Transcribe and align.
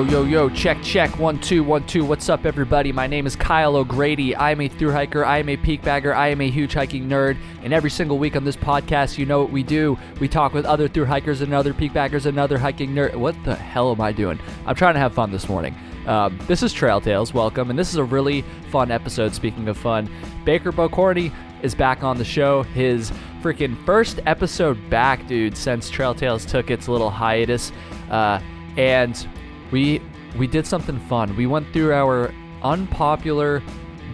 Yo, 0.00 0.06
yo, 0.06 0.24
yo, 0.24 0.48
check, 0.48 0.82
check, 0.82 1.18
one, 1.18 1.38
two, 1.40 1.62
one, 1.62 1.86
two. 1.86 2.06
What's 2.06 2.30
up, 2.30 2.46
everybody? 2.46 2.90
My 2.90 3.06
name 3.06 3.26
is 3.26 3.36
Kyle 3.36 3.76
O'Grady. 3.76 4.34
I 4.34 4.50
am 4.50 4.62
a 4.62 4.68
through 4.68 4.92
hiker, 4.92 5.26
I 5.26 5.36
am 5.36 5.50
a 5.50 5.58
peak 5.58 5.82
bagger, 5.82 6.14
I 6.14 6.28
am 6.28 6.40
a 6.40 6.48
huge 6.48 6.72
hiking 6.72 7.06
nerd. 7.06 7.36
And 7.62 7.74
every 7.74 7.90
single 7.90 8.16
week 8.16 8.34
on 8.34 8.42
this 8.42 8.56
podcast, 8.56 9.18
you 9.18 9.26
know 9.26 9.42
what 9.42 9.52
we 9.52 9.62
do. 9.62 9.98
We 10.18 10.26
talk 10.26 10.54
with 10.54 10.64
other 10.64 10.88
through 10.88 11.04
hikers 11.04 11.42
and 11.42 11.52
other 11.52 11.74
peak 11.74 11.92
baggers 11.92 12.24
and 12.24 12.38
other 12.38 12.56
hiking 12.56 12.94
nerd. 12.94 13.14
What 13.14 13.36
the 13.44 13.54
hell 13.54 13.92
am 13.92 14.00
I 14.00 14.10
doing? 14.12 14.40
I'm 14.64 14.74
trying 14.74 14.94
to 14.94 15.00
have 15.00 15.12
fun 15.12 15.32
this 15.32 15.50
morning. 15.50 15.76
Um, 16.06 16.38
this 16.46 16.62
is 16.62 16.72
Trail 16.72 17.02
Tales, 17.02 17.34
welcome. 17.34 17.68
And 17.68 17.78
this 17.78 17.90
is 17.90 17.96
a 17.96 18.04
really 18.04 18.42
fun 18.70 18.90
episode, 18.90 19.34
speaking 19.34 19.68
of 19.68 19.76
fun. 19.76 20.10
Baker 20.46 20.72
Bocorny 20.72 21.30
is 21.60 21.74
back 21.74 22.02
on 22.02 22.16
the 22.16 22.24
show. 22.24 22.62
His 22.62 23.12
freaking 23.42 23.76
first 23.84 24.20
episode 24.24 24.78
back, 24.88 25.26
dude, 25.26 25.58
since 25.58 25.90
Trail 25.90 26.14
Tales 26.14 26.46
took 26.46 26.70
its 26.70 26.88
little 26.88 27.10
hiatus. 27.10 27.70
Uh, 28.10 28.40
and 28.78 29.28
we 29.70 30.00
we 30.36 30.46
did 30.46 30.66
something 30.66 30.98
fun. 31.00 31.36
We 31.36 31.46
went 31.46 31.72
through 31.72 31.92
our 31.92 32.32
unpopular 32.62 33.62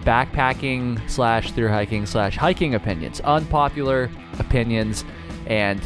backpacking 0.01 1.07
slash 1.09 1.51
through 1.51 1.69
hiking 1.69 2.05
slash 2.05 2.37
hiking 2.37 2.75
opinions, 2.75 3.19
unpopular 3.21 4.09
opinions, 4.39 5.03
and 5.47 5.81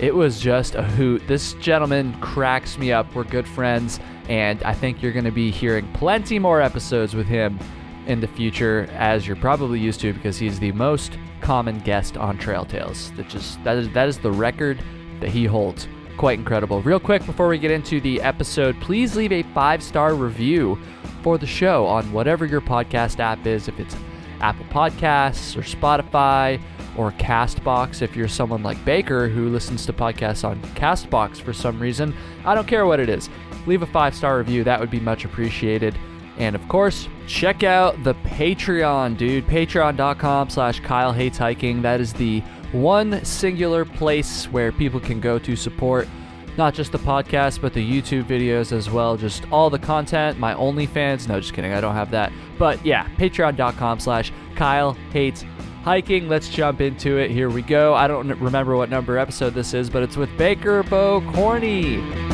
it 0.00 0.14
was 0.14 0.40
just 0.40 0.74
a 0.74 0.82
hoot. 0.82 1.22
This 1.26 1.54
gentleman 1.54 2.18
cracks 2.20 2.78
me 2.78 2.92
up. 2.92 3.14
We're 3.14 3.24
good 3.24 3.46
friends, 3.46 4.00
and 4.28 4.62
I 4.62 4.74
think 4.74 5.02
you're 5.02 5.12
going 5.12 5.24
to 5.24 5.30
be 5.30 5.50
hearing 5.50 5.90
plenty 5.92 6.38
more 6.38 6.60
episodes 6.60 7.14
with 7.14 7.26
him 7.26 7.58
in 8.06 8.20
the 8.20 8.28
future, 8.28 8.88
as 8.92 9.26
you're 9.26 9.36
probably 9.36 9.80
used 9.80 10.00
to, 10.00 10.12
because 10.12 10.38
he's 10.38 10.60
the 10.60 10.72
most 10.72 11.18
common 11.40 11.78
guest 11.80 12.16
on 12.16 12.38
Trail 12.38 12.64
Tales. 12.64 13.12
That 13.12 13.28
just 13.28 13.62
that 13.64 13.76
is 13.76 13.90
that 13.90 14.08
is 14.08 14.18
the 14.18 14.32
record 14.32 14.82
that 15.20 15.30
he 15.30 15.46
holds 15.46 15.88
quite 16.16 16.38
incredible. 16.38 16.82
Real 16.82 17.00
quick 17.00 17.24
before 17.26 17.48
we 17.48 17.58
get 17.58 17.70
into 17.70 18.00
the 18.00 18.20
episode, 18.20 18.80
please 18.80 19.16
leave 19.16 19.32
a 19.32 19.42
five 19.54 19.82
star 19.82 20.14
review 20.14 20.78
for 21.22 21.38
the 21.38 21.46
show 21.46 21.86
on 21.86 22.12
whatever 22.12 22.44
your 22.44 22.60
podcast 22.60 23.20
app 23.20 23.46
is, 23.46 23.68
if 23.68 23.78
it's 23.80 23.96
Apple 24.40 24.66
Podcasts 24.66 25.56
or 25.56 25.62
Spotify 25.62 26.60
or 26.96 27.12
Castbox. 27.12 28.02
If 28.02 28.14
you're 28.14 28.28
someone 28.28 28.62
like 28.62 28.82
Baker 28.84 29.28
who 29.28 29.48
listens 29.48 29.86
to 29.86 29.92
podcasts 29.92 30.46
on 30.46 30.60
Castbox 30.74 31.40
for 31.40 31.52
some 31.52 31.80
reason, 31.80 32.14
I 32.44 32.54
don't 32.54 32.68
care 32.68 32.86
what 32.86 33.00
it 33.00 33.08
is. 33.08 33.30
Leave 33.66 33.82
a 33.82 33.86
five 33.86 34.14
star 34.14 34.38
review, 34.38 34.64
that 34.64 34.78
would 34.78 34.90
be 34.90 35.00
much 35.00 35.24
appreciated. 35.24 35.98
And 36.36 36.56
of 36.56 36.66
course, 36.68 37.08
check 37.26 37.62
out 37.62 38.02
the 38.02 38.14
Patreon, 38.14 39.16
dude. 39.16 39.46
Patreon.com 39.46 40.50
slash 40.50 40.80
Kyle 40.80 41.12
Hates 41.12 41.38
Hiking. 41.38 41.82
That 41.82 42.00
is 42.00 42.12
the 42.12 42.42
one 42.74 43.24
singular 43.24 43.84
place 43.84 44.46
where 44.46 44.72
people 44.72 45.00
can 45.00 45.20
go 45.20 45.38
to 45.38 45.56
support 45.56 46.08
not 46.56 46.74
just 46.74 46.92
the 46.92 46.98
podcast, 46.98 47.60
but 47.60 47.72
the 47.72 47.84
YouTube 47.84 48.24
videos 48.24 48.72
as 48.72 48.88
well. 48.90 49.16
Just 49.16 49.44
all 49.50 49.70
the 49.70 49.78
content, 49.78 50.38
my 50.38 50.54
OnlyFans. 50.54 51.26
No, 51.28 51.40
just 51.40 51.52
kidding. 51.52 51.72
I 51.72 51.80
don't 51.80 51.94
have 51.94 52.10
that. 52.12 52.32
But 52.58 52.84
yeah, 52.84 53.08
patreon.com 53.16 54.00
slash 54.00 54.32
Kyle 54.54 54.92
Hates 55.12 55.44
Hiking. 55.82 56.28
Let's 56.28 56.48
jump 56.48 56.80
into 56.80 57.18
it. 57.18 57.30
Here 57.30 57.50
we 57.50 57.62
go. 57.62 57.94
I 57.94 58.06
don't 58.06 58.28
remember 58.38 58.76
what 58.76 58.88
number 58.88 59.18
episode 59.18 59.54
this 59.54 59.74
is, 59.74 59.90
but 59.90 60.02
it's 60.02 60.16
with 60.16 60.36
Baker 60.38 60.82
Bocorny. 60.84 62.00
I 62.30 62.33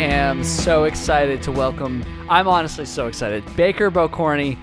am 0.00 0.42
so 0.42 0.84
excited 0.84 1.42
to 1.42 1.52
welcome. 1.52 2.04
I'm 2.28 2.48
honestly 2.48 2.84
so 2.84 3.06
excited. 3.06 3.44
Baker 3.54 3.90
Bocorny, 3.90 4.58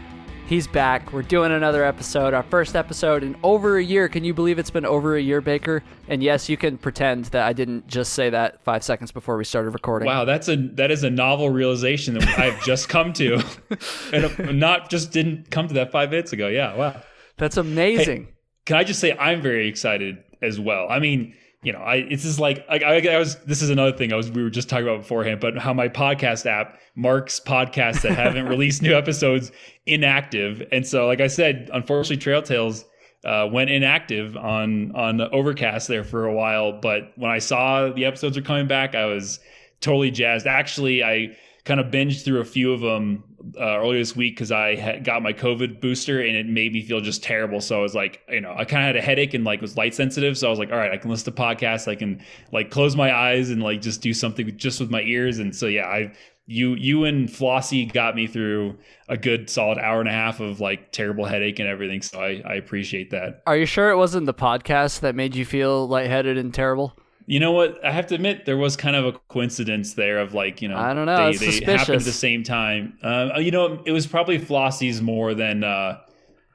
he's 0.45 0.67
back. 0.67 1.13
We're 1.13 1.21
doing 1.21 1.53
another 1.53 1.85
episode, 1.85 2.33
our 2.33 2.43
first 2.43 2.75
episode 2.75 3.23
in 3.23 3.37
over 3.41 3.77
a 3.77 3.83
year. 3.83 4.09
Can 4.09 4.25
you 4.25 4.33
believe 4.33 4.59
it's 4.59 4.69
been 4.69 4.85
over 4.85 5.15
a 5.15 5.21
year, 5.21 5.39
Baker? 5.39 5.83
And 6.09 6.21
yes, 6.21 6.49
you 6.49 6.57
can 6.57 6.77
pretend 6.77 7.25
that 7.25 7.43
I 7.47 7.53
didn't 7.53 7.87
just 7.87 8.13
say 8.13 8.29
that 8.29 8.61
five 8.63 8.83
seconds 8.83 9.11
before 9.11 9.37
we 9.37 9.45
started 9.45 9.69
recording. 9.69 10.07
Wow, 10.07 10.25
that's 10.25 10.49
a 10.49 10.57
that 10.57 10.91
is 10.91 11.03
a 11.03 11.09
novel 11.09 11.49
realization 11.49 12.15
that 12.15 12.37
I've 12.37 12.61
just 12.65 12.89
come 12.89 13.13
to, 13.13 13.41
and 14.11 14.25
uh, 14.25 14.51
not 14.51 14.89
just 14.89 15.11
didn't 15.11 15.49
come 15.49 15.67
to 15.69 15.73
that 15.75 15.91
five 15.91 16.09
minutes 16.09 16.33
ago. 16.33 16.49
Yeah, 16.49 16.75
wow, 16.75 17.01
that's 17.37 17.57
amazing. 17.57 18.25
Hey, 18.25 18.33
can 18.65 18.75
I 18.75 18.83
just 18.83 18.99
say 18.99 19.15
I'm 19.17 19.41
very 19.41 19.67
excited 19.69 20.17
as 20.41 20.59
well? 20.59 20.87
I 20.89 20.99
mean 20.99 21.35
you 21.63 21.71
know, 21.71 21.79
I 21.79 21.95
it's 21.97 22.23
just 22.23 22.39
like 22.39 22.65
I, 22.69 22.79
I, 22.79 23.13
I, 23.13 23.17
was. 23.19 23.35
This 23.45 23.61
is 23.61 23.69
another 23.69 23.95
thing 23.95 24.11
I 24.11 24.15
was 24.15 24.31
we 24.31 24.41
were 24.41 24.49
just 24.49 24.67
talking 24.67 24.87
about 24.87 25.01
beforehand, 25.01 25.39
but 25.39 25.57
how 25.57 25.73
my 25.73 25.87
podcast 25.87 26.47
app 26.47 26.79
marks 26.95 27.39
podcasts 27.39 28.01
that 28.01 28.13
haven't 28.13 28.45
released 28.47 28.81
new 28.81 28.95
episodes 28.95 29.51
inactive, 29.85 30.63
and 30.71 30.85
so 30.87 31.05
like 31.05 31.21
I 31.21 31.27
said, 31.27 31.69
unfortunately, 31.71 32.17
Trail 32.17 32.41
Tales 32.41 32.85
uh, 33.25 33.47
went 33.51 33.69
inactive 33.69 34.35
on 34.35 34.95
on 34.95 35.21
Overcast 35.21 35.87
there 35.87 36.03
for 36.03 36.25
a 36.25 36.33
while. 36.33 36.71
But 36.71 37.11
when 37.15 37.29
I 37.29 37.37
saw 37.37 37.89
the 37.89 38.05
episodes 38.05 38.37
are 38.37 38.41
coming 38.41 38.67
back, 38.67 38.95
I 38.95 39.05
was 39.05 39.39
totally 39.81 40.09
jazzed. 40.09 40.47
Actually, 40.47 41.03
I 41.03 41.37
kind 41.65 41.79
of 41.79 41.87
binged 41.87 42.25
through 42.25 42.41
a 42.41 42.45
few 42.45 42.73
of 42.73 42.81
them 42.81 43.23
uh, 43.59 43.79
earlier 43.79 43.99
this 43.99 44.15
week 44.15 44.35
because 44.35 44.51
I 44.51 44.99
got 44.99 45.21
my 45.21 45.33
COVID 45.33 45.81
booster 45.81 46.21
and 46.21 46.35
it 46.35 46.45
made 46.45 46.73
me 46.73 46.81
feel 46.81 47.01
just 47.01 47.23
terrible. 47.23 47.61
So 47.61 47.79
I 47.79 47.81
was 47.81 47.95
like, 47.95 48.21
you 48.29 48.41
know, 48.41 48.53
I 48.55 48.65
kind 48.65 48.83
of 48.83 48.87
had 48.87 48.95
a 48.95 49.01
headache 49.01 49.33
and 49.33 49.43
like 49.43 49.61
was 49.61 49.77
light 49.77 49.93
sensitive. 49.93 50.37
So 50.37 50.47
I 50.47 50.49
was 50.49 50.59
like, 50.59 50.71
all 50.71 50.77
right, 50.77 50.91
I 50.91 50.97
can 50.97 51.09
listen 51.09 51.33
to 51.33 51.41
podcasts. 51.41 51.87
I 51.87 51.95
can 51.95 52.23
like 52.51 52.69
close 52.71 52.95
my 52.95 53.15
eyes 53.15 53.49
and 53.49 53.61
like 53.61 53.81
just 53.81 54.01
do 54.01 54.13
something 54.13 54.55
just 54.57 54.79
with 54.79 54.89
my 54.89 55.01
ears. 55.01 55.39
And 55.39 55.55
so 55.55 55.67
yeah, 55.67 55.87
I 55.87 56.13
you 56.47 56.75
you 56.75 57.05
and 57.05 57.29
Flossie 57.29 57.91
got 57.91 58.15
me 58.15 58.27
through 58.27 58.77
a 59.07 59.17
good 59.17 59.49
solid 59.49 59.77
hour 59.77 59.99
and 59.99 60.09
a 60.09 60.13
half 60.13 60.39
of 60.39 60.59
like 60.59 60.91
terrible 60.91 61.25
headache 61.25 61.59
and 61.59 61.67
everything. 61.67 62.01
So 62.01 62.19
I, 62.19 62.41
I 62.45 62.55
appreciate 62.55 63.11
that. 63.11 63.41
Are 63.47 63.57
you 63.57 63.65
sure 63.65 63.89
it 63.89 63.97
wasn't 63.97 64.25
the 64.25 64.33
podcast 64.33 64.99
that 65.01 65.15
made 65.15 65.35
you 65.35 65.45
feel 65.45 65.87
lightheaded 65.87 66.37
and 66.37 66.53
terrible? 66.53 66.97
You 67.31 67.39
know 67.39 67.53
what? 67.53 67.83
I 67.85 67.91
have 67.91 68.07
to 68.07 68.15
admit 68.15 68.45
there 68.45 68.57
was 68.57 68.75
kind 68.75 68.93
of 68.93 69.05
a 69.05 69.13
coincidence 69.29 69.93
there 69.93 70.19
of 70.19 70.33
like 70.33 70.61
you 70.61 70.67
know 70.67 70.75
I 70.75 70.93
don't 70.93 71.05
know 71.05 71.31
they, 71.31 71.61
they 71.61 71.77
happened 71.77 71.95
at 71.95 72.03
the 72.03 72.11
same 72.11 72.43
time. 72.43 72.97
Uh, 73.01 73.39
you 73.39 73.51
know, 73.51 73.81
it 73.85 73.93
was 73.93 74.05
probably 74.05 74.37
Flossie's 74.37 75.01
more 75.01 75.33
than. 75.33 75.63
Uh, 75.63 75.99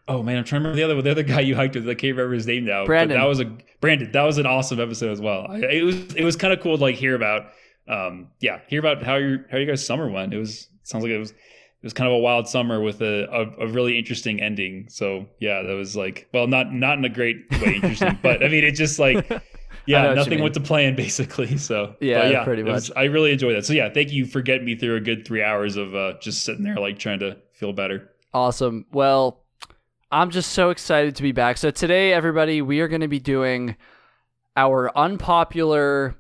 oh 0.07 0.23
man, 0.23 0.37
I'm 0.37 0.45
trying 0.45 0.61
to 0.61 0.69
remember 0.69 0.77
the 0.77 0.83
other 0.83 1.01
the 1.01 1.11
other 1.11 1.23
guy 1.23 1.41
you 1.41 1.57
hiked 1.57 1.77
with. 1.77 1.89
I 1.89 1.95
can't 1.95 2.15
remember 2.15 2.35
his 2.35 2.47
name 2.47 2.67
now. 2.67 2.85
Brandon. 2.85 3.17
But 3.17 3.23
that 3.23 3.27
was 3.27 3.41
a 3.41 3.57
Brandon. 3.81 4.13
That 4.13 4.25
was 4.25 4.37
an 4.37 4.45
awesome 4.45 4.79
episode 4.79 5.13
as 5.13 5.19
well. 5.19 5.47
I, 5.49 5.61
it 5.61 5.83
was 5.83 6.15
it 6.15 6.25
was 6.25 6.37
kind 6.37 6.53
of 6.53 6.61
cool 6.61 6.77
to 6.77 6.83
like 6.83 6.97
hear 6.97 7.15
about. 7.15 7.53
Um, 7.89 8.29
yeah, 8.41 8.61
hear 8.69 8.81
about 8.81 9.03
how 9.03 9.15
your 9.17 9.47
how 9.51 9.57
you 9.57 9.65
guys 9.65 9.87
summer 9.87 10.11
went. 10.11 10.35
It 10.35 10.39
was 10.39 10.69
sounds 10.83 11.05
like 11.05 11.11
it 11.11 11.19
was 11.19 11.31
it 11.31 11.85
was 11.85 11.95
kind 11.95 12.07
of 12.07 12.13
a 12.13 12.19
wild 12.19 12.49
summer 12.49 12.83
with 12.83 13.01
a, 13.01 13.25
a, 13.33 13.65
a, 13.65 13.67
really 13.69 13.99
interesting 13.99 14.43
ending. 14.43 14.89
So 14.91 15.25
yeah, 15.41 15.63
that 15.63 15.73
was 15.73 15.97
like, 15.97 16.29
well, 16.35 16.47
not 16.47 16.71
not 16.71 16.99
in 16.99 17.05
a 17.07 17.09
great 17.09 17.51
way 17.63 17.77
interesting, 17.77 18.19
but 18.23 18.45
I 18.45 18.49
mean, 18.49 18.63
it 18.63 18.73
just 18.73 18.99
like 18.99 19.27
yeah, 19.87 20.15
nothing 20.15 20.43
went 20.43 20.55
to 20.55 20.61
plan 20.61 20.97
basically. 20.97 21.59
So 21.67 21.97
yeah, 22.01 22.29
yeah 22.29 22.45
pretty 22.45 22.63
much. 22.63 22.73
Was, 22.73 22.91
I 22.93 23.05
really 23.05 23.33
enjoyed 23.33 23.57
that. 23.57 23.65
So 23.65 23.73
yeah, 23.73 23.89
thank 23.89 24.13
you 24.13 24.27
for 24.27 24.43
getting 24.43 24.65
me 24.65 24.77
through 24.77 24.97
a 24.97 25.01
good 25.01 25.27
three 25.27 25.43
hours 25.43 25.77
of 25.77 25.95
uh, 25.95 26.15
just 26.21 26.45
sitting 26.45 26.65
there 26.65 26.77
like 26.77 26.99
trying 26.99 27.21
to 27.21 27.39
feel 27.53 27.73
better. 27.73 28.11
Awesome. 28.33 28.87
Well, 28.93 29.45
I'm 30.13 30.31
just 30.31 30.53
so 30.53 30.71
excited 30.71 31.17
to 31.17 31.23
be 31.23 31.33
back. 31.33 31.57
So 31.57 31.71
today, 31.71 32.13
everybody, 32.13 32.63
we 32.63 32.81
are 32.81 32.89
going 32.89 33.01
to 33.01 33.09
be 33.09 33.19
doing 33.19 33.77
our 34.57 34.97
unpopular 34.97 36.15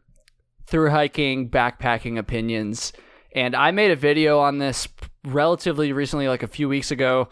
through 0.66 0.90
hiking 0.90 1.48
backpacking 1.48 2.18
opinions. 2.18 2.92
And 3.34 3.54
I 3.54 3.70
made 3.70 3.90
a 3.90 3.96
video 3.96 4.40
on 4.40 4.58
this 4.58 4.88
relatively 5.24 5.92
recently, 5.92 6.28
like 6.28 6.42
a 6.42 6.48
few 6.48 6.68
weeks 6.68 6.90
ago. 6.90 7.28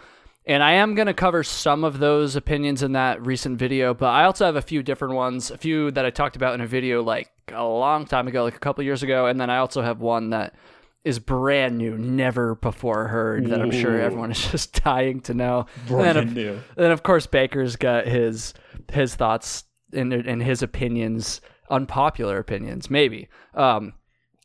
And 0.47 0.62
I 0.62 0.72
am 0.72 0.94
going 0.94 1.06
to 1.06 1.15
cover 1.15 1.43
some 1.43 1.84
of 1.84 1.99
those 1.99 2.37
opinions 2.37 2.82
in 2.82 2.93
that 2.93 3.25
recent 3.25 3.59
video, 3.59 3.95
but 3.95 4.09
I 4.09 4.24
also 4.24 4.45
have 4.45 4.57
a 4.57 4.63
few 4.63 4.83
different 4.83 5.15
ones, 5.15 5.51
a 5.51 5.57
few 5.57 5.91
that 5.92 6.04
I 6.04 6.10
talked 6.10 6.36
about 6.36 6.54
in 6.54 6.60
a 6.60 6.66
video 6.66 7.03
like 7.03 7.30
a 7.53 7.65
long 7.65 8.04
time 8.04 8.28
ago, 8.28 8.45
like 8.45 8.57
a 8.57 8.59
couple 8.59 8.84
years 8.84 9.03
ago. 9.03 9.27
And 9.27 9.41
then 9.41 9.48
I 9.48 9.59
also 9.59 9.80
have 9.80 10.01
one 10.01 10.30
that 10.30 10.54
is 11.03 11.18
brand 11.18 11.78
new, 11.78 11.97
never 11.97 12.57
before 12.57 13.09
heard, 13.09 13.47
that 13.47 13.60
I'm 13.60 13.71
sure 13.71 13.98
everyone 13.98 14.33
is 14.33 14.47
just 14.51 14.83
dying 14.84 15.21
to 15.22 15.34
know. 15.34 15.66
Brand 15.86 16.18
and 16.18 16.36
then, 16.36 16.48
of, 16.48 16.65
then 16.77 16.91
of 16.91 17.03
course 17.03 17.27
Baker's 17.27 17.77
got 17.77 18.07
his 18.07 18.53
his 18.92 19.15
thoughts 19.15 19.65
and 19.95 20.13
and 20.13 20.42
his 20.42 20.63
opinions, 20.63 21.41
unpopular 21.71 22.39
opinions, 22.39 22.91
maybe. 22.91 23.28
Um, 23.54 23.95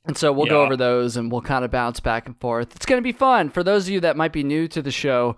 and 0.06 0.18
so 0.18 0.32
we'll 0.32 0.48
yeah. 0.48 0.54
go 0.54 0.64
over 0.64 0.78
those 0.78 1.18
and 1.18 1.32
we'll 1.32 1.42
kind 1.42 1.66
of 1.66 1.72
bounce 1.72 2.00
back 2.00 2.26
and 2.26 2.40
forth. 2.40 2.76
It's 2.76 2.86
going 2.86 3.00
to 3.00 3.04
be 3.04 3.12
fun. 3.12 3.50
For 3.50 3.64
those 3.64 3.88
of 3.88 3.94
you 3.94 4.00
that 4.02 4.18
might 4.18 4.34
be 4.34 4.44
new 4.44 4.68
to 4.70 4.82
the 4.82 4.92
show, 4.92 5.36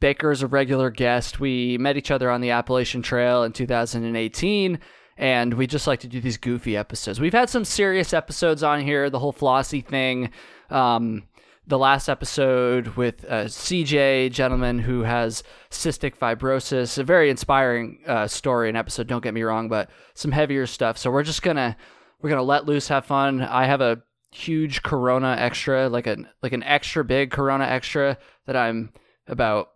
Baker 0.00 0.30
is 0.30 0.42
a 0.42 0.46
regular 0.46 0.90
guest. 0.90 1.40
We 1.40 1.78
met 1.78 1.96
each 1.96 2.10
other 2.10 2.30
on 2.30 2.40
the 2.40 2.50
Appalachian 2.50 3.02
Trail 3.02 3.42
in 3.44 3.52
2018, 3.52 4.78
and 5.16 5.54
we 5.54 5.66
just 5.66 5.86
like 5.86 6.00
to 6.00 6.08
do 6.08 6.20
these 6.20 6.36
goofy 6.36 6.76
episodes. 6.76 7.20
We've 7.20 7.32
had 7.32 7.48
some 7.48 7.64
serious 7.64 8.12
episodes 8.12 8.62
on 8.62 8.82
here, 8.82 9.08
the 9.08 9.18
whole 9.18 9.32
Flossie 9.32 9.84
thing. 9.84 10.30
Um, 10.70 11.24
the 11.66 11.78
last 11.78 12.08
episode 12.08 12.88
with 12.88 13.24
uh, 13.24 13.44
CJ, 13.46 14.30
gentleman 14.30 14.78
who 14.78 15.02
has 15.02 15.42
cystic 15.70 16.16
fibrosis, 16.16 16.96
a 16.96 17.02
very 17.02 17.28
inspiring 17.28 17.98
uh, 18.06 18.28
story 18.28 18.68
and 18.68 18.78
episode. 18.78 19.08
Don't 19.08 19.22
get 19.22 19.34
me 19.34 19.42
wrong, 19.42 19.68
but 19.68 19.90
some 20.14 20.30
heavier 20.30 20.66
stuff. 20.66 20.96
So 20.96 21.10
we're 21.10 21.24
just 21.24 21.42
gonna 21.42 21.76
we're 22.20 22.30
gonna 22.30 22.42
let 22.42 22.66
loose, 22.66 22.88
have 22.88 23.04
fun. 23.04 23.42
I 23.42 23.66
have 23.66 23.80
a 23.80 24.02
huge 24.30 24.82
Corona 24.82 25.36
extra, 25.38 25.88
like 25.88 26.06
an 26.06 26.28
like 26.42 26.52
an 26.52 26.62
extra 26.62 27.04
big 27.04 27.32
Corona 27.32 27.64
extra 27.64 28.18
that 28.46 28.56
I'm 28.56 28.92
about 29.26 29.70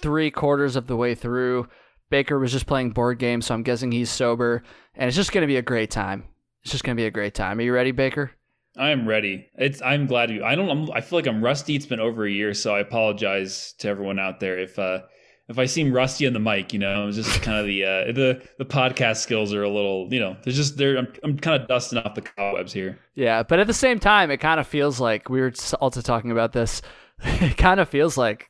three 0.00 0.30
quarters 0.30 0.76
of 0.76 0.86
the 0.86 0.96
way 0.96 1.14
through. 1.14 1.68
Baker 2.10 2.38
was 2.38 2.52
just 2.52 2.66
playing 2.66 2.90
board 2.90 3.18
games, 3.18 3.46
so 3.46 3.54
I'm 3.54 3.62
guessing 3.62 3.92
he's 3.92 4.10
sober, 4.10 4.62
and 4.94 5.06
it's 5.08 5.16
just 5.16 5.32
gonna 5.32 5.46
be 5.46 5.56
a 5.56 5.62
great 5.62 5.90
time. 5.90 6.24
It's 6.62 6.72
just 6.72 6.84
gonna 6.84 6.96
be 6.96 7.06
a 7.06 7.10
great 7.10 7.34
time. 7.34 7.58
Are 7.58 7.62
you 7.62 7.72
ready, 7.72 7.92
Baker? 7.92 8.32
I 8.76 8.90
am 8.90 9.06
ready. 9.06 9.46
It's. 9.56 9.82
I'm 9.82 10.06
glad 10.06 10.30
you. 10.30 10.44
I 10.44 10.54
don't. 10.54 10.70
I'm, 10.70 10.90
I 10.92 11.00
feel 11.00 11.18
like 11.18 11.26
I'm 11.26 11.42
rusty. 11.42 11.74
It's 11.74 11.86
been 11.86 12.00
over 12.00 12.24
a 12.24 12.30
year, 12.30 12.54
so 12.54 12.74
I 12.74 12.80
apologize 12.80 13.74
to 13.78 13.88
everyone 13.88 14.18
out 14.18 14.40
there 14.40 14.58
if 14.58 14.78
uh 14.78 15.00
if 15.48 15.58
I 15.58 15.66
seem 15.66 15.92
rusty 15.92 16.26
on 16.26 16.32
the 16.32 16.40
mic. 16.40 16.72
You 16.72 16.78
know, 16.78 17.08
it's 17.08 17.16
just 17.16 17.42
kind 17.42 17.58
of 17.58 17.66
the 17.66 17.84
uh 17.84 18.12
the 18.12 18.42
the 18.58 18.64
podcast 18.64 19.18
skills 19.18 19.52
are 19.52 19.64
a 19.64 19.68
little. 19.68 20.08
You 20.12 20.20
know, 20.20 20.36
there's 20.44 20.56
just 20.56 20.76
there. 20.76 20.96
I'm 20.96 21.08
I'm 21.22 21.38
kind 21.38 21.60
of 21.60 21.68
dusting 21.68 21.98
off 21.98 22.14
the 22.14 22.22
cobwebs 22.22 22.72
here. 22.72 22.98
Yeah, 23.14 23.42
but 23.42 23.58
at 23.58 23.66
the 23.66 23.74
same 23.74 23.98
time, 23.98 24.30
it 24.30 24.38
kind 24.38 24.60
of 24.60 24.66
feels 24.66 25.00
like 25.00 25.28
we 25.28 25.40
were 25.40 25.52
also 25.80 26.00
talking 26.00 26.30
about 26.30 26.52
this. 26.52 26.82
It 27.22 27.58
kind 27.58 27.80
of 27.80 27.88
feels 27.90 28.16
like 28.16 28.48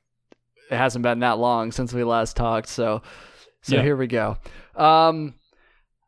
it 0.71 0.77
hasn't 0.77 1.03
been 1.03 1.19
that 1.21 1.39
long 1.39 1.73
since 1.73 1.93
we 1.93 2.05
last 2.05 2.37
talked. 2.37 2.69
So, 2.69 3.03
so 3.63 3.77
Yeah. 3.77 3.83
here 3.83 3.97
we 3.97 4.07
go. 4.07 4.37
Um, 4.77 5.35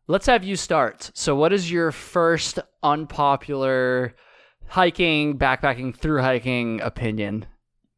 let's 0.07 0.27
have 0.27 0.45
you 0.45 0.57
start. 0.57 1.11
So, 1.15 1.35
what 1.35 1.53
is 1.53 1.71
your 1.71 1.93
first 1.93 2.59
unpopular 2.83 4.15
hiking, 4.69 5.37
backpacking, 5.39 5.95
through 5.97 6.23
hiking 6.23 6.81
opinion? 6.81 7.47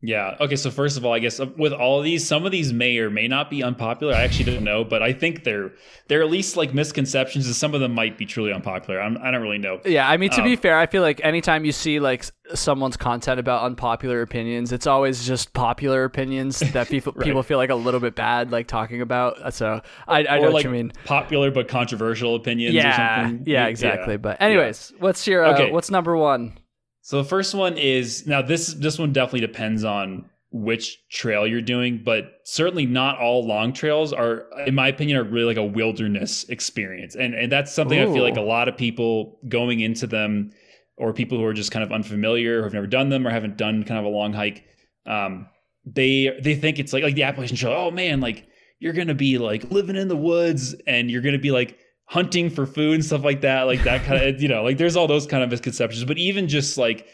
Yeah. 0.07 0.37
Okay. 0.39 0.57
So 0.57 0.71
first 0.71 0.99
of 0.99 1.05
all, 1.07 1.15
I 1.15 1.19
guess 1.19 1.41
uh, 1.41 1.47
with 1.57 1.73
all 1.73 1.99
of 1.99 2.05
these, 2.05 2.27
some 2.27 2.45
of 2.45 2.53
these 2.53 2.75
may 2.75 2.99
or 2.99 3.09
may 3.09 3.27
not 3.27 3.49
be 3.49 3.63
unpopular. 3.63 4.13
I 4.13 4.23
actually 4.23 4.53
don't 4.53 4.63
know, 4.63 4.85
but 4.85 5.03
I 5.03 5.15
think 5.15 5.45
they're 5.45 5.73
they're 6.09 6.21
at 6.23 6.31
least 6.31 6.59
like 6.59 6.75
misconceptions, 6.75 7.47
and 7.47 7.55
some 7.57 7.73
of 7.75 7.81
them 7.81 7.93
might 7.95 8.19
be 8.19 8.27
truly 8.27 8.53
unpopular. 8.53 9.01
I'm, 9.01 9.17
I 9.23 9.31
don't 9.31 9.41
really 9.41 9.57
know. 9.59 9.81
Yeah, 9.87 10.07
I 10.07 10.19
mean 10.19 10.29
to 10.31 10.43
be 10.43 10.53
Um, 10.53 10.57
fair, 10.59 10.79
I 10.79 10.87
feel 10.87 11.01
like 11.01 11.23
anytime 11.25 11.65
you 11.65 11.73
see 11.73 12.01
like 12.01 12.27
someone's 12.53 12.99
content 12.99 13.41
about 13.41 13.63
unpopular 13.65 14.21
opinions, 14.21 14.73
it's 14.73 14.87
always 14.87 15.27
just 15.27 15.55
popular 15.55 16.05
opinions 16.05 16.59
that 16.73 16.89
people 16.89 17.15
Right. 17.17 17.25
people 17.25 17.43
feel 17.43 17.57
like 17.57 17.71
a 17.71 17.75
little 17.75 18.01
bit 18.01 18.15
bad 18.15 18.53
like 18.53 18.67
talking 18.67 19.01
about. 19.01 19.55
So 19.55 19.81
I, 20.07 20.27
I 20.27 20.39
know 20.39 20.45
like 20.49 20.53
what 20.53 20.65
you 20.65 20.71
mean. 20.71 20.93
popular 21.07 21.51
but 21.51 21.67
controversial 21.69 22.35
opinions. 22.35 22.75
or 22.75 22.79
Yeah, 22.79 23.23
something. 23.25 23.45
yeah, 23.47 23.67
exactly. 23.69 24.19
But 24.19 24.43
anyways, 24.43 24.93
what's 24.99 25.27
your 25.27 25.45
uh, 25.45 25.55
Okay. 25.55 25.71
what's 25.71 25.91
number 25.91 26.15
one? 26.15 26.59
So 27.05 27.19
the 27.19 27.29
first 27.29 27.55
one 27.55 27.77
is 27.77 28.27
now 28.27 28.41
this 28.41 28.69
this 28.69 28.99
one 28.99 29.13
definitely 29.13 29.41
depends 29.41 29.85
on 29.85 30.25
which 30.51 31.07
trail 31.11 31.47
you're 31.47 31.61
doing, 31.61 32.01
but 32.03 32.41
certainly 32.45 32.87
not 32.87 33.19
all 33.19 33.47
long 33.47 33.75
trails 33.75 34.11
are, 34.15 34.47
in 34.67 34.75
my 34.75 34.89
opinion, 34.89 35.19
are 35.19 35.25
really 35.25 35.49
like 35.55 35.59
a 35.59 35.65
wilderness 35.65 36.45
experience, 36.49 37.15
and 37.15 37.35
and 37.35 37.53
that's 37.53 37.75
something 37.75 38.01
I 38.01 38.07
feel 38.07 38.23
like 38.23 38.39
a 38.39 38.41
lot 38.41 38.69
of 38.69 38.79
people 38.79 39.39
going 39.51 39.81
into 39.81 40.07
them, 40.07 40.53
or 40.97 41.13
people 41.13 41.37
who 41.37 41.45
are 41.45 41.53
just 41.53 41.73
kind 41.73 41.83
of 41.83 41.93
unfamiliar, 41.93 42.59
who 42.59 42.65
have 42.65 42.73
never 42.73 42.87
done 42.87 43.11
them, 43.11 43.27
or 43.27 43.31
haven't 43.31 43.59
done 43.59 43.85
kind 43.85 44.01
of 44.01 44.07
a 44.07 44.17
long 44.17 44.33
hike, 44.33 44.65
um, 45.05 45.47
they 45.85 46.35
they 46.41 46.55
think 46.55 46.79
it's 46.79 46.95
like 46.95 47.03
like 47.03 47.17
the 47.17 47.25
Appalachian 47.25 47.59
Trail. 47.59 47.75
Oh 47.75 47.91
man, 47.91 48.21
like 48.21 48.47
you're 48.79 48.95
gonna 48.95 49.13
be 49.13 49.37
like 49.37 49.71
living 49.71 49.97
in 49.97 50.09
the 50.09 50.17
woods, 50.17 50.75
and 50.87 51.11
you're 51.11 51.21
gonna 51.21 51.39
be 51.39 51.51
like 51.51 51.79
hunting 52.07 52.51
for 52.51 52.67
food 52.67 52.95
and 52.95 53.05
stuff 53.05 53.25
like 53.25 53.41
that, 53.41 53.63
like 53.63 53.83
that 53.85 54.05
kind 54.05 54.23
of 54.23 54.41
you 54.41 54.49
know, 54.49 54.63
like 54.63 54.79
there's 54.79 54.97
all 54.97 55.07
those 55.07 55.27
kind 55.27 55.43
of 55.43 55.51
misconceptions. 55.51 56.05
But 56.05 56.19
even 56.19 56.49
just 56.49 56.79
like 56.79 57.07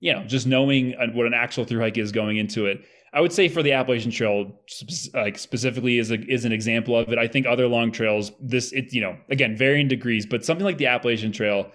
you 0.00 0.12
know, 0.12 0.24
just 0.24 0.48
knowing 0.48 0.94
what 1.14 1.26
an 1.26 1.34
actual 1.34 1.64
through 1.64 1.80
hike 1.80 1.96
is 1.96 2.10
going 2.10 2.36
into 2.36 2.66
it. 2.66 2.84
I 3.14 3.20
would 3.20 3.32
say 3.32 3.48
for 3.48 3.62
the 3.62 3.72
Appalachian 3.72 4.10
Trail, 4.10 4.50
like 5.14 5.38
specifically, 5.38 5.98
is 5.98 6.10
a, 6.10 6.18
is 6.28 6.44
an 6.44 6.52
example 6.52 6.98
of 6.98 7.12
it. 7.12 7.18
I 7.18 7.28
think 7.28 7.46
other 7.46 7.68
long 7.68 7.92
trails, 7.92 8.32
this 8.40 8.72
it 8.72 8.92
you 8.92 9.00
know, 9.00 9.16
again, 9.30 9.56
varying 9.56 9.86
degrees, 9.86 10.26
but 10.26 10.44
something 10.44 10.64
like 10.64 10.78
the 10.78 10.86
Appalachian 10.86 11.30
Trail, 11.30 11.70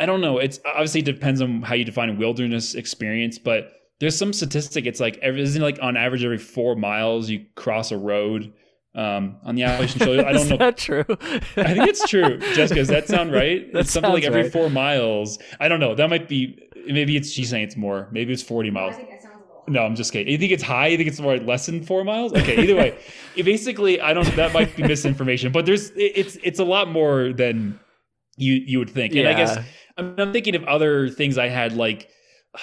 I 0.00 0.06
don't 0.06 0.20
know. 0.20 0.38
It's 0.38 0.58
obviously 0.66 1.02
depends 1.02 1.40
on 1.40 1.62
how 1.62 1.74
you 1.74 1.84
define 1.84 2.18
wilderness 2.18 2.74
experience, 2.74 3.38
but 3.38 3.70
there's 4.00 4.18
some 4.18 4.32
statistic. 4.32 4.86
It's 4.86 5.00
like 5.00 5.18
every 5.18 5.42
isn't 5.42 5.62
it 5.62 5.64
like 5.64 5.78
on 5.80 5.96
average 5.96 6.24
every 6.24 6.38
four 6.38 6.74
miles 6.74 7.30
you 7.30 7.44
cross 7.54 7.92
a 7.92 7.96
road 7.96 8.52
um, 8.94 9.36
on 9.44 9.54
the 9.54 9.64
Appalachian 9.64 10.00
Trail. 10.00 10.20
I 10.26 10.32
don't 10.32 10.48
know. 10.48 10.56
that 10.56 10.76
true? 10.76 11.04
I 11.08 11.74
think 11.74 11.88
it's 11.88 12.08
true. 12.08 12.38
Jessica, 12.54 12.80
does 12.80 12.88
that 12.88 13.08
sound 13.08 13.32
right? 13.32 13.72
That 13.72 13.80
it's 13.80 13.90
something 13.90 14.12
like 14.12 14.24
every 14.24 14.42
right. 14.42 14.52
four 14.52 14.70
miles. 14.70 15.38
I 15.60 15.68
don't 15.68 15.80
know. 15.80 15.94
That 15.94 16.10
might 16.10 16.28
be. 16.28 16.58
Maybe 16.86 17.16
it's 17.16 17.30
she's 17.30 17.50
saying 17.50 17.64
it's 17.64 17.76
more. 17.76 18.08
Maybe 18.12 18.32
it's 18.32 18.42
forty 18.42 18.70
miles. 18.70 18.94
I 18.94 18.96
think 18.96 19.10
that 19.10 19.22
sounds 19.22 19.36
a 19.36 19.46
little. 19.46 19.64
No, 19.68 19.82
I'm 19.82 19.96
just 19.96 20.12
kidding. 20.12 20.30
You 20.30 20.38
think 20.38 20.52
it's 20.52 20.62
high? 20.62 20.88
You 20.88 20.96
think 20.96 21.08
it's 21.08 21.20
more 21.20 21.38
less 21.38 21.66
than 21.66 21.82
four 21.82 22.04
miles? 22.04 22.32
Okay. 22.32 22.62
Either 22.62 22.76
way, 22.76 22.96
it 23.36 23.44
basically, 23.44 24.00
I 24.00 24.12
don't. 24.12 24.30
That 24.36 24.52
might 24.52 24.76
be 24.76 24.82
misinformation, 24.82 25.50
but 25.50 25.66
there's 25.66 25.90
it, 25.90 26.12
it's 26.14 26.36
it's 26.42 26.58
a 26.58 26.64
lot 26.64 26.88
more 26.88 27.32
than 27.32 27.80
you 28.36 28.54
you 28.54 28.78
would 28.78 28.90
think. 28.90 29.14
And 29.14 29.26
I 29.26 29.34
guess 29.34 29.58
I'm, 29.96 30.14
I'm 30.18 30.32
thinking 30.32 30.54
of 30.54 30.64
other 30.64 31.08
things 31.08 31.38
I 31.38 31.48
had 31.48 31.72
like. 31.72 32.08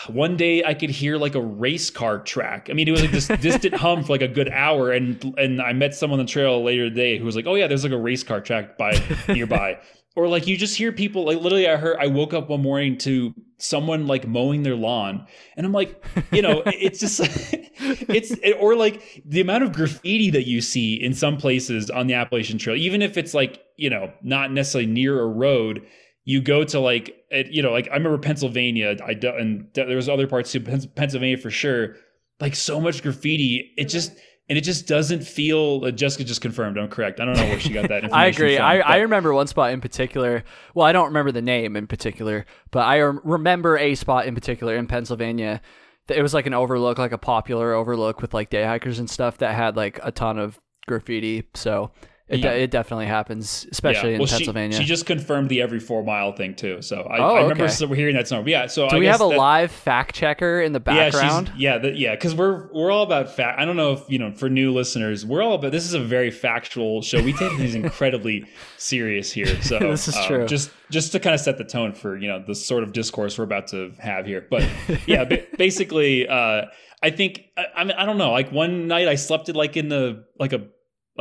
One 0.07 0.37
day 0.37 0.63
I 0.63 0.73
could 0.73 0.89
hear 0.89 1.17
like 1.17 1.35
a 1.35 1.41
race 1.41 1.89
car 1.89 2.19
track. 2.19 2.69
I 2.69 2.73
mean, 2.73 2.87
it 2.87 2.91
was 2.91 3.01
like 3.01 3.11
this 3.11 3.27
distant 3.41 3.75
hum 3.75 4.03
for 4.03 4.13
like 4.13 4.21
a 4.21 4.27
good 4.27 4.49
hour, 4.49 4.91
and 4.91 5.35
and 5.37 5.61
I 5.61 5.73
met 5.73 5.93
someone 5.93 6.19
on 6.19 6.25
the 6.25 6.31
trail 6.31 6.63
later 6.63 6.89
today 6.89 7.17
who 7.17 7.25
was 7.25 7.35
like, 7.35 7.45
"Oh 7.45 7.55
yeah, 7.55 7.67
there's 7.67 7.83
like 7.83 7.93
a 7.93 7.97
race 7.97 8.23
car 8.23 8.41
track 8.41 8.77
by 8.77 8.93
nearby." 9.27 9.79
Or 10.15 10.27
like 10.27 10.45
you 10.45 10.57
just 10.57 10.77
hear 10.77 10.91
people 10.91 11.25
like 11.25 11.39
literally. 11.39 11.69
I 11.69 11.77
heard 11.77 11.97
I 11.99 12.07
woke 12.07 12.33
up 12.33 12.49
one 12.49 12.61
morning 12.61 12.97
to 12.99 13.33
someone 13.59 14.07
like 14.07 14.27
mowing 14.27 14.63
their 14.63 14.75
lawn, 14.75 15.25
and 15.55 15.65
I'm 15.65 15.71
like, 15.71 16.03
you 16.31 16.41
know, 16.41 16.63
it's 16.65 16.99
just 16.99 17.21
it's 17.79 18.35
or 18.59 18.75
like 18.75 19.23
the 19.25 19.39
amount 19.39 19.63
of 19.63 19.71
graffiti 19.71 20.29
that 20.31 20.47
you 20.47 20.59
see 20.59 20.95
in 20.95 21.13
some 21.13 21.37
places 21.37 21.89
on 21.89 22.07
the 22.07 22.13
Appalachian 22.13 22.57
Trail, 22.57 22.75
even 22.75 23.01
if 23.01 23.17
it's 23.17 23.33
like 23.33 23.63
you 23.77 23.89
know 23.89 24.11
not 24.21 24.51
necessarily 24.51 24.89
near 24.91 25.19
a 25.21 25.27
road. 25.27 25.85
You 26.23 26.41
go 26.41 26.63
to 26.63 26.79
like 26.79 27.25
it, 27.29 27.51
you 27.51 27.61
know 27.61 27.71
like 27.71 27.87
I 27.89 27.95
remember 27.95 28.17
Pennsylvania. 28.17 28.95
I 29.03 29.13
do, 29.13 29.29
and 29.29 29.67
there 29.73 29.95
was 29.95 30.09
other 30.09 30.27
parts 30.27 30.51
too. 30.51 30.59
Pennsylvania 30.59 31.37
for 31.37 31.49
sure. 31.49 31.95
Like 32.39 32.55
so 32.55 32.79
much 32.79 33.03
graffiti. 33.03 33.73
It 33.77 33.85
just 33.85 34.13
and 34.51 34.57
it 34.57 34.65
just 34.65 34.85
doesn't 34.85 35.23
feel. 35.23 35.85
Uh, 35.85 35.91
Jessica 35.91 36.25
just 36.25 36.41
confirmed. 36.41 36.77
I'm 36.77 36.89
correct. 36.89 37.21
I 37.21 37.25
don't 37.25 37.37
know 37.37 37.45
where 37.45 37.59
she 37.59 37.69
got 37.69 37.87
that. 37.87 38.03
information 38.03 38.13
I 38.13 38.25
agree. 38.25 38.57
From, 38.57 38.65
I, 38.65 38.81
I 38.81 38.97
remember 38.97 39.33
one 39.33 39.47
spot 39.47 39.71
in 39.71 39.79
particular. 39.79 40.43
Well, 40.75 40.85
I 40.85 40.91
don't 40.91 41.05
remember 41.05 41.31
the 41.31 41.41
name 41.41 41.77
in 41.77 41.87
particular, 41.87 42.45
but 42.69 42.81
I 42.81 42.97
remember 42.97 43.77
a 43.77 43.95
spot 43.95 44.25
in 44.25 44.35
particular 44.35 44.75
in 44.75 44.87
Pennsylvania. 44.87 45.61
That 46.07 46.17
it 46.17 46.21
was 46.21 46.33
like 46.33 46.47
an 46.47 46.53
overlook, 46.53 46.97
like 46.97 47.13
a 47.13 47.17
popular 47.17 47.73
overlook 47.73 48.21
with 48.21 48.33
like 48.33 48.49
day 48.49 48.65
hikers 48.65 48.99
and 48.99 49.09
stuff 49.09 49.37
that 49.37 49.55
had 49.55 49.77
like 49.77 49.99
a 50.03 50.11
ton 50.11 50.37
of 50.37 50.59
graffiti. 50.85 51.47
So 51.53 51.91
it, 52.31 52.37
de- 52.37 52.43
Yeah. 52.43 52.51
it 52.51 52.71
definitely 52.71 53.05
happens, 53.05 53.67
especially 53.71 54.09
Yeah. 54.09 54.15
in 54.15 54.19
Well, 54.19 54.27
she- 54.27 54.35
Pennsylvania. 54.37 54.77
She, 54.77 54.85
just 54.85 55.05
confirmed 55.05 55.49
the 55.49 55.61
every 55.61 55.79
four 55.79 56.03
mile 56.03 56.31
thing 56.31 56.55
too. 56.55 56.81
So 56.81 57.01
I, 57.01 57.17
Oh, 57.19 57.35
I 57.35 57.41
remember 57.43 57.65
okay. 57.65 57.85
we're 57.85 57.95
hearing 57.95 58.15
that 58.15 58.29
number. 58.31 58.49
Yeah. 58.49 58.67
So 58.67 58.89
Do 58.89 58.95
I 58.95 58.99
we 58.99 59.05
have 59.05 59.21
a 59.21 59.27
that- 59.27 59.37
live 59.37 59.71
fact 59.71 60.15
checker 60.15 60.61
in 60.61 60.73
the 60.73 60.79
background? 60.79 61.51
Yeah, 61.57 61.77
the, 61.77 61.91
yeah, 61.91 62.15
because 62.15 62.33
we're 62.33 62.67
we're 62.73 62.91
all 62.91 63.03
about 63.03 63.35
fact. 63.35 63.59
I 63.59 63.65
don't 63.65 63.75
know 63.77 63.91
if 63.93 64.01
you 64.07 64.17
know 64.19 64.31
for 64.31 64.49
new 64.49 64.71
listeners, 64.73 65.25
we're 65.25 65.41
all 65.43 65.53
about. 65.55 65.71
This 65.71 65.85
is 65.85 65.93
a 65.93 65.99
very 65.99 66.31
factual 66.31 67.01
show. 67.01 67.21
We 67.21 67.33
take 67.33 67.57
these 67.57 67.75
incredibly 67.83 68.45
serious 68.77 69.31
here. 69.31 69.61
So 69.61 69.79
This 69.91 70.07
is 70.07 70.15
um, 70.15 70.25
true. 70.25 70.45
Just 70.47 70.71
just 70.89 71.11
to 71.13 71.19
kind 71.19 71.33
of 71.33 71.39
set 71.41 71.57
the 71.57 71.63
tone 71.63 71.93
for 71.93 72.17
you 72.17 72.27
know 72.27 72.43
the 72.45 72.55
sort 72.55 72.83
of 72.83 72.93
discourse 72.93 73.37
we're 73.37 73.43
about 73.45 73.67
to 73.67 73.91
have 73.99 74.25
here. 74.25 74.45
But 74.49 74.67
yeah, 75.05 75.23
ba- 75.23 75.43
basically, 75.57 76.27
uh, 76.27 76.65
I 77.03 77.09
think 77.09 77.45
I, 77.57 77.65
I 77.77 77.83
mean 77.83 77.95
I 77.97 78.05
don't 78.05 78.17
know. 78.17 78.31
Like 78.31 78.51
one 78.51 78.87
night 78.87 79.07
I 79.07 79.15
slept 79.15 79.49
it 79.49 79.55
like 79.55 79.77
in 79.77 79.89
the 79.89 80.25
like 80.39 80.53
a 80.53 80.61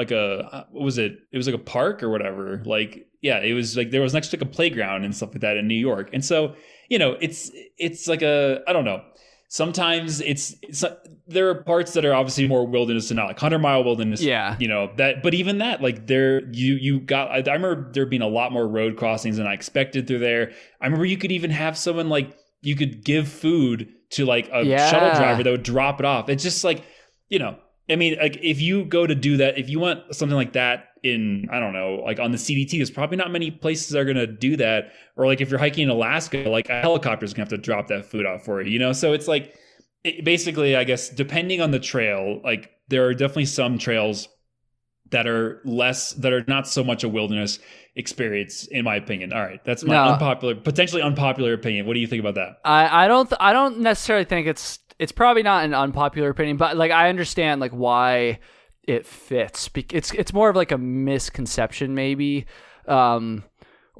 like 0.01 0.11
a 0.11 0.25
uh, 0.57 0.65
what 0.73 0.85
was 0.85 0.99
it? 0.99 1.13
It 1.33 1.37
was 1.37 1.47
like 1.47 1.55
a 1.63 1.65
park 1.77 2.03
or 2.03 2.09
whatever. 2.11 2.63
Like 2.65 3.07
yeah, 3.23 3.39
it 3.41 3.53
was 3.53 3.77
like 3.77 3.91
there 3.91 4.01
was 4.01 4.15
next 4.15 4.29
to 4.29 4.37
like 4.37 4.43
a 4.43 4.53
playground 4.59 5.05
and 5.05 5.15
stuff 5.15 5.31
like 5.35 5.43
that 5.43 5.57
in 5.57 5.69
New 5.69 5.75
York. 5.91 6.11
And 6.13 6.25
so 6.25 6.55
you 6.89 6.99
know, 6.99 7.17
it's 7.21 7.51
it's 7.79 8.09
like 8.09 8.23
a 8.23 8.61
I 8.67 8.73
don't 8.73 8.85
know. 8.85 9.01
Sometimes 9.53 10.21
it's, 10.21 10.55
it's 10.63 10.85
there 11.27 11.49
are 11.51 11.57
parts 11.65 11.93
that 11.95 12.05
are 12.05 12.15
obviously 12.15 12.47
more 12.47 12.65
wilderness 12.65 13.09
than 13.09 13.17
not, 13.17 13.27
like 13.27 13.39
hundred 13.41 13.59
mile 13.59 13.83
wilderness. 13.83 14.23
Yeah. 14.23 14.57
you 14.61 14.69
know 14.69 14.93
that. 14.97 15.25
But 15.25 15.35
even 15.35 15.59
that, 15.59 15.83
like 15.83 16.07
there, 16.07 16.43
you 16.53 16.75
you 16.75 17.01
got. 17.01 17.31
I, 17.31 17.39
I 17.51 17.55
remember 17.55 17.91
there 17.93 18.07
being 18.07 18.23
a 18.23 18.29
lot 18.29 18.53
more 18.53 18.67
road 18.69 18.97
crossings 18.97 19.39
than 19.39 19.49
I 19.49 19.55
expected 19.55 20.07
through 20.07 20.21
there. 20.21 20.53
I 20.81 20.87
remember 20.87 21.05
you 21.05 21.17
could 21.17 21.33
even 21.33 21.51
have 21.51 21.77
someone 21.77 22.09
like 22.09 22.37
you 22.63 22.77
could 22.77 23.05
give 23.05 23.27
food 23.27 23.89
to 24.11 24.25
like 24.25 24.49
a 24.53 24.63
Yeah. 24.63 24.89
shuttle 24.89 25.11
driver 25.19 25.43
that 25.43 25.51
would 25.51 25.65
drop 25.65 25.99
it 25.99 26.07
off. 26.07 26.29
It's 26.29 26.45
just 26.45 26.63
like 26.63 26.85
you 27.29 27.41
know, 27.41 27.57
I 27.91 27.97
mean, 27.97 28.17
like 28.21 28.39
if 28.43 28.61
you 28.61 28.85
go 28.85 29.07
to 29.07 29.15
do 29.15 29.37
that, 29.39 29.59
if 29.59 29.69
you 29.69 29.81
want 29.81 30.15
something 30.15 30.37
like 30.37 30.53
that 30.53 30.89
in, 31.03 31.49
I 31.51 31.59
don't 31.61 31.73
know, 31.73 32.03
like 32.05 32.21
on 32.21 32.31
the 32.31 32.39
CDT, 32.39 32.73
there's 32.73 32.91
probably 32.91 33.17
not 33.17 33.31
many 33.31 33.51
places 33.51 33.89
that 33.89 33.99
are 33.99 34.05
going 34.05 34.17
to 34.17 34.27
do 34.27 34.57
that. 34.57 34.93
Or 35.17 35.27
like 35.27 35.41
if 35.41 35.51
you're 35.51 35.59
hiking 35.59 35.85
in 35.85 35.91
Alaska, 35.91 36.39
like 36.49 36.69
a 36.69 36.81
helicopter's 36.81 37.33
going 37.35 37.47
to 37.47 37.55
have 37.55 37.61
to 37.61 37.65
drop 37.65 37.89
that 37.89 38.07
food 38.07 38.27
off 38.27 38.45
for 38.45 38.63
you, 38.63 38.71
you 38.71 38.79
know? 38.79 38.93
So 38.93 39.13
it's 39.13 39.27
like, 39.29 39.55
it, 40.05 40.25
basically, 40.25 40.77
I 40.77 40.85
guess, 40.85 41.09
depending 41.09 41.61
on 41.61 41.71
the 41.71 41.81
trail, 41.81 42.41
like 42.45 42.71
there 42.89 43.07
are 43.07 43.15
definitely 43.15 43.47
some 43.47 43.79
trails 43.79 44.29
that 45.11 45.27
are 45.27 45.61
less, 45.65 46.13
that 46.13 46.33
are 46.33 46.45
not 46.47 46.69
so 46.69 46.85
much 46.85 47.03
a 47.03 47.09
wilderness 47.09 47.59
experience, 47.97 48.67
in 48.69 48.85
my 48.85 48.97
opinion. 48.97 49.33
All 49.33 49.43
right. 49.43 49.63
That's 49.65 49.83
my 49.85 49.95
No. 49.95 50.13
unpopular, 50.13 50.55
potentially 50.55 51.03
unpopular 51.03 51.53
opinion. 51.53 51.87
What 51.87 51.95
do 51.95 52.01
you 52.01 52.07
think 52.07 52.21
about 52.21 52.37
that? 52.37 52.61
I, 52.65 53.05
I 53.05 53.09
don't 53.09 53.29
th- 53.29 53.39
I 53.41 53.53
don't 53.53 53.81
necessarily 53.81 54.25
think 54.25 54.47
it's 54.47 54.79
it's 55.01 55.13
probably 55.13 55.43
not 55.43 55.65
an 55.65 55.73
unpopular 55.73 56.29
opinion, 56.29 56.59
but 56.59 56.77
like 56.77 56.91
I 56.91 57.09
understand 57.09 57.59
like 57.59 57.73
why 57.73 58.39
it 58.87 59.07
fits. 59.07 59.71
It's 59.75 60.13
it's 60.13 60.35
more 60.35 60.51
of 60.51 60.57
like 60.57 60.73
a 60.73 60.79
misconception 60.79 61.95
maybe, 61.95 62.45
um, 62.87 63.43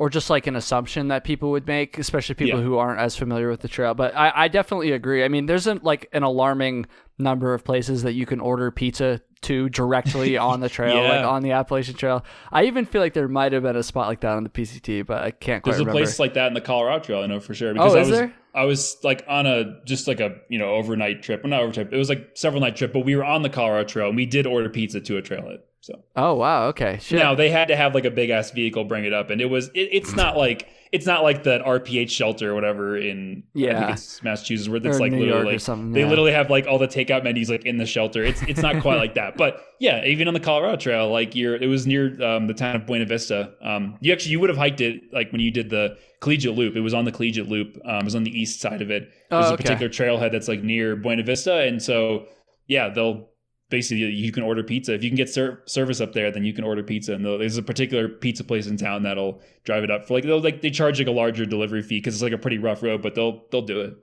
or 0.01 0.09
just 0.09 0.31
like 0.31 0.47
an 0.47 0.57
assumption 0.57 1.09
that 1.09 1.25
people 1.25 1.51
would 1.51 1.67
make, 1.67 1.99
especially 1.99 2.35
people 2.35 2.59
Yeah. 2.59 2.65
who 2.65 2.79
aren't 2.79 2.99
as 2.99 3.17
familiar 3.17 3.51
with 3.51 3.61
the 3.61 3.69
trail. 3.69 3.93
But 3.93 4.17
I, 4.17 4.33
I 4.35 4.49
definitely 4.49 4.93
agree. 4.93 5.23
I 5.23 5.29
mean, 5.29 5.45
there's 5.45 5.67
an, 5.67 5.81
like 5.83 6.09
an 6.15 6.23
alarming 6.23 6.87
number 7.19 7.53
of 7.53 7.65
places 7.65 8.03
that 8.05 8.15
you 8.15 8.25
can 8.25 8.41
order 8.41 8.71
pizza 8.71 9.21
to 9.43 9.69
directly 9.69 10.39
on 10.51 10.61
the 10.61 10.71
trail, 10.71 11.03
like 11.03 11.23
on 11.27 11.43
the 11.43 11.53
Appalachian 11.53 11.97
Trail. 11.97 12.25
I 12.51 12.65
even 12.65 12.87
feel 12.87 13.03
like 13.03 13.13
there 13.13 13.29
might 13.29 13.53
have 13.53 13.63
been 13.65 13.77
a 13.77 13.83
spot 13.83 14.09
like 14.09 14.21
that 14.21 14.37
on 14.39 14.43
the 14.43 14.49
PCT, 14.49 15.05
but 15.05 15.23
I 15.23 15.33
can't 15.33 15.63
quite 15.63 15.73
There's 15.73 15.81
a 15.83 15.85
remember. 15.85 15.99
place 16.01 16.19
like 16.19 16.33
that 16.33 16.47
in 16.47 16.55
the 16.55 16.63
Colorado 16.63 17.05
Trail, 17.05 17.21
I 17.23 17.27
know 17.27 17.39
for 17.39 17.53
sure. 17.53 17.75
Because 17.75 17.93
Oh, 17.95 17.97
I 17.99 18.01
was, 18.01 18.09
there? 18.11 18.35
I 18.55 18.65
was 18.65 18.97
like 19.05 19.23
on 19.29 19.47
a 19.47 19.85
just 19.85 20.09
like 20.09 20.21
a 20.21 20.37
you 20.49 20.59
know 20.59 20.71
overnight 20.77 21.23
trip. 21.23 21.43
Well, 21.45 21.51
not 21.51 21.61
overnight. 21.61 21.93
It 21.93 21.97
was 21.99 22.09
like 22.09 22.31
several 22.37 22.63
night 22.63 22.75
trip, 22.75 22.95
but 22.95 23.01
we 23.05 23.17
were 23.17 23.25
on 23.25 23.43
the 23.43 23.51
Colorado 23.51 23.87
Trail 23.87 24.07
and 24.09 24.17
we 24.17 24.25
did 24.25 24.47
order 24.47 24.71
pizza 24.71 24.99
to 25.03 25.19
a 25.19 25.23
trailhead. 25.23 25.59
So 25.83 26.03
oh 26.15 26.35
wow, 26.35 26.67
okay, 26.69 26.99
shit. 27.01 27.19
now 27.19 27.35
they 27.35 27.49
had 27.51 27.69
to 27.69 27.77
have 27.77 27.95
like 27.95 28.05
a 28.05 28.11
big 28.11 28.29
ass 28.31 28.51
vehicle 28.51 28.85
bring 28.85 29.05
it 29.07 29.15
up, 29.15 29.31
and 29.31 29.41
it 29.41 29.47
was 29.47 29.69
it, 29.69 29.89
it's 29.93 30.15
not 30.15 30.37
like 30.37 30.69
it's 30.93 31.07
not 31.07 31.23
like 31.23 31.45
that 31.45 31.63
RPH 31.63 32.11
shelter 32.11 32.51
or 32.51 32.55
whatever 32.55 32.99
in 32.99 33.45
Yeah. 33.55 33.97
Massachusetts 34.23 34.69
where 34.69 34.81
Or 34.85 34.89
it's 34.89 34.99
like 34.99 35.13
New 35.13 35.21
literally 35.21 35.29
York 35.29 35.47
or 35.47 35.53
like 35.53 35.61
something, 35.61 35.93
they 35.93 36.01
yeah. 36.01 36.09
literally 36.09 36.33
have 36.33 36.51
like 36.51 36.67
all 36.67 36.79
the 36.79 36.89
takeout 36.89 37.25
menus 37.25 37.49
like 37.49 37.65
in 37.65 37.79
the 37.79 37.87
shelter. 37.87 38.23
It's 38.25 38.43
it's 38.43 38.61
not 38.61 38.83
quite 38.83 38.97
like 38.97 39.15
that, 39.15 39.37
but 39.39 39.65
yeah, 39.79 40.05
even 40.05 40.29
on 40.29 40.35
the 40.35 40.41
Colorado 40.41 40.77
Trail, 40.77 41.11
like 41.11 41.35
you're 41.35 41.57
it 41.57 41.67
was 41.69 41.87
near 41.87 42.21
um, 42.23 42.47
the 42.47 42.55
town 42.55 42.77
of 42.77 42.85
Buena 42.87 43.07
Vista. 43.07 43.55
Um, 43.63 43.97
you 44.03 44.13
actually 44.13 44.33
you 44.33 44.41
would 44.41 44.51
have 44.51 44.59
hiked 44.59 44.83
it 44.83 45.01
like 45.15 45.33
when 45.33 45.41
you 45.41 45.51
did 45.51 45.71
the 45.71 45.97
collegiate 46.21 46.57
loop. 46.57 46.77
It 46.77 46.81
was 46.83 46.93
on 46.93 47.07
the 47.07 47.13
collegiate 47.13 47.49
loop. 47.49 47.79
Um, 47.87 48.01
it 48.01 48.05
was 48.05 48.15
on 48.17 48.25
the 48.25 48.39
east 48.39 48.61
side 48.61 48.83
of 48.83 48.91
it. 48.91 49.11
There's 49.31 49.47
Oh, 49.47 49.55
a 49.55 49.57
particular 49.57 49.89
trailhead 49.89 50.31
that's 50.33 50.49
like 50.49 50.63
near 50.63 50.95
Buena 50.97 51.23
Vista, 51.23 51.55
and 51.61 51.81
so 51.83 52.27
yeah, 52.67 52.91
they'll 52.91 53.30
basically 53.71 54.05
you 54.05 54.31
can 54.33 54.43
order 54.43 54.63
pizza 54.63 54.93
if 54.93 55.03
you 55.03 55.09
can 55.09 55.17
get 55.17 55.29
ser- 55.31 55.63
service 55.65 56.01
up 56.01 56.13
there 56.13 56.31
then 56.31 56.45
you 56.45 56.53
can 56.53 56.65
order 56.65 56.83
pizza 56.83 57.15
and 57.15 57.25
there's 57.25 57.57
a 57.57 57.63
particular 57.63 58.09
pizza 58.09 58.45
place 58.45 58.67
in 58.67 58.77
town 58.77 59.03
that'll 59.05 59.41
drive 59.65 59.83
it 59.85 59.91
up 59.91 60.05
for 60.07 60.15
like 60.15 60.25
they'll 60.25 60.41
like 60.43 60.61
they 60.61 60.71
charge 60.71 60.99
like 60.99 61.09
a 61.09 61.13
larger 61.13 61.47
delivery 61.47 61.81
fee 61.83 61.99
because 61.99 62.15
it's 62.15 62.23
like 62.23 62.33
a 62.33 62.39
pretty 62.39 62.59
rough 62.59 62.83
road 62.83 63.01
but 63.01 63.15
they'll 63.15 63.43
they'll 63.51 63.63
do 63.63 63.81
it 63.81 63.95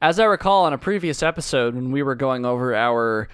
As 0.00 0.18
I 0.18 0.24
recall 0.24 0.64
on 0.64 0.72
a 0.72 0.78
previous 0.78 1.22
episode 1.22 1.74
when 1.74 1.92
we 1.92 2.02
were 2.02 2.14
going 2.16 2.44
over 2.44 2.74
our 2.74 3.28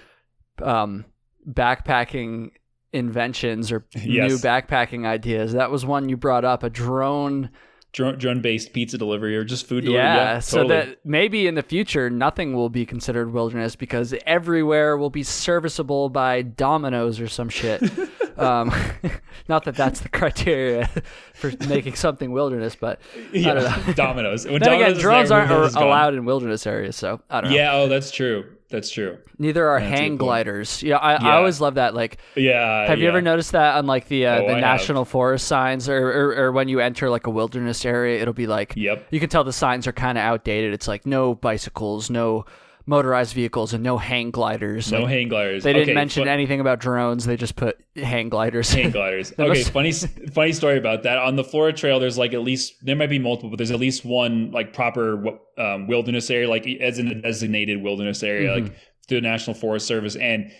um, 0.62 1.04
backpacking 1.48 2.50
inventions 2.92 3.70
or 3.72 3.86
Yes. 3.94 4.30
new 4.30 4.36
backpacking 4.38 5.06
ideas, 5.06 5.52
that 5.52 5.70
was 5.70 5.84
one 5.86 6.08
you 6.08 6.16
brought 6.16 6.44
up 6.44 6.62
a 6.62 6.70
drone. 6.70 7.50
Drone 7.92 8.40
based 8.40 8.72
pizza 8.72 8.96
delivery 8.98 9.34
or 9.36 9.44
just 9.44 9.66
food 9.66 9.84
delivery 9.84 10.04
Yeah, 10.04 10.14
yeah, 10.16 10.38
so 10.40 10.58
totally. 10.62 10.74
that 10.90 10.98
maybe 11.04 11.46
in 11.46 11.54
the 11.54 11.62
future 11.62 12.10
nothing 12.10 12.54
will 12.54 12.68
be 12.68 12.84
considered 12.86 13.32
wilderness 13.32 13.76
because 13.76 14.14
everywhere 14.26 14.96
will 14.96 15.10
be 15.10 15.22
serviceable 15.22 16.08
by 16.08 16.42
Domino's 16.42 17.18
or 17.18 17.28
some 17.28 17.48
shit. 17.48 17.82
um, 18.38 18.72
not 19.48 19.64
that 19.64 19.74
that's 19.74 20.00
the 20.00 20.08
criteria 20.10 20.88
for 21.34 21.52
making 21.68 21.94
something 21.94 22.30
wilderness, 22.30 22.76
but 22.76 23.00
I 23.34 23.40
don't 23.40 23.56
know. 23.56 23.62
yeah, 23.62 23.92
Domino's. 23.94 24.44
When 24.46 24.60
Then 24.60 24.74
again, 24.74 24.78
Domino's 24.80 24.96
is 24.96 25.02
drones 25.02 25.28
there, 25.30 25.38
aren't 25.38 25.50
wilderness 25.50 25.70
is 25.70 25.74
gone. 25.76 25.86
allowed 25.86 26.14
in 26.14 26.24
wilderness 26.24 26.66
areas, 26.66 26.94
so 26.96 27.20
I 27.30 27.40
don't 27.40 27.50
know. 27.50 27.56
Yeah, 27.56 27.74
oh, 27.74 27.88
that's 27.88 28.10
true. 28.10 28.44
That's 28.70 28.90
true. 28.90 29.16
Neither 29.38 29.66
are 29.66 29.80
That's 29.80 29.90
hang 29.98 30.16
gliders. 30.18 30.82
Yeah, 30.82 30.96
I, 30.98 31.14
I 31.14 31.22
Yeah. 31.24 31.36
always 31.38 31.58
love 31.60 31.76
that. 31.76 31.94
Like, 31.94 32.18
Yeah. 32.36 32.86
have 32.86 32.98
you 32.98 33.08
ever 33.08 33.22
noticed 33.22 33.52
that 33.52 33.76
on 33.76 33.86
like 33.86 34.08
the 34.08 34.26
uh, 34.26 34.34
Oh, 34.36 34.46
the 34.46 34.50
I 34.50 34.52
have. 34.54 34.60
national 34.60 35.04
forest 35.06 35.46
signs, 35.48 35.88
or, 35.88 35.96
or 36.10 36.36
or 36.36 36.52
when 36.52 36.68
you 36.68 36.78
enter 36.80 37.08
like 37.08 37.26
a 37.26 37.30
wilderness 37.30 37.84
area, 37.86 38.20
it'll 38.20 38.34
be 38.34 38.46
like 38.46 38.74
Yep. 38.76 39.06
you 39.10 39.20
can 39.20 39.30
tell 39.30 39.42
the 39.42 39.52
signs 39.54 39.86
are 39.86 39.92
kind 39.92 40.18
of 40.18 40.22
outdated. 40.24 40.74
It's 40.74 40.86
like 40.86 41.06
no 41.06 41.34
bicycles, 41.34 42.10
no 42.10 42.44
motorized 42.88 43.34
vehicles, 43.34 43.74
and 43.74 43.84
no 43.84 43.98
hang 43.98 44.30
gliders. 44.30 44.90
No 44.90 45.00
Like, 45.02 45.10
hang 45.10 45.28
gliders. 45.28 45.62
they 45.62 45.72
didn't 45.72 45.90
Okay, 45.90 45.94
mention 45.94 46.22
fun- 46.22 46.28
anything 46.28 46.58
about 46.60 46.78
drones. 46.80 47.26
They 47.26 47.36
just 47.36 47.54
put 47.54 47.78
hang 47.94 48.28
gliders. 48.30 48.72
hang 48.72 48.90
gliders. 48.98 49.32
Okay, 49.38 49.46
must- 49.48 49.70
funny 49.70 49.92
funny 50.32 50.52
story 50.52 50.78
about 50.78 51.02
that. 51.04 51.18
On 51.18 51.36
the 51.36 51.44
Florida 51.44 51.76
Trail, 51.76 52.00
there's 52.00 52.18
like 52.18 52.32
at 52.34 52.42
least 52.42 52.74
there 52.82 52.96
might 52.96 53.10
be 53.10 53.18
multiple, 53.18 53.50
but 53.50 53.58
there's 53.58 53.70
at 53.70 53.78
least 53.78 54.04
one 54.04 54.50
like 54.50 54.72
proper 54.72 55.38
um, 55.58 55.86
wilderness 55.86 56.30
area, 56.30 56.48
like 56.48 56.66
as 56.80 56.98
in 56.98 57.08
a 57.08 57.14
designated 57.20 57.82
wilderness 57.82 58.22
area, 58.22 58.48
Mm-hmm. 58.50 58.64
like 58.64 58.74
through 59.06 59.20
the 59.20 59.26
National 59.28 59.54
Forest 59.54 59.86
Service. 59.86 60.16
And 60.16 60.50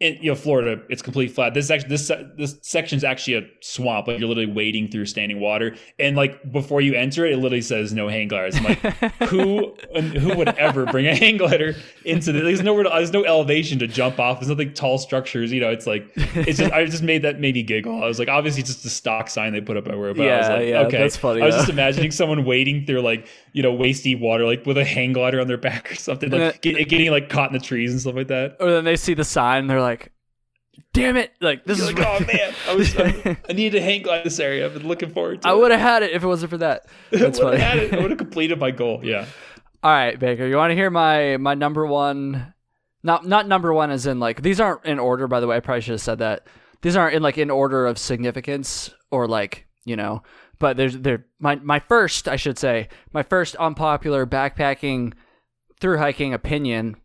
in 0.00 0.16
you 0.22 0.30
know 0.30 0.36
Florida, 0.36 0.80
it's 0.88 1.02
complete 1.02 1.28
flat. 1.32 1.54
This 1.54 1.70
actually 1.70 1.88
this 1.88 2.10
this 2.36 2.56
section's 2.62 3.02
actually 3.02 3.34
a 3.34 3.42
swamp. 3.60 4.06
Like 4.06 4.20
you're 4.20 4.28
literally 4.28 4.50
wading 4.50 4.90
through 4.90 5.06
standing 5.06 5.40
water, 5.40 5.74
and 5.98 6.16
like 6.16 6.52
before 6.52 6.80
you 6.80 6.94
enter 6.94 7.26
it, 7.26 7.32
it 7.32 7.36
literally 7.38 7.62
says 7.62 7.92
no 7.92 8.08
hang 8.08 8.28
gliders. 8.28 8.56
I'm 8.56 8.64
like, 8.64 8.78
who 9.28 9.74
who 10.00 10.36
would 10.36 10.50
ever 10.50 10.86
bring 10.86 11.06
a 11.08 11.16
hang 11.16 11.36
glider 11.36 11.74
into 12.04 12.30
this? 12.30 12.42
There's 12.42 12.62
nowhere. 12.62 12.84
To, 12.84 12.90
there's 12.90 13.12
no 13.12 13.24
elevation 13.24 13.80
to 13.80 13.88
jump 13.88 14.20
off. 14.20 14.38
There's 14.38 14.50
nothing 14.50 14.72
tall 14.72 14.98
structures. 14.98 15.50
You 15.50 15.60
know, 15.60 15.70
it's 15.70 15.86
like 15.86 16.08
it's 16.16 16.58
just. 16.58 16.72
I 16.72 16.84
just 16.84 17.02
made 17.02 17.22
that 17.22 17.40
made 17.40 17.54
me 17.56 17.64
giggle. 17.64 18.00
I 18.02 18.06
was 18.06 18.20
like, 18.20 18.28
obviously, 18.28 18.60
it's 18.60 18.72
just 18.72 18.84
a 18.84 18.90
stock 18.90 19.28
sign 19.28 19.52
they 19.52 19.60
put 19.60 19.76
up 19.76 19.88
everywhere. 19.88 20.14
But 20.14 20.28
I 20.28 20.38
was 20.38 20.46
Yeah, 20.48 20.54
like, 20.54 20.68
yeah, 20.68 20.80
okay, 20.82 20.98
that's 20.98 21.16
funny, 21.16 21.42
I 21.42 21.46
was 21.46 21.54
though. 21.56 21.60
just 21.62 21.70
imagining 21.70 22.10
someone 22.12 22.44
wading 22.44 22.86
through 22.86 23.00
like 23.00 23.26
you 23.52 23.62
know 23.64 23.76
deep 23.82 24.20
water, 24.20 24.44
like 24.44 24.64
with 24.64 24.78
a 24.78 24.84
hang 24.84 25.12
glider 25.12 25.40
on 25.40 25.48
their 25.48 25.56
back 25.56 25.90
or 25.90 25.96
something, 25.96 26.30
like 26.30 26.62
get, 26.62 26.88
getting 26.88 27.10
like 27.10 27.28
caught 27.28 27.50
in 27.50 27.52
the 27.54 27.64
trees 27.64 27.90
and 27.90 28.00
stuff 28.00 28.14
like 28.14 28.28
that. 28.28 28.56
or 28.60 28.70
then 28.70 28.84
they 28.84 28.94
see 28.96 29.14
the 29.14 29.24
sign, 29.24 29.60
and 29.60 29.70
they're 29.70 29.80
like, 29.80 29.87
"Damn 30.98 31.16
it! 31.16 31.32
Like 31.40 31.64
this 31.64 31.78
You're 31.78 31.90
is 31.90 31.94
like, 31.94 32.06
oh 32.06 32.24
man, 32.24 32.54
I 32.68 32.74
was 32.74 32.96
I, 32.96 33.02
uh, 33.02 33.34
I 33.48 33.52
needed 33.52 33.78
to 33.78 33.82
hang 33.82 34.02
glide 34.02 34.24
this 34.24 34.38
area. 34.40 34.66
I've 34.66 34.74
been 34.74 34.86
looking 34.88 35.10
forward 35.10 35.42
to. 35.42 35.48
I 35.48 35.54
would 35.54 35.70
have 35.70 35.80
had 35.80 36.02
it 36.02 36.12
if 36.12 36.22
it 36.22 36.26
wasn't 36.26 36.50
for 36.50 36.58
that." 36.58 36.86
That's 37.10 37.38
I 37.38 37.42
funny. 37.42 37.58
had 37.58 37.78
it. 37.78 37.92
I 37.94 38.00
would 38.00 38.10
have 38.10 38.18
completed 38.26 38.58
my 38.58 38.70
goal. 38.70 39.00
Yeah. 39.02 39.26
All 39.82 39.92
right, 39.92 40.18
Baker. 40.18 40.46
You 40.46 40.56
want 40.56 40.70
to 40.70 40.74
hear 40.74 40.90
my 40.90 41.36
my 41.36 41.54
number 41.54 41.86
one? 41.86 42.54
Not 43.02 43.26
not 43.26 43.46
number 43.46 43.72
one 43.72 43.90
as 43.90 44.06
in 44.06 44.18
like 44.20 44.42
these 44.42 44.60
aren't 44.60 44.84
in 44.84 44.98
order. 44.98 45.28
By 45.28 45.40
the 45.40 45.46
way, 45.46 45.56
I 45.56 45.60
probably 45.60 45.82
should 45.82 45.92
have 45.92 46.00
said 46.00 46.18
that. 46.18 46.46
These 46.82 46.96
aren't 46.96 47.14
in 47.14 47.22
like 47.22 47.38
in 47.38 47.50
order 47.50 47.86
of 47.86 47.98
significance 47.98 48.90
or 49.10 49.26
like 49.28 49.66
you 49.84 49.96
know. 49.96 50.22
But 50.58 50.76
there's 50.76 50.98
there 50.98 51.26
my 51.38 51.56
my 51.56 51.78
first 51.78 52.26
I 52.26 52.36
should 52.36 52.58
say 52.58 52.88
my 53.12 53.22
first 53.22 53.54
unpopular 53.56 54.26
backpacking 54.26 55.12
through 55.80 55.98
hiking 55.98 56.34
opinion. 56.34 56.96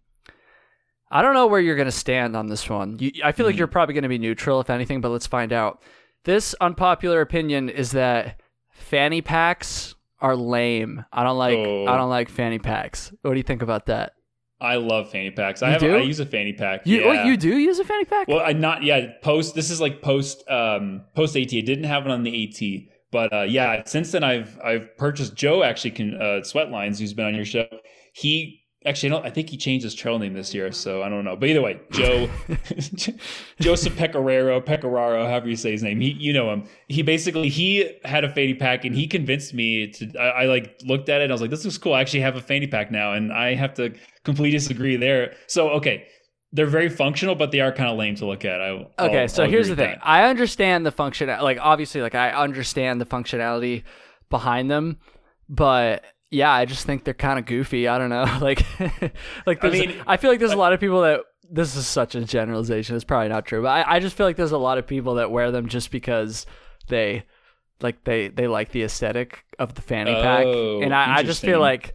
I 1.13 1.21
don't 1.21 1.35
know 1.35 1.45
where 1.47 1.61
you're 1.61 1.75
gonna 1.75 1.91
stand 1.91 2.35
on 2.35 2.47
this 2.47 2.67
one. 2.67 2.97
You, 2.99 3.11
I 3.23 3.31
feel 3.31 3.45
like 3.45 3.55
Mhm. 3.55 3.59
you're 3.59 3.67
probably 3.67 3.93
gonna 3.93 4.09
be 4.09 4.17
neutral 4.17 4.59
if 4.59 4.69
anything, 4.69 4.99
but 4.99 5.09
let's 5.09 5.27
find 5.27 5.53
out. 5.53 5.81
This 6.25 6.55
unpopular 6.59 7.21
opinion 7.21 7.69
is 7.69 7.91
that 7.91 8.41
fanny 8.71 9.21
packs 9.21 9.93
are 10.19 10.35
lame. 10.35 11.05
I 11.13 11.23
don't 11.23 11.37
like 11.37 11.57
Oh. 11.57 11.85
I 11.85 11.97
don't 11.97 12.09
like 12.09 12.29
fanny 12.29 12.57
packs. 12.59 13.13
What 13.21 13.31
do 13.31 13.37
you 13.37 13.43
think 13.43 13.61
about 13.61 13.85
that? 13.85 14.13
I 14.59 14.77
love 14.77 15.11
fanny 15.11 15.29
packs. 15.29 15.61
I 15.61 15.71
have 15.71 15.81
do? 15.81 15.93
I 15.95 15.99
use 15.99 16.19
a 16.21 16.25
fanny 16.25 16.53
pack. 16.53 16.81
You 16.85 17.01
yeah. 17.01 17.21
oh, 17.21 17.25
you 17.25 17.37
do 17.37 17.57
use 17.57 17.77
a 17.79 17.83
fanny 17.83 18.05
pack? 18.05 18.27
Well, 18.29 18.39
I 18.43 18.53
not 18.53 18.81
yeah 18.83 19.07
post. 19.21 19.53
This 19.55 19.69
is 19.69 19.79
like 19.81 20.01
post 20.01 20.43
um 20.49 21.01
post 21.15 21.35
AT. 21.35 21.53
I 21.55 21.61
didn't 21.61 21.83
have 21.83 22.05
it 22.05 22.11
on 22.11 22.23
the 22.23 22.43
AT, 22.45 22.89
but 23.11 23.33
uh, 23.33 23.41
yeah. 23.41 23.83
Since 23.85 24.13
then, 24.13 24.23
I've 24.23 24.57
I've 24.63 24.97
purchased. 24.97 25.35
Joe 25.35 25.63
actually 25.63 25.91
can 25.91 26.15
uh, 26.15 26.39
Sweatlines, 26.43 26.97
who's 26.97 27.13
been 27.13 27.25
on 27.25 27.35
your 27.35 27.45
show. 27.45 27.65
He 28.13 28.61
actually, 28.85 29.09
I 29.09 29.11
don't. 29.15 29.25
I 29.25 29.29
think 29.29 29.49
he 29.49 29.57
changed 29.57 29.83
his 29.83 29.93
trail 29.95 30.19
name 30.19 30.33
this 30.33 30.53
year, 30.53 30.71
so 30.71 31.03
I 31.03 31.09
don't 31.09 31.23
know. 31.25 31.35
But 31.35 31.49
either 31.49 31.61
way, 31.61 31.79
Joe 31.91 32.29
Joseph 33.59 33.95
Pecoraro, 33.95 34.61
Pecoraro, 34.63 35.27
however 35.27 35.49
you 35.49 35.55
say 35.55 35.71
his 35.71 35.83
name. 35.83 35.99
He, 35.99 36.11
you 36.11 36.33
know 36.33 36.51
him. 36.51 36.63
He 36.87 37.01
basically 37.01 37.49
he 37.49 37.97
had 38.03 38.23
a 38.23 38.29
fanny 38.29 38.53
pack, 38.53 38.85
and 38.85 38.95
he 38.95 39.07
convinced 39.07 39.53
me 39.53 39.87
to. 39.87 40.17
I, 40.19 40.43
I 40.43 40.45
like 40.45 40.79
looked 40.83 41.09
at 41.09 41.21
it, 41.21 41.25
and 41.25 41.31
I 41.31 41.35
was 41.35 41.41
like, 41.41 41.49
"This 41.49 41.65
looks 41.65 41.77
cool. 41.77 41.93
I 41.93 42.01
actually 42.01 42.21
have 42.21 42.35
a 42.35 42.41
fanny 42.41 42.67
pack 42.67 42.91
now," 42.91 43.13
and 43.13 43.31
I 43.31 43.55
have 43.55 43.73
to 43.75 43.93
completely 44.23 44.57
disagree 44.57 44.95
there. 44.95 45.35
So 45.47 45.69
okay. 45.71 46.07
They're 46.55 46.67
very 46.67 46.89
functional, 46.89 47.33
but 47.33 47.51
they 47.51 47.61
are 47.61 47.71
kind 47.71 47.89
of 47.89 47.97
lame 47.97 48.13
to 48.17 48.27
look 48.27 48.45
at. 48.45 48.61
I, 48.61 48.67
I'll- 48.99 49.09
okay, 49.09 49.27
so 49.27 49.41
I'll 49.43 49.49
here's 49.49 49.69
the 49.69 49.75
thing. 49.75 49.89
with 49.89 49.99
I 50.03 50.25
understand 50.25 50.85
the 50.85 50.91
function 50.91 51.27
like 51.27 51.57
obviously 51.59 51.99
like 52.01 52.13
I 52.13 52.29
understand 52.29 53.01
the 53.01 53.07
functionality 53.07 53.81
behind 54.29 54.69
them, 54.69 54.99
but 55.49 56.03
yeah, 56.33 56.51
I 56.51 56.65
just 56.65 56.85
think 56.85 57.03
they're 57.03 57.13
kind 57.13 57.37
of 57.37 57.45
goofy. 57.45 57.87
I 57.87 57.97
don't 57.97 58.09
know. 58.09 58.25
Like 58.41 58.65
like 59.45 59.63
I 59.63 59.69
mean, 59.69 59.95
I 60.07 60.17
feel 60.17 60.29
like 60.31 60.39
there's 60.39 60.51
a 60.51 60.57
lot 60.57 60.73
of 60.73 60.79
people 60.79 61.01
that 61.01 61.21
this 61.49 61.75
is 61.75 61.85
such 61.85 62.15
a 62.15 62.25
generalization. 62.25 62.95
It's 62.95 63.05
probably 63.05 63.29
not 63.29 63.45
true, 63.45 63.61
but 63.61 63.69
I, 63.69 63.95
I 63.95 63.99
just 63.99 64.17
feel 64.17 64.25
like 64.25 64.35
there's 64.35 64.51
a 64.51 64.57
lot 64.57 64.77
of 64.77 64.87
people 64.87 65.15
that 65.15 65.31
wear 65.31 65.51
them 65.51 65.69
just 65.69 65.91
because 65.91 66.45
they 66.87 67.23
like 67.81 68.03
they 68.03 68.29
they 68.29 68.47
like 68.47 68.71
the 68.71 68.83
aesthetic 68.83 69.45
of 69.59 69.75
the 69.75 69.81
fanny 69.81 70.13
pack, 70.13 70.45
Oh, 70.45 70.81
and 70.81 70.93
I, 70.93 71.17
I 71.17 71.23
just 71.23 71.41
feel 71.41 71.59
like 71.59 71.93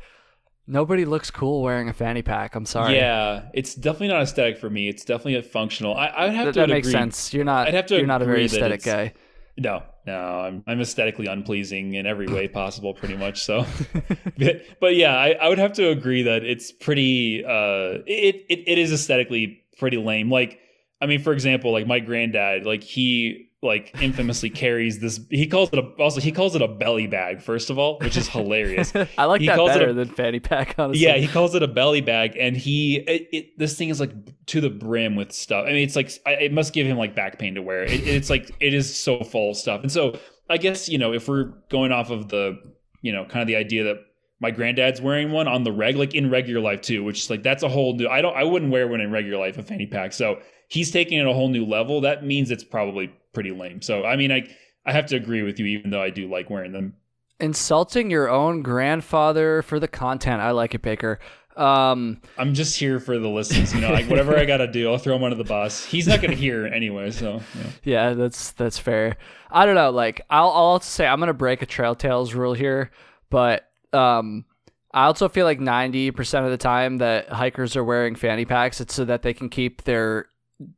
nobody 0.67 1.05
looks 1.05 1.31
cool 1.31 1.63
wearing 1.63 1.89
a 1.89 1.93
fanny 1.93 2.23
pack. 2.23 2.55
I'm 2.55 2.67
sorry. 2.67 2.97
Yeah, 2.97 3.49
it's 3.53 3.75
definitely 3.75 4.09
not 4.09 4.23
aesthetic 4.23 4.59
for 4.59 4.71
me. 4.71 4.89
It's 4.89 5.05
definitely 5.05 5.37
a 5.37 5.43
functional. 5.43 5.95
I, 5.95 6.07
I 6.07 6.25
would 6.27 6.35
have 6.35 6.47
that, 6.47 6.55
to 6.55 6.61
that 6.61 6.69
makes 6.69 6.89
agree. 6.89 7.01
sense. 7.01 7.35
You're 7.35 7.45
not. 7.45 7.69
I'd 7.69 7.75
have 7.75 7.87
to 7.87 7.97
You're 7.97 8.07
not 8.07 8.23
a 8.23 8.27
very 8.27 8.45
aesthetic 8.45 8.83
guy. 8.83 9.15
No, 9.59 9.83
no, 10.07 10.15
I'm 10.15 10.63
I'm 10.69 10.81
aesthetically 10.81 11.27
unpleasing 11.27 11.95
in 11.95 12.07
every 12.07 12.29
way 12.29 12.47
possible, 12.47 12.95
pretty 12.95 13.17
much. 13.17 13.43
So, 13.43 13.67
but, 14.39 14.63
but 14.81 14.95
yeah, 14.95 15.15
I, 15.17 15.31
I 15.33 15.49
would 15.49 15.59
have 15.59 15.73
to 15.75 15.89
agree 15.89 16.23
that 16.23 16.45
it's 16.45 16.71
pretty. 16.71 17.45
Uh, 17.45 18.03
it, 18.07 18.47
it 18.49 18.63
it 18.67 18.79
is 18.79 18.93
aesthetically 18.93 19.61
pretty 19.77 19.97
lame. 19.97 20.31
Like, 20.31 20.61
I 21.01 21.07
mean, 21.07 21.21
for 21.21 21.33
example, 21.33 21.73
like 21.73 21.87
my 21.87 21.99
granddad, 21.99 22.67
like 22.67 22.85
he 22.85 23.48
like 23.61 23.93
infamously 24.01 24.51
carries 24.51 25.01
this. 25.01 25.19
He 25.31 25.47
calls 25.47 25.71
it 25.73 25.79
a 25.79 25.83
also 25.99 26.21
he 26.21 26.31
calls 26.31 26.55
it 26.55 26.63
a 26.63 26.69
belly 26.69 27.07
bag. 27.09 27.43
First 27.43 27.71
of 27.71 27.79
all, 27.79 27.99
which 27.99 28.17
is 28.17 28.29
hilarious. 28.29 28.93
I 29.19 29.25
like 29.25 29.41
He 29.41 29.49
that 29.49 29.57
calls 29.57 29.71
it 29.71 29.79
better 29.81 29.91
a- 29.91 29.95
than 29.95 30.09
fanny 30.11 30.39
pack. 30.41 30.77
Honestly, 30.79 31.05
Yeah, 31.05 31.17
he 31.17 31.27
calls 31.27 31.55
it 31.55 31.63
a 31.63 31.69
belly 31.69 32.01
bag, 32.01 32.37
and 32.39 32.57
he 32.57 32.97
it, 32.99 33.29
it, 33.33 33.59
this 33.59 33.77
thing 33.77 33.89
is 33.89 33.99
like 33.99 34.13
to 34.47 34.61
the 34.61 34.71
brim 34.71 35.17
with 35.17 35.33
stuff. 35.33 35.65
I 35.67 35.73
mean, 35.73 35.83
it's 35.83 35.97
like 35.97 36.11
I, 36.25 36.33
it 36.35 36.53
must 36.53 36.73
give 36.73 36.87
him 36.87 36.97
like 36.99 37.17
back 37.17 37.39
pain 37.39 37.55
to 37.57 37.63
wear 37.63 37.83
it. 37.83 37.91
It's 37.91 38.31
like 38.31 38.51
it 38.61 38.75
is 38.75 38.97
so 38.97 39.25
full 39.25 39.51
of 39.51 39.57
stuff, 39.57 39.83
and 39.83 39.91
so 39.91 40.19
I 40.49 40.57
guess 40.59 40.89
you 40.89 40.99
know 40.99 41.13
if 41.13 41.29
we're 41.29 41.53
going 41.69 41.91
off 41.91 42.11
of 42.11 42.29
the 42.29 42.59
you 43.03 43.13
know 43.13 43.25
kind 43.25 43.43
of 43.43 43.49
the 43.49 43.57
idea 43.57 43.85
that 43.85 43.97
my 44.41 44.53
granddad's 44.53 45.01
wearing 45.01 45.33
one 45.33 45.49
on 45.49 45.65
the 45.65 45.73
reg, 45.73 45.97
like 45.97 46.15
in 46.15 46.31
regular 46.31 46.61
life 46.61 46.81
too, 46.81 47.03
which 47.03 47.19
is 47.23 47.29
like 47.31 47.43
that's 47.43 47.65
a 47.65 47.69
whole 47.69 47.97
new. 47.97 48.07
I 48.07 48.23
don't, 48.23 48.37
I 48.37 48.45
wouldn't 48.45 48.71
wear 48.71 48.87
one 48.87 49.01
in 49.01 49.11
regular 49.11 49.37
life, 49.39 49.59
a 49.59 49.65
fanny 49.65 49.87
pack. 49.87 50.13
So 50.13 50.39
he's 50.69 50.93
taking 50.93 51.19
it 51.19 51.27
a 51.27 51.33
whole 51.33 51.49
new 51.49 51.65
level. 51.67 52.03
That 52.03 52.25
means 52.25 52.53
it's 52.53 52.63
probably 52.63 53.11
pretty 53.39 53.53
lame. 53.53 53.81
So 53.81 54.05
I 54.05 54.17
mean, 54.17 54.33
I 54.33 54.49
I 54.85 54.91
have 54.91 55.07
to 55.07 55.17
agree 55.17 55.43
with 55.43 55.61
you, 55.61 55.67
even 55.67 55.91
though 55.91 56.03
I 56.03 56.11
do 56.11 56.29
like 56.29 56.51
wearing 56.51 56.73
them. 56.73 56.95
Insulting 57.39 58.11
your 58.11 58.29
own 58.29 58.63
grandfather 58.63 59.63
for 59.63 59.79
the 59.79 59.87
content. 59.87 60.43
I 60.43 60.51
like 60.51 60.75
it, 60.75 60.83
Baker. 60.83 61.21
Um, 61.57 62.21
I'm 62.37 62.53
just 62.53 62.77
here 62.77 62.99
for 62.99 63.17
the 63.17 63.29
listens. 63.29 63.73
You 63.73 63.81
know, 63.81 63.93
like 63.93 64.11
whatever 64.11 64.37
I 64.37 64.45
got 64.45 64.57
to 64.57 64.67
do, 64.67 64.91
I'll 64.91 64.99
throw 64.99 65.15
him 65.15 65.23
under 65.23 65.37
the 65.37 65.45
bus. 65.45 65.85
He's 65.85 66.09
not 66.09 66.21
going 66.21 66.33
to 66.33 66.37
hear 66.37 66.67
anyway, 66.67 67.13
so 67.13 67.41
yeah. 67.55 67.71
yeah, 67.85 68.15
that's 68.15 68.51
that's 68.53 68.79
fair. 68.79 69.19
I 69.53 69.67
don't 69.67 69.77
know. 69.77 69.91
Like, 69.91 70.21
I'll 70.31 70.51
I'll 70.51 70.81
say 70.81 71.07
I'm 71.07 71.21
gonna 71.21 71.33
break 71.33 71.63
a 71.63 71.67
Trail 71.67 71.95
Tales 71.95 72.35
rule 72.35 72.55
here, 72.55 72.91
but 73.31 73.71
um, 73.93 74.47
I 74.93 75.05
also 75.05 75.29
feel 75.29 75.45
like 75.47 75.61
90% 75.61 76.45
of 76.45 76.51
the 76.51 76.57
time 76.57 76.99
that 76.99 77.29
hikers 77.29 77.77
are 77.77 77.85
wearing 77.85 78.17
fanny 78.17 78.45
packs, 78.45 78.81
it's 78.81 78.95
so 78.95 79.05
that 79.05 79.23
they 79.23 79.33
can 79.33 79.49
keep 79.49 79.85
their 79.85 80.27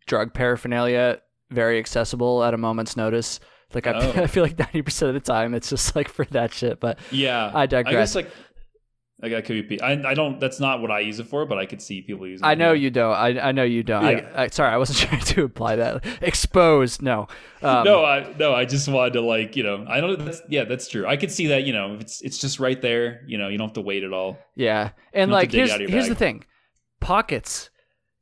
drug 0.07 0.35
paraphernalia 0.35 1.23
very 1.51 1.79
accessible 1.79 2.43
at 2.45 2.55
a 2.55 2.59
moment's 2.59 2.97
notice. 2.97 3.41
Like 3.75 3.87
I, 3.87 3.93
Oh. 3.93 4.13
I 4.23 4.27
feel 4.27 4.43
like 4.43 4.57
90% 4.57 5.09
of 5.09 5.15
the 5.15 5.21
time 5.21 5.55
it's 5.55 5.71
just 5.71 5.95
like 5.95 6.09
for 6.09 6.25
that 6.27 6.53
shit, 6.53 6.81
but 6.81 6.99
Yeah, 7.11 7.51
I 7.55 7.67
digress. 7.67 7.95
I 7.95 7.99
guess 7.99 8.15
like 8.15 8.31
like 9.23 9.33
that 9.33 9.45
could 9.45 9.69
be. 9.69 9.79
I, 9.83 9.93
I 10.11 10.15
don't. 10.15 10.41
That's 10.41 10.61
not 10.61 10.81
what 10.81 10.91
I 10.91 11.01
use 11.01 11.21
it 11.21 11.27
for, 11.27 11.45
but 11.45 11.59
I 11.59 11.67
could 11.67 11.83
see 11.83 12.01
people 12.01 12.27
using. 12.27 12.43
It. 12.43 12.49
I 12.49 12.53
it. 12.53 12.59
know 12.59 12.73
you 12.73 12.91
don't. 12.91 13.13
I, 13.15 13.39
I 13.39 13.53
know 13.53 13.65
you 13.65 13.83
don't. 13.83 14.03
Yeah. 14.03 14.31
I, 14.35 14.45
I, 14.45 14.47
sorry, 14.49 14.73
I 14.73 14.79
wasn't 14.79 14.99
trying 15.11 15.21
to 15.21 15.43
imply 15.45 15.77
that. 15.77 16.07
Exposed, 16.23 17.03
no. 17.03 17.29
Um, 17.63 17.85
no, 17.85 18.03
I 18.03 18.35
no, 18.39 18.55
I 18.55 18.65
just 18.65 18.89
wanted 18.89 19.13
to 19.15 19.21
like 19.21 19.57
you 19.57 19.63
know. 19.63 19.85
I 19.87 20.01
don't. 20.01 20.25
That's, 20.25 20.41
yeah, 20.49 20.65
that's 20.65 20.89
true. 20.89 21.07
I 21.07 21.19
could 21.19 21.31
see 21.31 21.49
that. 21.49 21.65
You 21.65 21.75
know, 21.75 21.99
it's 22.01 22.23
it's 22.23 22.39
just 22.39 22.61
right 22.61 22.81
there. 22.81 23.23
You 23.27 23.37
know, 23.37 23.49
you 23.49 23.59
don't 23.59 23.69
have 23.69 23.75
to 23.75 23.83
wait 23.83 24.05
at 24.05 24.13
all. 24.15 24.39
Yeah. 24.57 24.91
And 25.13 25.31
like 25.31 25.53
here's 25.53 25.73
here's 25.73 26.09
the 26.09 26.15
thing. 26.15 26.45
Pockets. 27.01 27.70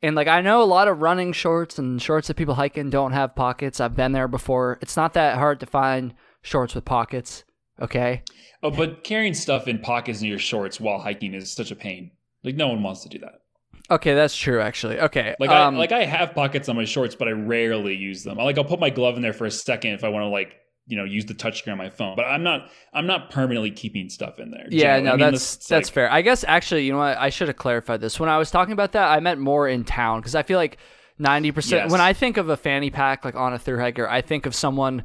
And 0.03 0.15
like 0.15 0.29
I 0.29 0.41
know 0.41 0.63
a 0.63 0.65
lot 0.65 0.89
of 0.89 1.01
running 1.01 1.33
shorts 1.33 1.79
and 1.79 2.01
shorts 2.01 2.29
that 2.29 2.37
people 2.37 2.55
hike 2.55 2.79
in 2.79 2.91
don't 2.91 3.13
have 3.13 3.35
pockets. 3.35 3.81
I've 3.81 3.97
been 3.97 4.13
there 4.13 4.29
before. 4.29 4.79
It's 4.81 4.97
not 4.97 5.15
that 5.15 5.39
hard 5.39 5.61
to 5.61 5.67
find 5.67 6.15
shorts 6.43 6.75
with 6.75 6.85
pockets. 6.85 7.45
Okay. 7.81 8.23
Oh, 8.63 8.71
but 8.71 9.05
carrying 9.05 9.35
stuff 9.35 9.69
in 9.69 9.79
pockets 9.79 10.21
in 10.21 10.29
your 10.29 10.39
shorts 10.39 10.81
while 10.81 10.99
hiking 10.99 11.35
is 11.35 11.53
such 11.53 11.71
a 11.71 11.77
pain. 11.77 12.13
Like 12.45 12.57
no 12.57 12.69
one 12.69 12.83
wants 12.83 13.03
to 13.03 13.09
do 13.09 13.19
that. 13.21 13.43
Okay, 13.91 14.15
that's 14.15 14.37
true 14.37 14.61
actually. 14.61 15.01
Okay. 15.01 15.35
Like 15.41 15.51
um, 15.51 15.75
I 15.75 15.79
like 15.79 15.93
I 15.93 16.05
have 16.05 16.35
pockets 16.35 16.69
on 16.69 16.77
my 16.77 16.85
shorts, 16.85 17.15
but 17.15 17.27
I 17.27 17.33
rarely 17.33 17.95
use 17.95 18.23
them. 18.23 18.39
I 18.39 18.45
like 18.45 18.59
I'll 18.59 18.65
put 18.65 18.81
my 18.81 18.91
glove 18.91 19.17
in 19.17 19.23
there 19.23 19.33
for 19.33 19.47
a 19.47 19.51
second 19.51 19.93
if 19.93 20.05
I 20.05 20.09
want 20.09 20.23
to 20.25 20.29
like 20.29 20.57
you 20.89 20.97
know 20.97 21.05
use 21.05 21.27
the 21.27 21.35
touchscreen 21.35 21.71
on 21.73 21.79
my 21.79 21.91
phone. 21.91 22.17
But 22.17 22.25
I'm 22.25 22.43
not 22.43 22.71
I'm 22.93 23.07
not 23.07 23.31
permanently 23.31 23.71
keeping 23.71 24.09
stuff 24.09 24.39
in 24.41 24.51
there. 24.51 24.67
yeah, 24.71 24.97
generally. 24.97 25.03
no, 25.05 25.11
I 25.11 25.13
mean, 25.17 25.33
that's 25.33 25.55
it's 25.57 25.67
that's 25.69 25.89
like- 25.89 25.95
fair. 25.95 26.11
I 26.11 26.23
guess 26.23 26.45
actually, 26.49 26.85
you 26.87 26.93
know 26.93 26.99
what? 26.99 27.17
I 27.19 27.29
should 27.31 27.49
have 27.49 27.57
clarified 27.57 28.01
this. 28.01 28.19
When 28.19 28.29
I 28.29 28.39
was 28.39 28.51
talking 28.51 28.73
about 28.73 28.93
that, 28.93 29.09
I 29.11 29.21
meant 29.21 29.39
more 29.41 29.69
in 29.69 29.85
town 29.85 30.21
because 30.21 30.35
I 30.35 30.43
feel 30.43 30.59
like 30.59 30.79
90% 31.21 31.71
Yes. 31.71 31.91
when 31.93 32.01
I 32.01 32.13
think 32.13 32.37
of 32.37 32.49
a 32.49 32.57
fanny 32.57 32.91
pack 32.91 33.25
like 33.25 33.35
on 33.35 33.53
a 33.53 33.59
through 33.59 33.79
hiker, 33.81 34.09
I 34.09 34.21
think 34.23 34.47
of 34.47 34.55
someone 34.55 35.05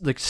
like 0.00 0.20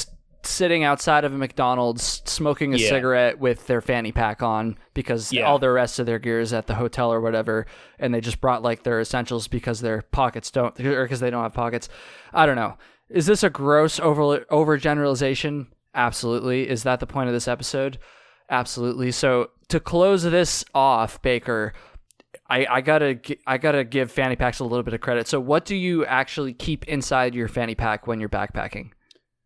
sitting 0.43 0.85
outside 0.85 1.25
of 1.25 1.33
a 1.33 1.39
McDonald's 1.39 2.23
smoking 2.27 2.75
a 2.75 2.77
Yeah. 2.77 2.89
cigarette 2.91 3.39
with 3.39 3.67
their 3.67 3.81
fanny 3.81 4.13
pack 4.13 4.43
on 4.43 4.77
because 4.93 5.33
Yeah. 5.33 5.45
all 5.47 5.59
the 5.59 5.71
rest 5.71 5.99
of 5.99 6.07
their 6.07 6.19
gear 6.19 6.41
is 6.41 6.53
at 6.53 6.67
the 6.67 6.75
hotel 6.75 7.11
or 7.13 7.21
whatever 7.21 7.67
and 7.99 8.13
they 8.15 8.21
just 8.21 8.41
brought 8.43 8.63
like 8.63 8.83
their 8.83 9.01
essentials 9.01 9.49
because 9.49 9.81
their 9.81 10.03
pockets 10.03 10.51
don't 10.51 10.79
or 10.81 11.05
because 11.05 11.21
they 11.21 11.31
don't 11.31 11.43
have 11.43 11.55
pockets. 11.55 11.89
I 12.33 12.45
don't 12.47 12.57
know. 12.57 12.77
Is 13.09 13.27
this 13.27 13.43
a 13.43 13.51
gross 13.51 14.01
over 14.01 14.41
overgeneralization? 14.51 15.67
Absolutely. 15.95 16.69
Is 16.69 16.83
that 16.83 17.01
the 17.01 17.07
point 17.07 17.29
of 17.29 17.35
this 17.35 17.49
episode? 17.49 17.99
Absolutely. 18.51 19.13
So 19.13 19.51
to 19.69 19.81
close 19.81 20.23
this 20.23 20.65
off, 20.75 21.21
Baker, 21.23 21.73
I, 22.49 22.67
I 22.67 22.81
gotta 22.81 23.19
I 23.47 23.59
gotta 23.59 23.85
give 23.85 24.11
fanny 24.11 24.37
packs 24.37 24.59
a 24.59 24.65
little 24.65 24.83
bit 24.83 24.95
of 24.95 25.01
credit. 25.01 25.29
So 25.29 25.41
what 25.41 25.65
do 25.65 25.77
you 25.77 26.05
actually 26.05 26.53
keep 26.53 26.87
inside 26.87 27.35
your 27.35 27.49
fanny 27.49 27.75
pack 27.75 28.07
when 28.07 28.21
you're 28.21 28.29
backpacking? 28.29 28.91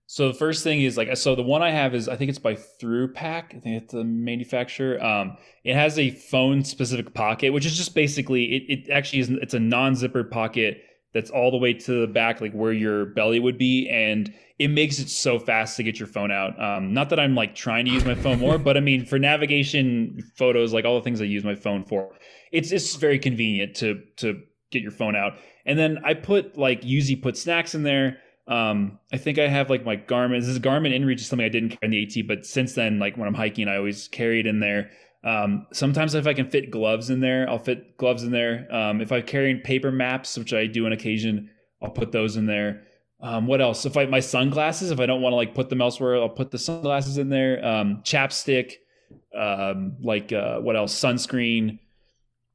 So 0.07 0.29
the 0.29 0.35
first 0.35 0.65
thing 0.65 0.81
is 0.83 0.97
like 0.97 1.15
so 1.17 1.35
the 1.35 1.43
one 1.43 1.63
I 1.63 1.71
have 1.71 1.95
is 1.95 2.09
I 2.09 2.17
think 2.17 2.31
it's 2.31 2.39
by 2.39 2.55
ThruPack. 2.55 3.57
I 3.57 3.61
think 3.61 3.83
it's 3.83 3.93
the 3.93 4.05
manufacturer. 4.05 5.03
Um, 5.05 5.37
it 5.65 5.75
has 5.75 5.99
a 5.99 6.11
phone 6.11 6.65
specific 6.65 7.13
pocket, 7.13 7.53
which 7.53 7.67
is 7.67 7.77
just 7.77 7.95
basically 7.95 8.45
it. 8.45 8.63
It 8.69 8.91
actually 8.91 9.21
is 9.21 9.29
it's 9.29 9.55
a 9.55 9.61
non 9.61 9.93
zippered 9.93 10.31
pocket 10.31 10.83
that's 11.15 11.31
all 11.31 11.51
the 11.51 11.57
way 11.57 11.73
to 11.73 12.01
the 12.03 12.07
back, 12.07 12.41
like 12.41 12.53
where 12.53 12.73
your 12.73 13.07
belly 13.07 13.41
would 13.41 13.59
be, 13.59 13.89
and 13.89 14.33
it 14.59 14.69
makes 14.69 14.99
it 14.99 15.09
so 15.09 15.39
fast 15.39 15.77
to 15.77 15.83
get 15.83 15.99
your 15.99 16.09
phone 16.09 16.31
out. 16.31 16.61
Um, 16.61 16.93
not 16.93 17.11
that 17.11 17.21
I'm 17.21 17.35
like 17.35 17.55
trying 17.55 17.85
to 17.87 17.91
use 17.91 18.05
my 18.05 18.15
phone 18.15 18.39
more, 18.39 18.59
but 18.59 18.77
I 18.77 18.81
mean 18.81 19.05
for 19.07 19.19
navigation, 19.19 20.19
photos, 20.37 20.73
like 20.73 20.85
all 20.85 20.97
the 20.97 21.03
things 21.03 21.21
I 21.21 21.25
use 21.25 21.45
my 21.45 21.55
phone 21.55 21.85
for, 21.85 22.11
it's 22.53 22.73
it's 22.73 22.97
very 22.97 23.19
convenient 23.19 23.77
to 23.77 24.03
to 24.17 24.41
get 24.71 24.83
your 24.83 24.91
phone 24.93 25.17
out. 25.17 25.39
And 25.65 25.79
then 25.79 25.99
I 26.05 26.15
put 26.15 26.59
like 26.59 26.85
usually 26.85 27.17
put 27.17 27.37
snacks 27.37 27.75
in 27.75 27.83
there. 27.83 28.19
Um, 28.47 28.99
I 29.13 29.19
think 29.19 29.39
I 29.39 29.47
have 29.47 29.71
like 29.71 29.85
my 29.85 29.97
Garmin. 29.97 30.41
This 30.41 30.49
is 30.49 30.59
Garmin 30.59 30.99
InReach 30.99 31.21
is 31.21 31.27
something 31.27 31.45
I 31.45 31.51
didn't 31.51 31.71
carry 31.71 31.81
in 31.83 31.91
the 31.91 32.21
AT, 32.21 32.27
but 32.27 32.47
since 32.47 32.75
then, 32.75 32.99
like 32.99 33.17
when 33.17 33.29
I'm 33.29 33.35
hiking, 33.35 33.69
I 33.69 33.77
always 33.77 34.09
carry 34.09 34.41
it 34.41 34.47
in 34.47 34.61
there. 34.61 34.91
Um, 35.25 35.67
sometimes 35.73 36.15
if 36.15 36.27
I 36.27 36.35
can 36.35 36.49
fit 36.49 36.71
gloves 36.71 37.11
in 37.11 37.21
there, 37.21 37.49
I'll 37.49 37.59
fit 37.59 37.97
gloves 37.97 38.23
in 38.23 38.31
there. 38.31 38.73
Um, 38.73 39.01
if 39.01 39.11
I'm 39.11 39.23
carrying 39.23 39.61
paper 39.61 39.91
maps, 39.91 40.39
which 40.39 40.55
I 40.55 40.67
do 40.67 40.87
on 40.87 40.93
occasion, 40.93 41.51
I'll 41.83 41.91
put 41.91 42.13
those 42.13 42.37
in 42.37 42.47
there. 42.47 42.85
Um, 43.21 43.47
what 43.47 43.61
else? 43.61 43.85
If 43.85 43.97
I 43.97 44.03
have 44.03 44.11
my 44.11 44.21
sunglasses, 44.21 44.91
if 44.91 45.01
I 45.01 45.07
don't 45.07 45.21
want 45.21 45.33
to 45.33 45.37
like 45.37 45.55
put 45.55 45.71
them 45.71 45.81
elsewhere, 45.81 46.17
I'll 46.17 46.29
put 46.29 46.51
the 46.51 46.59
sunglasses 46.59 47.19
in 47.19 47.29
there. 47.29 47.65
Um, 47.65 48.03
chapstick, 48.05 48.75
um, 49.37 49.97
like 50.01 50.33
uh, 50.33 50.61
what 50.61 50.77
else? 50.77 50.95
Sunscreen. 50.99 51.81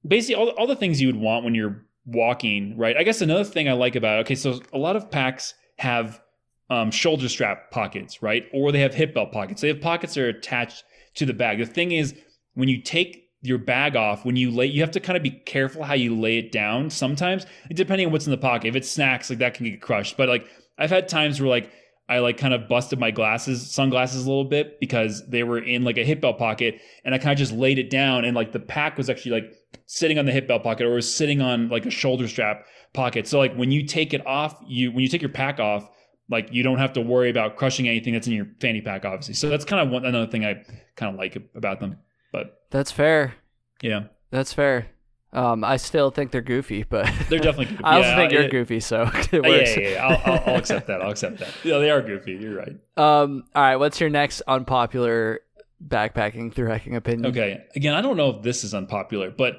Basically, 0.08 0.36
all 0.36 0.50
all 0.52 0.68
the 0.68 0.76
things 0.76 1.02
you 1.02 1.08
would 1.08 1.18
want 1.18 1.44
when 1.44 1.54
you're 1.54 1.86
walking, 2.06 2.78
right? 2.78 2.96
I 2.96 3.04
guess 3.04 3.22
another 3.22 3.44
thing 3.44 3.68
I 3.68 3.74
like 3.74 3.96
about 3.96 4.20
okay, 4.22 4.36
so 4.36 4.62
a 4.72 4.78
lot 4.78 4.96
of 4.96 5.12
packs 5.12 5.54
have 5.80 6.22
um, 6.70 6.92
shoulder 6.92 7.28
strap 7.28 7.72
pockets, 7.72 8.22
right? 8.22 8.46
Or 8.54 8.72
they 8.72 8.80
have 8.80 8.94
hip 8.94 9.14
belt 9.14 9.34
pockets. 9.34 9.62
They 9.62 9.68
have 9.68 9.82
pockets 9.82 10.14
that 10.14 10.24
are 10.24 10.30
attached 10.30 10.84
to 11.16 11.26
the 11.26 11.34
bag. 11.34 11.60
The 11.60 11.66
thing 11.66 11.92
is, 11.92 12.16
when 12.54 12.70
you 12.70 12.82
take 12.82 13.30
your 13.42 13.58
bag 13.58 13.96
off, 13.96 14.26
when 14.26 14.36
you 14.36 14.50
lay, 14.52 14.66
you 14.66 14.82
have 14.82 14.92
to 14.92 15.00
kind 15.00 15.18
of 15.18 15.24
be 15.24 15.32
careful 15.32 15.84
how 15.84 15.94
you 15.94 16.18
lay 16.18 16.38
it 16.38 16.52
down. 16.52 16.90
Sometimes, 16.90 17.46
depending 17.70 18.08
on 18.08 18.14
what's 18.14 18.26
in 18.26 18.32
the 18.32 18.38
pocket. 18.38 18.70
If 18.70 18.76
it's 18.76 18.90
snacks, 18.90 19.30
like 19.30 19.40
that 19.40 19.54
can 19.54 19.66
get 19.66 19.82
crushed. 19.82 20.16
But 20.18 20.30
like 20.30 20.48
I've 20.78 20.90
had 20.90 21.10
times 21.10 21.42
where 21.42 21.50
like 21.50 21.72
I 22.08 22.20
like 22.20 22.38
kind 22.38 22.54
of 22.54 22.68
busted 22.68 23.00
my 23.00 23.12
glasses, 23.12 23.70
sunglasses 23.72 24.26
a 24.26 24.30
little 24.30 24.46
bit 24.46 24.80
because 24.80 25.28
they 25.28 25.44
were 25.44 25.60
in 25.60 25.84
like 25.84 25.98
a 25.98 26.04
hip 26.04 26.22
belt 26.22 26.38
pocket, 26.38 26.80
and 27.04 27.14
I 27.14 27.18
kind 27.18 27.34
of 27.34 27.38
just 27.38 27.52
laid 27.52 27.80
it 27.80 27.90
down, 27.90 28.26
and 28.26 28.36
like 28.36 28.52
the 28.52 28.60
pack 28.60 28.98
was 28.98 29.10
actually 29.10 29.32
like 29.42 29.54
sitting 29.86 30.18
on 30.18 30.26
the 30.26 30.32
hip 30.32 30.48
belt 30.48 30.64
pocket 30.64 30.86
or 30.86 30.94
was 30.94 31.14
sitting 31.14 31.42
on 31.42 31.70
like 31.70 31.86
a 31.86 31.92
shoulder 31.92 32.28
strap 32.28 32.66
pocket. 32.94 33.28
So 33.28 33.40
like 33.40 33.56
when 33.56 33.72
you 33.72 33.86
take 33.86 34.14
it 34.14 34.26
off, 34.26 34.56
you 34.66 34.92
when 34.92 35.02
you 35.02 35.10
take 35.10 35.22
your 35.22 35.30
pack 35.30 35.60
off, 35.60 35.90
like 36.30 36.48
you 36.52 36.64
don't 36.64 36.78
have 36.78 36.94
to 36.94 37.02
worry 37.02 37.30
about 37.30 37.58
crushing 37.58 37.88
anything 37.88 38.14
that's 38.14 38.28
in 38.28 38.34
your 38.34 38.48
fanny 38.62 38.82
pack, 38.82 39.06
obviously. 39.06 39.34
So 39.34 39.50
that's 39.50 39.66
kind 39.66 39.86
of 39.86 39.92
one 39.92 40.06
another 40.06 40.28
thing 40.28 40.46
I 40.46 40.64
kind 40.96 41.14
of 41.14 41.20
like 41.20 41.36
about 41.56 41.80
them. 41.80 41.98
But 42.34 42.64
That's 42.72 42.92
fair. 42.92 43.36
yeah, 43.82 44.06
That's 44.32 44.52
fair. 44.52 44.88
Um, 45.32 45.64
I 45.64 45.78
still 45.78 46.12
think 46.12 46.32
they're 46.32 46.42
goofy, 46.42 46.84
but 46.84 47.06
they're 47.30 47.40
definitely. 47.40 47.66
Goofy. 47.76 47.84
I 47.86 47.96
also 47.96 48.10
yeah, 48.10 48.16
think 48.18 48.32
you're 48.34 48.42
it- 48.44 48.52
goofy, 48.52 48.80
so 48.82 49.04
it 49.14 49.30
Yeah, 49.32 49.40
works. 49.40 49.78
yeah, 49.78 49.82
yeah, 49.82 49.90
yeah. 49.92 50.06
I'll, 50.08 50.34
I'll, 50.34 50.44
I'll 50.48 50.56
accept 50.58 50.88
that. 50.88 51.02
I'll 51.02 51.10
accept 51.12 51.38
that. 51.40 51.50
Yeah, 51.64 51.78
they 51.80 51.90
are 51.90 52.02
goofy. 52.02 52.34
You're 52.34 52.56
right. 52.58 52.76
Um, 52.98 53.46
all 53.56 53.64
right, 53.64 53.76
what's 53.78 54.00
your 54.02 54.10
next 54.12 54.42
unpopular 54.48 55.40
backpacking 55.88 56.54
through 56.54 56.68
hiking 56.70 56.96
opinion? 56.96 57.26
Okay. 57.32 57.64
Again, 57.76 57.94
I 57.96 58.02
don't 58.02 58.18
know 58.18 58.30
if 58.32 58.42
this 58.44 58.64
is 58.64 58.74
unpopular, 58.76 59.32
but 59.32 59.56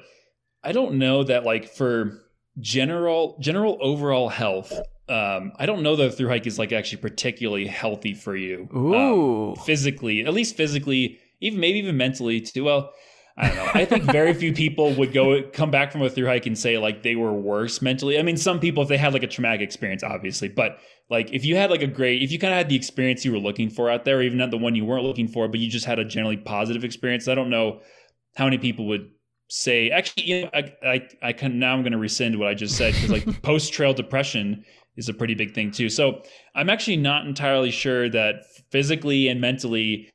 I 0.63 0.71
don't 0.71 0.95
know 0.95 1.23
that 1.23 1.43
like 1.43 1.67
for 1.69 2.21
general 2.59 3.37
general 3.41 3.77
overall 3.81 4.29
health, 4.29 4.71
um, 5.09 5.51
I 5.57 5.65
don't 5.65 5.83
know 5.83 5.95
that 5.97 6.11
through 6.15 6.29
hike 6.29 6.47
is 6.47 6.57
like 6.57 6.71
actually 6.71 7.01
particularly 7.01 7.67
healthy 7.67 8.13
for 8.13 8.35
you. 8.35 8.67
Um, 8.73 9.55
physically, 9.65 10.25
at 10.25 10.33
least 10.33 10.55
physically, 10.55 11.19
even 11.45 11.59
maybe 11.59 11.79
even 11.79 11.97
mentally 11.97 12.41
too. 12.41 12.63
Well, 12.63 12.91
I 13.37 13.47
don't 13.47 13.57
know. 13.57 13.71
I 13.73 13.85
think 13.85 14.03
very 14.03 14.33
few 14.33 14.53
people 14.53 14.93
would 14.95 15.11
go 15.11 15.43
come 15.51 15.69
back 15.69 15.91
from 15.91 16.01
a 16.01 16.09
through 16.09 16.27
hike 16.27 16.45
and 16.45 16.57
say 16.57 16.77
like 16.77 17.03
they 17.03 17.15
were 17.15 17.33
worse 17.33 17.81
mentally. 17.81 18.17
I 18.17 18.21
mean, 18.21 18.37
some 18.37 18.59
people 18.59 18.83
if 18.83 18.89
they 18.89 18.97
had 18.97 19.13
like 19.13 19.23
a 19.23 19.27
traumatic 19.27 19.61
experience, 19.61 20.03
obviously, 20.03 20.47
but 20.47 20.79
like 21.09 21.31
if 21.33 21.43
you 21.43 21.55
had 21.57 21.69
like 21.69 21.81
a 21.81 21.87
great, 21.87 22.23
if 22.23 22.31
you 22.31 22.39
kind 22.39 22.53
of 22.53 22.57
had 22.57 22.69
the 22.69 22.75
experience 22.75 23.25
you 23.25 23.31
were 23.31 23.39
looking 23.39 23.69
for 23.69 23.89
out 23.89 24.05
there, 24.05 24.19
or 24.19 24.21
even 24.21 24.37
not 24.37 24.51
the 24.51 24.57
one 24.57 24.75
you 24.75 24.85
weren't 24.85 25.03
looking 25.03 25.27
for, 25.27 25.47
but 25.47 25.59
you 25.59 25.69
just 25.69 25.85
had 25.85 25.99
a 25.99 26.05
generally 26.05 26.37
positive 26.37 26.83
experience, 26.83 27.27
I 27.27 27.35
don't 27.35 27.49
know 27.49 27.81
how 28.35 28.45
many 28.45 28.57
people 28.57 28.87
would 28.87 29.09
say. 29.49 29.89
Actually, 29.89 30.23
you 30.23 30.41
know, 30.43 30.49
I 30.53 30.73
I, 30.83 31.07
I 31.21 31.33
can 31.33 31.59
now 31.59 31.73
I'm 31.73 31.81
going 31.81 31.91
to 31.91 31.97
rescind 31.97 32.39
what 32.39 32.47
I 32.47 32.53
just 32.53 32.77
said 32.77 32.93
because 32.93 33.09
like 33.09 33.41
post 33.43 33.73
trail 33.73 33.93
depression 33.93 34.63
is 34.95 35.09
a 35.09 35.13
pretty 35.13 35.35
big 35.35 35.53
thing 35.53 35.71
too. 35.71 35.89
So 35.89 36.21
I'm 36.55 36.69
actually 36.69 36.97
not 36.97 37.27
entirely 37.27 37.71
sure 37.71 38.09
that 38.09 38.45
physically 38.71 39.27
and 39.27 39.41
mentally 39.41 40.09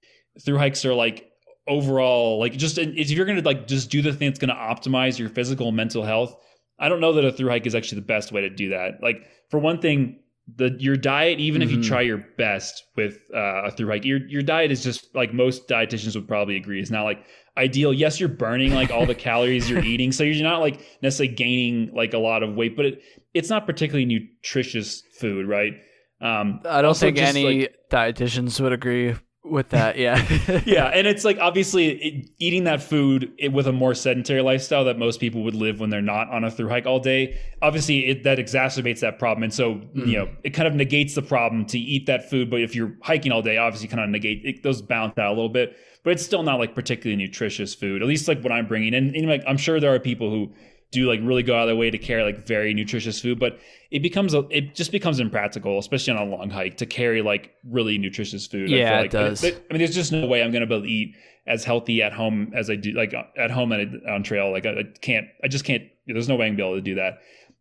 through 0.45 0.59
hikes 0.59 0.85
are 0.85 0.95
like 0.95 1.27
overall 1.69 2.39
like 2.39 2.53
just 2.53 2.79
if 2.79 3.11
you're 3.11 3.27
gonna 3.27 3.43
like 3.43 3.67
just 3.67 3.91
do 3.91 4.03
the 4.03 4.13
thing 4.13 4.29
that's 4.29 4.39
gonna 4.39 4.55
optimize 4.55 5.19
your 5.19 5.29
physical 5.29 5.69
and 5.69 5.77
mental 5.77 6.03
health 6.03 6.35
i 6.79 6.89
don't 6.89 7.01
know 7.01 7.13
that 7.13 7.25
a 7.25 7.33
through 7.33 7.49
hike 7.49 7.67
is 7.67 7.75
actually 7.75 7.97
the 8.01 8.07
best 8.07 8.33
way 8.33 8.41
to 8.41 8.51
do 8.51 8.71
that 8.71 8.95
like 9.03 9.27
for 9.51 9.59
one 9.61 9.81
thing 9.81 10.19
the 10.57 10.75
your 10.81 10.97
diet, 10.97 11.39
even 11.39 11.63
if 11.63 11.71
you 11.71 11.79
Mhm. 11.79 11.85
try 11.87 12.01
your 12.01 12.25
best 12.37 12.83
with 12.97 13.19
uh, 13.33 13.67
a 13.67 13.71
through 13.71 13.87
hike, 13.89 14.05
your 14.05 14.27
your 14.27 14.43
diet 14.43 14.73
is 14.73 14.83
just 14.83 15.15
like 15.15 15.33
most 15.33 15.69
dietitians 15.69 16.17
would 16.17 16.27
probably 16.27 16.57
agree 16.57 16.81
is 16.81 16.91
not 16.91 17.05
like 17.05 17.25
ideal. 17.57 17.93
Yes, 17.93 18.19
you're 18.19 18.29
burning 18.29 18.75
like 18.75 18.91
all 18.91 19.07
the 19.07 19.15
calories 19.29 19.71
you're 19.71 19.85
eating, 19.85 20.11
so 20.11 20.25
you're 20.25 20.43
not 20.43 20.59
like 20.59 20.81
necessarily 21.03 21.37
gaining 21.37 21.95
like 21.95 22.15
a 22.15 22.19
lot 22.19 22.43
of 22.43 22.57
weight, 22.57 22.75
but 22.75 22.85
it, 22.85 23.03
it's 23.33 23.49
not 23.49 23.65
particularly 23.65 24.05
nutritious 24.07 25.05
food, 25.21 25.47
right? 25.47 25.75
Um, 26.21 26.61
I 26.65 26.83
don't 26.83 26.97
think 26.97 27.17
just, 27.19 27.37
any 27.37 27.61
like- 27.61 27.75
dietitians 27.89 28.61
would 28.61 28.73
agree 28.73 29.15
with 29.45 29.71
that. 29.71 29.97
Yeah. 29.97 30.17
yeah, 30.67 30.87
and 30.87 31.07
it's 31.07 31.25
like 31.25 31.39
obviously 31.39 31.89
it, 31.89 32.31
eating 32.39 32.65
that 32.65 32.83
food 32.83 33.33
it, 33.39 33.53
with 33.53 33.67
a 33.67 33.73
more 33.73 33.95
sedentary 33.95 34.43
lifestyle 34.43 34.85
that 34.85 34.99
most 34.99 35.21
people 35.21 35.43
would 35.45 35.55
live 35.55 35.81
when 35.81 35.91
they're 35.91 36.03
not 36.03 36.29
on 36.31 36.45
a 36.45 36.51
through 36.51 36.69
hike 36.69 36.87
all 36.87 37.01
day. 37.01 37.39
Obviously, 37.63 38.07
it, 38.07 38.25
that 38.25 38.39
exacerbates 38.39 39.01
that 39.01 39.19
problem, 39.19 39.43
and 39.43 39.53
so 39.53 39.75
mm-hmm. 39.75 40.09
you 40.09 40.19
know 40.19 40.29
it 40.45 40.51
kind 40.51 40.69
of 40.69 40.75
negates 40.75 41.15
the 41.15 41.23
problem 41.23 41.65
to 41.67 41.79
eat 41.79 42.07
that 42.07 42.29
food. 42.29 42.51
But 42.51 42.61
if 42.61 42.75
you're 42.75 42.97
hiking 43.03 43.33
all 43.33 43.43
day, 43.43 43.57
obviously, 43.57 43.89
kind 43.89 44.03
of 44.03 44.11
negate 44.11 44.43
it, 44.45 44.63
those 44.63 44.83
balance 44.83 45.17
out 45.19 45.29
a 45.29 45.35
little 45.35 45.49
bit. 45.49 45.77
But 46.03 46.15
it's 46.15 46.25
still 46.25 46.43
not 46.43 46.59
like 46.59 46.75
particularly 46.75 47.23
nutritious 47.23 47.75
food, 47.75 48.01
at 48.01 48.09
least 48.09 48.27
like 48.27 48.43
what 48.43 48.53
I'm 48.53 48.67
bringing. 48.67 48.95
And, 48.95 49.15
and 49.15 49.29
like 49.29 49.43
I'm 49.47 49.59
sure 49.59 49.81
there 49.81 49.95
are 49.95 49.99
people 49.99 50.31
who 50.31 50.53
do 50.91 51.07
like 51.09 51.21
really 51.23 51.43
go 51.43 51.55
out 51.55 51.63
of 51.63 51.69
their 51.69 51.77
way 51.77 51.91
to 51.91 51.99
carry 51.99 52.23
like 52.23 52.47
very 52.47 52.75
nutritious 52.75 53.21
food, 53.21 53.39
but 53.39 53.59
it 53.91 54.03
becomes 54.03 54.35
a, 54.35 54.47
it 54.51 54.75
just 54.75 54.93
becomes 54.93 55.21
impractical, 55.21 55.79
especially 55.79 56.13
on 56.15 56.29
a 56.29 56.31
long 56.31 56.51
hike, 56.51 56.77
to 56.79 56.87
carry 56.87 57.23
like 57.23 57.55
really 57.65 57.99
nutritious 57.99 58.47
food. 58.47 58.73
I 58.73 58.81
Yeah, 58.81 58.89
feel 58.89 58.99
it 59.01 59.03
like. 59.03 59.11
does. 59.11 59.45
I 59.45 59.73
mean, 59.73 59.79
there's 59.79 59.95
just 59.95 60.13
no 60.13 60.27
way 60.27 60.43
I'm 60.43 60.51
going 60.53 60.63
to 60.63 60.67
be 60.67 60.75
able 60.75 60.85
to 60.85 60.91
eat 60.91 61.15
as 61.47 61.65
healthy 61.65 62.03
at 62.03 62.13
home 62.13 62.53
as 62.55 62.71
I 62.71 62.77
do, 62.77 62.93
like 62.93 63.15
at 63.37 63.51
home 63.51 63.73
and 63.73 64.07
on 64.07 64.23
trail. 64.23 64.51
Like 64.51 64.67
I, 64.67 64.71
I 64.81 64.83
can't, 65.01 65.27
I 65.43 65.49
just 65.49 65.65
can't. 65.65 65.85
There's 66.07 66.29
no 66.29 66.37
way 66.37 66.47
I'm 66.47 66.53
gonna 66.57 66.57
be 66.57 66.63
able 66.73 66.77
to 66.77 66.81
do 66.83 66.95
that. 66.97 67.19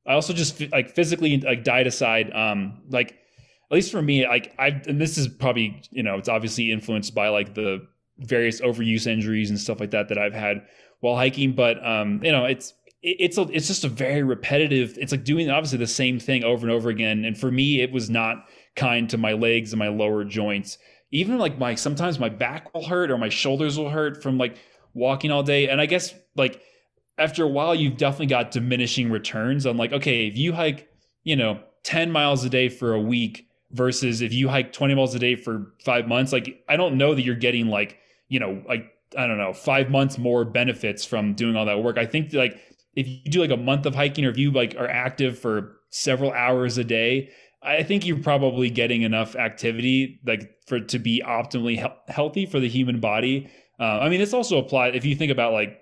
I 0.08 0.14
also 0.14 0.34
just 0.34 0.60
like 0.72 0.90
physically, 0.96 1.38
like 1.40 1.64
diet 1.64 1.88
aside, 1.88 2.32
um, 2.34 2.82
like 2.90 3.12
at 3.12 3.76
least 3.76 3.92
for 3.92 4.02
me, 4.02 4.28
like 4.28 4.54
I, 4.58 4.82
and 4.88 5.00
this 5.00 5.18
is 5.18 5.28
probably, 5.28 5.82
you 5.92 6.04
know, 6.04 6.18
it's 6.18 6.30
obviously 6.30 6.72
influenced 6.72 7.14
by 7.14 7.30
like 7.30 7.54
the 7.54 7.86
various 8.18 8.62
overuse 8.62 9.08
injuries 9.08 9.50
and 9.50 9.60
stuff 9.60 9.80
like 9.80 9.92
that 9.92 10.10
that 10.10 10.18
I've 10.18 10.34
had 10.34 10.64
while 11.02 11.16
hiking. 11.16 11.54
But 11.54 11.86
um, 11.86 12.24
you 12.24 12.32
know, 12.32 12.46
it's 12.46 12.72
it- 12.72 12.74
it's 13.02 13.38
a, 13.38 13.42
it's 13.52 13.68
just 13.68 13.84
a 13.84 13.90
very 13.90 14.24
repetitive. 14.24 14.98
It's 14.98 15.12
like 15.12 15.24
doing 15.24 15.50
obviously 15.50 15.78
the 15.78 15.88
same 15.88 16.20
thing 16.20 16.44
over 16.44 16.66
and 16.66 16.76
over 16.76 16.90
again. 16.90 17.24
And 17.26 17.38
for 17.38 17.52
me, 17.52 17.82
it 17.82 17.92
was 17.92 18.10
not 18.10 18.46
kind 18.76 19.10
to 19.10 19.18
my 19.18 19.34
legs 19.34 19.72
and 19.72 19.80
my 19.80 19.88
lower 19.88 20.24
joints. 20.24 20.78
Even 21.12 21.38
like 21.38 21.58
my 21.58 21.76
sometimes 21.76 22.20
my 22.20 22.30
back 22.30 22.74
will 22.74 22.86
hurt 22.86 23.10
or 23.10 23.18
my 23.18 23.30
shoulders 23.30 23.78
will 23.78 23.90
hurt 23.90 24.22
from 24.22 24.38
like 24.38 24.58
walking 24.94 25.32
all 25.32 25.44
day. 25.44 25.70
And 25.70 25.80
I 25.80 25.86
guess 25.86 26.14
like 26.36 26.62
after 27.18 27.44
a 27.44 27.48
while, 27.48 27.74
you've 27.74 27.98
definitely 27.98 28.28
got 28.28 28.52
diminishing 28.52 29.10
returns 29.10 29.66
on 29.66 29.78
like 29.78 29.94
okay, 29.94 30.28
if 30.28 30.38
you 30.38 30.54
hike 30.54 30.90
you 31.24 31.36
know 31.36 31.60
10 31.84 32.12
miles 32.12 32.44
a 32.44 32.50
day 32.50 32.70
for 32.70 32.94
a 32.94 33.00
week 33.00 33.48
versus 33.72 34.22
if 34.22 34.34
you 34.34 34.50
hike 34.50 34.74
20 34.74 34.96
miles 34.96 35.14
a 35.16 35.20
day 35.20 35.36
for 35.36 35.74
five 35.84 36.08
months 36.08 36.32
like 36.32 36.64
i 36.68 36.76
don't 36.76 36.98
know 36.98 37.14
that 37.14 37.22
you're 37.22 37.36
getting 37.36 37.68
like 37.68 37.98
you 38.30 38.40
know 38.40 38.62
like 38.68 38.92
i 39.18 39.28
don't 39.28 39.38
know 39.38 39.54
five 39.54 39.90
months 39.90 40.18
more 40.18 40.44
benefits 40.44 41.06
from 41.06 41.34
doing 41.34 41.56
all 41.56 41.66
that 41.66 41.84
work 41.84 41.98
i 41.98 42.06
think 42.06 42.34
like 42.34 42.60
if 42.96 43.08
you 43.08 43.32
do 43.32 43.40
like 43.42 43.52
a 43.52 43.58
month 43.58 43.86
of 43.86 43.96
hiking 43.96 44.26
or 44.26 44.30
if 44.30 44.38
you 44.38 44.52
like 44.52 44.76
are 44.78 44.88
active 44.88 45.38
for 45.38 45.78
several 45.90 46.32
hours 46.32 46.78
a 46.78 46.84
day 46.84 47.30
i 47.64 47.84
think 47.84 48.06
you're 48.06 48.20
probably 48.20 48.70
getting 48.70 49.02
enough 49.02 49.36
activity 49.36 50.20
like 50.26 50.50
for 50.68 50.80
to 50.80 51.00
be 51.00 51.22
optimally 51.26 51.78
he- 51.78 52.14
healthy 52.14 52.46
for 52.46 52.60
the 52.60 52.70
human 52.70 53.00
body. 53.00 53.50
Uh, 53.80 54.00
i 54.02 54.10
mean 54.10 54.20
this 54.20 54.34
also 54.34 54.58
applies 54.58 54.96
if 54.96 55.06
you 55.06 55.16
think 55.16 55.32
about 55.32 55.54
like 55.54 55.80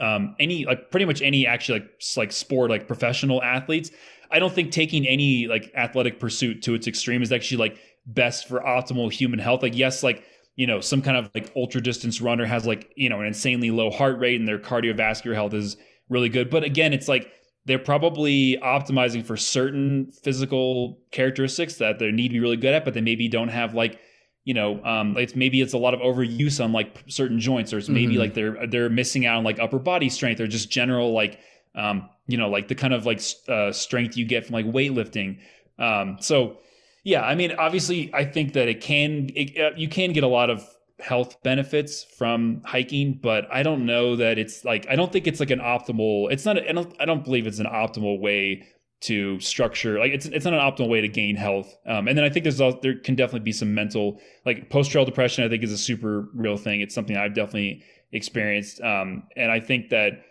um, 0.00 0.34
any 0.40 0.64
like 0.64 0.90
pretty 0.90 1.04
much 1.04 1.20
any 1.20 1.46
actually 1.46 1.80
like 1.80 1.90
like 2.16 2.32
sport 2.32 2.70
like 2.70 2.86
professional 2.86 3.42
athletes 3.42 3.90
i 4.30 4.38
don't 4.38 4.54
think 4.54 4.72
taking 4.72 5.06
any 5.06 5.46
like 5.46 5.70
athletic 5.76 6.18
pursuit 6.18 6.62
to 6.62 6.72
its 6.72 6.86
extreme 6.86 7.20
is 7.20 7.30
actually 7.32 7.58
like 7.58 7.78
best 8.06 8.48
for 8.48 8.60
optimal 8.60 9.12
human 9.12 9.38
health. 9.38 9.62
Like 9.62 9.76
yes 9.76 10.02
like 10.02 10.24
you 10.56 10.66
know 10.66 10.80
some 10.80 11.02
kind 11.02 11.16
of 11.16 11.30
like 11.34 11.50
ultra 11.56 11.80
distance 11.80 12.20
runner 12.20 12.44
has 12.44 12.66
like 12.66 12.92
you 12.96 13.08
know 13.08 13.20
an 13.20 13.26
insanely 13.26 13.70
low 13.70 13.90
heart 13.90 14.18
rate 14.18 14.38
and 14.38 14.48
their 14.48 14.58
cardiovascular 14.58 15.34
health 15.34 15.54
is 15.54 15.76
really 16.10 16.28
good 16.28 16.50
but 16.50 16.62
again 16.64 16.92
it's 16.92 17.08
like 17.08 17.32
they're 17.66 17.78
probably 17.78 18.58
optimizing 18.62 19.24
for 19.24 19.36
certain 19.36 20.10
physical 20.22 20.98
characteristics 21.12 21.76
that 21.76 21.98
they 21.98 22.10
need 22.10 22.28
to 22.28 22.34
be 22.34 22.40
really 22.40 22.56
good 22.56 22.74
at 22.74 22.84
but 22.84 22.92
they 22.94 23.00
maybe 23.00 23.28
don't 23.28 23.48
have 23.48 23.74
like 23.74 23.98
you 24.44 24.52
know 24.54 24.82
um 24.84 25.16
it's 25.16 25.34
maybe 25.36 25.60
it's 25.60 25.72
a 25.72 25.78
lot 25.78 25.94
of 25.94 26.00
overuse 26.00 26.62
on 26.62 26.72
like 26.72 27.04
certain 27.06 27.38
joints 27.40 27.72
or 27.72 27.78
it's 27.78 27.88
maybe 27.88 28.16
Mhm. 28.16 28.18
like 28.18 28.34
they're 28.34 28.66
they're 28.66 28.90
missing 28.90 29.24
out 29.26 29.36
on 29.38 29.44
like 29.44 29.58
upper 29.60 29.78
body 29.78 30.08
strength 30.08 30.40
or 30.40 30.46
just 30.46 30.70
general 30.70 31.12
like 31.12 31.38
um 31.74 32.08
you 32.26 32.36
know 32.36 32.48
like 32.48 32.68
the 32.68 32.74
kind 32.74 32.92
of 32.94 33.06
like 33.06 33.20
uh, 33.48 33.70
strength 33.72 34.16
you 34.16 34.24
get 34.24 34.44
from 34.46 34.54
like 34.54 34.66
weightlifting 34.66 35.38
um 35.78 36.16
so 36.20 36.58
yeah 37.04 37.22
i 37.22 37.34
mean 37.34 37.52
obviously 37.52 38.10
i 38.14 38.24
think 38.24 38.54
that 38.54 38.66
it 38.68 38.80
can 38.80 39.30
it, 39.36 39.56
uh, 39.60 39.70
you 39.76 39.88
can 39.88 40.12
get 40.12 40.24
a 40.24 40.28
lot 40.28 40.50
of 40.50 40.66
health 41.02 41.42
benefits 41.42 42.04
from 42.18 42.62
hiking 42.64 43.18
but 43.22 43.46
i 43.52 43.62
don't 43.62 43.84
know 43.84 44.16
that 44.16 44.38
it's 44.38 44.64
like 44.64 44.86
i 44.88 44.96
don't 44.96 45.12
think 45.12 45.26
it's 45.26 45.40
like 45.40 45.50
an 45.50 45.60
optimal 45.60 46.30
it's 46.30 46.44
not 46.44 46.58
I 46.58 46.72
don't 46.72 46.94
I 47.00 47.04
don't 47.04 47.24
believe 47.24 47.46
it's 47.46 47.58
an 47.58 47.66
optimal 47.66 48.20
way 48.20 48.64
to 49.02 49.40
structure 49.40 49.98
like 49.98 50.12
it's 50.12 50.26
it's 50.26 50.44
not 50.44 50.52
an 50.52 50.60
optimal 50.60 50.88
way 50.88 51.00
to 51.00 51.08
gain 51.08 51.34
health. 51.34 51.74
Um, 51.86 52.06
and 52.06 52.18
then 52.18 52.24
i 52.24 52.28
think 52.28 52.44
there's 52.44 52.60
al- 52.60 52.80
there 52.80 52.98
can 52.98 53.14
definitely 53.14 53.44
be 53.44 53.52
some 53.52 53.74
mental 53.74 54.20
like 54.44 54.68
post 54.68 54.90
trail 54.90 55.04
depression 55.04 55.42
i 55.44 55.48
think 55.48 55.62
is 55.62 55.72
a 55.72 55.78
super 55.78 56.28
real 56.34 56.56
thing. 56.56 56.80
It's 56.80 56.94
something 56.94 57.16
i've 57.16 57.34
definitely 57.34 57.82
experienced. 58.12 58.80
Um, 58.82 59.24
and 59.36 59.50
i 59.50 59.58
think 59.58 59.88
that 59.90 60.22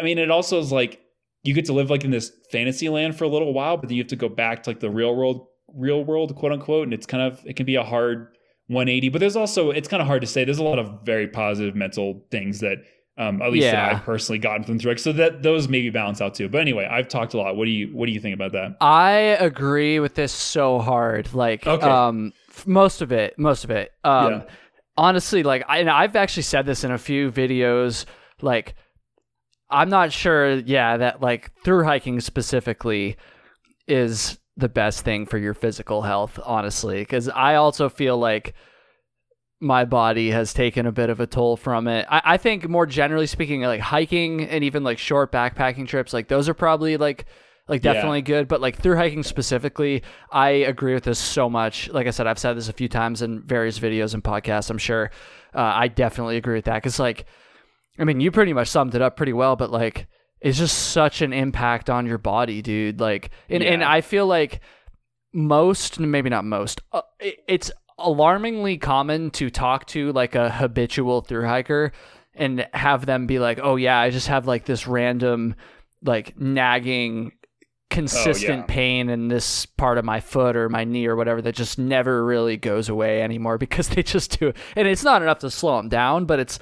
i 0.00 0.02
mean 0.02 0.18
it 0.18 0.30
also 0.30 0.58
is 0.58 0.72
like 0.72 1.00
you 1.44 1.54
get 1.54 1.66
to 1.66 1.72
live 1.72 1.90
like 1.90 2.04
in 2.04 2.10
this 2.10 2.32
fantasy 2.50 2.88
land 2.88 3.16
for 3.16 3.24
a 3.24 3.28
little 3.28 3.54
while 3.54 3.76
but 3.76 3.88
then 3.88 3.96
you 3.96 4.02
have 4.02 4.08
to 4.08 4.16
go 4.16 4.28
back 4.28 4.64
to 4.64 4.70
like 4.70 4.80
the 4.80 4.90
real 4.90 5.14
world 5.14 5.46
real 5.74 6.04
world 6.04 6.34
quote 6.34 6.52
unquote 6.52 6.84
and 6.84 6.94
it's 6.94 7.06
kind 7.06 7.22
of 7.22 7.40
it 7.46 7.54
can 7.54 7.66
be 7.66 7.76
a 7.76 7.84
hard 7.84 8.28
180 8.68 9.08
but 9.08 9.18
there's 9.18 9.36
also 9.36 9.70
it's 9.70 9.88
kind 9.88 10.00
of 10.00 10.06
hard 10.06 10.20
to 10.20 10.26
say 10.26 10.44
there's 10.44 10.58
a 10.58 10.62
lot 10.64 10.78
of 10.78 11.00
very 11.02 11.26
positive 11.26 11.74
mental 11.74 12.24
things 12.30 12.60
that 12.60 12.78
um, 13.18 13.42
at 13.42 13.50
least 13.50 13.70
that 13.72 13.80
I've 13.96 14.04
personally 14.04 14.38
gotten 14.38 14.62
from 14.62 14.78
through 14.78 14.96
so 14.98 15.10
that 15.12 15.42
those 15.42 15.66
maybe 15.68 15.90
balance 15.90 16.20
out 16.20 16.34
too. 16.36 16.48
But 16.48 16.60
anyway, 16.60 16.86
I've 16.88 17.08
talked 17.08 17.34
a 17.34 17.36
lot. 17.38 17.56
What 17.56 17.64
do 17.64 17.72
you 17.72 17.88
what 17.88 18.06
do 18.06 18.12
you 18.12 18.20
think 18.20 18.32
about 18.34 18.52
that? 18.52 18.76
I 18.80 19.10
agree 19.40 19.98
with 19.98 20.14
this 20.14 20.30
so 20.30 20.78
hard. 20.78 21.34
Like, 21.34 21.66
Okay. 21.66 21.84
um, 21.84 22.32
most 22.64 23.02
of 23.02 23.10
it, 23.10 23.36
most 23.36 23.64
of 23.64 23.70
it. 23.72 23.90
Um, 24.04 24.32
Yeah. 24.34 24.42
honestly, 24.96 25.42
like, 25.42 25.64
I, 25.66 25.78
and 25.78 25.90
I've 25.90 26.14
actually 26.14 26.44
said 26.44 26.64
this 26.64 26.84
in 26.84 26.92
a 26.92 26.98
few 26.98 27.32
videos. 27.32 28.04
Like, 28.40 28.76
I'm 29.68 29.88
not 29.90 30.12
sure. 30.12 30.52
Yeah, 30.52 30.96
that 30.98 31.20
like 31.20 31.50
through 31.64 31.82
hiking 31.84 32.20
specifically 32.20 33.16
is 33.88 34.38
the 34.58 34.68
best 34.68 35.04
thing 35.04 35.24
for 35.24 35.38
your 35.38 35.54
physical 35.54 36.02
health. 36.02 36.38
Honestly, 36.44 36.98
because 37.00 37.28
I 37.28 37.54
also 37.54 37.88
feel 37.88 38.18
like 38.18 38.54
my 39.60 39.84
body 39.84 40.30
has 40.30 40.52
taken 40.52 40.86
a 40.86 40.92
bit 40.92 41.10
of 41.10 41.20
a 41.20 41.26
toll 41.26 41.56
from 41.56 41.88
it. 41.88 42.06
I, 42.08 42.22
I 42.24 42.36
think 42.36 42.68
more 42.68 42.86
generally 42.86 43.26
speaking, 43.26 43.62
like 43.62 43.80
hiking 43.80 44.42
and 44.42 44.62
even 44.62 44.84
like 44.84 44.98
short 44.98 45.32
backpacking 45.32 45.88
trips, 45.88 46.12
like 46.12 46.28
those 46.28 46.48
are 46.48 46.54
probably 46.54 46.96
like 46.96 47.24
like 47.66 47.84
Yeah. 47.84 47.92
definitely 47.94 48.22
good. 48.22 48.46
But 48.48 48.60
like 48.60 48.76
through 48.80 48.96
hiking 48.96 49.22
specifically, 49.22 50.02
I 50.30 50.50
agree 50.50 50.94
with 50.94 51.04
this 51.04 51.18
so 51.18 51.50
much. 51.50 51.88
Like 51.90 52.06
I 52.06 52.10
said, 52.10 52.26
I've 52.26 52.38
said 52.38 52.56
this 52.56 52.68
a 52.68 52.72
few 52.72 52.88
times 52.88 53.20
in 53.22 53.42
various 53.42 53.78
videos 53.78 54.14
and 54.14 54.22
podcasts. 54.22 54.70
I'm 54.70 54.78
sure 54.78 55.10
uh, 55.54 55.72
I 55.74 55.88
definitely 55.88 56.36
agree 56.36 56.54
with 56.54 56.66
that 56.66 56.74
because 56.76 56.98
like, 57.00 57.26
I 57.98 58.04
mean, 58.04 58.20
you 58.20 58.30
pretty 58.30 58.52
much 58.52 58.68
summed 58.68 58.94
it 58.94 59.02
up 59.02 59.16
pretty 59.16 59.32
well. 59.32 59.56
But 59.56 59.70
like, 59.72 60.06
it's 60.40 60.58
just 60.58 60.90
such 60.90 61.22
an 61.22 61.32
impact 61.32 61.90
on 61.90 62.06
your 62.06 62.18
body, 62.18 62.62
dude. 62.62 63.00
Like, 63.00 63.30
and 63.48 63.62
and 63.62 63.82
I 63.84 64.00
feel 64.00 64.26
like 64.26 64.60
most, 65.32 65.98
maybe 65.98 66.30
not 66.30 66.44
most, 66.44 66.80
uh, 66.92 67.02
it- 67.20 67.38
it's 67.48 67.70
alarmingly 67.98 68.78
common 68.78 69.30
to 69.32 69.50
talk 69.50 69.86
to 69.86 70.12
like 70.12 70.34
a 70.34 70.50
habitual 70.50 71.20
through 71.20 71.46
hiker 71.46 71.92
and 72.34 72.66
have 72.72 73.06
them 73.06 73.26
be 73.26 73.38
like, 73.38 73.58
"Oh 73.62 73.76
yeah, 73.76 73.98
I 73.98 74.10
just 74.10 74.28
have 74.28 74.46
like 74.46 74.64
this 74.64 74.86
random 74.86 75.56
like 76.02 76.38
nagging 76.38 77.32
consistent 77.90 78.60
yeah. 78.60 78.64
pain 78.74 79.08
in 79.08 79.28
this 79.28 79.64
part 79.66 79.98
of 79.98 80.04
my 80.04 80.20
foot 80.20 80.56
or 80.56 80.68
my 80.68 80.84
knee 80.84 81.06
or 81.06 81.16
whatever 81.16 81.40
that 81.40 81.54
just 81.54 81.78
never 81.78 82.24
really 82.24 82.56
goes 82.56 82.88
away 82.88 83.22
anymore 83.22 83.58
because 83.66 83.88
they 83.88 84.02
just 84.02 84.38
do 84.38 84.48
it. 84.48 84.56
And 84.76 84.86
it's 84.86 85.02
not 85.02 85.22
enough 85.22 85.38
to 85.40 85.50
slow 85.50 85.78
them 85.78 85.88
down, 85.88 86.24
but 86.26 86.38
it's 86.38 86.58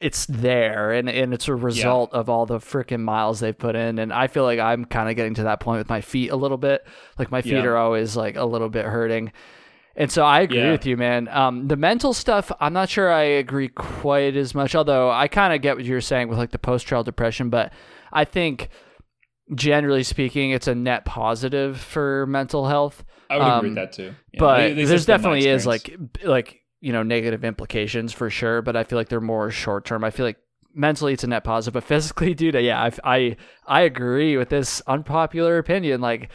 it's 0.00 0.24
there 0.26 0.92
and, 0.92 1.08
and 1.10 1.34
it's 1.34 1.46
a 1.48 1.54
result 1.54 2.12
of 2.14 2.28
all 2.30 2.46
the 2.46 2.58
freaking 2.58 3.00
miles 3.00 3.40
they've 3.40 3.58
put 3.58 3.76
in 3.76 3.98
and 3.98 4.12
i 4.12 4.26
feel 4.26 4.44
like 4.44 4.58
i'm 4.58 4.84
kind 4.86 5.10
of 5.10 5.16
getting 5.16 5.34
to 5.34 5.42
that 5.42 5.60
point 5.60 5.78
with 5.78 5.88
my 5.90 6.00
feet 6.00 6.30
a 6.30 6.36
little 6.36 6.56
bit 6.56 6.86
like 7.18 7.30
my 7.30 7.42
feet 7.42 7.52
Yeah. 7.52 7.64
are 7.64 7.76
always 7.76 8.16
like 8.16 8.36
a 8.36 8.44
little 8.44 8.68
bit 8.70 8.84
hurting 8.86 9.32
and 9.96 10.10
so 10.10 10.24
I 10.24 10.40
agree 10.40 10.58
Yeah. 10.58 10.70
with 10.70 10.86
you, 10.86 10.96
man. 10.96 11.26
Um, 11.28 11.66
the 11.66 11.76
mental 11.76 12.14
stuff, 12.14 12.50
I'm 12.60 12.72
not 12.72 12.88
sure 12.88 13.12
I 13.12 13.22
agree 13.24 13.68
quite 13.68 14.36
as 14.36 14.54
much. 14.54 14.74
Although 14.76 15.10
I 15.10 15.26
kind 15.26 15.52
of 15.52 15.60
get 15.62 15.76
what 15.76 15.84
you're 15.84 16.00
saying 16.00 16.28
with 16.28 16.38
like 16.38 16.52
the 16.52 16.60
post 16.60 16.86
trail 16.86 17.02
depression, 17.02 17.50
but 17.50 17.72
I 18.12 18.24
think 18.24 18.68
generally 19.54 20.04
speaking, 20.04 20.52
it's 20.52 20.68
a 20.68 20.74
net 20.74 21.04
positive 21.04 21.78
for 21.78 22.24
mental 22.26 22.68
health. 22.68 23.04
I 23.28 23.36
would 23.36 23.42
agree 23.42 23.52
Um, 23.52 23.64
with 23.64 23.74
that 23.74 23.92
too. 23.92 24.14
Yeah, 24.32 24.38
but 24.40 24.74
there's 24.76 24.88
that's 24.90 25.06
been 25.06 25.12
my 25.12 25.16
definitely 25.18 25.48
is 25.48 25.66
like 25.66 25.96
like 26.24 26.59
you 26.80 26.92
know 26.92 27.02
negative 27.02 27.44
implications 27.44 28.12
for 28.12 28.30
sure. 28.30 28.62
But 28.62 28.76
I 28.76 28.84
feel 28.84 28.98
like 28.98 29.08
they're 29.08 29.20
more 29.20 29.50
short 29.50 29.84
term. 29.84 30.04
I 30.04 30.10
feel 30.10 30.26
like 30.26 30.38
mentally 30.74 31.12
it's 31.12 31.24
a 31.24 31.26
net 31.26 31.44
positive, 31.44 31.74
but 31.74 31.84
physically, 31.88 32.34
dude, 32.34 32.54
yeah, 32.54 32.82
I 32.82 32.92
I 33.04 33.36
I 33.66 33.80
agree 33.82 34.36
with 34.36 34.48
this 34.48 34.82
unpopular 34.86 35.58
opinion. 35.58 36.00
Like 36.00 36.30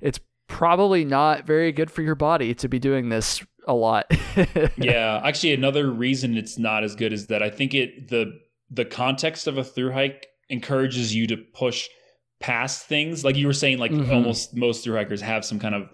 it's 0.00 0.20
probably 0.48 1.04
not 1.04 1.46
very 1.46 1.72
good 1.72 1.90
for 1.90 2.02
your 2.02 2.14
body 2.14 2.54
to 2.54 2.68
be 2.68 2.78
doing 2.78 3.08
this 3.08 3.44
a 3.66 3.74
lot. 3.74 4.06
yeah, 4.76 5.20
actually, 5.24 5.54
another 5.54 5.90
reason 5.90 6.36
it's 6.36 6.58
not 6.58 6.84
as 6.84 6.96
good 6.96 7.12
is 7.12 7.28
that 7.28 7.42
I 7.42 7.50
think 7.50 7.74
it 7.74 8.08
the 8.08 8.32
the 8.70 8.84
context 8.84 9.46
of 9.46 9.58
a 9.58 9.64
through 9.64 9.92
hike 9.92 10.26
encourages 10.48 11.14
you 11.14 11.26
to 11.28 11.36
push 11.36 11.88
past 12.40 12.86
things. 12.86 13.24
Like 13.24 13.36
you 13.36 13.46
were 13.46 13.52
saying, 13.52 13.78
like 13.78 13.92
mm-hmm. 13.92 14.12
almost 14.12 14.56
most 14.56 14.84
through 14.84 14.96
hikers 14.96 15.20
have 15.20 15.44
some 15.44 15.58
kind 15.58 15.74
of 15.74 15.88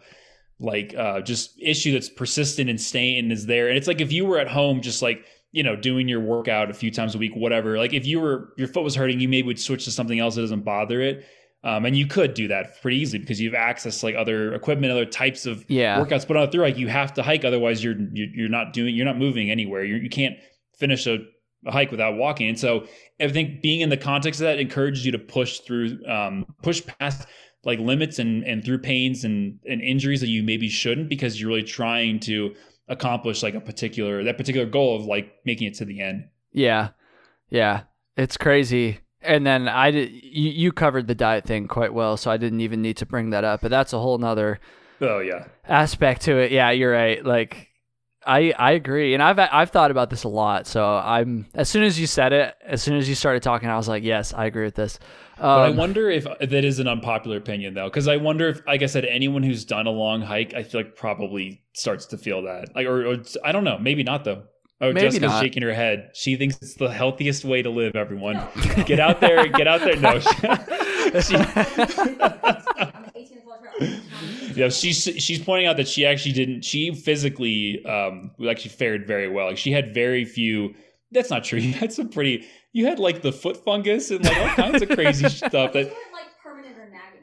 like 0.59 0.95
uh, 0.97 1.21
just 1.21 1.61
issue 1.61 1.93
that's 1.93 2.09
persistent 2.09 2.71
and 2.71 2.81
staying 2.81 3.19
and 3.19 3.33
is 3.33 3.47
there. 3.47 3.69
And 3.69 3.77
it's 3.77 3.87
like 3.87 4.01
if 4.01 4.13
you 4.13 4.27
were 4.27 4.39
at 4.39 4.49
home, 4.49 4.81
just 4.81 5.03
like 5.03 5.25
you 5.53 5.63
know, 5.63 5.75
doing 5.75 6.07
your 6.07 6.21
workout 6.21 6.71
a 6.71 6.75
few 6.75 6.91
times 6.91 7.15
a 7.15 7.19
week, 7.19 7.33
whatever. 7.35 7.79
Like 7.79 7.95
if 7.95 8.07
you 8.07 8.21
were 8.21 8.53
your 8.59 8.69
foot 8.69 8.85
was 8.85 8.95
hurting, 8.95 9.21
you 9.21 9.29
maybe 9.29 9.47
would 9.47 9.59
switch 9.59 9.85
to 9.87 9.91
something 9.91 10.19
else 10.19 10.35
that 10.35 10.43
doesn't 10.43 10.65
bother 10.65 11.01
it. 11.01 11.25
Um, 11.65 11.85
and 11.85 11.97
you 11.97 12.07
could 12.07 12.35
do 12.35 12.47
that 12.49 12.81
pretty 12.81 12.99
easily 12.99 13.19
because 13.19 13.41
you 13.41 13.51
have 13.51 13.59
access 13.59 14.01
to 14.01 14.07
like 14.07 14.15
other 14.15 14.55
equipment, 14.55 14.93
other 14.93 15.07
types 15.07 15.47
of 15.47 15.65
yeah. 15.69 15.99
workouts. 15.99 16.29
But 16.29 16.37
on 16.37 16.45
a 16.45 16.51
through 16.51 16.65
hike, 16.65 16.77
you 16.77 16.89
have 16.89 17.13
to 17.15 17.23
hike, 17.23 17.45
otherwise 17.45 17.83
you're 17.83 17.97
you're 18.13 18.49
not 18.49 18.73
doing, 18.73 18.95
you're 18.95 19.07
not 19.07 19.19
moving 19.19 19.51
anywhere. 19.51 19.83
You're, 19.83 19.99
you 19.99 20.11
can 20.11 20.33
not 20.33 20.41
finish 20.79 21.07
a, 21.07 21.19
a, 21.67 21.73
hike 21.73 21.91
without 21.91 22.17
walking. 22.17 22.49
And 22.49 22.59
so 22.59 22.87
I 23.21 23.29
think 23.29 23.63
being 23.63 23.81
in 23.81 23.89
the 23.89 23.97
context 23.97 24.41
of 24.41 24.45
that 24.45 24.61
encourages 24.61 25.05
you 25.05 25.13
to 25.13 25.19
push 25.19 25.61
through, 25.61 25.99
um, 26.07 26.47
push 26.63 26.85
past 26.87 27.27
like 27.67 27.79
limits 27.79 28.19
and 28.19 28.43
and 28.45 28.65
through 28.65 28.79
pains 28.79 29.25
and 29.25 29.59
and 29.67 29.83
injuries 29.83 30.23
that 30.23 30.29
you 30.29 30.43
maybe 30.43 30.71
shouldn't 30.71 31.11
because 31.11 31.39
you're 31.39 31.51
really 31.51 31.63
trying 31.63 32.19
to 32.21 32.55
accomplish 32.89 33.43
like 33.43 33.55
a 33.55 33.61
particular 33.61 34.25
that 34.25 34.39
particular 34.39 34.65
goal 34.65 34.97
of 34.97 35.05
like 35.05 35.35
making 35.45 35.67
it 35.67 35.75
to 35.75 35.85
the 35.85 36.01
end. 36.01 36.29
Yeah, 36.53 36.91
yeah, 37.51 37.83
it's 38.17 38.39
crazy 38.39 39.01
and 39.27 39.47
then 39.47 39.69
I 39.69 39.91
did. 39.91 40.13
You, 40.13 40.51
you 40.51 40.73
covered 40.73 41.07
the 41.07 41.15
diet 41.15 41.45
thing 41.45 41.69
quite 41.69 41.93
well, 41.93 42.17
so 42.17 42.31
I 42.31 42.37
didn't 42.37 42.61
even 42.61 42.83
need 42.83 42.97
to 42.99 43.07
bring 43.07 43.31
that 43.31 43.45
up. 43.45 43.61
But 43.61 43.71
that's 43.71 43.93
a 43.93 43.99
whole 43.99 44.19
nother. 44.19 44.61
Oh 45.01 45.19
yeah. 45.19 45.47
Aspect 45.69 46.23
to 46.23 46.39
it. 46.39 46.53
Yeah, 46.53 46.71
you're 46.71 46.93
right. 46.93 47.25
Like, 47.25 47.69
I 48.25 48.53
I 48.59 48.73
agree, 48.73 49.15
and 49.15 49.23
I've 49.23 49.39
I've 49.39 49.71
thought 49.71 49.91
about 49.91 50.11
this 50.11 50.25
a 50.25 50.29
lot. 50.29 50.67
So 50.67 50.85
I'm 50.85 51.47
as 51.55 51.69
soon 51.69 51.83
as 51.83 51.99
you 51.99 52.07
said 52.07 52.33
it, 52.33 52.55
as 52.65 52.83
soon 52.83 52.97
as 52.97 53.09
you 53.09 53.15
started 53.15 53.43
talking, 53.43 53.69
I 53.69 53.77
was 53.77 53.89
like, 53.89 54.05
yes, 54.05 54.33
I 54.33 54.47
agree 54.47 54.65
with 54.65 54.77
this. 54.77 54.99
Um, 55.39 55.43
but 55.43 55.61
I 55.61 55.69
um, 55.69 55.77
wonder 55.77 56.11
if 56.11 56.25
that 56.25 56.65
is 56.65 56.79
an 56.79 56.89
unpopular 56.89 57.37
opinion 57.37 57.75
though, 57.75 57.89
because 57.89 58.09
I 58.09 58.17
wonder 58.17 58.49
if, 58.49 58.67
like 58.67 58.83
I 58.83 58.87
said, 58.87 59.05
anyone 59.05 59.43
who's 59.43 59.65
done 59.65 59.87
a 59.87 59.91
long 59.91 60.23
hike, 60.23 60.55
I 60.55 60.63
feel 60.63 60.81
like 60.81 60.97
probably 60.97 61.63
starts 61.75 62.07
to 62.07 62.19
feel 62.19 62.43
that. 62.43 62.75
Like, 62.75 62.87
or, 62.87 63.07
or 63.07 63.17
I 63.45 63.53
don't 63.53 63.65
know, 63.65 63.79
maybe 63.79 64.03
not 64.03 64.25
though. 64.25 64.45
Oh, 64.81 64.93
Maybe 64.93 65.07
Jessica's 65.07 65.31
not. 65.31 65.43
shaking 65.43 65.63
her 65.63 65.73
head. 65.73 66.11
She 66.13 66.37
thinks 66.37 66.59
it's 66.61 66.75
the 66.75 66.91
healthiest 66.91 67.47
way 67.47 67.63
to 67.63 67.71
live. 67.71 67.97
Everyone, 67.97 68.35
no. 68.35 68.51
get 68.85 69.01
out 69.01 69.23
there, 69.23 69.49
get 69.49 69.67
out 69.67 69.81
there. 69.81 69.97
No, 69.97 70.21
she, 71.21 71.37
yeah, 74.55 74.69
she's 74.69 75.03
she's 75.03 75.43
pointing 75.43 75.67
out 75.67 75.79
that 75.79 75.89
she 75.89 76.05
actually 76.05 76.33
didn't. 76.33 76.63
She 76.63 76.95
physically 76.95 77.83
um 77.87 78.33
actually 78.49 78.73
fared 78.73 79.07
very 79.07 79.31
well. 79.31 79.47
Like 79.47 79.57
she 79.57 79.73
had 79.73 79.95
very 79.95 80.27
few. 80.27 80.75
That's 81.11 81.31
not 81.31 81.45
true. 81.45 81.59
You 81.59 81.73
had 81.73 81.91
some 81.91 82.11
pretty. 82.11 82.47
You 82.77 82.85
had 82.85 82.99
like 82.99 83.23
the 83.23 83.33
foot 83.33 83.65
fungus 83.65 84.11
and 84.11 84.23
like 84.23 84.37
all 84.37 84.49
kinds 84.49 84.83
of 84.83 84.91
crazy 84.91 85.29
stuff 85.31 85.73
that 85.73 85.91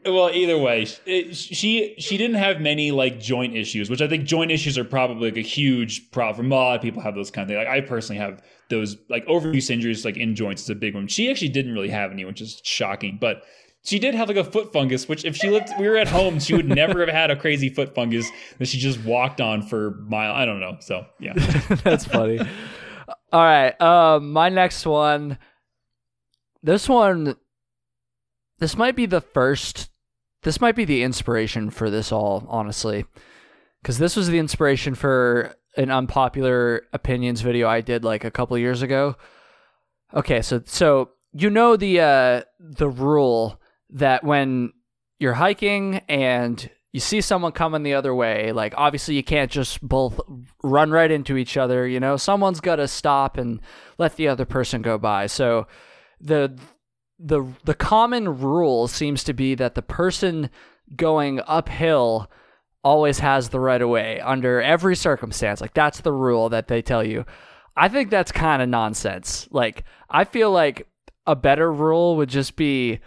well, 0.04 0.32
either 0.34 0.58
way, 0.58 0.88
it, 1.06 1.36
she 1.36 1.94
she 2.00 2.18
didn't 2.18 2.38
have 2.38 2.60
many 2.60 2.90
like 2.90 3.20
joint 3.20 3.56
issues, 3.56 3.88
which 3.88 4.02
I 4.02 4.08
think 4.08 4.26
joint 4.26 4.52
issues 4.52 4.80
are 4.80 4.84
probably 4.84 5.30
like 5.30 5.38
a 5.38 5.48
huge 5.48 6.10
problem. 6.10 6.52
A 6.52 6.56
lot 6.56 6.76
of 6.76 6.82
people 6.82 7.04
have 7.04 7.14
those 7.14 7.30
kind 7.30 7.44
of 7.44 7.50
things. 7.50 7.68
Like 7.68 7.68
I 7.68 7.82
personally 7.82 8.20
have 8.20 8.42
those 8.70 8.98
like 9.10 9.26
overuse 9.28 9.70
injuries, 9.70 10.04
like 10.04 10.18
in 10.18 10.36
joints 10.36 10.64
is 10.64 10.72
a 10.72 10.76
big 10.76 10.96
one. 10.96 11.08
She 11.08 11.30
actually 11.30 11.50
didn't 11.50 11.74
really 11.74 11.90
have 11.90 12.12
any, 12.12 12.26
which 12.26 12.42
is 12.42 12.62
shocking, 12.64 13.18
but. 13.20 13.44
She 13.86 14.00
did 14.00 14.16
have 14.16 14.30
like 14.30 14.38
a 14.38 14.46
foot 14.46 14.72
fungus, 14.72 15.10
which 15.10 15.26
if 15.26 15.36
she 15.36 15.50
lived, 15.50 15.68
we 15.78 15.90
were 15.90 15.98
at 15.98 16.08
home, 16.08 16.40
she 16.40 16.56
would 16.56 16.70
never 16.70 17.02
have 17.02 17.10
had 17.10 17.32
a 17.32 17.36
crazy 17.36 17.68
foot 17.68 17.94
fungus 17.94 18.26
that 18.58 18.70
she 18.70 18.78
just 18.78 19.04
walked 19.04 19.42
on 19.42 19.62
for 19.62 20.02
mile. 20.08 20.34
I 20.34 20.46
don't 20.46 20.62
know. 20.62 20.78
So 20.80 21.06
yeah, 21.20 21.34
that's 21.84 22.06
funny. 22.06 22.40
All 23.34 23.44
right, 23.44 23.80
um, 23.82 24.32
my 24.32 24.48
next 24.48 24.86
one. 24.86 25.38
This 26.62 26.88
one, 26.88 27.36
this 28.60 28.78
might 28.78 28.96
be 28.96 29.06
the 29.06 29.20
first 29.20 29.90
this 30.44 30.60
might 30.60 30.76
be 30.76 30.86
the 30.86 31.04
inspiration 31.04 31.70
for 31.70 31.90
this 31.90 32.12
all, 32.12 32.46
honestly. 32.48 33.06
Because 33.82 33.98
this 33.98 34.16
was 34.16 34.28
the 34.28 34.40
inspiration 34.40 34.94
for 34.94 35.56
an 35.76 35.90
unpopular 35.90 36.84
opinions 36.94 37.42
video 37.42 37.68
I 37.68 37.82
did 37.82 38.04
like 38.04 38.24
a 38.24 38.32
couple 38.32 38.58
years 38.58 38.82
ago. 38.82 39.16
Okay, 40.14 40.42
so 40.42 40.62
so 40.66 41.10
you 41.34 41.50
know 41.50 41.76
the 41.76 42.00
uh, 42.00 42.42
the 42.60 42.90
rule 42.90 43.60
that 43.90 44.24
when 44.24 44.74
you're 45.20 45.34
hiking 45.34 46.02
and 46.08 46.70
you 46.94 47.00
see 47.00 47.22
someone 47.22 47.52
coming 47.52 47.82
the 47.82 47.96
other 47.96 48.14
way, 48.14 48.52
like 48.52 48.76
obviously 48.78 49.16
you 49.16 49.24
can't 49.24 49.52
just 49.52 49.82
both 49.82 50.20
run 50.64 50.92
right 50.92 51.10
into 51.10 51.38
each 51.38 51.58
other, 51.58 51.88
you 51.88 52.00
know. 52.00 52.18
Someone's 52.18 52.62
got 52.62 52.76
to 52.78 52.88
stop 52.88 53.36
and 53.36 53.60
let 53.98 54.16
the 54.16 54.28
other 54.28 54.46
person 54.46 54.84
go 54.84 55.00
by. 55.00 55.26
So 55.26 55.68
the 56.22 56.56
the 57.18 57.44
the 57.64 57.74
common 57.74 58.40
rule 58.40 58.88
seems 58.88 59.24
to 59.24 59.34
be 59.34 59.56
that 59.56 59.74
the 59.74 59.82
person 59.82 60.52
going 60.96 61.42
uphill 61.48 62.30
always 62.84 63.20
has 63.20 63.50
the 63.50 63.60
right 63.60 63.82
of 63.82 63.90
way 63.90 64.20
under 64.20 64.62
every 64.62 64.96
circumstance. 64.96 65.62
Like 65.62 65.74
that's 65.74 66.02
the 66.02 66.12
rule 66.12 66.50
that 66.50 66.68
they 66.68 66.84
tell 66.84 67.04
you. 67.04 67.26
I 67.76 67.88
think 67.88 68.12
that's 68.12 68.32
kind 68.32 68.62
of 68.62 68.70
nonsense. 68.70 69.48
Like 69.50 69.84
I 70.12 70.26
feel 70.26 70.52
like 70.52 70.88
a 71.26 71.36
better 71.36 71.72
rule 71.72 72.18
would 72.18 72.30
just 72.30 72.56
be 72.56 73.00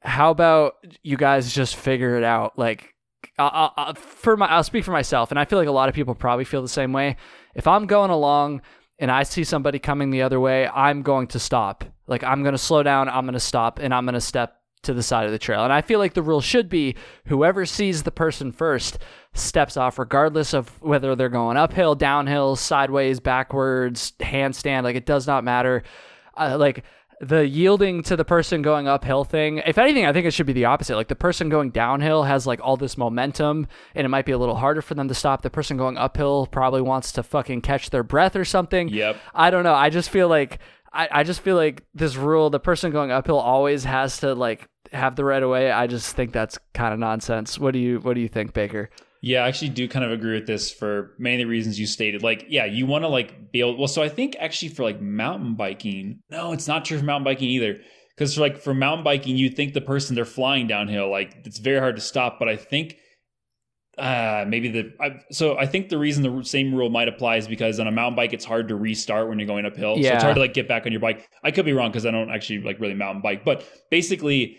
how 0.00 0.30
about 0.32 0.74
you 1.02 1.16
guys 1.16 1.52
just 1.54 1.76
figure 1.76 2.16
it 2.16 2.24
out 2.24 2.58
like 2.58 2.93
I, 3.38 3.70
I, 3.76 3.92
for 3.94 4.36
my 4.36 4.46
I'll 4.46 4.64
speak 4.64 4.84
for 4.84 4.92
myself 4.92 5.30
and 5.30 5.38
I 5.38 5.44
feel 5.44 5.58
like 5.58 5.68
a 5.68 5.72
lot 5.72 5.88
of 5.88 5.94
people 5.94 6.14
probably 6.14 6.44
feel 6.44 6.62
the 6.62 6.68
same 6.68 6.92
way. 6.92 7.16
If 7.54 7.66
I'm 7.66 7.86
going 7.86 8.10
along 8.10 8.62
and 8.98 9.10
I 9.10 9.22
see 9.22 9.44
somebody 9.44 9.78
coming 9.78 10.10
the 10.10 10.22
other 10.22 10.40
way, 10.40 10.68
I'm 10.68 11.02
going 11.02 11.26
to 11.28 11.38
stop. 11.38 11.84
Like 12.06 12.22
I'm 12.24 12.42
going 12.42 12.52
to 12.54 12.58
slow 12.58 12.82
down, 12.82 13.08
I'm 13.08 13.24
going 13.24 13.34
to 13.34 13.40
stop, 13.40 13.78
and 13.78 13.92
I'm 13.92 14.04
going 14.04 14.14
to 14.14 14.20
step 14.20 14.60
to 14.84 14.94
the 14.94 15.02
side 15.02 15.26
of 15.26 15.32
the 15.32 15.38
trail. 15.38 15.64
And 15.64 15.72
I 15.72 15.80
feel 15.80 15.98
like 15.98 16.14
the 16.14 16.22
rule 16.22 16.40
should 16.40 16.68
be 16.68 16.94
whoever 17.26 17.66
sees 17.66 18.02
the 18.02 18.10
person 18.10 18.52
first 18.52 18.98
steps 19.32 19.76
off, 19.76 19.98
regardless 19.98 20.54
of 20.54 20.80
whether 20.82 21.14
they're 21.16 21.28
going 21.28 21.56
uphill, 21.56 21.94
downhill, 21.94 22.56
sideways, 22.56 23.20
backwards, 23.20 24.12
handstand. 24.20 24.84
Like 24.84 24.96
it 24.96 25.06
does 25.06 25.26
not 25.26 25.44
matter. 25.44 25.82
Uh, 26.36 26.56
like 26.58 26.84
the 27.20 27.46
yielding 27.46 28.02
to 28.04 28.16
the 28.16 28.24
person 28.24 28.62
going 28.62 28.88
uphill 28.88 29.24
thing, 29.24 29.58
if 29.58 29.78
anything, 29.78 30.06
I 30.06 30.12
think 30.12 30.26
it 30.26 30.32
should 30.32 30.46
be 30.46 30.52
the 30.52 30.64
opposite. 30.66 30.96
Like 30.96 31.08
the 31.08 31.14
person 31.14 31.48
going 31.48 31.70
downhill 31.70 32.24
has 32.24 32.46
like 32.46 32.60
all 32.62 32.76
this 32.76 32.98
momentum 32.98 33.66
and 33.94 34.04
it 34.04 34.08
might 34.08 34.26
be 34.26 34.32
a 34.32 34.38
little 34.38 34.56
harder 34.56 34.82
for 34.82 34.94
them 34.94 35.08
to 35.08 35.14
stop. 35.14 35.42
The 35.42 35.50
person 35.50 35.76
going 35.76 35.96
uphill 35.96 36.46
probably 36.46 36.82
wants 36.82 37.12
to 37.12 37.22
fucking 37.22 37.62
catch 37.62 37.90
their 37.90 38.02
breath 38.02 38.36
or 38.36 38.44
something. 38.44 38.88
Yep. 38.88 39.16
I 39.34 39.50
don't 39.50 39.64
know. 39.64 39.74
I 39.74 39.90
just 39.90 40.10
feel 40.10 40.28
like 40.28 40.58
I, 40.92 41.08
I 41.10 41.22
just 41.24 41.40
feel 41.40 41.56
like 41.56 41.82
this 41.94 42.16
rule, 42.16 42.50
the 42.50 42.60
person 42.60 42.92
going 42.92 43.10
uphill 43.10 43.38
always 43.38 43.84
has 43.84 44.18
to 44.18 44.34
like 44.34 44.68
have 44.92 45.16
the 45.16 45.24
right 45.24 45.42
of 45.42 45.50
way. 45.50 45.70
I 45.70 45.86
just 45.86 46.14
think 46.14 46.32
that's 46.32 46.58
kind 46.72 46.92
of 46.92 47.00
nonsense. 47.00 47.58
What 47.58 47.72
do 47.72 47.78
you 47.78 47.98
what 48.00 48.14
do 48.14 48.20
you 48.20 48.28
think, 48.28 48.52
Baker? 48.52 48.90
Yeah, 49.24 49.44
I 49.44 49.48
actually 49.48 49.70
do 49.70 49.88
kind 49.88 50.04
of 50.04 50.12
agree 50.12 50.34
with 50.34 50.46
this 50.46 50.70
for 50.70 51.14
many 51.18 51.36
of 51.36 51.46
the 51.46 51.50
reasons 51.50 51.80
you 51.80 51.86
stated. 51.86 52.22
Like, 52.22 52.44
yeah, 52.50 52.66
you 52.66 52.84
want 52.84 53.04
to 53.04 53.08
like 53.08 53.50
be 53.52 53.60
able. 53.60 53.78
Well, 53.78 53.88
so 53.88 54.02
I 54.02 54.08
think 54.10 54.36
actually 54.38 54.68
for 54.68 54.82
like 54.82 55.00
mountain 55.00 55.54
biking, 55.54 56.20
no, 56.28 56.52
it's 56.52 56.68
not 56.68 56.84
true 56.84 56.98
for 56.98 57.06
mountain 57.06 57.24
biking 57.24 57.48
either. 57.48 57.78
Because 58.14 58.34
for 58.34 58.42
like 58.42 58.58
for 58.58 58.74
mountain 58.74 59.02
biking, 59.02 59.38
you 59.38 59.48
think 59.48 59.72
the 59.72 59.80
person 59.80 60.14
they're 60.14 60.26
flying 60.26 60.66
downhill, 60.66 61.10
like 61.10 61.34
it's 61.46 61.58
very 61.58 61.78
hard 61.78 61.96
to 61.96 62.02
stop. 62.02 62.38
But 62.38 62.50
I 62.50 62.56
think 62.56 62.98
uh 63.96 64.44
maybe 64.46 64.68
the 64.68 64.92
I, 65.00 65.20
so 65.30 65.56
I 65.56 65.64
think 65.64 65.88
the 65.88 65.96
reason 65.96 66.22
the 66.22 66.44
same 66.44 66.74
rule 66.74 66.90
might 66.90 67.08
apply 67.08 67.36
is 67.36 67.48
because 67.48 67.80
on 67.80 67.86
a 67.86 67.92
mountain 67.92 68.16
bike 68.16 68.34
it's 68.34 68.44
hard 68.44 68.68
to 68.68 68.76
restart 68.76 69.30
when 69.30 69.38
you're 69.38 69.48
going 69.48 69.64
uphill. 69.64 69.96
Yeah. 69.96 70.10
So 70.10 70.14
it's 70.16 70.24
hard 70.24 70.34
to 70.34 70.40
like 70.42 70.52
get 70.52 70.68
back 70.68 70.84
on 70.84 70.92
your 70.92 71.00
bike. 71.00 71.26
I 71.42 71.50
could 71.50 71.64
be 71.64 71.72
wrong 71.72 71.90
because 71.90 72.04
I 72.04 72.10
don't 72.10 72.30
actually 72.30 72.60
like 72.60 72.78
really 72.78 72.92
mountain 72.92 73.22
bike, 73.22 73.42
but 73.42 73.66
basically 73.90 74.58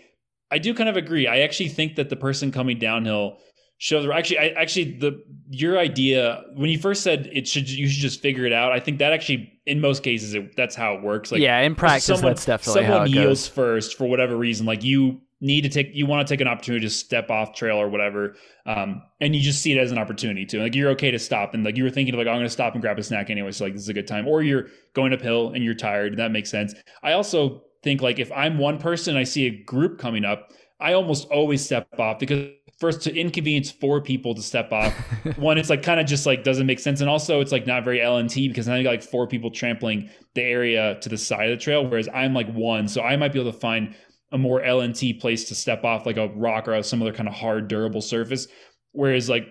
I 0.49 0.57
do 0.57 0.73
kind 0.73 0.89
of 0.89 0.97
agree. 0.97 1.27
I 1.27 1.41
actually 1.41 1.69
think 1.69 1.97
that 1.97 2.09
the 2.09 2.15
person 2.15 2.51
coming 2.51 2.79
downhill 2.79 3.37
show 3.77 4.01
the 4.01 4.13
actually 4.13 4.39
I 4.39 4.47
actually 4.49 4.97
the 4.97 5.23
your 5.49 5.77
idea 5.77 6.43
when 6.55 6.69
you 6.69 6.79
first 6.79 7.03
said 7.03 7.29
it 7.31 7.47
should 7.47 7.69
you 7.69 7.87
should 7.87 8.01
just 8.01 8.21
figure 8.21 8.45
it 8.45 8.53
out. 8.53 8.71
I 8.71 8.79
think 8.79 8.99
that 8.99 9.13
actually 9.13 9.51
in 9.65 9.81
most 9.81 10.03
cases 10.03 10.33
it, 10.33 10.55
that's 10.55 10.75
how 10.75 10.95
it 10.95 11.03
works. 11.03 11.31
Like 11.31 11.41
yeah, 11.41 11.59
in 11.59 11.75
practice 11.75 12.05
someone, 12.05 12.31
that's 12.31 12.45
definitely 12.45 12.83
someone 12.83 13.09
yields 13.09 13.47
goes. 13.47 13.47
first 13.47 13.97
for 13.97 14.07
whatever 14.07 14.37
reason. 14.37 14.65
Like 14.65 14.83
you 14.83 15.21
need 15.41 15.61
to 15.61 15.69
take 15.69 15.89
you 15.93 16.05
want 16.05 16.25
to 16.25 16.33
take 16.33 16.41
an 16.41 16.47
opportunity 16.47 16.85
to 16.85 16.89
step 16.89 17.29
off 17.29 17.53
trail 17.53 17.77
or 17.77 17.89
whatever, 17.89 18.35
um, 18.65 19.01
and 19.19 19.35
you 19.35 19.41
just 19.41 19.61
see 19.61 19.73
it 19.73 19.77
as 19.77 19.91
an 19.91 19.97
opportunity 19.97 20.45
to 20.45 20.59
like 20.59 20.73
you're 20.73 20.89
okay 20.91 21.11
to 21.11 21.19
stop 21.19 21.53
and 21.53 21.63
like 21.63 21.75
you 21.75 21.83
were 21.83 21.89
thinking 21.89 22.13
of 22.13 22.17
like 22.17 22.27
oh, 22.27 22.31
I'm 22.31 22.37
going 22.37 22.45
to 22.45 22.49
stop 22.49 22.73
and 22.73 22.81
grab 22.81 22.97
a 22.97 23.03
snack 23.03 23.29
anyway, 23.29 23.51
so 23.51 23.65
like 23.65 23.73
this 23.73 23.83
is 23.83 23.89
a 23.89 23.93
good 23.93 24.07
time. 24.07 24.27
Or 24.27 24.41
you're 24.41 24.67
going 24.93 25.13
uphill 25.13 25.49
and 25.49 25.63
you're 25.63 25.73
tired. 25.73 26.17
That 26.17 26.31
makes 26.31 26.49
sense. 26.49 26.73
I 27.03 27.11
also 27.11 27.63
think 27.83 28.01
like 28.01 28.19
if 28.19 28.31
I'm 28.31 28.57
one 28.57 28.79
person, 28.79 29.17
I 29.17 29.23
see 29.23 29.45
a 29.47 29.63
group 29.63 29.99
coming 29.99 30.23
up. 30.23 30.51
I 30.79 30.93
almost 30.93 31.27
always 31.29 31.63
step 31.63 31.87
off 31.99 32.19
because 32.19 32.49
first 32.79 33.01
to 33.01 33.15
inconvenience 33.15 33.71
four 33.71 34.01
people 34.01 34.35
to 34.35 34.41
step 34.41 34.71
off. 34.71 34.93
One, 35.37 35.57
it's 35.57 35.69
like 35.69 35.83
kind 35.83 35.99
of 35.99 36.05
just 36.05 36.25
like 36.25 36.43
doesn't 36.43 36.67
make 36.67 36.79
sense, 36.79 37.01
and 37.01 37.09
also 37.09 37.41
it's 37.41 37.51
like 37.51 37.65
not 37.67 37.83
very 37.83 37.99
LNT 37.99 38.49
because 38.49 38.67
now 38.67 38.75
you 38.75 38.83
got 38.83 38.91
like 38.91 39.03
four 39.03 39.27
people 39.27 39.51
trampling 39.51 40.09
the 40.33 40.41
area 40.41 40.97
to 41.01 41.09
the 41.09 41.17
side 41.17 41.49
of 41.49 41.57
the 41.57 41.63
trail, 41.63 41.85
whereas 41.85 42.09
I'm 42.13 42.33
like 42.33 42.51
one, 42.53 42.87
so 42.87 43.01
I 43.01 43.15
might 43.15 43.33
be 43.33 43.39
able 43.39 43.51
to 43.51 43.57
find 43.59 43.95
a 44.31 44.37
more 44.37 44.61
LNT 44.61 45.21
place 45.21 45.45
to 45.45 45.55
step 45.55 45.83
off, 45.83 46.05
like 46.05 46.17
a 46.17 46.27
rock 46.29 46.67
or 46.67 46.81
some 46.83 47.01
other 47.01 47.13
kind 47.13 47.29
of 47.29 47.35
hard, 47.35 47.67
durable 47.67 48.01
surface. 48.01 48.47
whereas 48.91 49.29
like 49.29 49.47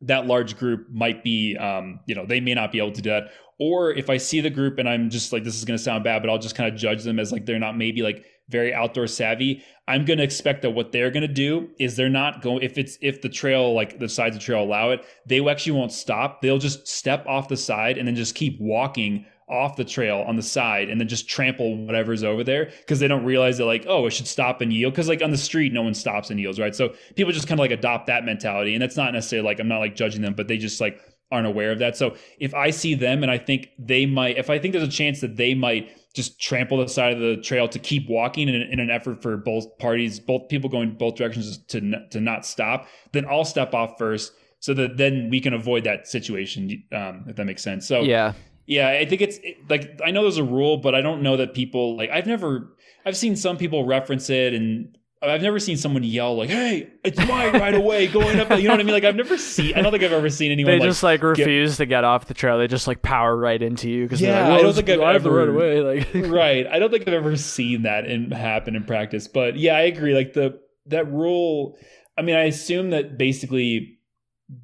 that 0.00 0.26
large 0.26 0.56
group 0.56 0.86
might 0.90 1.24
be 1.24 1.56
um, 1.56 2.00
you 2.06 2.14
know 2.14 2.24
they 2.24 2.40
may 2.40 2.54
not 2.54 2.72
be 2.72 2.78
able 2.78 2.92
to 2.92 3.02
do 3.02 3.10
that 3.10 3.30
or 3.58 3.90
if 3.92 4.08
i 4.08 4.16
see 4.16 4.40
the 4.40 4.50
group 4.50 4.78
and 4.78 4.88
i'm 4.88 5.10
just 5.10 5.32
like 5.32 5.42
this 5.44 5.56
is 5.56 5.64
going 5.64 5.76
to 5.76 5.82
sound 5.82 6.04
bad 6.04 6.22
but 6.22 6.30
i'll 6.30 6.38
just 6.38 6.54
kind 6.54 6.72
of 6.72 6.78
judge 6.78 7.02
them 7.02 7.18
as 7.18 7.32
like 7.32 7.44
they're 7.44 7.58
not 7.58 7.76
maybe 7.76 8.02
like 8.02 8.24
very 8.48 8.72
outdoor 8.72 9.06
savvy 9.06 9.62
i'm 9.86 10.04
going 10.04 10.18
to 10.18 10.24
expect 10.24 10.62
that 10.62 10.70
what 10.70 10.92
they're 10.92 11.10
going 11.10 11.26
to 11.26 11.28
do 11.28 11.68
is 11.78 11.96
they're 11.96 12.08
not 12.08 12.40
going 12.42 12.62
if 12.62 12.78
it's 12.78 12.98
if 13.00 13.20
the 13.22 13.28
trail 13.28 13.74
like 13.74 13.98
the 13.98 14.08
sides 14.08 14.34
of 14.36 14.40
the 14.40 14.44
trail 14.44 14.62
allow 14.62 14.90
it 14.90 15.04
they 15.26 15.40
actually 15.48 15.72
won't 15.72 15.92
stop. 15.92 16.40
They'll 16.40 16.58
just 16.58 16.86
step 16.86 17.26
off 17.26 17.48
the 17.48 17.56
side 17.56 17.98
and 17.98 18.06
then 18.06 18.14
just 18.14 18.34
keep 18.34 18.58
walking 18.60 19.26
off 19.48 19.76
the 19.76 19.84
trail 19.84 20.24
on 20.26 20.36
the 20.36 20.42
side 20.42 20.90
and 20.90 21.00
then 21.00 21.08
just 21.08 21.26
trample 21.26 21.86
whatever's 21.86 22.22
over 22.22 22.44
there 22.44 22.66
because 22.80 23.00
they 23.00 23.08
don't 23.08 23.24
realize 23.24 23.56
that 23.56 23.64
like 23.64 23.86
oh 23.88 24.06
it 24.06 24.10
should 24.10 24.26
stop 24.26 24.60
and 24.60 24.72
yield 24.72 24.92
because 24.92 25.08
like 25.08 25.22
on 25.22 25.30
the 25.30 25.38
street 25.38 25.72
no 25.72 25.82
one 25.82 25.94
stops 25.94 26.30
and 26.30 26.38
yields 26.38 26.60
right? 26.60 26.74
So 26.74 26.94
people 27.16 27.32
just 27.32 27.48
kind 27.48 27.58
of 27.58 27.62
like 27.62 27.70
adopt 27.70 28.06
that 28.06 28.24
mentality 28.24 28.74
and 28.74 28.82
that's 28.82 28.96
not 28.96 29.12
necessarily 29.14 29.46
like 29.46 29.58
i'm 29.58 29.68
not 29.68 29.78
like 29.78 29.96
judging 29.96 30.20
them 30.20 30.34
but 30.34 30.48
they 30.48 30.58
just 30.58 30.80
like 30.80 31.00
aren't 31.30 31.46
aware 31.46 31.72
of 31.72 31.78
that. 31.78 31.96
So 31.96 32.14
if 32.38 32.54
i 32.54 32.70
see 32.70 32.94
them 32.94 33.22
and 33.22 33.30
i 33.32 33.38
think 33.38 33.70
they 33.78 34.04
might 34.06 34.36
if 34.36 34.50
i 34.50 34.58
think 34.58 34.72
there's 34.72 34.86
a 34.86 34.90
chance 34.90 35.20
that 35.20 35.36
they 35.36 35.54
might 35.54 35.90
just 36.14 36.40
trample 36.40 36.78
the 36.78 36.88
side 36.88 37.12
of 37.12 37.20
the 37.20 37.36
trail 37.36 37.68
to 37.68 37.78
keep 37.78 38.08
walking 38.08 38.48
in, 38.48 38.54
in 38.54 38.80
an 38.80 38.90
effort 38.90 39.22
for 39.22 39.36
both 39.36 39.78
parties 39.78 40.18
both 40.18 40.48
people 40.48 40.68
going 40.68 40.90
both 40.92 41.14
directions 41.14 41.58
to 41.66 42.08
to 42.08 42.20
not 42.20 42.44
stop 42.46 42.86
then 43.12 43.24
i'll 43.26 43.44
step 43.44 43.74
off 43.74 43.98
first 43.98 44.32
so 44.60 44.74
that 44.74 44.96
then 44.96 45.28
we 45.30 45.40
can 45.40 45.54
avoid 45.54 45.84
that 45.84 46.08
situation 46.08 46.82
um, 46.92 47.24
if 47.28 47.36
that 47.36 47.44
makes 47.44 47.62
sense. 47.62 47.86
So 47.86 48.02
yeah. 48.02 48.32
yeah, 48.66 48.88
I 48.88 49.04
think 49.04 49.22
it's 49.22 49.38
like 49.68 50.00
I 50.04 50.10
know 50.10 50.22
there's 50.22 50.38
a 50.38 50.44
rule, 50.44 50.78
but 50.78 50.94
I 50.94 51.00
don't 51.00 51.22
know 51.22 51.36
that 51.36 51.54
people 51.54 51.96
like 51.96 52.10
I've 52.10 52.26
never 52.26 52.76
I've 53.04 53.16
seen 53.16 53.36
some 53.36 53.56
people 53.56 53.84
reference 53.84 54.30
it 54.30 54.54
and 54.54 54.97
I've 55.20 55.42
never 55.42 55.58
seen 55.58 55.76
someone 55.76 56.04
yell 56.04 56.36
like, 56.36 56.48
"Hey, 56.48 56.90
it's 57.02 57.18
my 57.18 57.50
right 57.50 57.74
away 57.74 58.06
going 58.06 58.38
up." 58.38 58.50
You 58.50 58.64
know 58.64 58.70
what 58.70 58.80
I 58.80 58.84
mean? 58.84 58.94
Like 58.94 59.04
I've 59.04 59.16
never 59.16 59.36
seen. 59.36 59.74
I 59.74 59.82
don't 59.82 59.90
think 59.90 60.04
I've 60.04 60.12
ever 60.12 60.30
seen 60.30 60.52
anyone. 60.52 60.72
They 60.72 60.78
like, 60.78 60.88
just 60.88 61.02
like 61.02 61.22
refuse 61.22 61.72
get, 61.72 61.84
to 61.84 61.86
get 61.86 62.04
off 62.04 62.26
the 62.26 62.34
trail. 62.34 62.58
They 62.58 62.68
just 62.68 62.86
like 62.86 63.02
power 63.02 63.36
right 63.36 63.60
into 63.60 63.90
you 63.90 64.04
because 64.04 64.20
yeah. 64.20 64.48
Like, 64.48 64.60
I 64.60 64.62
don't 64.62 64.74
think 64.74 64.88
I've 64.88 65.00
ever 65.00 65.30
right 65.30 65.48
away. 65.48 65.80
Like 65.80 66.08
right. 66.30 66.66
I 66.68 66.78
don't 66.78 66.90
think 66.90 67.08
I've 67.08 67.14
ever 67.14 67.36
seen 67.36 67.82
that 67.82 68.06
in, 68.06 68.30
happen 68.30 68.76
in 68.76 68.84
practice. 68.84 69.26
But 69.26 69.56
yeah, 69.56 69.74
I 69.74 69.82
agree. 69.82 70.14
Like 70.14 70.34
the 70.34 70.60
that 70.86 71.10
rule. 71.10 71.76
I 72.16 72.22
mean, 72.22 72.36
I 72.36 72.44
assume 72.44 72.90
that 72.90 73.18
basically 73.18 73.97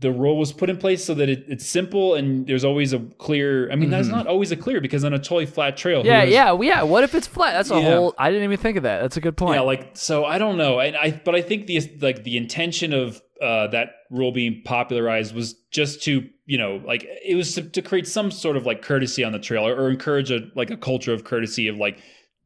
the 0.01 0.11
rule 0.11 0.39
was 0.39 0.53
put 0.53 0.71
in 0.71 0.79
place 0.79 1.05
so 1.05 1.13
that 1.15 1.29
it, 1.29 1.45
it's 1.47 1.67
simple 1.67 2.15
and 2.15 2.47
there's 2.47 2.65
always 2.65 2.95
a 2.95 3.01
clear. 3.01 3.71
I 3.71 3.77
mean, 3.77 3.85
mm-hmm. 3.85 3.91
that's 3.91 4.09
not 4.09 4.27
always 4.27 4.51
a 4.51 4.57
clear 4.57 4.81
because 4.81 5.05
on 5.05 5.13
a 5.13 5.19
totally 5.19 5.47
flat 5.47 5.77
trail. 5.77 6.05
Yeah, 6.05 6.23
yeah, 6.23 6.53
well, 6.53 6.65
yeah. 6.65 6.83
What 6.83 7.05
if 7.05 7.15
it's 7.15 7.27
flat? 7.27 7.53
That's 7.53 7.71
a 7.71 7.75
yeah. 7.75 7.95
whole. 7.95 8.15
I 8.17 8.31
didn't 8.31 8.45
even 8.45 8.57
think 8.57 8.79
of 8.79 8.85
that. 8.85 9.03
That's 9.03 9.19
a 9.19 9.21
good 9.21 9.37
point. 9.37 9.57
Yeah, 9.57 9.61
like 9.61 9.91
so. 9.95 10.25
I 10.25 10.39
don't 10.39 10.57
know. 10.57 10.81
And 10.81 10.97
I, 10.97 11.21
but 11.23 11.35
I 11.35 11.43
think 11.43 11.67
the 11.67 11.81
like 12.01 12.25
the 12.25 12.39
intention 12.39 12.95
of 12.95 13.21
uh, 13.43 13.67
that 13.69 13.91
rule 14.11 14.33
being 14.33 14.63
popularized 14.65 15.35
was 15.35 15.55
just 15.71 16.03
to 16.05 16.29
you 16.47 16.57
know 16.57 16.81
like 16.87 17.05
it 17.25 17.35
was 17.35 17.55
to, 17.55 17.63
to 17.63 17.83
create 17.83 18.07
some 18.07 18.31
sort 18.31 18.57
of 18.57 18.65
like 18.65 18.81
courtesy 18.81 19.23
on 19.23 19.33
the 19.33 19.39
trail 19.39 19.67
or, 19.67 19.75
or 19.75 19.91
encourage 19.91 20.31
a 20.31 20.51
like 20.55 20.71
a 20.71 20.77
culture 20.79 21.13
of 21.13 21.25
courtesy 21.25 21.69
of 21.69 21.77
like 21.77 21.99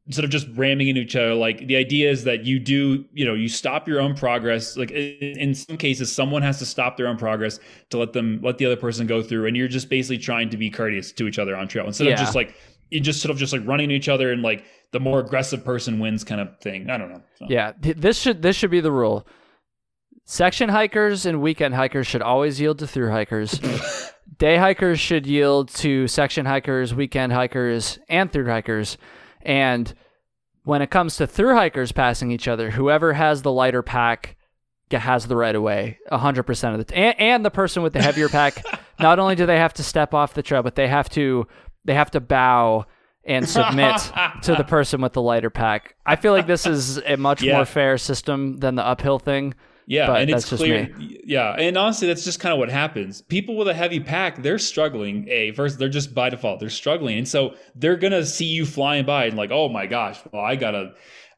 instead 0.09 0.25
of 0.25 0.31
just 0.31 0.47
ramming 0.55 0.87
into 0.87 1.01
each 1.01 1.15
other 1.15 1.35
like 1.35 1.67
the 1.67 1.75
idea 1.75 2.09
is 2.09 2.23
that 2.23 2.43
you 2.43 2.59
do 2.59 3.05
you 3.13 3.23
know 3.23 3.35
you 3.35 3.47
stop 3.47 3.87
your 3.87 4.01
own 4.01 4.15
progress 4.15 4.75
like 4.75 4.89
in 4.89 5.53
some 5.53 5.77
cases 5.77 6.11
someone 6.11 6.41
has 6.41 6.57
to 6.57 6.65
stop 6.65 6.97
their 6.97 7.07
own 7.07 7.15
progress 7.15 7.59
to 7.91 7.97
let 7.97 8.11
them 8.11 8.39
let 8.41 8.57
the 8.57 8.65
other 8.65 8.75
person 8.75 9.05
go 9.05 9.21
through 9.21 9.45
and 9.45 9.55
you're 9.55 9.67
just 9.67 9.87
basically 9.87 10.17
trying 10.17 10.49
to 10.49 10.57
be 10.57 10.69
courteous 10.69 11.11
to 11.11 11.27
each 11.27 11.37
other 11.37 11.55
on 11.55 11.67
trail 11.67 11.85
instead 11.85 12.07
yeah. 12.07 12.13
of 12.13 12.19
just 12.19 12.33
like 12.33 12.55
you 12.89 12.99
just 12.99 13.21
sort 13.21 13.29
of 13.29 13.37
just 13.37 13.53
like 13.53 13.65
running 13.67 13.87
to 13.89 13.95
each 13.95 14.09
other 14.09 14.31
and 14.31 14.41
like 14.41 14.65
the 14.91 14.99
more 14.99 15.19
aggressive 15.19 15.63
person 15.63 15.99
wins 15.99 16.23
kind 16.23 16.41
of 16.41 16.59
thing 16.59 16.89
i 16.89 16.97
don't 16.97 17.09
know 17.09 17.21
so. 17.37 17.45
yeah 17.47 17.71
this 17.79 18.17
should 18.19 18.41
this 18.41 18.55
should 18.55 18.71
be 18.71 18.81
the 18.81 18.91
rule 18.91 19.27
section 20.25 20.69
hikers 20.69 21.27
and 21.27 21.39
weekend 21.39 21.75
hikers 21.75 22.07
should 22.07 22.23
always 22.23 22.59
yield 22.59 22.79
to 22.79 22.87
through 22.87 23.11
hikers 23.11 23.61
day 24.39 24.57
hikers 24.57 24.99
should 24.99 25.27
yield 25.27 25.69
to 25.69 26.07
section 26.07 26.47
hikers 26.47 26.95
weekend 26.95 27.31
hikers 27.31 27.99
and 28.09 28.31
through 28.31 28.47
hikers 28.47 28.97
and 29.41 29.93
when 30.63 30.81
it 30.81 30.89
comes 30.89 31.15
to 31.17 31.27
through 31.27 31.55
hikers 31.55 31.91
passing 31.91 32.31
each 32.31 32.47
other, 32.47 32.71
whoever 32.71 33.13
has 33.13 33.41
the 33.41 33.51
lighter 33.51 33.81
pack 33.81 34.35
has 34.91 35.27
the 35.27 35.35
right 35.35 35.55
of 35.55 35.61
way 35.61 35.99
100% 36.11 36.71
of 36.71 36.77
the 36.77 36.83
time. 36.83 36.97
And, 36.97 37.19
and 37.19 37.45
the 37.45 37.51
person 37.51 37.83
with 37.83 37.93
the 37.93 38.01
heavier 38.01 38.29
pack, 38.29 38.63
not 38.99 39.19
only 39.19 39.35
do 39.35 39.45
they 39.45 39.57
have 39.57 39.73
to 39.75 39.83
step 39.83 40.13
off 40.13 40.33
the 40.33 40.43
trail, 40.43 40.63
but 40.63 40.75
they 40.75 40.87
have 40.87 41.09
to 41.11 41.47
they 41.85 41.93
have 41.93 42.11
to 42.11 42.19
bow 42.19 42.85
and 43.23 43.47
submit 43.47 43.95
to 44.43 44.55
the 44.55 44.63
person 44.67 45.01
with 45.01 45.13
the 45.13 45.21
lighter 45.21 45.49
pack. 45.49 45.95
I 46.05 46.15
feel 46.15 46.33
like 46.33 46.47
this 46.47 46.65
is 46.65 46.97
a 46.97 47.15
much 47.15 47.41
yeah. 47.41 47.55
more 47.55 47.65
fair 47.65 47.97
system 47.97 48.57
than 48.57 48.75
the 48.75 48.85
uphill 48.85 49.19
thing. 49.19 49.53
Yeah, 49.89 50.05
but 50.05 50.21
and 50.21 50.29
it's 50.29 50.47
clear. 50.47 50.95
Yeah, 50.99 51.53
and 51.53 51.75
honestly, 51.75 52.07
that's 52.07 52.23
just 52.23 52.39
kind 52.39 52.53
of 52.53 52.59
what 52.59 52.69
happens. 52.69 53.23
People 53.23 53.57
with 53.57 53.67
a 53.67 53.73
heavy 53.73 53.99
pack, 53.99 54.43
they're 54.43 54.59
struggling. 54.59 55.27
A 55.29 55.51
first, 55.53 55.79
they're 55.79 55.89
just 55.89 56.13
by 56.13 56.29
default, 56.29 56.59
they're 56.59 56.69
struggling, 56.69 57.17
and 57.17 57.27
so 57.27 57.55
they're 57.73 57.97
gonna 57.97 58.23
see 58.23 58.45
you 58.45 58.67
flying 58.67 59.03
by 59.03 59.25
and 59.25 59.35
like, 59.35 59.49
oh 59.51 59.67
my 59.67 59.87
gosh, 59.87 60.19
well, 60.31 60.43
I 60.43 60.55
gotta. 60.55 60.93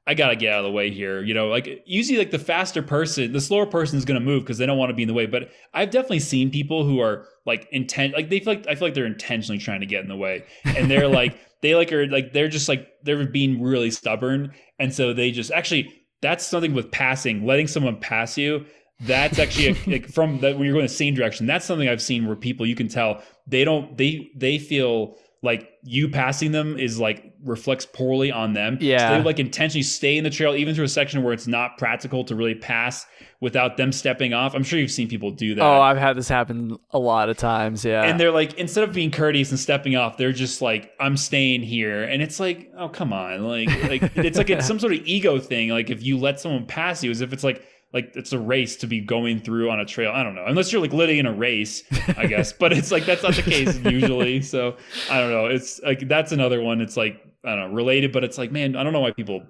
I 0.07 0.15
gotta 0.15 0.35
get 0.35 0.51
out 0.51 0.61
of 0.61 0.65
the 0.65 0.71
way 0.71 0.89
here. 0.89 1.21
You 1.21 1.35
know, 1.35 1.47
like 1.47 1.83
usually 1.85 2.17
like 2.17 2.31
the 2.31 2.39
faster 2.39 2.81
person, 2.81 3.33
the 3.33 3.39
slower 3.39 3.67
person 3.67 3.99
is 3.99 4.03
gonna 4.03 4.19
move 4.19 4.41
because 4.41 4.57
they 4.57 4.65
don't 4.65 4.79
want 4.79 4.89
to 4.89 4.95
be 4.95 5.03
in 5.03 5.07
the 5.07 5.13
way. 5.13 5.27
But 5.27 5.51
I've 5.75 5.91
definitely 5.91 6.21
seen 6.21 6.49
people 6.49 6.83
who 6.83 6.99
are 6.99 7.27
like 7.45 7.67
intent, 7.71 8.15
like 8.15 8.31
they 8.31 8.39
feel 8.39 8.55
like 8.55 8.65
I 8.67 8.73
feel 8.73 8.87
like 8.87 8.95
they're 8.95 9.05
intentionally 9.05 9.59
trying 9.59 9.81
to 9.81 9.85
get 9.85 10.01
in 10.01 10.09
the 10.09 10.17
way, 10.17 10.43
and 10.65 10.89
they're 10.89 11.07
like 11.07 11.37
they 11.61 11.75
like 11.75 11.93
are 11.93 12.07
like 12.07 12.33
they're 12.33 12.49
just 12.49 12.67
like 12.67 12.89
they're 13.03 13.27
being 13.27 13.61
really 13.61 13.91
stubborn, 13.91 14.53
and 14.79 14.91
so 14.91 15.13
they 15.13 15.29
just 15.29 15.51
actually 15.51 16.00
that's 16.21 16.45
something 16.45 16.73
with 16.73 16.91
passing, 16.91 17.45
letting 17.45 17.67
someone 17.67 17.99
pass 17.99 18.37
you. 18.37 18.65
That's 19.01 19.39
actually 19.39 19.69
a, 19.69 19.75
like 19.91 20.07
from 20.07 20.39
that 20.39 20.55
when 20.55 20.65
you're 20.65 20.73
going 20.73 20.85
the 20.85 20.89
same 20.89 21.15
direction. 21.15 21.45
That's 21.47 21.65
something 21.65 21.89
I've 21.89 22.01
seen 22.01 22.27
where 22.27 22.35
people 22.35 22.65
you 22.65 22.75
can 22.75 22.87
tell 22.87 23.21
they 23.47 23.63
don't 23.63 23.97
they 23.97 24.31
they 24.35 24.59
feel 24.59 25.17
like 25.43 25.71
you 25.83 26.07
passing 26.07 26.51
them 26.51 26.77
is 26.77 26.99
like 26.99 27.33
reflects 27.43 27.85
poorly 27.85 28.31
on 28.31 28.53
them. 28.53 28.77
Yeah. 28.79 29.09
So 29.09 29.17
they 29.17 29.23
like 29.23 29.39
intentionally 29.39 29.81
stay 29.81 30.17
in 30.17 30.23
the 30.23 30.29
trail 30.29 30.53
even 30.53 30.75
through 30.75 30.85
a 30.85 30.89
section 30.89 31.23
where 31.23 31.33
it's 31.33 31.47
not 31.47 31.79
practical 31.79 32.23
to 32.25 32.35
really 32.35 32.53
pass 32.53 33.07
without 33.39 33.75
them 33.75 33.91
stepping 33.91 34.33
off. 34.33 34.53
I'm 34.53 34.61
sure 34.61 34.77
you've 34.77 34.91
seen 34.91 35.07
people 35.07 35.31
do 35.31 35.55
that. 35.55 35.63
Oh, 35.63 35.81
I've 35.81 35.97
had 35.97 36.15
this 36.15 36.29
happen 36.29 36.77
a 36.91 36.99
lot 36.99 37.29
of 37.29 37.37
times. 37.37 37.83
Yeah. 37.83 38.03
And 38.03 38.19
they're 38.19 38.31
like, 38.31 38.53
instead 38.53 38.83
of 38.83 38.93
being 38.93 39.09
courteous 39.09 39.49
and 39.49 39.59
stepping 39.59 39.95
off, 39.95 40.17
they're 40.17 40.31
just 40.31 40.61
like, 40.61 40.91
I'm 40.99 41.17
staying 41.17 41.63
here. 41.63 42.03
And 42.03 42.21
it's 42.21 42.39
like, 42.39 42.71
oh, 42.77 42.89
come 42.89 43.11
on. 43.11 43.43
Like, 43.47 43.69
like 43.89 44.17
it's 44.17 44.37
like 44.37 44.51
it's 44.51 44.67
some 44.67 44.79
sort 44.79 44.93
of 44.93 44.99
ego 45.05 45.39
thing. 45.39 45.69
Like 45.69 45.89
if 45.89 46.03
you 46.03 46.19
let 46.19 46.39
someone 46.39 46.67
pass 46.67 47.03
you 47.03 47.09
as 47.09 47.21
if 47.21 47.33
it's 47.33 47.43
like, 47.43 47.65
like 47.93 48.11
it's 48.15 48.31
a 48.31 48.39
race 48.39 48.77
to 48.77 48.87
be 48.87 49.01
going 49.01 49.39
through 49.39 49.69
on 49.69 49.79
a 49.79 49.85
trail. 49.85 50.11
I 50.11 50.23
don't 50.23 50.35
know, 50.35 50.45
unless 50.45 50.71
you're 50.71 50.81
like 50.81 50.93
literally 50.93 51.19
in 51.19 51.25
a 51.25 51.33
race, 51.33 51.83
I 52.17 52.25
guess. 52.25 52.53
but 52.59 52.73
it's 52.73 52.91
like 52.91 53.05
that's 53.05 53.23
not 53.23 53.35
the 53.35 53.41
case 53.41 53.77
usually. 53.79 54.41
So 54.41 54.77
I 55.09 55.19
don't 55.19 55.31
know. 55.31 55.47
It's 55.47 55.81
like 55.81 56.07
that's 56.07 56.31
another 56.31 56.61
one. 56.61 56.81
It's 56.81 56.97
like 56.97 57.21
I 57.43 57.55
don't 57.55 57.69
know 57.69 57.75
related, 57.75 58.11
but 58.11 58.23
it's 58.23 58.37
like 58.37 58.51
man, 58.51 58.75
I 58.75 58.83
don't 58.83 58.93
know 58.93 59.01
why 59.01 59.11
people 59.11 59.43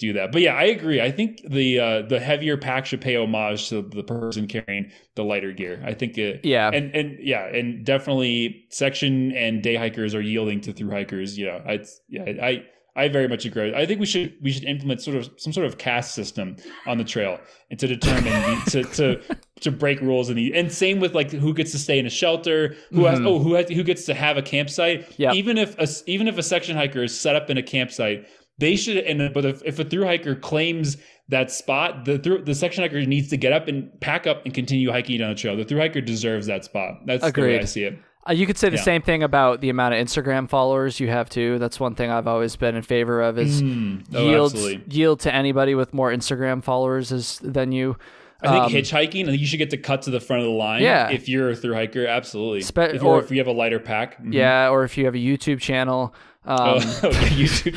do 0.00 0.14
that. 0.14 0.32
But 0.32 0.42
yeah, 0.42 0.54
I 0.54 0.64
agree. 0.64 1.00
I 1.00 1.12
think 1.12 1.42
the 1.48 1.78
uh, 1.78 2.02
the 2.02 2.18
heavier 2.18 2.56
pack 2.56 2.86
should 2.86 3.00
pay 3.00 3.16
homage 3.16 3.68
to 3.68 3.82
the 3.82 4.02
person 4.02 4.48
carrying 4.48 4.90
the 5.14 5.22
lighter 5.22 5.52
gear. 5.52 5.80
I 5.86 5.94
think 5.94 6.18
it, 6.18 6.44
yeah, 6.44 6.70
and 6.72 6.92
and 6.94 7.18
yeah, 7.20 7.46
and 7.46 7.84
definitely 7.84 8.64
section 8.70 9.32
and 9.32 9.62
day 9.62 9.76
hikers 9.76 10.14
are 10.14 10.22
yielding 10.22 10.60
to 10.62 10.72
through 10.72 10.90
hikers. 10.90 11.38
You 11.38 11.46
Yeah, 11.46 11.62
I 11.66 11.84
yeah 12.08 12.24
I. 12.42 12.64
I 12.96 13.08
very 13.08 13.28
much 13.28 13.44
agree. 13.44 13.74
I 13.74 13.86
think 13.86 14.00
we 14.00 14.06
should 14.06 14.34
we 14.42 14.50
should 14.52 14.64
implement 14.64 15.00
sort 15.00 15.16
of 15.16 15.30
some 15.36 15.52
sort 15.52 15.66
of 15.66 15.78
caste 15.78 16.14
system 16.14 16.56
on 16.86 16.98
the 16.98 17.04
trail 17.04 17.38
and 17.70 17.78
to 17.78 17.86
determine 17.86 18.60
to 18.66 18.82
to 18.84 19.20
to 19.60 19.70
break 19.70 20.00
rules 20.00 20.28
and 20.28 20.36
the 20.36 20.52
and 20.54 20.72
same 20.72 21.00
with 21.00 21.14
like 21.14 21.30
who 21.30 21.54
gets 21.54 21.72
to 21.72 21.78
stay 21.78 21.98
in 21.98 22.06
a 22.06 22.10
shelter, 22.10 22.74
who 22.90 23.04
has 23.04 23.18
mm-hmm. 23.18 23.28
oh 23.28 23.38
who 23.38 23.54
has, 23.54 23.68
who 23.68 23.82
gets 23.84 24.04
to 24.06 24.14
have 24.14 24.36
a 24.36 24.42
campsite. 24.42 25.12
Yeah. 25.18 25.32
Even 25.32 25.58
if 25.58 25.78
a, 25.78 25.88
even 26.10 26.28
if 26.28 26.36
a 26.38 26.42
section 26.42 26.76
hiker 26.76 27.04
is 27.04 27.18
set 27.18 27.36
up 27.36 27.48
in 27.48 27.58
a 27.58 27.62
campsite, 27.62 28.26
they 28.58 28.76
should, 28.76 28.98
and 28.98 29.32
but 29.32 29.44
if, 29.44 29.62
if 29.64 29.78
a 29.78 29.84
through 29.84 30.04
hiker 30.04 30.34
claims 30.34 30.98
that 31.28 31.50
spot, 31.50 32.04
the 32.04 32.18
through 32.18 32.44
the 32.44 32.54
section 32.54 32.82
hiker 32.82 33.00
needs 33.06 33.28
to 33.28 33.36
get 33.36 33.52
up 33.52 33.68
and 33.68 33.90
pack 34.00 34.26
up 34.26 34.44
and 34.44 34.52
continue 34.52 34.90
hiking 34.92 35.18
down 35.18 35.30
the 35.30 35.34
trail. 35.34 35.56
The 35.56 35.64
through 35.64 35.80
hiker 35.80 36.02
deserves 36.02 36.46
that 36.48 36.64
spot. 36.64 36.96
That's 37.06 37.24
Agreed. 37.24 37.42
the 37.42 37.48
way 37.48 37.58
I 37.60 37.64
see 37.64 37.84
it. 37.84 37.98
Uh, 38.28 38.32
you 38.32 38.46
could 38.46 38.58
say 38.58 38.68
the 38.68 38.76
yeah. 38.76 38.82
same 38.82 39.02
thing 39.02 39.22
about 39.22 39.60
the 39.60 39.70
amount 39.70 39.94
of 39.94 40.06
Instagram 40.06 40.48
followers 40.48 41.00
you 41.00 41.08
have 41.08 41.30
too. 41.30 41.58
That's 41.58 41.80
one 41.80 41.94
thing 41.94 42.10
I've 42.10 42.26
always 42.26 42.54
been 42.56 42.76
in 42.76 42.82
favor 42.82 43.22
of 43.22 43.38
is 43.38 43.62
mm. 43.62 44.04
oh, 44.14 44.28
yield 44.28 44.92
yield 44.92 45.20
to 45.20 45.34
anybody 45.34 45.74
with 45.74 45.94
more 45.94 46.10
Instagram 46.10 46.62
followers 46.62 47.12
as, 47.12 47.38
than 47.38 47.72
you. 47.72 47.96
I 48.42 48.48
think 48.48 48.64
um, 48.64 48.72
hitchhiking, 48.72 49.28
and 49.28 49.38
you 49.38 49.46
should 49.46 49.58
get 49.58 49.70
to 49.70 49.76
cut 49.76 50.02
to 50.02 50.10
the 50.10 50.20
front 50.20 50.42
of 50.42 50.48
the 50.48 50.54
line. 50.54 50.82
Yeah. 50.82 51.10
if 51.10 51.28
you're 51.28 51.50
a 51.50 51.56
through 51.56 51.74
hiker, 51.74 52.06
absolutely. 52.06 52.62
Spe- 52.62 52.78
if, 52.78 53.02
or 53.02 53.18
if 53.18 53.30
you 53.30 53.38
have 53.38 53.46
a 53.46 53.52
lighter 53.52 53.78
pack, 53.78 54.14
mm-hmm. 54.14 54.32
yeah, 54.32 54.70
or 54.70 54.84
if 54.84 54.96
you 54.96 55.04
have 55.04 55.14
a 55.14 55.18
YouTube 55.18 55.60
channel. 55.60 56.14
Um, 56.42 56.58
oh, 56.58 57.00
okay, 57.04 57.28
YouTube 57.28 57.76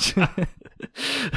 channel. 0.00 0.46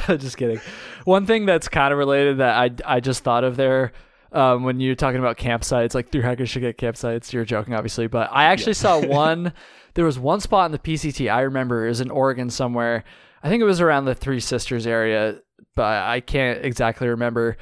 just 0.17 0.37
kidding. 0.37 0.61
One 1.03 1.25
thing 1.25 1.45
that's 1.45 1.67
kind 1.67 1.91
of 1.91 1.99
related 1.99 2.37
that 2.37 2.55
I 2.55 2.95
I 2.95 2.99
just 3.01 3.25
thought 3.25 3.43
of 3.43 3.57
there. 3.57 3.91
Um, 4.35 4.63
when 4.63 4.81
you're 4.81 4.95
talking 4.95 5.19
about 5.19 5.37
campsites, 5.37 5.95
like 5.95 6.11
through 6.11 6.23
hackers 6.23 6.49
should 6.49 6.61
get 6.61 6.77
campsites. 6.77 7.31
You're 7.31 7.45
joking, 7.45 7.73
obviously, 7.73 8.07
but 8.07 8.29
I 8.33 8.45
actually 8.45 8.71
yeah. 8.71 8.73
saw 8.73 8.99
one. 9.07 9.53
there 9.93 10.03
was 10.03 10.19
one 10.19 10.41
spot 10.41 10.65
in 10.65 10.71
the 10.73 10.79
PCT 10.79 11.31
I 11.31 11.41
remember 11.41 11.87
is 11.87 12.01
in 12.01 12.11
Oregon 12.11 12.49
somewhere. 12.49 13.05
I 13.41 13.49
think 13.49 13.61
it 13.61 13.65
was 13.65 13.79
around 13.79 14.05
the 14.05 14.15
Three 14.15 14.41
Sisters 14.41 14.85
area, 14.85 15.39
but 15.75 16.03
I 16.03 16.19
can't 16.19 16.65
exactly 16.65 17.07
remember. 17.07 17.57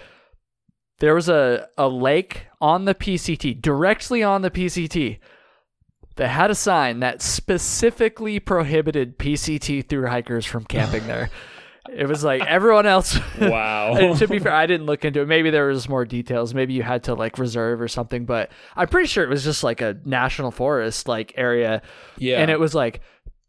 there 0.99 1.13
was 1.13 1.29
a, 1.29 1.67
a 1.77 1.87
lake 1.87 2.47
on 2.59 2.85
the 2.85 2.95
PCT, 2.95 3.61
directly 3.61 4.23
on 4.23 4.41
the 4.41 4.49
PCT, 4.49 5.19
that 6.15 6.27
had 6.27 6.51
a 6.51 6.55
sign 6.55 6.99
that 6.99 7.21
specifically 7.21 8.39
prohibited 8.39 9.17
PCT 9.17 9.87
through 9.87 10.07
hikers 10.07 10.45
from 10.45 10.63
camping 10.63 11.05
there. 11.07 11.29
It 11.91 12.07
was 12.07 12.23
like 12.23 12.41
everyone 12.43 12.85
else. 12.85 13.17
Wow. 13.39 14.13
to 14.15 14.27
be 14.27 14.39
fair, 14.39 14.53
I 14.53 14.65
didn't 14.65 14.85
look 14.85 15.03
into 15.03 15.21
it. 15.21 15.27
Maybe 15.27 15.49
there 15.49 15.67
was 15.67 15.89
more 15.89 16.05
details. 16.05 16.53
Maybe 16.53 16.73
you 16.73 16.83
had 16.83 17.03
to 17.03 17.13
like 17.13 17.37
reserve 17.37 17.81
or 17.81 17.87
something, 17.87 18.25
but 18.25 18.51
I'm 18.75 18.87
pretty 18.87 19.07
sure 19.07 19.23
it 19.23 19.29
was 19.29 19.43
just 19.43 19.63
like 19.63 19.81
a 19.81 19.97
national 20.05 20.51
forest 20.51 21.07
like 21.07 21.33
area. 21.35 21.81
Yeah. 22.17 22.39
And 22.41 22.49
it 22.49 22.59
was 22.59 22.73
like 22.73 23.01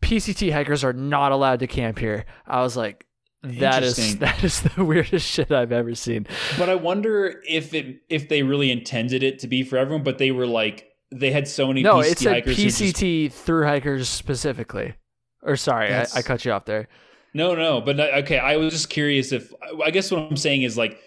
PCT 0.02 0.52
hikers 0.52 0.82
are 0.84 0.92
not 0.92 1.32
allowed 1.32 1.60
to 1.60 1.66
camp 1.66 1.98
here. 1.98 2.24
I 2.46 2.62
was 2.62 2.76
like, 2.76 3.06
that 3.44 3.82
is 3.82 4.18
that 4.18 4.42
is 4.42 4.62
the 4.62 4.84
weirdest 4.84 5.26
shit 5.26 5.52
I've 5.52 5.70
ever 5.72 5.94
seen. 5.94 6.26
But 6.58 6.68
I 6.68 6.74
wonder 6.74 7.40
if 7.48 7.72
it 7.74 8.00
if 8.08 8.28
they 8.28 8.42
really 8.42 8.70
intended 8.72 9.22
it 9.22 9.38
to 9.40 9.46
be 9.46 9.62
for 9.62 9.76
everyone, 9.76 10.02
but 10.02 10.18
they 10.18 10.30
were 10.32 10.46
like 10.46 10.88
they 11.12 11.30
had 11.30 11.46
so 11.46 11.68
many 11.68 11.82
No, 11.82 11.96
PCT 11.96 12.10
it 12.10 12.18
said 12.18 12.32
hikers 12.32 12.56
who 12.56 12.62
just- 12.64 12.82
PCT 12.82 13.32
through 13.32 13.64
hikers 13.66 14.08
specifically. 14.08 14.94
Or 15.42 15.56
sorry, 15.56 15.94
I, 15.94 16.06
I 16.16 16.22
cut 16.22 16.44
you 16.46 16.52
off 16.52 16.64
there. 16.64 16.88
No, 17.34 17.54
no, 17.54 17.80
but 17.80 17.98
okay. 17.98 18.38
I 18.38 18.56
was 18.56 18.72
just 18.72 18.88
curious 18.88 19.32
if 19.32 19.52
I 19.84 19.90
guess 19.90 20.10
what 20.10 20.20
I'm 20.20 20.36
saying 20.36 20.62
is 20.62 20.78
like, 20.78 20.98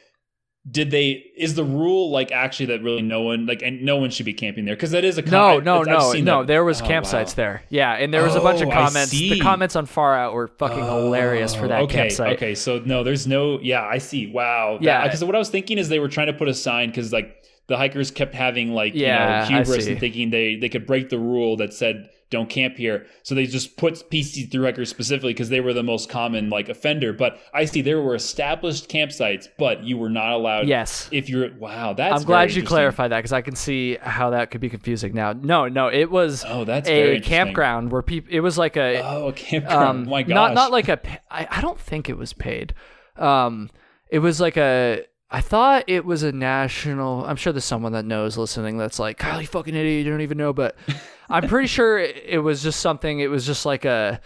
did 0.70 0.92
they? 0.92 1.24
Is 1.38 1.56
the 1.56 1.64
rule 1.64 2.12
like 2.12 2.34
actually 2.34 2.66
that 2.68 2.84
really 2.84 3.02
no 3.02 3.22
one 3.22 3.46
like 3.46 3.62
and 3.62 3.84
no 3.84 3.96
one 3.96 4.10
should 4.10 4.26
be 4.26 4.34
camping 4.34 4.66
there 4.66 4.76
because 4.76 4.92
that 4.92 5.06
is 5.06 5.18
a 5.18 5.24
com- 5.24 5.32
No, 5.32 5.60
no, 5.60 5.80
I've 5.80 5.86
no, 5.88 6.12
no. 6.14 6.40
that- 6.42 6.48
There 6.48 6.66
was 6.66 6.82
Oh, 6.82 6.86
campsites 6.86 7.30
wow. 7.30 7.34
there. 7.36 7.64
Yeah, 7.70 7.94
and 7.94 8.14
there 8.14 8.24
was 8.24 8.36
a 8.36 8.42
bunch 8.42 8.60
of 8.62 8.68
Oh, 8.68 8.72
comments. 8.72 9.12
The 9.12 9.40
comments 9.40 9.78
on 9.78 9.86
Far 9.86 10.18
Out 10.18 10.34
were 10.34 10.50
fucking 10.50 10.84
oh, 10.84 11.06
hilarious 11.06 11.56
for 11.56 11.70
that 11.70 11.80
Oh, 11.80 11.84
okay, 11.86 11.96
campsite. 12.10 12.36
Okay, 12.36 12.54
so 12.56 12.80
no, 12.84 13.04
there's 13.06 13.26
no. 13.26 13.60
Yeah, 13.62 13.84
I 13.86 13.98
see. 14.00 14.28
Wow. 14.30 14.80
Yeah. 14.82 15.04
Because 15.04 15.24
what 15.24 15.36
I 15.36 15.40
was 15.40 15.50
thinking 15.50 15.78
is 15.78 15.88
they 15.88 16.00
were 16.00 16.10
trying 16.10 16.28
to 16.28 16.34
put 16.34 16.50
a 16.50 16.54
sign 16.54 16.90
because 16.90 17.14
like 17.14 17.34
the 17.68 17.78
hikers 17.78 18.12
kept 18.12 18.36
having 18.36 18.74
like 18.74 18.94
Yeah, 18.94 19.46
you 19.46 19.52
know 19.52 19.58
hubris 19.60 19.88
and 19.88 19.98
thinking 20.00 20.30
they 20.32 20.56
they 20.58 20.68
could 20.68 20.86
break 20.86 21.08
the 21.10 21.20
rule 21.20 21.56
that 21.58 21.74
said 21.74 22.10
don't 22.30 22.50
camp 22.50 22.76
here. 22.76 23.06
So 23.24 23.36
they 23.36 23.46
just 23.46 23.78
put 23.78 23.94
PC 24.12 24.52
through 24.52 24.66
hikers 24.66 24.90
specifically 24.90 25.32
because 25.34 25.50
they 25.50 25.62
were 25.62 25.74
the 25.74 25.84
most 25.84 26.10
common 26.10 26.50
like 26.50 26.68
offender. 26.70 27.14
But 27.14 27.40
I 27.54 27.66
see 27.66 27.82
there 27.82 28.02
were 28.02 28.16
established 28.16 28.90
campsites, 28.90 29.48
but 29.58 29.84
you 29.84 29.98
were 29.98 30.10
not 30.10 30.34
allowed. 30.34 30.68
Yes. 30.68 31.08
If 31.12 31.30
you're 31.30 31.54
wow, 31.58 31.94
that's 31.94 32.22
I'm 32.22 32.26
glad 32.26 32.52
you 32.54 32.64
clarified 32.64 33.12
that 33.12 33.20
because 33.20 33.34
I 33.34 33.42
can 33.42 33.56
see 33.56 33.98
how 34.02 34.32
that 34.32 34.52
could 34.52 34.60
be 34.62 34.70
confusing 34.70 35.14
now. 35.14 35.32
No, 35.34 35.68
no, 35.68 35.88
it 35.88 36.12
was 36.12 36.44
Oh, 36.46 36.66
that's 36.66 36.90
a 36.90 37.20
campground 37.22 37.92
where 37.92 38.02
people. 38.02 38.34
It 38.34 38.42
was 38.42 38.58
like 38.58 38.76
a 38.76 39.02
Oh, 39.04 39.28
a 39.30 39.34
campground. 39.34 39.84
um, 39.84 40.08
oh 40.08 40.10
my 40.12 40.24
gosh. 40.24 40.34
not 40.36 40.54
not 40.54 40.72
like 40.72 40.90
a. 40.90 41.00
I, 41.32 41.48
I 41.50 41.62
don't 41.62 41.80
think 41.80 42.10
it 42.10 42.18
was 42.18 42.34
paid. 42.34 42.74
Um, 43.16 43.70
it 44.10 44.20
was 44.20 44.40
like 44.42 44.58
a. 44.58 45.06
I 45.30 45.42
thought 45.42 45.84
it 45.88 46.06
was 46.06 46.24
a 46.24 46.32
national. 46.32 47.26
I'm 47.26 47.36
sure 47.36 47.52
there's 47.52 47.66
someone 47.66 47.92
that 47.92 48.06
knows 48.06 48.38
listening 48.38 48.78
that's 48.78 48.98
like, 48.98 49.18
Kyle, 49.18 49.42
you 49.42 49.48
fucking 49.48 49.76
idiot, 49.76 50.06
you 50.06 50.12
don't 50.12 50.22
even 50.22 50.38
know. 50.38 50.54
But 50.54 50.78
I'm 51.30 51.48
pretty 51.48 51.68
sure 51.68 52.00
it, 52.00 52.42
was 52.42 52.64
just 52.64 52.80
something. 52.80 53.20
It 53.20 53.30
was 53.30 53.46
just 53.46 53.66
like 53.66 53.86
a. 53.86 54.22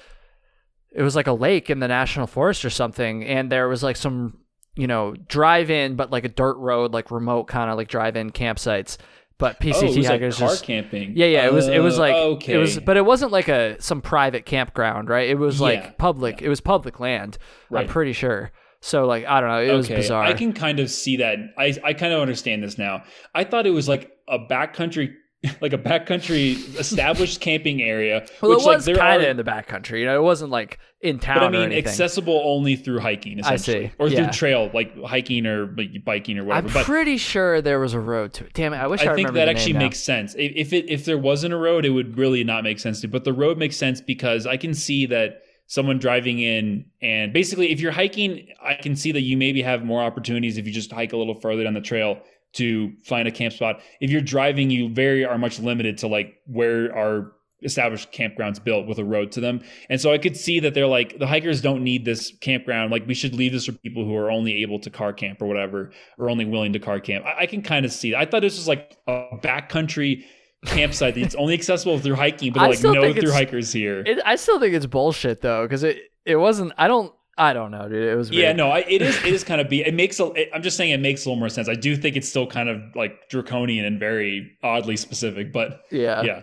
It 0.94 1.02
was 1.02 1.16
like 1.16 1.28
a 1.28 1.34
lake 1.34 1.70
in 1.70 1.80
the 1.80 1.88
national 1.88 2.28
forest 2.28 2.66
or 2.66 2.70
something, 2.70 3.24
and 3.24 3.50
there 3.50 3.70
was 3.70 3.82
like 3.82 3.96
some, 3.96 4.40
you 4.76 4.88
know, 4.88 5.16
drive-in, 5.16 5.96
but 5.96 6.12
like 6.12 6.26
a 6.26 6.30
dirt 6.30 6.58
road, 6.58 6.92
like 6.94 7.12
remote 7.12 7.46
kind 7.46 7.72
of 7.72 7.78
like 7.78 7.88
drive-in 7.88 8.32
campsites. 8.32 8.98
But 9.38 9.60
PCT 9.62 9.84
oh, 9.84 9.86
was 9.86 9.98
like 9.98 10.08
hikers 10.08 10.38
car 10.38 10.50
just 10.50 10.66
camping. 10.66 11.14
yeah, 11.16 11.28
yeah. 11.28 11.46
It 11.46 11.54
was 11.54 11.68
it 11.68 11.80
was 11.80 11.98
like 11.98 12.14
okay. 12.14 12.54
it 12.54 12.58
was, 12.58 12.78
but 12.78 12.96
it 12.96 13.06
wasn't 13.06 13.32
like 13.32 13.48
a 13.48 13.82
some 13.82 14.02
private 14.02 14.46
campground, 14.46 15.10
right? 15.10 15.30
It 15.30 15.40
was 15.40 15.60
like 15.60 15.80
Yeah, 15.80 15.92
public. 15.98 16.42
It 16.44 16.50
was 16.50 16.62
public 16.62 17.00
land. 17.00 17.40
Right. 17.70 17.82
I'm 17.82 17.88
pretty 17.88 18.14
sure. 18.14 18.52
So 18.82 19.06
like 19.06 19.26
I 19.26 19.40
don't 19.40 19.50
know. 19.50 19.62
It 19.62 19.78
was 19.78 19.88
bizarre. 19.88 20.24
I 20.24 20.34
can 20.34 20.54
kind 20.54 20.80
of 20.80 20.90
see 20.90 21.18
that. 21.18 21.38
I 21.58 21.78
I 21.84 21.94
kind 21.94 22.14
of 22.14 22.20
understand 22.20 22.64
this 22.64 22.78
now. 22.78 23.04
I 23.34 23.44
thought 23.44 23.68
it 23.68 23.72
was 23.72 23.88
like 23.88 24.12
a 24.28 24.40
backcountry, 24.40 25.14
like 25.62 25.74
a 25.74 25.78
backcountry 25.78 26.80
established 26.80 27.42
camping 27.42 27.84
area. 27.84 28.26
well, 28.42 28.52
which 28.52 28.62
it 28.62 28.66
like 28.66 28.76
was 28.78 28.86
there 28.86 28.96
kind 28.96 29.22
of 29.22 29.30
in 29.30 29.38
the 29.38 29.44
backcountry. 29.44 30.00
You 30.00 30.08
know, 30.08 30.18
it 30.18 30.24
wasn't 30.24 30.50
like 30.50 30.80
in 31.00 31.20
town 31.20 31.52
but 31.52 31.62
I 31.62 31.68
mean 31.68 31.78
accessible 31.78 32.42
only 32.44 32.76
through 32.76 33.02
hiking, 33.02 33.38
I 33.44 33.54
essentially, 33.54 33.90
see, 33.90 33.94
or 34.00 34.08
yeah. 34.08 34.24
through 34.24 34.34
trail, 34.34 34.72
like 34.74 35.00
hiking 35.04 35.46
or 35.46 35.68
like, 35.78 36.04
biking 36.04 36.40
or 36.40 36.44
whatever. 36.44 36.68
I'm 36.70 36.74
but 36.74 36.86
pretty 36.86 37.18
sure 37.18 37.62
there 37.62 37.80
was 37.80 37.94
a 37.94 38.00
road 38.00 38.34
to 38.34 38.46
it. 38.46 38.54
Damn 38.54 38.74
it! 38.74 38.78
I 38.78 38.88
wish 38.88 39.06
I, 39.06 39.12
I 39.12 39.16
think 39.16 39.32
that 39.34 39.48
actually 39.48 39.74
makes 39.74 40.00
sense. 40.00 40.34
If 40.34 40.54
if 40.56 40.74
it 40.74 40.90
if 40.90 41.06
there 41.06 41.20
wasn't 41.20 41.54
a 41.54 41.58
road, 41.58 41.86
it 41.86 41.92
would 41.92 42.18
really 42.18 42.44
not 42.44 42.64
make 42.64 42.80
sense 42.80 43.00
to. 43.02 43.08
But 43.08 43.26
the 43.26 43.34
road 43.34 43.60
makes 43.60 43.78
sense 43.78 44.02
because 44.02 44.48
I 44.48 44.58
can 44.58 44.74
see 44.74 45.06
that 45.06 45.44
someone 45.72 45.98
driving 45.98 46.40
in 46.40 46.84
and 47.02 47.32
basically 47.32 47.72
if 47.72 47.80
you're 47.80 47.94
hiking, 47.94 48.46
I 48.62 48.74
can 48.74 48.94
see 48.94 49.14
that 49.14 49.22
you 49.22 49.38
maybe 49.38 49.62
have 49.62 49.86
more 49.86 50.04
opportunities 50.04 50.58
if 50.58 50.68
you 50.68 50.74
just 50.74 50.92
hike 50.92 51.14
a 51.14 51.18
little 51.18 51.34
further 51.34 51.64
down 51.64 51.74
the 51.74 51.80
trail 51.80 52.20
to 52.56 52.92
find 53.06 53.26
a 53.26 53.32
camp 53.32 53.54
spot. 53.54 53.80
If 54.02 54.12
you're 54.12 54.20
driving, 54.20 54.70
you 54.70 54.90
very 54.90 55.24
are 55.24 55.38
much 55.38 55.62
limited 55.62 55.98
to 56.00 56.08
like 56.08 56.36
where 56.46 56.94
are 56.94 57.32
established 57.64 58.12
campgrounds 58.12 58.62
built 58.62 58.86
with 58.86 58.98
a 58.98 59.06
road 59.06 59.32
to 59.32 59.40
them. 59.40 59.62
And 59.90 60.02
so 60.02 60.12
I 60.12 60.18
could 60.18 60.36
see 60.36 60.60
that 60.60 60.74
they're 60.74 60.88
like 60.88 61.20
the 61.20 61.28
hikers 61.28 61.62
don't 61.62 61.86
need 61.86 62.04
this 62.04 62.34
campground. 62.42 62.92
Like 62.92 63.08
we 63.08 63.14
should 63.14 63.34
leave 63.34 63.54
this 63.54 63.68
for 63.68 63.72
people 63.72 64.04
who 64.04 64.18
are 64.18 64.30
only 64.30 64.64
able 64.64 64.80
to 64.80 64.90
car 64.90 65.14
camp 65.14 65.42
or 65.42 65.46
whatever, 65.46 65.94
or 66.18 66.30
only 66.30 66.44
willing 66.44 66.74
to 66.74 66.80
car 66.80 67.00
camp. 67.00 67.26
I, 67.26 67.44
I 67.44 67.46
can 67.46 67.62
kind 67.62 67.86
of 67.86 67.94
see. 67.94 68.12
That. 68.12 68.20
I 68.20 68.26
thought 68.26 68.42
this 68.42 68.58
was 68.58 68.68
like 68.68 68.98
a 69.08 69.38
backcountry 69.42 70.26
campsite 70.66 71.16
that's 71.16 71.36
only 71.36 71.54
accessible 71.54 71.98
through 72.00 72.16
hiking, 72.16 72.54
but 72.54 72.70
like 72.70 72.84
no 72.84 73.14
through 73.14 73.32
hikers 73.32 73.72
here. 73.72 74.02
It, 74.06 74.20
I 74.26 74.36
still 74.36 74.60
think 74.60 74.74
it's 74.74 74.86
bullshit 74.86 75.42
though, 75.42 75.64
because 75.66 75.84
it 75.84 76.12
it 76.26 76.36
wasn't. 76.36 76.74
I 76.78 76.88
don't. 76.88 77.14
I 77.38 77.54
don't 77.54 77.72
know, 77.72 77.88
dude. 77.88 78.08
It 78.08 78.16
was. 78.16 78.30
yeah, 78.30 78.52
no, 78.52 78.70
I, 78.70 78.80
it 78.80 79.02
is. 79.02 79.18
It 79.24 79.34
is 79.34 79.44
kind 79.44 79.62
of 79.62 79.70
be. 79.70 79.82
It 79.82 79.94
makes. 79.94 80.20
A, 80.20 80.26
it, 80.34 80.50
I'm 80.54 80.62
just 80.62 80.78
saying, 80.78 80.92
it 80.92 81.00
makes 81.00 81.26
a 81.26 81.30
little 81.30 81.40
more 81.40 81.50
sense. 81.50 81.70
I 81.70 81.74
do 81.76 81.96
think 81.96 82.16
it's 82.16 82.30
still 82.30 82.46
kind 82.46 82.70
of 82.70 82.82
like 82.94 83.30
draconian 83.30 83.86
and 83.86 84.00
very 84.00 84.52
oddly 84.62 84.98
specific, 84.98 85.52
but 85.52 85.82
Yeah. 85.90 86.22
yeah. 86.22 86.42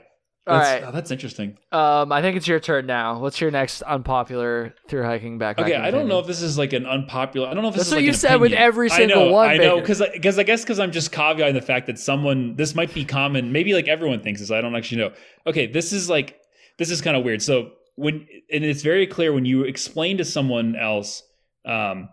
All 0.49 0.59
That's, 0.59 0.83
right. 0.83 0.89
oh, 0.89 0.93
that's 0.93 1.11
interesting. 1.11 1.59
Um, 1.73 2.11
I 2.11 2.23
think 2.23 2.39
it's 2.39 2.49
your 2.49 2.59
turn 2.59 2.87
now. 2.87 3.19
What's 3.19 3.39
your 3.39 3.51
next 3.51 3.83
unpopular 3.83 4.75
through 4.89 5.05
hiking 5.05 5.39
backpacking? 5.39 5.65
Okay, 5.65 5.77
I 5.77 5.91
don't 5.91 6.09
know 6.09 6.21
if 6.21 6.27
this 6.27 6.41
is 6.41 6.57
like 6.57 6.73
an 6.73 6.87
unpopular. 6.87 7.49
I 7.49 7.53
don't 7.53 7.63
know 7.63 7.69
if 7.69 7.75
this 7.75 7.81
That's 7.81 7.89
is 7.89 7.93
what 7.93 7.99
like 7.99 8.07
you 8.07 8.13
said 8.15 8.41
with 8.41 8.53
opinion. 8.53 8.63
every 8.67 8.91
I 8.91 8.97
single 8.97 9.27
know, 9.27 9.33
one, 9.33 9.51
I 9.51 9.57
know, 9.59 9.79
because 9.79 10.03
because 10.13 10.39
I 10.39 10.45
guess 10.45 10.63
because 10.63 10.81
I'm 10.81 10.91
just 10.91 11.13
caveating 11.13 11.53
the 11.53 11.61
fact 11.61 11.87
that 11.89 11.99
someone 11.99 12.57
this 12.57 12.75
might 12.75 12.95
be 12.95 13.05
common. 13.05 13.53
Maybe 13.53 13.75
like 13.75 13.89
everyone 13.89 14.23
thinks 14.23 14.41
this. 14.41 14.51
I 14.51 14.63
don't 14.63 14.75
actually 14.75 15.03
know. 15.03 15.13
Okay, 15.47 15.67
this 15.67 15.93
is 15.93 16.09
like 16.09 16.39
this 16.79 16.91
is 16.91 17.03
kind 17.03 17.15
of 17.15 17.25
weird. 17.25 17.43
So 17.43 17.73
when 17.97 18.27
and 18.51 18.65
it's 18.65 18.83
very 18.83 19.07
clear 19.07 19.35
when 19.35 19.45
you 19.45 19.65
explain 19.65 20.17
to 20.17 20.25
someone 20.25 20.77
else 20.77 21.23
um, 21.67 22.09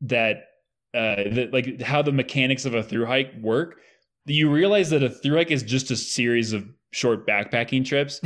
that 0.00 0.44
uh, 0.94 1.28
that 1.30 1.50
like 1.52 1.82
how 1.82 2.00
the 2.00 2.12
mechanics 2.12 2.64
of 2.64 2.74
a 2.74 2.82
through 2.82 3.04
hike 3.04 3.34
work, 3.42 3.76
you 4.24 4.50
realize 4.50 4.88
that 4.90 5.02
a 5.02 5.10
through 5.10 5.36
hike 5.36 5.50
is 5.50 5.62
just 5.62 5.90
a 5.90 5.96
series 5.96 6.54
of 6.54 6.64
short 6.92 7.26
backpacking 7.26 7.84
trips. 7.84 8.20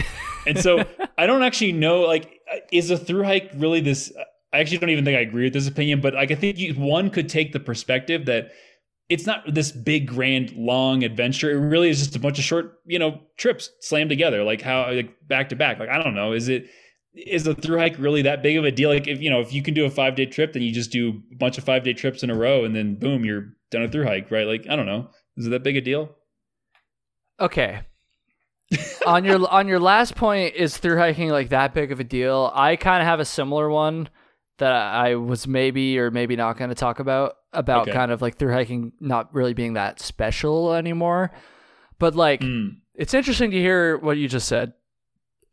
And 0.46 0.58
so 0.58 0.84
I 1.18 1.26
don't 1.26 1.42
actually 1.42 1.72
know 1.72 2.00
like 2.02 2.40
uh, 2.52 2.56
is 2.72 2.90
a 2.90 2.98
through 2.98 3.24
hike 3.24 3.50
really 3.54 3.80
this 3.80 4.12
I 4.52 4.58
actually 4.58 4.78
don't 4.78 4.90
even 4.90 5.04
think 5.04 5.16
I 5.16 5.20
agree 5.20 5.44
with 5.44 5.52
this 5.52 5.66
opinion, 5.66 6.00
but 6.00 6.14
like 6.14 6.30
I 6.30 6.36
think 6.36 6.58
you, 6.58 6.74
one 6.74 7.10
could 7.10 7.28
take 7.28 7.52
the 7.52 7.60
perspective 7.60 8.26
that 8.26 8.52
it's 9.08 9.26
not 9.26 9.42
this 9.52 9.72
big 9.72 10.06
grand 10.06 10.52
long 10.52 11.02
adventure. 11.02 11.50
It 11.50 11.58
really 11.58 11.90
is 11.90 11.98
just 11.98 12.14
a 12.16 12.20
bunch 12.20 12.38
of 12.38 12.44
short, 12.44 12.78
you 12.86 12.98
know, 12.98 13.20
trips 13.36 13.70
slammed 13.80 14.10
together 14.10 14.44
like 14.44 14.62
how 14.62 14.90
like 14.92 15.16
back 15.26 15.48
to 15.48 15.56
back. 15.56 15.80
Like 15.80 15.88
I 15.88 16.00
don't 16.00 16.14
know, 16.14 16.32
is 16.32 16.48
it 16.48 16.68
is 17.14 17.46
a 17.46 17.54
through 17.54 17.78
hike 17.78 17.98
really 17.98 18.22
that 18.22 18.42
big 18.42 18.56
of 18.56 18.64
a 18.64 18.70
deal? 18.70 18.90
Like 18.90 19.08
if 19.08 19.20
you 19.20 19.28
know, 19.28 19.40
if 19.40 19.52
you 19.52 19.62
can 19.62 19.74
do 19.74 19.84
a 19.86 19.90
5-day 19.90 20.26
trip, 20.26 20.52
then 20.52 20.62
you 20.62 20.72
just 20.72 20.92
do 20.92 21.20
a 21.32 21.36
bunch 21.36 21.58
of 21.58 21.64
5-day 21.64 21.94
trips 21.94 22.22
in 22.22 22.30
a 22.30 22.34
row 22.34 22.64
and 22.64 22.74
then 22.76 22.94
boom, 22.94 23.24
you're 23.24 23.48
done 23.72 23.82
a 23.82 23.88
through 23.88 24.04
hike, 24.04 24.30
right? 24.30 24.46
Like 24.46 24.66
I 24.70 24.76
don't 24.76 24.86
know. 24.86 25.10
Is 25.36 25.46
it 25.46 25.50
that 25.50 25.64
big 25.64 25.76
a 25.76 25.80
deal? 25.80 26.10
Okay. 27.40 27.80
On 29.06 29.24
your 29.24 29.48
on 29.50 29.68
your 29.68 29.80
last 29.80 30.14
point, 30.16 30.54
is 30.54 30.76
through 30.76 30.98
hiking 30.98 31.30
like 31.30 31.50
that 31.50 31.74
big 31.74 31.92
of 31.92 32.00
a 32.00 32.04
deal? 32.04 32.50
I 32.54 32.76
kind 32.76 33.00
of 33.02 33.06
have 33.06 33.20
a 33.20 33.24
similar 33.24 33.68
one 33.70 34.08
that 34.58 34.72
I 34.72 35.16
was 35.16 35.46
maybe 35.48 35.98
or 35.98 36.10
maybe 36.10 36.36
not 36.36 36.56
going 36.56 36.70
to 36.70 36.74
talk 36.76 37.00
about 37.00 37.36
about 37.52 37.82
Okay. 37.82 37.92
kind 37.92 38.10
of 38.12 38.22
like 38.22 38.36
through 38.38 38.52
hiking 38.52 38.92
not 39.00 39.34
really 39.34 39.54
being 39.54 39.74
that 39.74 40.00
special 40.00 40.72
anymore. 40.74 41.32
But 41.98 42.14
like, 42.14 42.40
Mm. 42.40 42.76
it's 42.94 43.14
interesting 43.14 43.50
to 43.50 43.56
hear 43.58 43.96
what 43.98 44.16
you 44.16 44.28
just 44.28 44.48
said. 44.48 44.72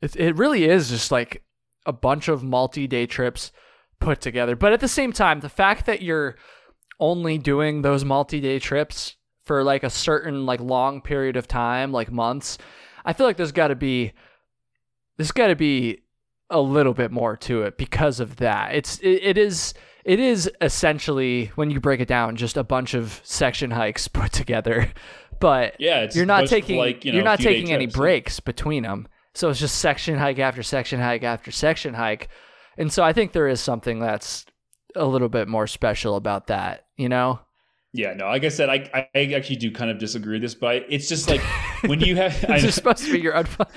It 0.01 0.15
it 0.15 0.35
really 0.35 0.65
is 0.65 0.89
just 0.89 1.11
like 1.11 1.43
a 1.85 1.93
bunch 1.93 2.27
of 2.27 2.43
multi-day 2.43 3.05
trips 3.07 3.51
put 3.99 4.21
together. 4.21 4.55
But 4.55 4.73
at 4.73 4.79
the 4.79 4.87
same 4.87 5.11
time, 5.13 5.39
the 5.39 5.49
fact 5.49 5.85
that 5.87 6.01
you're 6.01 6.35
only 6.99 7.37
doing 7.39 7.81
those 7.81 8.05
multi-day 8.05 8.59
trips 8.59 9.15
for 9.45 9.63
like 9.63 9.83
a 9.83 9.89
certain 9.89 10.45
like 10.45 10.59
long 10.59 11.01
period 11.01 11.35
of 11.35 11.47
time, 11.47 11.91
like 11.91 12.11
months, 12.11 12.59
I 13.05 13.13
feel 13.13 13.25
like 13.25 13.37
there's 13.37 13.51
got 13.51 13.67
to 13.67 13.75
be 13.75 14.13
there's 15.17 15.31
got 15.31 15.47
to 15.47 15.55
be 15.55 16.01
a 16.49 16.59
little 16.59 16.93
bit 16.93 17.11
more 17.11 17.37
to 17.37 17.63
it 17.63 17.77
because 17.77 18.19
of 18.19 18.37
that. 18.37 18.75
It's 18.75 18.99
it, 18.99 19.23
it 19.23 19.37
is 19.37 19.73
it 20.03 20.19
is 20.19 20.49
essentially 20.61 21.51
when 21.55 21.69
you 21.69 21.79
break 21.79 21.99
it 21.99 22.07
down 22.07 22.35
just 22.35 22.57
a 22.57 22.63
bunch 22.63 22.93
of 22.93 23.21
section 23.23 23.71
hikes 23.71 24.07
put 24.07 24.31
together. 24.31 24.91
But 25.39 25.75
Yeah, 25.79 26.01
it's 26.01 26.15
you're 26.15 26.25
not 26.25 26.47
taking 26.47 26.77
like, 26.77 27.03
you 27.03 27.11
know, 27.11 27.15
you're 27.15 27.25
not 27.25 27.39
taking 27.39 27.71
any 27.71 27.85
trips. 27.85 27.97
breaks 27.97 28.39
between 28.39 28.83
them. 28.83 29.07
So 29.33 29.49
it's 29.49 29.59
just 29.59 29.77
section 29.79 30.17
hike 30.17 30.39
after 30.39 30.61
section 30.61 30.99
hike 30.99 31.23
after 31.23 31.51
section 31.51 31.93
hike. 31.93 32.29
And 32.77 32.91
so 32.91 33.03
I 33.03 33.13
think 33.13 33.31
there 33.31 33.47
is 33.47 33.59
something 33.59 33.99
that's 33.99 34.45
a 34.95 35.05
little 35.05 35.29
bit 35.29 35.47
more 35.47 35.67
special 35.67 36.15
about 36.15 36.47
that, 36.47 36.85
you 36.97 37.09
know? 37.09 37.39
Yeah, 37.93 38.13
no, 38.13 38.27
like 38.27 38.45
I 38.45 38.49
said, 38.49 38.69
I, 38.69 39.07
I 39.13 39.33
actually 39.33 39.57
do 39.57 39.69
kind 39.69 39.91
of 39.91 39.97
disagree 39.97 40.35
with 40.35 40.43
this, 40.43 40.55
but 40.55 40.67
I, 40.67 40.73
it's 40.87 41.09
just 41.09 41.29
like 41.29 41.41
when 41.81 41.99
you 41.99 42.15
have. 42.15 42.45
I, 42.49 42.55
It's 42.57 42.75
supposed 42.75 43.03
to 43.03 43.11
be 43.11 43.19
your 43.19 43.33
unfun. 43.33 43.67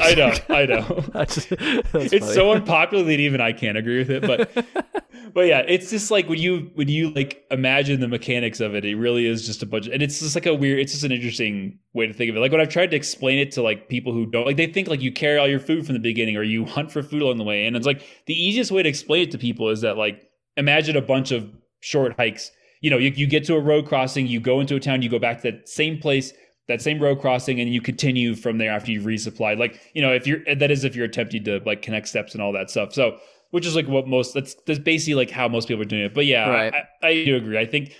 I 0.00 0.14
know, 0.14 0.32
I 0.54 0.66
know. 0.66 1.04
that's, 1.12 1.46
that's 1.46 2.12
it's 2.12 2.26
funny. 2.26 2.34
so 2.34 2.52
unpopular 2.52 3.02
that 3.02 3.18
even 3.18 3.40
I 3.40 3.52
can't 3.52 3.76
agree 3.76 3.98
with 3.98 4.10
it. 4.10 4.22
But 4.22 4.64
but 5.34 5.48
yeah, 5.48 5.64
it's 5.66 5.90
just 5.90 6.12
like 6.12 6.28
when 6.28 6.38
you 6.38 6.70
when 6.74 6.86
you 6.86 7.10
like 7.10 7.44
imagine 7.50 7.98
the 7.98 8.06
mechanics 8.06 8.60
of 8.60 8.76
it, 8.76 8.84
it 8.84 8.94
really 8.94 9.26
is 9.26 9.44
just 9.44 9.64
a 9.64 9.66
bunch. 9.66 9.88
Of, 9.88 9.94
and 9.94 10.02
it's 10.02 10.20
just 10.20 10.36
like 10.36 10.46
a 10.46 10.54
weird. 10.54 10.78
It's 10.78 10.92
just 10.92 11.02
an 11.02 11.10
interesting 11.10 11.80
way 11.92 12.06
to 12.06 12.12
think 12.12 12.30
of 12.30 12.36
it. 12.36 12.40
Like 12.40 12.52
when 12.52 12.60
I've 12.60 12.68
tried 12.68 12.92
to 12.92 12.96
explain 12.96 13.40
it 13.40 13.50
to 13.52 13.62
like 13.62 13.88
people 13.88 14.12
who 14.12 14.26
don't 14.26 14.46
like, 14.46 14.58
they 14.58 14.68
think 14.68 14.86
like 14.86 15.02
you 15.02 15.10
carry 15.10 15.38
all 15.38 15.48
your 15.48 15.58
food 15.58 15.84
from 15.84 15.94
the 15.94 16.00
beginning 16.00 16.36
or 16.36 16.44
you 16.44 16.66
hunt 16.66 16.92
for 16.92 17.02
food 17.02 17.20
along 17.20 17.38
the 17.38 17.44
way. 17.44 17.66
And 17.66 17.76
it's 17.76 17.86
like 17.86 18.06
the 18.26 18.40
easiest 18.40 18.70
way 18.70 18.84
to 18.84 18.88
explain 18.88 19.24
it 19.24 19.32
to 19.32 19.38
people 19.38 19.70
is 19.70 19.80
that 19.80 19.96
like 19.96 20.22
imagine 20.56 20.96
a 20.96 21.02
bunch 21.02 21.32
of 21.32 21.50
short 21.80 22.14
hikes. 22.16 22.52
You 22.80 22.90
know, 22.90 22.98
you, 22.98 23.10
you 23.10 23.26
get 23.26 23.44
to 23.46 23.54
a 23.54 23.60
road 23.60 23.86
crossing, 23.86 24.26
you 24.26 24.40
go 24.40 24.60
into 24.60 24.76
a 24.76 24.80
town, 24.80 25.02
you 25.02 25.08
go 25.08 25.18
back 25.18 25.42
to 25.42 25.50
that 25.50 25.68
same 25.68 25.98
place 25.98 26.32
that 26.68 26.82
same 26.82 27.00
road 27.00 27.20
crossing 27.20 27.60
and 27.60 27.72
you 27.72 27.80
continue 27.80 28.34
from 28.34 28.58
there 28.58 28.72
after 28.72 28.90
you've 28.90 29.04
resupplied 29.04 29.58
like 29.58 29.80
you 29.94 30.02
know 30.02 30.12
if 30.12 30.26
you're 30.26 30.40
that 30.54 30.70
is 30.70 30.84
if 30.84 30.96
you're 30.96 31.04
attempting 31.04 31.44
to 31.44 31.60
like 31.64 31.82
connect 31.82 32.08
steps 32.08 32.34
and 32.34 32.42
all 32.42 32.52
that 32.52 32.70
stuff. 32.70 32.92
So 32.92 33.18
which 33.50 33.66
is 33.66 33.76
like 33.76 33.86
what 33.86 34.06
most 34.06 34.34
that's 34.34 34.54
that's 34.66 34.78
basically 34.78 35.14
like 35.14 35.30
how 35.30 35.48
most 35.48 35.68
people 35.68 35.82
are 35.82 35.86
doing 35.86 36.02
it. 36.02 36.14
But 36.14 36.26
yeah 36.26 36.48
Right. 36.48 36.74
I, 36.74 37.06
I 37.06 37.24
do 37.24 37.36
agree. 37.36 37.58
I 37.58 37.66
think 37.66 37.92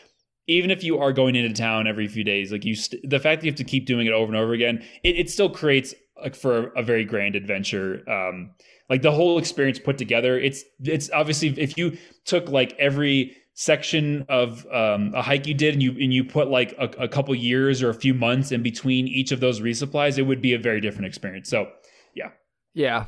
even 0.49 0.71
if 0.71 0.85
you 0.85 0.99
are 0.99 1.13
going 1.13 1.35
into 1.35 1.53
town 1.53 1.87
every 1.87 2.09
few 2.09 2.25
days 2.25 2.53
like 2.53 2.65
you 2.65 2.75
st- 2.75 3.09
the 3.09 3.19
fact 3.19 3.41
that 3.41 3.47
you 3.47 3.53
have 3.53 3.59
to 3.59 3.65
keep 3.65 3.87
doing 3.87 4.07
it 4.07 4.13
over 4.13 4.33
and 4.33 4.37
over 4.37 4.53
again 4.53 4.85
it, 5.03 5.17
it 5.17 5.31
still 5.31 5.51
creates 5.51 5.95
like 6.21 6.35
for 6.35 6.69
a 6.69 6.83
very 6.83 7.05
grand 7.05 7.37
adventure. 7.37 8.03
Um 8.11 8.51
like 8.91 9.03
the 9.03 9.13
whole 9.13 9.39
experience 9.39 9.79
put 9.79 9.99
together 9.99 10.39
it's 10.39 10.65
it's 10.83 11.11
obviously 11.13 11.49
if 11.61 11.77
you 11.79 11.97
took 12.25 12.49
like 12.49 12.75
every 12.79 13.37
section 13.59 14.25
of 14.29 14.67
um, 14.71 15.13
a 15.15 15.23
hike 15.23 15.47
you 15.47 15.55
did 15.55 15.73
and 15.73 15.83
you 15.83 15.93
and 15.93 16.13
you 16.13 16.23
put 16.23 16.49
like 16.49 16.73
a, 16.79 16.85
a 17.05 17.09
couple 17.09 17.35
years 17.35 17.83
or 17.83 17.89
a 17.89 17.95
few 17.95 18.13
months 18.13 18.53
in 18.53 18.63
between 18.63 19.09
each 19.09 19.33
of 19.33 19.41
those 19.41 19.61
resupplies 19.63 20.19
it 20.19 20.23
would 20.23 20.43
be 20.43 20.53
a 20.53 20.59
very 20.59 20.79
different 20.81 21.07
experience 21.07 21.49
so 21.49 21.67
Yeah. 22.15 22.31
Yeah. 22.75 23.07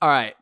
All 0.00 0.08
right. 0.08 0.34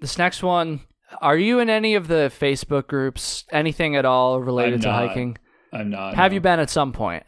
This 0.00 0.16
next 0.16 0.42
one. 0.42 0.80
Are 1.20 1.36
you 1.36 1.58
in 1.58 1.68
any 1.68 1.94
of 1.96 2.08
the 2.08 2.32
Facebook 2.34 2.86
groups? 2.86 3.44
Anything 3.52 3.94
at 3.96 4.06
all 4.06 4.40
related 4.40 4.74
I'm 4.76 4.80
to 4.80 4.88
not. 4.88 5.08
hiking? 5.08 5.38
i'm 5.72 5.90
not 5.90 6.14
Have 6.14 6.32
no. 6.32 6.34
you 6.36 6.40
been 6.40 6.58
at 6.60 6.70
some 6.70 6.92
point? 6.92 7.24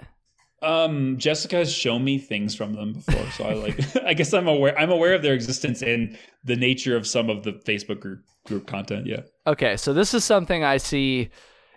um 0.62 1.18
jessica 1.18 1.56
has 1.56 1.72
shown 1.72 2.04
me 2.04 2.18
things 2.18 2.54
from 2.54 2.72
them 2.74 2.92
before 2.92 3.28
so 3.32 3.44
i 3.44 3.52
like 3.54 3.76
i 4.06 4.14
guess 4.14 4.32
i'm 4.32 4.46
aware 4.46 4.78
i'm 4.78 4.90
aware 4.92 5.12
of 5.14 5.20
their 5.22 5.34
existence 5.34 5.82
and 5.82 6.16
the 6.44 6.54
nature 6.54 6.96
of 6.96 7.04
some 7.04 7.28
of 7.28 7.42
the 7.42 7.52
facebook 7.52 7.98
group 8.00 8.20
group 8.46 8.66
content 8.66 9.06
yeah 9.06 9.20
Okay, 9.46 9.76
so 9.76 9.92
this 9.92 10.14
is 10.14 10.24
something 10.24 10.62
I 10.62 10.76
see, 10.76 11.30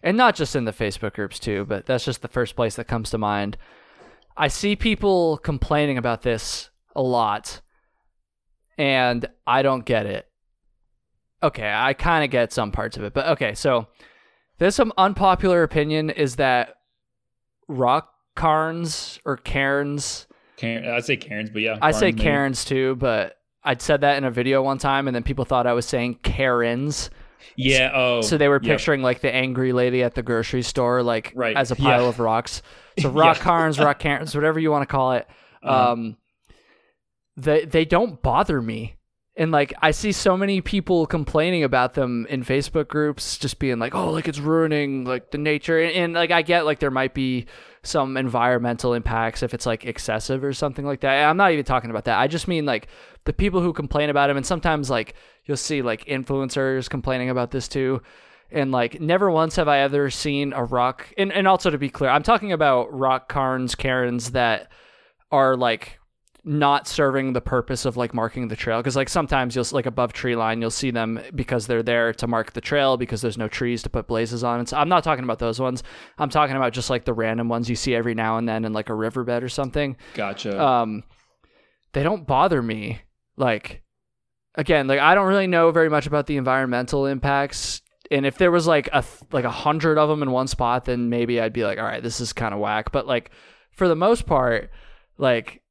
and 0.03 0.15
not 0.15 0.35
just 0.35 0.55
in 0.55 0.65
the 0.65 0.71
Facebook 0.71 1.13
groups 1.13 1.39
too, 1.39 1.65
but 1.65 1.87
that's 1.87 2.05
just 2.05 2.21
the 2.21 2.27
first 2.27 2.55
place 2.55 2.75
that 2.75 2.87
comes 2.87 3.09
to 3.09 3.17
mind. 3.17 3.57
I 4.37 4.49
see 4.49 4.75
people 4.75 5.37
complaining 5.37 5.97
about 5.97 6.21
this 6.21 6.69
a 6.95 7.01
lot, 7.01 7.61
and 8.77 9.25
I 9.47 9.63
don't 9.63 9.83
get 9.83 10.05
it. 10.05 10.27
Okay, 11.41 11.71
I 11.73 11.93
kind 11.93 12.23
of 12.23 12.29
get 12.29 12.53
some 12.53 12.71
parts 12.71 12.97
of 12.97 13.03
it, 13.03 13.13
but 13.13 13.27
okay, 13.29 13.55
so 13.55 13.87
this 14.59 14.79
unpopular 14.97 15.63
opinion 15.63 16.11
is 16.11 16.35
that 16.35 16.75
rock 17.67 18.11
cairns 18.37 19.19
or 19.25 19.37
cairns 19.37 20.27
Karen, 20.57 20.87
i'd 20.89 21.03
say 21.05 21.17
Cairns, 21.17 21.49
but 21.49 21.61
yeah 21.61 21.77
I 21.81 21.91
say 21.91 22.07
maybe. 22.07 22.21
Karens 22.21 22.63
too, 22.63 22.95
but 22.95 23.37
I'd 23.65 23.81
said 23.81 24.01
that 24.01 24.17
in 24.17 24.23
a 24.23 24.31
video 24.31 24.61
one 24.61 24.77
time, 24.77 25.07
and 25.07 25.15
then 25.15 25.23
people 25.23 25.43
thought 25.45 25.67
I 25.67 25.73
was 25.73 25.85
saying 25.85 26.19
Karens. 26.23 27.09
yeah 27.57 27.91
oh 27.93 28.21
So 28.21 28.37
they 28.37 28.47
were 28.47 28.59
picturing 28.59 29.01
like 29.01 29.21
the 29.21 29.33
angry 29.33 29.73
lady 29.73 30.03
at 30.03 30.13
the 30.15 30.23
grocery 30.23 30.61
store, 30.61 31.03
like 31.03 31.33
Right, 31.35 31.55
as 31.57 31.71
a 31.71 31.75
pile 31.75 32.03
yeah. 32.03 32.09
of 32.09 32.19
rocks. 32.19 32.61
So 32.99 33.09
rock 33.23 33.37
Yeah. 33.37 33.43
Karens, 33.43 33.79
rock 33.79 33.99
Karens, 33.99 34.35
whatever 34.35 34.59
you 34.59 34.71
want 34.71 34.83
to 34.83 34.87
call 34.91 35.13
it. 35.13 35.27
Uh-huh. 35.63 35.91
Um, 35.93 36.17
they 37.37 37.65
they 37.65 37.85
don't 37.85 38.21
bother 38.21 38.61
me. 38.61 38.95
And 39.37 39.51
like 39.51 39.73
I 39.81 39.91
see 39.91 40.13
so 40.13 40.37
many 40.37 40.61
people 40.61 41.05
complaining 41.05 41.63
about 41.65 41.93
them 41.93 42.25
in 42.29 42.43
Facebook 42.45 42.87
groups, 42.87 43.37
just 43.37 43.59
being 43.59 43.79
like, 43.79 43.93
"Oh, 43.93 44.11
like 44.11 44.29
it's 44.29 44.39
ruining 44.39 45.03
like 45.03 45.31
the 45.31 45.37
nature," 45.37 45.77
and, 45.81 45.91
and 45.91 46.13
like 46.13 46.31
I 46.31 46.41
get 46.41 46.65
like 46.65 46.79
there 46.79 46.89
might 46.91 47.13
be 47.13 47.47
some 47.85 48.17
environmental 48.17 48.93
impacts 48.93 49.43
if 49.43 49.53
it's 49.53 49.65
like 49.65 49.85
excessive 49.85 50.43
or 50.43 50.53
something 50.53 50.85
like 50.85 51.01
that. 51.01 51.29
I'm 51.29 51.37
not 51.37 51.51
even 51.51 51.65
talking 51.65 51.89
about 51.89 52.05
that. 52.05 52.19
I 52.19 52.27
just 52.27 52.47
mean 52.47 52.65
like 52.65 52.87
the 53.25 53.33
people 53.33 53.61
who 53.61 53.73
complain 53.73 54.09
about 54.09 54.27
them, 54.27 54.37
and 54.37 54.45
sometimes 54.45 54.89
like 54.89 55.15
you'll 55.45 55.57
see 55.57 55.81
like 55.81 56.05
influencers 56.05 56.89
complaining 56.89 57.29
about 57.29 57.51
this 57.51 57.67
too. 57.67 58.01
And 58.51 58.71
like 58.71 59.01
never 59.01 59.31
once 59.31 59.55
have 59.55 59.67
I 59.67 59.79
ever 59.79 60.09
seen 60.09 60.53
a 60.53 60.63
rock 60.63 61.11
and, 61.17 61.31
and 61.31 61.47
also 61.47 61.69
to 61.69 61.77
be 61.77 61.89
clear, 61.89 62.09
I'm 62.09 62.23
talking 62.23 62.51
about 62.51 62.93
rock 62.93 63.27
Karns, 63.27 63.75
Karens 63.75 64.31
that 64.31 64.71
are 65.31 65.57
like 65.57 65.99
not 66.47 66.87
serving 66.87 67.33
the 67.33 67.41
purpose 67.41 67.85
of 67.85 67.97
like 67.97 68.13
marking 68.13 68.49
the 68.49 68.55
trail 68.55 68.77
because 68.77 68.95
like 68.95 69.09
sometimes 69.09 69.55
you'll 69.55 69.65
like 69.71 69.87
above 69.87 70.13
tree 70.13 70.35
line 70.35 70.61
you'll 70.61 70.69
see 70.69 70.91
them 70.91 71.19
because 71.33 71.65
they're 71.65 71.81
there 71.81 72.13
to 72.13 72.27
mark 72.27 72.53
the 72.53 72.61
trail 72.61 72.97
because 72.97 73.19
there's 73.21 73.37
no 73.37 73.47
trees 73.47 73.81
to 73.81 73.89
put 73.89 74.05
blazes 74.05 74.43
on. 74.43 74.59
And 74.59 74.69
so 74.69 74.77
i'm 74.77 74.87
not 74.87 75.03
talking 75.03 75.23
about 75.23 75.39
those 75.39 75.59
ones. 75.59 75.81
I'm 76.19 76.29
talking 76.29 76.55
about 76.55 76.71
just 76.71 76.91
like 76.91 77.03
the 77.03 77.13
random 77.13 77.49
ones 77.49 77.67
you 77.67 77.75
see 77.75 77.95
every 77.95 78.13
now 78.13 78.37
and 78.37 78.47
then 78.47 78.63
in 78.63 78.73
like 78.73 78.89
a 78.89 78.93
riverbed 78.93 79.43
or 79.43 79.49
something. 79.49 79.97
Gotcha. 80.13 80.61
Um 80.63 81.03
they 81.93 82.03
don't 82.03 82.27
bother 82.27 82.61
me. 82.61 83.01
Like 83.37 83.81
again 84.53 84.87
like 84.87 84.99
i 84.99 85.13
don't 85.15 85.27
really 85.27 85.47
know 85.47 85.69
very 85.71 85.89
much 85.89 86.05
about 86.05 86.27
the 86.27 86.37
environmental 86.37 87.07
impacts. 87.07 87.81
And 88.11 88.23
if 88.23 88.37
there 88.37 88.51
was 88.51 88.67
like 88.67 88.87
a 88.93 89.03
like 89.31 89.45
a 89.45 89.51
hundred 89.51 89.97
of 89.97 90.09
them 90.09 90.21
in 90.21 90.29
one 90.29 90.47
spot 90.47 90.85
then 90.85 91.09
maybe 91.09 91.41
i'd 91.41 91.53
be 91.53 91.65
like 91.65 91.79
all 91.79 91.85
right 91.85 92.03
this 92.03 92.21
is 92.21 92.33
kind 92.33 92.53
of 92.53 92.59
whack. 92.59 92.91
But 92.91 93.07
like 93.07 93.31
for 93.71 93.87
the 93.87 93.95
most 93.95 94.27
part 94.27 94.69
like 95.17 95.63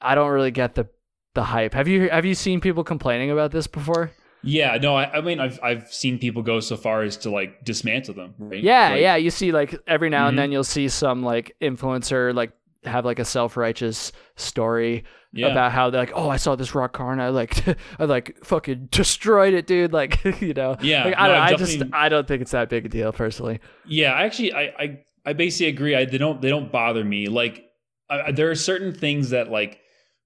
i 0.00 0.14
don't 0.14 0.30
really 0.30 0.50
get 0.50 0.74
the 0.74 0.88
the 1.34 1.44
hype 1.44 1.74
have 1.74 1.86
you 1.88 2.08
have 2.10 2.24
you 2.24 2.34
seen 2.34 2.60
people 2.60 2.82
complaining 2.84 3.30
about 3.30 3.50
this 3.52 3.66
before 3.66 4.10
Yeah, 4.42 4.78
no, 4.80 4.96
I, 4.96 5.18
I 5.18 5.20
mean, 5.20 5.38
I've 5.38 5.60
I've 5.62 5.92
seen 5.92 6.18
people 6.18 6.42
go 6.42 6.60
so 6.60 6.74
far 6.76 7.02
as 7.02 7.18
to 7.18 7.30
like 7.30 7.62
dismantle 7.62 8.14
them. 8.14 8.34
Right? 8.38 8.62
yeah 8.64 8.88
Like, 8.92 9.00
yeah 9.02 9.16
you 9.16 9.30
see 9.30 9.52
like 9.52 9.76
every 9.86 10.08
now 10.08 10.24
Mhm. 10.24 10.28
and 10.30 10.38
then 10.38 10.50
you'll 10.52 10.64
see 10.64 10.88
some 10.88 11.22
like 11.22 11.54
influencer 11.60 12.34
like 12.34 12.52
have 12.84 13.04
like 13.04 13.18
a 13.18 13.24
self-righteous 13.26 14.12
story 14.36 15.04
yeah. 15.32 15.48
about 15.48 15.72
how 15.72 15.90
they're 15.90 16.00
like, 16.00 16.12
oh, 16.14 16.30
I 16.30 16.38
saw 16.38 16.56
this 16.56 16.74
rock 16.74 16.94
car 16.94 17.12
and 17.12 17.20
I 17.20 17.28
like, 17.28 17.62
I 17.98 18.04
like 18.06 18.42
fucking 18.42 18.88
destroyed 18.90 19.52
it, 19.52 19.66
dude. 19.66 19.92
Like, 20.00 20.24
you 20.40 20.54
know, 20.54 20.76
Yeah, 20.80 21.04
Like, 21.04 21.14
I 21.18 21.26
no, 21.28 21.32
don't, 21.34 21.42
I've 21.42 21.58
just, 21.58 21.82
I 21.92 22.08
don't 22.08 22.26
think 22.26 22.40
it's 22.40 22.52
that 22.52 22.70
big 22.70 22.86
a 22.86 22.88
deal 22.88 23.12
personally. 23.12 23.60
Yeah, 23.86 24.12
I 24.14 24.22
actually, 24.24 24.54
I, 24.54 24.62
I, 24.78 24.98
I 25.26 25.32
basically 25.34 25.68
agree. 25.68 25.94
I 25.94 26.06
they 26.06 26.16
don't 26.18 26.40
they 26.40 26.48
don't 26.48 26.72
bother 26.72 27.04
me. 27.04 27.28
Like, 27.28 27.64
I, 28.08 28.20
I- 28.28 28.32
there 28.32 28.50
are 28.50 28.54
certain 28.56 28.94
things 28.94 29.30
that 29.30 29.50
like 29.50 29.78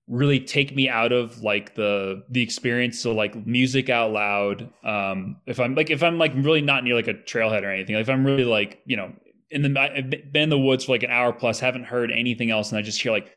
really 0.06 0.38
take 0.38 0.74
me 0.76 0.88
out 0.88 1.12
of 1.12 1.42
like 1.42 1.74
the 1.74 2.24
the 2.28 2.42
experience. 2.42 3.00
So 3.00 3.12
like 3.12 3.46
music 3.46 3.88
out 3.88 4.12
loud. 4.12 4.70
Um, 4.82 5.36
if 5.46 5.58
I'm 5.60 5.74
like 5.74 5.90
if 5.90 6.02
I'm 6.02 6.18
like 6.18 6.32
really 6.36 6.60
not 6.60 6.84
near 6.84 6.94
like 6.94 7.08
a 7.08 7.14
trailhead 7.14 7.62
or 7.62 7.70
anything. 7.70 7.94
Like 7.94 8.02
if 8.02 8.10
I'm 8.10 8.24
really 8.24 8.44
like 8.44 8.80
you 8.84 8.96
know 8.96 9.12
in 9.50 9.62
the 9.62 9.80
I've 9.80 10.10
been 10.10 10.42
in 10.44 10.48
the 10.50 10.58
woods 10.58 10.84
for 10.84 10.92
like 10.92 11.02
an 11.02 11.10
hour 11.10 11.32
plus, 11.32 11.60
haven't 11.60 11.84
heard 11.84 12.10
anything 12.10 12.50
else, 12.50 12.70
and 12.70 12.78
I 12.78 12.82
just 12.82 13.00
hear 13.00 13.12
like 13.12 13.34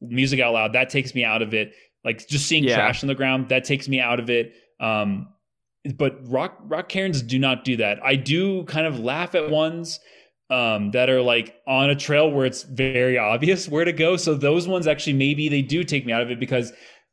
music 0.00 0.38
out 0.40 0.52
loud. 0.52 0.74
That 0.74 0.90
takes 0.90 1.14
me 1.14 1.24
out 1.24 1.42
of 1.42 1.54
it. 1.54 1.72
Like 2.04 2.26
just 2.28 2.46
seeing 2.46 2.64
Yeah. 2.64 2.76
trash 2.76 3.02
on 3.02 3.08
the 3.08 3.14
ground, 3.14 3.48
that 3.48 3.64
takes 3.64 3.88
me 3.88 3.98
out 3.98 4.20
of 4.20 4.30
it. 4.30 4.54
Um, 4.78 5.28
but 5.96 6.18
rock 6.28 6.58
rock 6.64 6.88
cairns 6.88 7.22
do 7.22 7.38
not 7.38 7.64
do 7.64 7.76
that. 7.78 7.98
I 8.04 8.16
do 8.16 8.64
kind 8.64 8.86
of 8.86 9.00
laugh 9.00 9.34
at 9.34 9.50
ones 9.50 9.98
um, 10.50 10.92
that 10.92 11.10
are 11.10 11.22
like 11.22 11.56
on 11.66 11.90
a 11.90 11.96
trail 11.96 12.30
where 12.30 12.46
it's 12.46 12.62
very 12.62 13.18
obvious 13.18 13.68
where 13.68 13.84
to 13.84 13.92
go. 13.92 14.16
So 14.16 14.34
those 14.34 14.68
ones 14.68 14.86
actually 14.86 15.14
maybe 15.14 15.48
they 15.48 15.62
do 15.62 15.84
take 15.84 16.06
me 16.06 16.12
out 16.12 16.22
of 16.22 16.30
it 16.30 16.38
because 16.38 16.72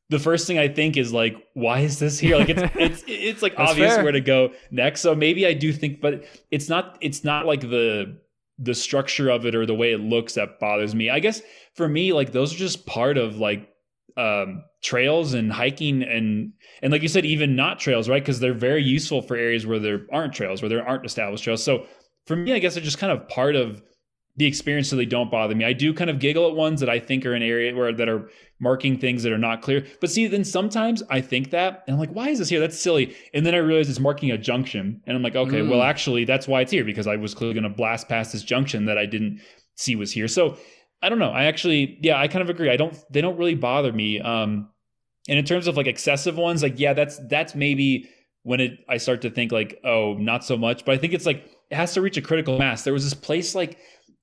the 0.10 0.20
first 0.20 0.46
thing 0.46 0.60
I 0.60 0.68
think 0.68 0.98
is 0.98 1.12
like, 1.12 1.36
why 1.54 1.80
is 1.80 2.00
this 2.00 2.20
here? 2.20 2.38
Like 2.38 2.50
it's 2.50 2.62
it's 2.76 3.04
it's 3.08 3.42
like 3.42 3.56
obvious 3.58 3.96
fair. 3.96 4.04
where 4.04 4.12
to 4.12 4.22
go 4.22 4.54
next. 4.72 5.02
So 5.02 5.16
maybe 5.16 5.48
I 5.48 5.54
do 5.54 5.74
think, 5.74 6.02
but 6.02 6.26
it's 6.52 6.70
not 6.70 6.98
it's 7.02 7.24
not 7.24 7.46
like 7.46 7.62
the 7.62 8.20
the 8.60 8.76
structure 8.76 9.30
of 9.30 9.46
it 9.46 9.56
or 9.56 9.66
the 9.66 9.74
way 9.74 9.92
it 9.94 10.00
looks 10.00 10.36
that 10.36 10.60
bothers 10.60 10.94
me. 10.94 11.10
I 11.10 11.20
guess 11.20 11.42
for 11.76 11.88
me, 11.88 12.14
like 12.14 12.32
those 12.32 12.54
are 12.54 12.58
just 12.58 12.86
part 12.86 13.18
of 13.18 13.38
like 13.38 13.70
um 14.16 14.64
trails 14.84 15.34
and 15.34 15.52
hiking 15.52 16.04
and 16.04 16.54
and 16.84 16.92
like 16.92 17.02
you 17.02 17.08
said 17.08 17.26
even 17.26 17.56
not 17.56 17.80
trails 17.80 18.08
right 18.08 18.22
because 18.22 18.40
they're 18.40 18.54
very 18.54 18.84
useful 18.84 19.24
for 19.24 19.36
areas 19.36 19.66
where 19.66 19.80
there 19.80 20.06
aren't 20.12 20.34
trails 20.34 20.62
where 20.62 20.70
there 20.70 20.88
aren't 20.88 21.04
established 21.04 21.44
trails 21.44 21.64
so 21.64 21.88
for 22.28 22.36
me 22.36 22.54
i 22.54 22.60
guess 22.60 22.74
they're 22.76 22.84
just 22.84 22.98
kind 22.98 23.12
of 23.12 23.28
part 23.30 23.56
of 23.56 23.82
the 24.36 24.46
experience 24.46 24.90
so 24.90 24.96
they 24.96 25.06
don't 25.06 25.30
bother 25.30 25.54
me 25.54 25.64
i 25.64 25.74
do 25.74 25.94
kind 25.94 26.10
of 26.10 26.20
giggle 26.20 26.48
at 26.50 26.56
ones 26.56 26.80
that 26.80 26.90
i 26.90 27.00
think 27.00 27.26
are 27.26 27.34
an 27.34 27.44
area 27.44 27.76
where 27.76 27.94
that 27.94 28.10
are 28.10 28.30
marking 28.60 28.98
things 28.98 29.22
that 29.24 29.32
are 29.32 29.38
not 29.38 29.62
clear 29.62 29.86
but 30.02 30.10
see 30.10 30.26
then 30.28 30.44
sometimes 30.44 31.04
i 31.10 31.22
think 31.22 31.52
that 31.52 31.84
and 31.88 31.94
i'm 31.96 32.00
like 32.00 32.10
why 32.12 32.30
is 32.30 32.40
this 32.40 32.50
here 32.50 32.60
that's 32.60 32.80
silly 32.80 33.16
and 33.34 33.46
then 33.46 33.54
i 33.54 33.58
realize 33.58 33.90
it's 33.90 34.00
marking 34.00 34.32
a 34.32 34.38
junction 34.38 35.02
and 35.06 35.16
i'm 35.16 35.22
like 35.24 35.36
okay 35.36 35.60
Mm. 35.60 35.70
well 35.70 35.84
actually 35.84 36.26
that's 36.26 36.48
why 36.48 36.62
it's 36.62 36.72
here 36.72 36.84
because 36.84 37.06
i 37.08 37.16
was 37.16 37.34
clearly 37.36 37.54
going 37.54 37.64
to 37.64 37.70
blast 37.70 38.10
past 38.10 38.32
this 38.32 38.44
junction 38.44 38.86
that 38.86 38.98
i 38.98 39.06
didn't 39.06 39.40
see 39.76 39.96
was 39.96 40.12
here 40.12 40.28
so 40.28 40.58
I 41.02 41.10
don't 41.10 41.20
know. 41.20 41.32
I 41.32 41.44
actually, 41.44 41.98
yeah, 42.02 42.18
I 42.18 42.30
kind 42.30 42.42
of 42.42 42.50
agree. 42.50 42.70
I 42.70 42.78
don't, 42.78 42.98
they 43.12 43.20
don't 43.20 43.36
really 43.36 43.56
bother 43.56 43.92
me. 43.92 44.22
Um, 44.22 44.70
and 45.28 45.38
in 45.38 45.44
terms 45.44 45.68
of 45.68 45.76
like 45.76 45.86
excessive 45.86 46.38
ones, 46.38 46.64
like, 46.64 46.80
yeah, 46.80 46.94
that's, 46.94 47.20
that's 47.28 47.56
maybe 47.56 48.10
when 48.44 48.62
it, 48.62 48.80
I 48.88 48.96
start 48.96 49.22
to 49.24 49.30
think 49.30 49.52
like, 49.52 49.82
oh, 49.84 50.14
not 50.14 50.46
so 50.46 50.56
much. 50.56 50.86
But 50.86 50.94
I 50.96 50.98
think 50.98 51.12
it's 51.12 51.26
like 51.26 51.46
it 51.70 51.76
has 51.76 51.94
to 51.94 52.02
reach 52.02 52.18
a 52.18 52.22
critical 52.22 52.58
mass. 52.58 52.84
There 52.84 52.94
was 52.94 53.04
this 53.04 53.14
place 53.14 53.56
like 53.56 53.78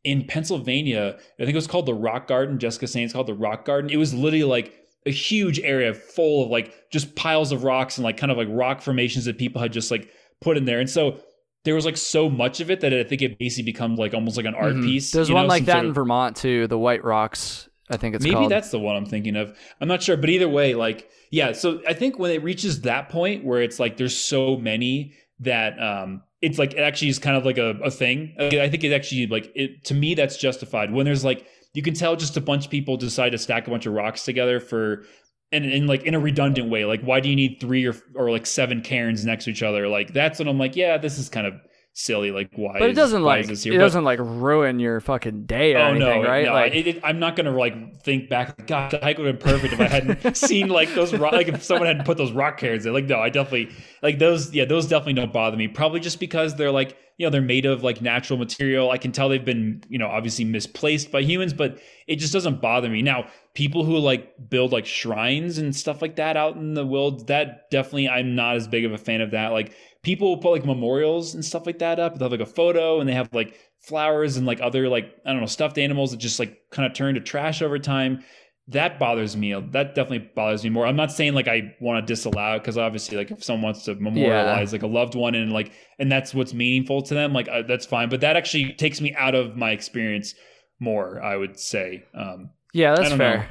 in 0.04 0.24
Pennsylvania, 0.26 1.16
I 1.18 1.42
think 1.44 1.50
it 1.50 1.56
was 1.56 1.66
called 1.66 1.86
the 1.86 1.94
Rock 1.94 2.26
Garden. 2.26 2.58
Jessica 2.58 2.86
saying 2.86 3.04
it's 3.06 3.12
called 3.12 3.26
the 3.26 3.34
Rock 3.34 3.64
Garden. 3.64 3.90
It 3.90 3.96
was 3.96 4.14
literally 4.14 4.44
like 4.44 4.76
a 5.06 5.10
huge 5.10 5.60
area 5.60 5.94
full 5.94 6.44
of 6.44 6.50
like 6.50 6.90
just 6.90 7.14
piles 7.14 7.52
of 7.52 7.64
rocks 7.64 7.98
and 7.98 8.04
like 8.04 8.16
kind 8.16 8.30
of 8.30 8.38
like 8.38 8.48
rock 8.50 8.82
formations 8.82 9.24
that 9.24 9.38
people 9.38 9.60
had 9.60 9.72
just 9.72 9.90
like 9.90 10.10
put 10.40 10.56
in 10.56 10.64
there. 10.64 10.80
And 10.80 10.88
so 10.88 11.20
there 11.64 11.74
was 11.74 11.84
like 11.84 11.96
so 11.96 12.28
much 12.28 12.60
of 12.60 12.70
it 12.70 12.80
that 12.80 12.92
I 12.92 13.04
think 13.04 13.22
it 13.22 13.38
basically 13.38 13.70
becomes 13.70 13.98
like 13.98 14.14
almost 14.14 14.36
like 14.36 14.46
an 14.46 14.54
art 14.54 14.74
mm-hmm. 14.74 14.82
piece. 14.82 15.10
There's 15.10 15.30
one 15.30 15.44
know, 15.44 15.48
like 15.48 15.66
that 15.66 15.84
in 15.84 15.90
of, 15.90 15.94
Vermont 15.94 16.36
too, 16.36 16.66
the 16.66 16.78
White 16.78 17.04
Rocks. 17.04 17.68
I 17.90 17.96
think 17.96 18.14
it's 18.14 18.24
maybe 18.24 18.36
called. 18.36 18.52
that's 18.52 18.70
the 18.70 18.78
one 18.78 18.96
I'm 18.96 19.06
thinking 19.06 19.36
of. 19.36 19.56
I'm 19.80 19.88
not 19.88 20.02
sure, 20.02 20.16
but 20.16 20.30
either 20.30 20.48
way, 20.48 20.74
like 20.74 21.10
yeah. 21.30 21.52
So 21.52 21.82
I 21.86 21.92
think 21.92 22.18
when 22.18 22.30
it 22.30 22.42
reaches 22.42 22.82
that 22.82 23.08
point 23.08 23.44
where 23.44 23.60
it's 23.60 23.80
like 23.80 23.96
there's 23.96 24.16
so 24.16 24.56
many 24.56 25.14
that 25.40 25.80
um 25.82 26.22
it's 26.42 26.58
like 26.58 26.72
it 26.72 26.80
actually 26.80 27.08
is 27.08 27.18
kind 27.18 27.36
of 27.36 27.44
like 27.44 27.58
a, 27.58 27.78
a 27.82 27.90
thing. 27.90 28.34
I 28.38 28.68
think 28.68 28.84
it 28.84 28.92
actually 28.92 29.26
like 29.26 29.52
it 29.54 29.84
to 29.84 29.94
me 29.94 30.14
that's 30.14 30.36
justified 30.36 30.92
when 30.92 31.04
there's 31.04 31.24
like 31.24 31.46
you 31.74 31.82
can 31.82 31.94
tell 31.94 32.16
just 32.16 32.36
a 32.36 32.40
bunch 32.40 32.64
of 32.64 32.70
people 32.70 32.96
decide 32.96 33.30
to 33.30 33.38
stack 33.38 33.66
a 33.66 33.70
bunch 33.70 33.86
of 33.86 33.92
rocks 33.92 34.24
together 34.24 34.58
for 34.58 35.04
and 35.52 35.64
in 35.64 35.86
like 35.86 36.04
in 36.04 36.14
a 36.14 36.20
redundant 36.20 36.70
way. 36.70 36.84
Like 36.84 37.02
why 37.02 37.20
do 37.20 37.28
you 37.28 37.36
need 37.36 37.58
three 37.60 37.86
or 37.86 37.94
or 38.14 38.30
like 38.30 38.46
seven 38.46 38.80
cairns 38.80 39.24
next 39.24 39.44
to 39.44 39.50
each 39.50 39.62
other? 39.62 39.88
Like 39.88 40.12
that's 40.14 40.38
when 40.38 40.48
I'm 40.48 40.58
like, 40.58 40.76
yeah, 40.76 40.96
this 40.96 41.18
is 41.18 41.28
kind 41.28 41.46
of 41.46 41.54
silly. 42.00 42.30
Like 42.30 42.50
why? 42.54 42.78
But 42.78 42.90
it 42.90 42.94
doesn't 42.94 43.22
is, 43.22 43.24
like 43.24 43.48
it 43.48 43.64
but, 43.70 43.78
doesn't 43.78 44.04
like 44.04 44.18
ruin 44.20 44.78
your 44.78 45.00
fucking 45.00 45.44
day 45.44 45.74
or 45.74 45.78
oh, 45.78 45.86
anything, 45.88 46.22
no, 46.22 46.28
right? 46.28 46.46
No, 46.46 46.52
like 46.52 46.74
it, 46.74 46.86
it, 46.86 47.00
I'm 47.04 47.18
not 47.18 47.36
gonna 47.36 47.56
like 47.56 48.02
think 48.02 48.28
back. 48.28 48.66
God, 48.66 48.90
the 48.90 48.98
hike 48.98 49.18
would 49.18 49.26
have 49.26 49.38
been 49.38 49.52
perfect 49.52 49.74
if 49.74 49.80
I 49.80 49.88
hadn't 49.88 50.36
seen 50.36 50.68
like 50.68 50.94
those 50.94 51.14
rock. 51.14 51.32
Like 51.32 51.48
if 51.48 51.62
someone 51.62 51.86
hadn't 51.86 52.04
put 52.04 52.16
those 52.16 52.32
rock 52.32 52.58
cairns 52.58 52.84
there. 52.84 52.92
Like 52.92 53.06
no, 53.06 53.18
I 53.18 53.28
definitely 53.28 53.74
like 54.02 54.18
those. 54.18 54.52
Yeah, 54.52 54.64
those 54.64 54.86
definitely 54.86 55.14
don't 55.14 55.32
bother 55.32 55.56
me. 55.56 55.68
Probably 55.68 56.00
just 56.00 56.20
because 56.20 56.56
they're 56.56 56.72
like 56.72 56.96
you 57.20 57.26
know 57.26 57.30
they're 57.30 57.42
made 57.42 57.66
of 57.66 57.82
like 57.82 58.00
natural 58.00 58.38
material. 58.38 58.90
I 58.90 58.96
can 58.96 59.12
tell 59.12 59.28
they've 59.28 59.44
been 59.44 59.82
you 59.90 59.98
know 59.98 60.08
obviously 60.08 60.46
misplaced 60.46 61.12
by 61.12 61.20
humans, 61.20 61.52
but 61.52 61.78
it 62.06 62.16
just 62.16 62.32
doesn't 62.32 62.62
bother 62.62 62.88
me. 62.88 63.02
Now 63.02 63.26
people 63.52 63.84
who 63.84 63.98
like 63.98 64.48
build 64.48 64.72
like 64.72 64.86
shrines 64.86 65.58
and 65.58 65.76
stuff 65.76 66.00
like 66.00 66.16
that 66.16 66.38
out 66.38 66.56
in 66.56 66.72
the 66.72 66.86
world, 66.86 67.26
that 67.26 67.70
definitely 67.70 68.08
I'm 68.08 68.34
not 68.34 68.56
as 68.56 68.68
big 68.68 68.86
of 68.86 68.92
a 68.92 68.98
fan 68.98 69.20
of 69.20 69.32
that. 69.32 69.48
Like 69.48 69.74
people 70.02 70.36
put 70.38 70.52
like 70.52 70.64
memorials 70.64 71.34
and 71.34 71.44
stuff 71.44 71.66
like 71.66 71.78
that 71.78 72.00
up. 72.00 72.18
They 72.18 72.24
have 72.24 72.32
like 72.32 72.40
a 72.40 72.46
photo 72.46 73.00
and 73.00 73.08
they 73.08 73.12
have 73.12 73.28
like 73.32 73.58
flowers 73.80 74.36
and 74.36 74.46
like 74.46 74.60
other 74.60 74.88
like 74.88 75.14
I 75.26 75.32
don't 75.32 75.40
know 75.40 75.46
stuffed 75.46 75.78
animals 75.78 76.10
that 76.12 76.18
just 76.18 76.38
like 76.38 76.58
kind 76.70 76.86
of 76.86 76.94
turn 76.94 77.14
to 77.14 77.20
trash 77.20 77.62
over 77.62 77.78
time. 77.78 78.24
That 78.68 79.00
bothers 79.00 79.36
me. 79.36 79.52
That 79.52 79.94
definitely 79.94 80.30
bothers 80.34 80.62
me 80.62 80.70
more. 80.70 80.86
I'm 80.86 80.96
not 80.96 81.10
saying 81.10 81.34
like 81.34 81.48
I 81.48 81.74
want 81.80 82.06
to 82.06 82.10
disallow 82.10 82.56
it 82.56 82.60
because 82.60 82.78
obviously 82.78 83.16
like 83.16 83.30
if 83.30 83.42
someone 83.42 83.62
wants 83.62 83.84
to 83.84 83.96
memorialize 83.96 84.72
yeah. 84.72 84.74
like 84.74 84.82
a 84.82 84.86
loved 84.86 85.14
one 85.14 85.34
and 85.34 85.52
like 85.52 85.72
and 85.98 86.10
that's 86.10 86.32
what's 86.34 86.54
meaningful 86.54 87.02
to 87.02 87.14
them, 87.14 87.32
like 87.32 87.48
uh, 87.48 87.62
that's 87.66 87.84
fine. 87.84 88.08
But 88.08 88.20
that 88.20 88.36
actually 88.36 88.72
takes 88.74 89.00
me 89.00 89.14
out 89.14 89.34
of 89.34 89.56
my 89.56 89.72
experience 89.72 90.34
more. 90.78 91.20
I 91.22 91.36
would 91.36 91.58
say. 91.58 92.04
Um, 92.14 92.50
yeah, 92.72 92.94
that's 92.94 93.12
fair. 93.12 93.38
Know. 93.38 93.44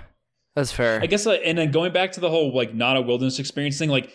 That's 0.55 0.71
fair. 0.71 1.01
I 1.01 1.05
guess, 1.05 1.25
like, 1.25 1.41
and 1.45 1.57
then 1.57 1.71
going 1.71 1.93
back 1.93 2.13
to 2.13 2.19
the 2.19 2.29
whole 2.29 2.55
like 2.55 2.73
not 2.73 2.97
a 2.97 3.01
wilderness 3.01 3.39
experience 3.39 3.77
thing, 3.77 3.89
like, 3.89 4.11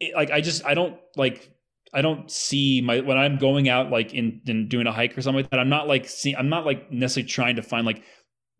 it, 0.00 0.14
like 0.14 0.30
I 0.30 0.40
just 0.40 0.64
I 0.64 0.74
don't 0.74 0.98
like 1.16 1.50
I 1.92 2.02
don't 2.02 2.30
see 2.30 2.80
my 2.80 3.00
when 3.00 3.16
I'm 3.16 3.38
going 3.38 3.68
out 3.68 3.90
like 3.90 4.14
in, 4.14 4.40
in 4.46 4.68
doing 4.68 4.86
a 4.86 4.92
hike 4.92 5.16
or 5.16 5.22
something 5.22 5.42
like 5.42 5.50
that. 5.50 5.60
I'm 5.60 5.68
not 5.68 5.88
like 5.88 6.08
see 6.08 6.34
I'm 6.34 6.48
not 6.48 6.66
like 6.66 6.90
necessarily 6.92 7.28
trying 7.28 7.56
to 7.56 7.62
find 7.62 7.86
like 7.86 8.02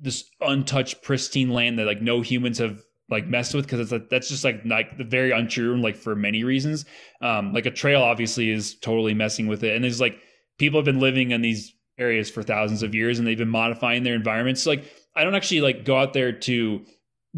this 0.00 0.24
untouched 0.40 1.02
pristine 1.02 1.50
land 1.50 1.78
that 1.78 1.86
like 1.86 2.00
no 2.00 2.20
humans 2.20 2.58
have 2.58 2.80
like 3.10 3.26
messed 3.26 3.54
with 3.54 3.64
because 3.64 3.80
it's 3.80 3.92
like 3.92 4.08
that's 4.10 4.28
just 4.28 4.44
like 4.44 4.62
like 4.64 4.98
the 4.98 5.04
very 5.04 5.30
untrue 5.30 5.72
and 5.72 5.82
like 5.82 5.96
for 5.96 6.14
many 6.14 6.44
reasons. 6.44 6.84
Um, 7.20 7.52
like 7.52 7.66
a 7.66 7.70
trail 7.70 8.02
obviously 8.02 8.50
is 8.50 8.78
totally 8.78 9.14
messing 9.14 9.46
with 9.46 9.64
it, 9.64 9.74
and 9.74 9.84
there's 9.84 10.00
like 10.00 10.18
people 10.58 10.78
have 10.78 10.84
been 10.84 11.00
living 11.00 11.30
in 11.30 11.40
these 11.40 11.74
areas 11.98 12.30
for 12.30 12.42
thousands 12.42 12.82
of 12.82 12.94
years 12.94 13.18
and 13.18 13.26
they've 13.26 13.38
been 13.38 13.48
modifying 13.48 14.04
their 14.04 14.14
environments. 14.14 14.62
So, 14.62 14.70
like 14.70 14.84
I 15.16 15.24
don't 15.24 15.34
actually 15.34 15.60
like 15.62 15.84
go 15.84 15.96
out 15.96 16.12
there 16.12 16.32
to 16.32 16.84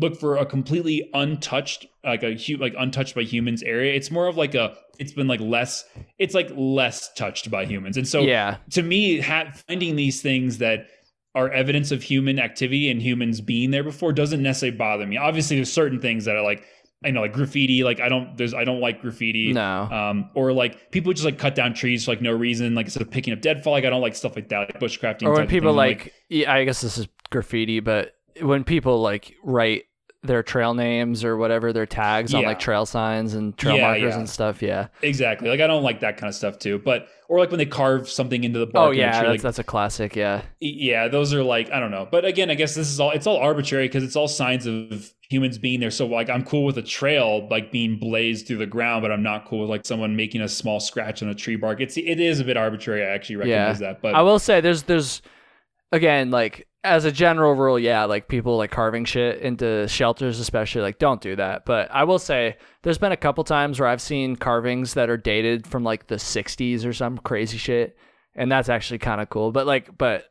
look 0.01 0.19
for 0.19 0.37
a 0.37 0.47
completely 0.47 1.09
untouched 1.15 1.87
like 2.05 2.23
a 2.23 2.37
like 2.59 2.75
untouched 2.79 3.15
by 3.15 3.23
humans 3.23 3.63
area 3.63 3.95
it's 3.95 4.11
more 4.11 4.27
of 4.27 4.37
like 4.37 4.55
a 4.55 4.75
it's 4.99 5.13
been 5.13 5.29
like 5.29 5.41
less 5.41 5.85
it's 6.19 6.35
like 6.35 6.51
less 6.57 7.13
touched 7.15 7.51
by 7.51 7.65
humans 7.65 7.97
and 7.97 8.09
so 8.09 8.21
yeah 8.21 8.57
to 8.71 8.83
me 8.83 9.21
ha- 9.21 9.51
finding 9.69 9.97
these 9.97 10.23
things 10.23 10.59
that 10.59 10.87
are 11.35 11.51
evidence 11.53 11.93
of 11.93 12.03
human 12.03 12.39
activity 12.41 12.91
and 12.91 13.01
humans 13.01 13.41
being 13.41 13.71
there 13.71 13.85
before 13.85 14.13
doesn't 14.13 14.43
necessarily 14.43 14.77
bother 14.77 15.07
me 15.07 15.17
obviously 15.17 15.57
there's 15.57 15.73
certain 15.73 16.01
things 16.01 16.25
that 16.25 16.37
are 16.37 16.43
like 16.43 16.65
I 17.03 17.11
know 17.11 17.23
like 17.23 17.33
graffiti, 17.33 17.83
like 17.83 17.99
I 17.99 18.11
don't 18.11 18.37
there's 18.37 18.53
I 18.53 18.65
don't 18.65 18.81
like 18.81 19.01
graffiti. 19.01 19.55
No. 19.55 19.89
Um 19.91 20.31
or 20.35 20.53
like 20.53 20.91
people 20.91 21.13
just 21.15 21.25
like 21.25 21.39
cut 21.39 21.55
down 21.55 21.73
trees 21.73 22.05
for 22.05 22.11
like 22.11 22.21
no 22.21 22.31
reason, 22.31 22.75
like 22.75 22.87
instead 22.87 23.01
of 23.01 23.11
picking 23.11 23.33
up 23.33 23.41
deadfall. 23.41 23.73
Like 23.73 23.87
I 23.87 23.91
don't 23.91 24.03
like 24.03 24.15
stuff 24.15 24.37
like 24.37 24.51
that, 24.51 24.59
like 24.59 24.81
bushcrafting. 24.81 25.27
Or 25.27 25.33
when 25.33 25.47
people 25.47 25.73
like, 25.73 26.05
like 26.05 26.15
yeah, 26.29 26.53
I 26.53 26.65
guess 26.65 26.83
this 26.83 26.99
is 26.99 27.09
graffiti, 27.31 27.81
but 27.81 28.17
when 28.43 28.65
people 28.65 29.01
like 29.01 29.35
write 29.43 29.85
their 30.23 30.43
trail 30.43 30.75
names 30.75 31.25
or 31.25 31.37
whatever 31.37 31.73
their 31.73 31.87
tags 31.87 32.33
yeah. 32.33 32.41
on 32.41 32.45
like 32.45 32.59
trail 32.59 32.85
signs 32.85 33.33
and 33.35 33.57
trail 33.57 33.77
yeah, 33.77 33.83
markers 33.83 34.13
yeah. 34.13 34.19
and 34.19 34.29
stuff. 34.29 34.61
Yeah, 34.61 34.89
exactly. 35.03 35.49
Like 35.49 35.61
I 35.61 35.67
don't 35.67 35.83
like 35.83 36.01
that 36.01 36.19
kind 36.19 36.29
of 36.29 36.35
stuff 36.35 36.59
too. 36.59 36.79
But 36.79 37.09
or 37.29 37.39
like 37.39 37.51
when 37.51 37.59
they 37.59 37.67
carve 37.67 38.09
something 38.09 38.45
into 38.45 38.59
the 38.59 38.67
oh, 38.67 38.71
bark. 38.71 38.89
Oh 38.89 38.91
yeah, 38.91 39.13
tree, 39.13 39.21
that's, 39.21 39.29
like, 39.29 39.43
that's 39.43 39.59
a 39.59 39.65
classic. 39.65 40.15
Yeah, 40.17 40.43
yeah. 40.61 41.09
Those 41.09 41.33
are 41.33 41.43
like 41.43 41.71
I 41.73 41.81
don't 41.81 41.91
know. 41.91 42.07
But 42.11 42.27
again, 42.27 42.51
I 42.51 42.55
guess 42.55 42.75
this 42.75 42.89
is 42.89 43.01
all 43.01 43.13
it's 43.13 43.27
all 43.27 43.39
arbitrary 43.39 43.89
because 43.89 44.05
it's 44.05 44.17
all 44.17 44.29
signs 44.29 44.67
of 44.67 45.15
humans 45.31 45.57
being 45.57 45.81
there. 45.81 45.91
So 45.91 46.07
like 46.07 46.29
I'm 46.29 46.45
cool 46.45 46.65
with 46.65 46.77
a 46.77 46.83
trail 46.83 47.49
like 47.49 47.73
being 47.73 47.99
blazed 47.99 48.47
through 48.47 48.59
the 48.59 48.67
ground, 48.67 49.01
but 49.03 49.11
I'm 49.11 49.23
not 49.23 49.47
cool 49.47 49.61
with 49.61 49.71
like 49.71 49.87
someone 49.87 50.17
making 50.17 50.43
a 50.43 50.49
small 50.49 50.81
scratch 50.81 51.23
on 51.23 51.31
a 51.31 51.35
tree 51.35 51.57
bark. 51.57 51.81
It's 51.81 51.97
it 51.97 52.21
is 52.21 52.41
a 52.41 52.45
bit 52.45 52.59
arbitrary. 52.59 53.03
I 53.05 53.09
actually 53.15 53.37
recognize 53.37 53.79
that. 53.79 54.03
But 54.03 54.15
I 54.15 54.21
will 54.21 54.39
say 54.39 54.61
there's 54.61 54.83
there's 54.83 55.23
again 55.93 56.31
like 56.31 56.67
as 56.83 57.05
a 57.05 57.13
general 57.13 57.55
rule, 57.55 57.79
yeah, 57.79 58.05
like 58.05 58.29
people 58.29 58.57
like 58.57 58.71
carving 58.71 59.05
shit 59.05 59.41
into 59.41 59.87
shelters, 59.89 60.41
especially, 60.41 60.83
like 60.83 60.99
don't 60.99 61.21
do 61.21 61.37
that. 61.37 61.65
But 61.67 61.91
I 61.91 62.05
will 62.05 62.19
say 62.19 62.57
there's 62.83 62.99
been 62.99 63.13
a 63.13 63.17
couple 63.17 63.45
times 63.45 63.79
where 63.79 63.89
I've 63.89 64.01
seen 64.01 64.37
carvings 64.37 64.95
that 64.95 65.11
are 65.11 65.17
dated 65.17 65.67
from 65.67 65.85
like 65.85 66.07
the 66.07 66.17
60s 66.17 66.87
or 66.87 66.93
some 66.93 67.19
crazy 67.19 67.59
shit. 67.59 67.97
And 68.35 68.51
that's 68.51 68.69
actually 68.69 68.99
kind 68.99 69.21
of 69.21 69.29
cool. 69.29 69.53
But 69.53 69.67
like, 69.67 69.99
but 69.99 70.27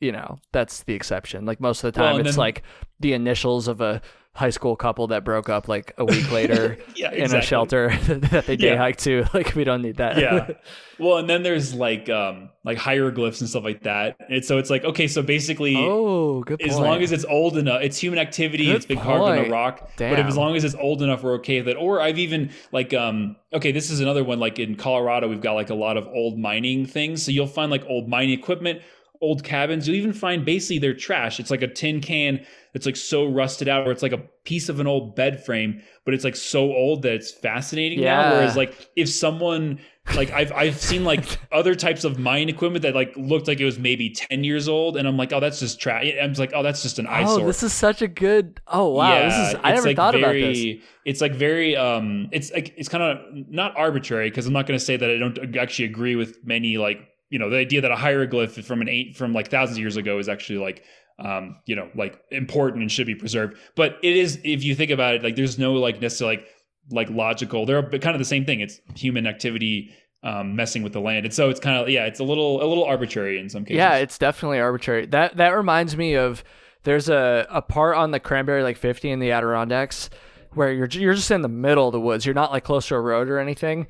you 0.00 0.12
know, 0.12 0.40
that's 0.52 0.82
the 0.82 0.94
exception. 0.94 1.46
Like 1.46 1.60
most 1.60 1.82
of 1.82 1.92
the 1.92 1.98
time, 1.98 2.16
well, 2.16 2.20
it's 2.20 2.32
then, 2.32 2.38
like 2.38 2.62
the 3.00 3.14
initials 3.14 3.68
of 3.68 3.80
a 3.80 4.02
high 4.34 4.50
school 4.50 4.74
couple 4.74 5.06
that 5.06 5.22
broke 5.22 5.48
up 5.48 5.68
like 5.68 5.94
a 5.96 6.04
week 6.04 6.30
later 6.32 6.76
yeah, 6.96 7.12
in 7.12 7.32
a 7.32 7.40
shelter 7.40 7.96
that 8.08 8.46
they 8.46 8.56
day 8.56 8.72
yeah. 8.72 8.76
hike 8.76 8.96
to. 8.96 9.24
Like 9.34 9.54
we 9.56 9.64
don't 9.64 9.82
need 9.82 9.96
that. 9.96 10.16
yeah. 10.18 10.50
Well, 10.98 11.18
and 11.18 11.28
then 11.28 11.42
there's 11.42 11.74
like 11.74 12.08
um 12.08 12.50
like 12.62 12.78
hieroglyphs 12.78 13.40
and 13.40 13.50
stuff 13.50 13.64
like 13.64 13.82
that. 13.82 14.16
And 14.28 14.44
so 14.44 14.58
it's 14.58 14.70
like 14.70 14.84
okay, 14.84 15.08
so 15.08 15.22
basically, 15.22 15.76
oh, 15.76 16.42
good. 16.42 16.60
Point. 16.60 16.70
As 16.70 16.78
long 16.78 17.02
as 17.02 17.10
it's 17.10 17.24
old 17.24 17.56
enough, 17.56 17.82
it's 17.82 17.98
human 17.98 18.20
activity. 18.20 18.66
Good 18.66 18.76
it's 18.76 18.86
been 18.86 18.98
point. 18.98 19.08
carved 19.08 19.38
in 19.40 19.46
a 19.46 19.50
rock. 19.50 19.90
Damn. 19.96 20.10
But 20.10 20.20
if 20.20 20.26
as 20.26 20.36
long 20.36 20.54
as 20.54 20.62
it's 20.62 20.76
old 20.76 21.02
enough, 21.02 21.24
we're 21.24 21.34
okay 21.34 21.60
with 21.60 21.68
it. 21.68 21.76
Or 21.76 22.00
I've 22.00 22.18
even 22.18 22.50
like 22.70 22.94
um 22.94 23.36
okay, 23.52 23.72
this 23.72 23.90
is 23.90 24.00
another 24.00 24.22
one. 24.22 24.38
Like 24.38 24.60
in 24.60 24.76
Colorado, 24.76 25.28
we've 25.28 25.40
got 25.40 25.54
like 25.54 25.70
a 25.70 25.74
lot 25.74 25.96
of 25.96 26.06
old 26.06 26.38
mining 26.38 26.86
things. 26.86 27.24
So 27.24 27.32
you'll 27.32 27.46
find 27.48 27.72
like 27.72 27.84
old 27.86 28.08
mining 28.08 28.38
equipment 28.38 28.82
old 29.24 29.44
cabins. 29.44 29.88
You'll 29.88 29.96
even 29.96 30.12
find 30.12 30.44
basically 30.44 30.78
their 30.78 30.94
trash. 30.94 31.40
It's 31.40 31.50
like 31.50 31.62
a 31.62 31.68
tin 31.68 32.00
can 32.00 32.44
that's 32.72 32.86
like 32.86 32.96
so 32.96 33.24
rusted 33.24 33.68
out, 33.68 33.86
or 33.86 33.92
it's 33.92 34.02
like 34.02 34.12
a 34.12 34.22
piece 34.44 34.68
of 34.68 34.80
an 34.80 34.86
old 34.86 35.16
bed 35.16 35.44
frame, 35.44 35.80
but 36.04 36.12
it's 36.12 36.24
like 36.24 36.36
so 36.36 36.72
old 36.72 37.02
that 37.02 37.12
it's 37.12 37.30
fascinating 37.30 38.00
yeah. 38.00 38.22
now. 38.22 38.30
Whereas 38.32 38.56
like 38.56 38.90
if 38.96 39.08
someone 39.08 39.80
like 40.14 40.30
I've 40.32 40.52
I've 40.52 40.78
seen 40.80 41.04
like 41.04 41.24
other 41.52 41.74
types 41.74 42.04
of 42.04 42.18
mine 42.18 42.48
equipment 42.48 42.82
that 42.82 42.94
like 42.94 43.12
looked 43.16 43.48
like 43.48 43.60
it 43.60 43.64
was 43.64 43.78
maybe 43.78 44.10
ten 44.10 44.44
years 44.44 44.68
old, 44.68 44.96
and 44.96 45.08
I'm 45.08 45.16
like, 45.16 45.32
oh, 45.32 45.40
that's 45.40 45.60
just 45.60 45.80
trash. 45.80 46.12
I'm 46.20 46.32
like, 46.34 46.52
oh, 46.54 46.62
that's 46.62 46.82
just 46.82 46.98
an 46.98 47.06
eyesore. 47.06 47.42
Oh, 47.42 47.46
this 47.46 47.62
is 47.62 47.72
such 47.72 48.02
a 48.02 48.08
good. 48.08 48.60
Oh 48.66 48.90
wow, 48.90 49.12
yeah, 49.12 49.28
this 49.28 49.54
is. 49.54 49.60
I 49.62 49.72
never 49.72 49.86
like 49.86 49.96
thought 49.96 50.14
very, 50.14 50.42
about 50.42 50.54
this. 50.54 50.88
It's 51.04 51.20
like 51.20 51.34
very 51.34 51.76
um, 51.76 52.28
it's 52.32 52.52
like 52.52 52.74
it's 52.76 52.88
kind 52.88 53.02
of 53.02 53.18
not 53.48 53.76
arbitrary 53.76 54.28
because 54.30 54.46
I'm 54.46 54.52
not 54.52 54.66
going 54.66 54.78
to 54.78 54.84
say 54.84 54.96
that 54.96 55.10
I 55.10 55.16
don't 55.16 55.56
actually 55.56 55.86
agree 55.86 56.16
with 56.16 56.44
many 56.44 56.76
like 56.76 57.08
you 57.34 57.40
know 57.40 57.50
the 57.50 57.56
idea 57.56 57.80
that 57.80 57.90
a 57.90 57.96
hieroglyph 57.96 58.64
from 58.64 58.80
an 58.80 58.88
eight 58.88 59.16
from 59.16 59.32
like 59.32 59.50
thousands 59.50 59.76
of 59.76 59.80
years 59.80 59.96
ago 59.96 60.20
is 60.20 60.28
actually 60.28 60.60
like 60.60 60.84
um 61.18 61.56
you 61.66 61.74
know 61.74 61.90
like 61.96 62.22
important 62.30 62.80
and 62.80 62.92
should 62.92 63.08
be 63.08 63.16
preserved. 63.16 63.56
But 63.74 63.98
it 64.04 64.16
is 64.16 64.38
if 64.44 64.62
you 64.62 64.76
think 64.76 64.92
about 64.92 65.16
it 65.16 65.24
like 65.24 65.34
there's 65.34 65.58
no 65.58 65.72
like 65.72 66.00
necessarily 66.00 66.36
like 66.36 66.46
like 66.90 67.10
logical 67.10 67.66
they're 67.66 67.82
kind 67.82 68.14
of 68.14 68.20
the 68.20 68.24
same 68.24 68.44
thing. 68.44 68.60
It's 68.60 68.80
human 68.94 69.26
activity 69.26 69.90
um, 70.22 70.54
messing 70.54 70.84
with 70.84 70.92
the 70.92 71.00
land. 71.00 71.26
And 71.26 71.34
so 71.34 71.50
it's 71.50 71.58
kind 71.58 71.76
of 71.76 71.88
yeah 71.88 72.04
it's 72.04 72.20
a 72.20 72.24
little 72.24 72.62
a 72.62 72.66
little 72.66 72.84
arbitrary 72.84 73.40
in 73.40 73.48
some 73.50 73.64
cases. 73.64 73.78
Yeah 73.78 73.96
it's 73.96 74.16
definitely 74.16 74.60
arbitrary. 74.60 75.06
That 75.06 75.36
that 75.36 75.56
reminds 75.56 75.96
me 75.96 76.14
of 76.14 76.44
there's 76.84 77.08
a 77.08 77.48
a 77.50 77.62
part 77.62 77.96
on 77.96 78.12
the 78.12 78.20
cranberry 78.20 78.62
lake 78.62 78.76
50 78.76 79.10
in 79.10 79.18
the 79.18 79.32
adirondacks 79.32 80.08
where 80.52 80.72
you're 80.72 80.86
you're 80.86 81.14
just 81.14 81.32
in 81.32 81.42
the 81.42 81.48
middle 81.48 81.88
of 81.88 81.92
the 81.92 82.00
woods. 82.00 82.24
You're 82.24 82.32
not 82.36 82.52
like 82.52 82.62
close 82.62 82.86
to 82.86 82.94
a 82.94 83.00
road 83.00 83.28
or 83.28 83.40
anything 83.40 83.88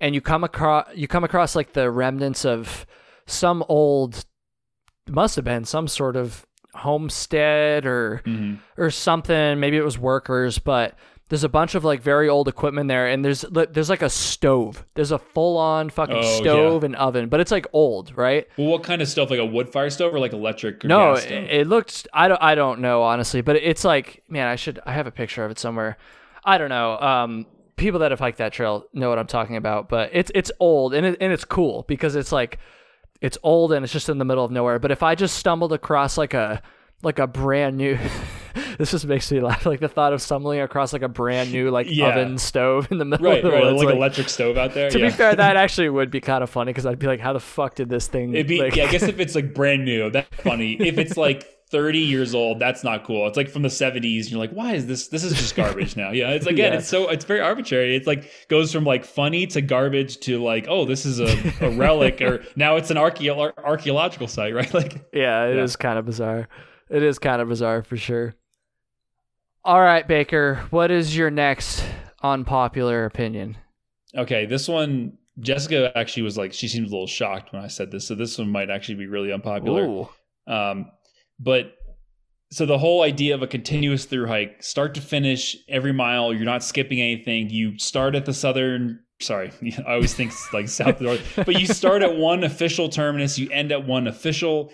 and 0.00 0.14
you 0.14 0.20
come 0.20 0.44
across 0.44 0.86
you 0.94 1.08
come 1.08 1.24
across 1.24 1.54
like 1.56 1.72
the 1.72 1.90
remnants 1.90 2.44
of 2.44 2.86
some 3.26 3.64
old 3.68 4.24
must 5.08 5.36
have 5.36 5.44
been 5.44 5.64
some 5.64 5.88
sort 5.88 6.16
of 6.16 6.46
homestead 6.74 7.86
or 7.86 8.22
mm-hmm. 8.26 8.54
or 8.76 8.90
something 8.90 9.58
maybe 9.58 9.76
it 9.76 9.84
was 9.84 9.98
workers 9.98 10.58
but 10.58 10.96
there's 11.28 11.44
a 11.44 11.48
bunch 11.48 11.74
of 11.74 11.84
like 11.84 12.02
very 12.02 12.28
old 12.28 12.46
equipment 12.46 12.88
there, 12.88 13.08
and 13.08 13.24
there's 13.24 13.44
there's 13.50 13.90
like 13.90 14.02
a 14.02 14.10
stove. 14.10 14.84
There's 14.94 15.10
a 15.10 15.18
full 15.18 15.56
on 15.58 15.90
fucking 15.90 16.16
Oh, 16.16 16.40
stove 16.40 16.84
and 16.84 16.94
oven, 16.94 17.28
but 17.28 17.40
it's 17.40 17.50
like 17.50 17.66
old, 17.72 18.16
right? 18.16 18.46
Well, 18.56 18.68
what 18.68 18.84
kind 18.84 19.02
of 19.02 19.08
stove? 19.08 19.30
Like 19.30 19.40
a 19.40 19.44
wood 19.44 19.72
fire 19.72 19.90
stove 19.90 20.14
or 20.14 20.20
like 20.20 20.32
electric? 20.32 20.84
Or 20.84 20.88
No, 20.88 21.14
gas 21.14 21.24
it, 21.24 21.32
it 21.32 21.66
looked. 21.66 22.06
I 22.12 22.28
don't. 22.28 22.40
I 22.40 22.54
don't 22.54 22.80
know 22.80 23.02
honestly, 23.02 23.40
but 23.40 23.56
it's 23.56 23.84
like 23.84 24.22
man, 24.28 24.46
I 24.46 24.54
should. 24.54 24.78
I 24.86 24.92
have 24.92 25.08
a 25.08 25.10
picture 25.10 25.44
of 25.44 25.50
it 25.50 25.58
somewhere. 25.58 25.96
I 26.44 26.58
don't 26.58 26.68
know. 26.68 26.96
Um, 26.98 27.46
people 27.76 28.00
that 28.00 28.10
have 28.10 28.20
hiked 28.20 28.38
that 28.38 28.52
trail 28.52 28.86
know 28.92 29.08
what 29.08 29.18
I'm 29.18 29.26
talking 29.26 29.56
about, 29.56 29.88
but 29.88 30.10
it's 30.12 30.30
it's 30.34 30.50
old 30.60 30.94
and 30.94 31.06
it, 31.06 31.16
and 31.20 31.32
it's 31.32 31.44
cool 31.44 31.84
because 31.88 32.16
it's 32.16 32.32
like 32.32 32.58
it's 33.20 33.38
old 33.42 33.72
and 33.72 33.84
it's 33.84 33.92
just 33.92 34.08
in 34.08 34.18
the 34.18 34.24
middle 34.24 34.44
of 34.44 34.50
nowhere. 34.50 34.78
But 34.78 34.90
if 34.90 35.02
I 35.02 35.14
just 35.14 35.36
stumbled 35.36 35.72
across 35.72 36.18
like 36.18 36.34
a 36.34 36.62
like 37.02 37.18
a 37.18 37.26
brand 37.26 37.76
new 37.76 37.98
this 38.78 38.90
just 38.90 39.06
makes 39.06 39.30
me 39.30 39.38
laugh 39.38 39.66
like 39.66 39.80
the 39.80 39.88
thought 39.88 40.14
of 40.14 40.22
stumbling 40.22 40.60
across 40.60 40.94
like 40.94 41.02
a 41.02 41.08
brand 41.08 41.52
new 41.52 41.70
like 41.70 41.86
Yeah. 41.90 42.08
oven 42.08 42.38
stove 42.38 42.90
in 42.90 42.96
the 42.96 43.04
middle 43.04 43.26
right, 43.26 43.44
of 43.44 43.44
the 43.44 43.50
right, 43.50 43.64
woods, 43.64 43.76
like, 43.76 43.86
like- 43.86 43.94
electric 43.96 44.28
stove 44.30 44.56
out 44.56 44.72
there. 44.72 44.88
to 44.88 44.98
yeah. 44.98 45.04
be 45.08 45.12
fair 45.12 45.36
that 45.36 45.56
actually 45.64 45.90
would 45.90 46.10
be 46.10 46.22
kind 46.22 46.42
of 46.42 46.48
funny 46.48 46.70
because 46.70 46.86
i'd 46.86 46.98
be 46.98 47.06
like 47.06 47.20
how 47.20 47.34
the 47.34 47.38
fuck 47.40 47.74
did 47.74 47.90
this 47.90 48.08
thing 48.08 48.32
It'd 48.32 48.46
be 48.46 48.62
like, 48.62 48.76
yeah. 48.76 48.84
I 48.84 48.90
guess 48.90 49.02
if 49.02 49.20
it's 49.20 49.34
like 49.34 49.52
brand 49.52 49.84
new, 49.84 50.08
that's 50.10 50.34
funny. 50.36 50.72
if 50.80 50.96
it's 50.96 51.18
like 51.18 51.44
30 51.70 51.98
years 51.98 52.34
old, 52.34 52.60
that's 52.60 52.84
not 52.84 53.02
cool. 53.04 53.26
It's 53.26 53.36
like 53.36 53.48
from 53.48 53.62
the 53.62 53.68
70s. 53.68 53.96
And 54.22 54.30
you're 54.30 54.38
like, 54.38 54.52
why 54.52 54.74
is 54.74 54.86
this? 54.86 55.08
This 55.08 55.24
is 55.24 55.32
just 55.32 55.56
garbage 55.56 55.96
now. 55.96 56.10
Yeah. 56.12 56.30
It's 56.30 56.46
again, 56.54 56.72
Yeah. 56.72 56.78
it's 56.78 56.88
so 56.88 57.08
it's 57.08 57.24
very 57.24 57.40
arbitrary. 57.40 57.96
It's 57.96 58.06
like 58.06 58.30
goes 58.48 58.72
from 58.72 58.84
like 58.84 59.04
funny 59.04 59.46
to 59.48 59.60
garbage 59.60 60.18
to 60.20 60.42
like, 60.42 60.66
oh, 60.68 60.84
this 60.84 61.04
is 61.04 61.18
a, 61.18 61.64
a 61.64 61.70
relic, 61.70 62.20
or 62.20 62.44
now 62.56 62.76
it's 62.76 62.90
an 62.92 62.96
archeo- 62.96 63.52
archaeological 63.58 64.28
site, 64.28 64.54
right? 64.60 64.72
Like, 64.72 65.04
Yeah, 65.12 65.46
it 65.46 65.56
is 65.56 65.72
Yeah. 65.78 65.82
kind 65.82 65.98
of 65.98 66.06
bizarre. 66.06 66.48
It 66.88 67.02
is 67.02 67.18
kind 67.18 67.42
of 67.42 67.48
bizarre 67.48 67.82
for 67.82 67.96
sure. 67.96 68.34
All 69.64 69.80
right, 69.80 70.06
Baker, 70.06 70.64
what 70.70 70.92
is 70.92 71.16
your 71.16 71.30
next 71.30 71.84
unpopular 72.22 73.04
opinion? 73.04 73.56
okay, 74.16 74.46
this 74.46 74.68
one. 74.68 75.18
Jessica 75.38 75.92
actually 75.94 76.22
was 76.22 76.38
like, 76.38 76.54
she 76.54 76.66
seemed 76.66 76.86
a 76.86 76.90
little 76.90 77.06
shocked 77.06 77.52
when 77.52 77.60
I 77.62 77.66
said 77.66 77.90
this. 77.90 78.06
So 78.06 78.14
this 78.14 78.38
one 78.38 78.48
might 78.48 78.70
actually 78.70 78.94
be 78.94 79.06
really 79.06 79.30
unpopular. 79.30 79.82
Ooh. 79.84 80.08
Um, 80.46 80.90
but 81.38 81.76
so 82.50 82.64
the 82.64 82.78
whole 82.78 83.02
idea 83.02 83.34
of 83.34 83.42
a 83.42 83.46
continuous 83.46 84.04
through 84.04 84.26
hike, 84.26 84.62
start 84.62 84.94
to 84.94 85.00
finish, 85.00 85.56
every 85.68 85.92
mile, 85.92 86.32
you're 86.32 86.44
not 86.44 86.62
skipping 86.62 87.00
anything. 87.00 87.50
You 87.50 87.78
start 87.78 88.14
at 88.14 88.24
the 88.24 88.34
southern. 88.34 89.00
Sorry, 89.20 89.50
I 89.86 89.94
always 89.94 90.14
think 90.14 90.32
like 90.52 90.68
south 90.68 91.00
north, 91.00 91.20
but 91.36 91.60
you 91.60 91.66
start 91.66 92.02
at 92.02 92.16
one 92.16 92.44
official 92.44 92.88
terminus, 92.88 93.38
you 93.38 93.50
end 93.50 93.72
at 93.72 93.86
one 93.86 94.06
official 94.06 94.72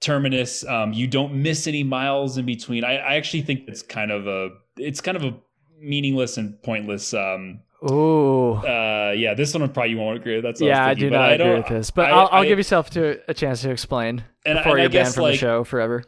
terminus. 0.00 0.66
Um, 0.66 0.92
you 0.92 1.06
don't 1.06 1.34
miss 1.34 1.66
any 1.66 1.82
miles 1.82 2.36
in 2.36 2.44
between. 2.44 2.84
I, 2.84 2.96
I 2.96 3.14
actually 3.14 3.42
think 3.42 3.62
it's 3.68 3.82
kind 3.82 4.10
of 4.10 4.26
a, 4.26 4.50
it's 4.76 5.00
kind 5.00 5.16
of 5.16 5.24
a 5.24 5.34
meaningless 5.80 6.36
and 6.36 6.60
pointless. 6.62 7.14
Um, 7.14 7.60
Ooh. 7.90 8.54
uh, 8.54 9.12
yeah, 9.16 9.34
this 9.34 9.52
one 9.54 9.68
probably 9.70 9.90
you 9.90 9.98
won't 9.98 10.18
agree. 10.18 10.36
with. 10.36 10.44
That's 10.44 10.60
yeah, 10.60 10.84
I 10.84 10.88
thinking, 10.90 11.08
do 11.08 11.10
but 11.10 11.18
not 11.18 11.32
agree 11.40 11.54
with 11.56 11.68
this, 11.68 11.90
but 11.90 12.06
I- 12.06 12.10
I, 12.10 12.14
will 12.14 12.28
I'll 12.32 12.42
I- 12.42 12.46
give 12.46 12.58
yourself 12.58 12.90
to 12.90 13.20
a 13.28 13.34
chance 13.34 13.62
to 13.62 13.70
explain 13.70 14.24
and, 14.46 14.58
before 14.58 14.72
and 14.72 14.80
I 14.80 14.84
you're 14.84 14.90
banned 14.90 14.92
guess 14.92 15.14
from 15.14 15.22
like 15.24 15.32
the 15.34 15.38
show 15.38 15.64
forever. 15.64 16.04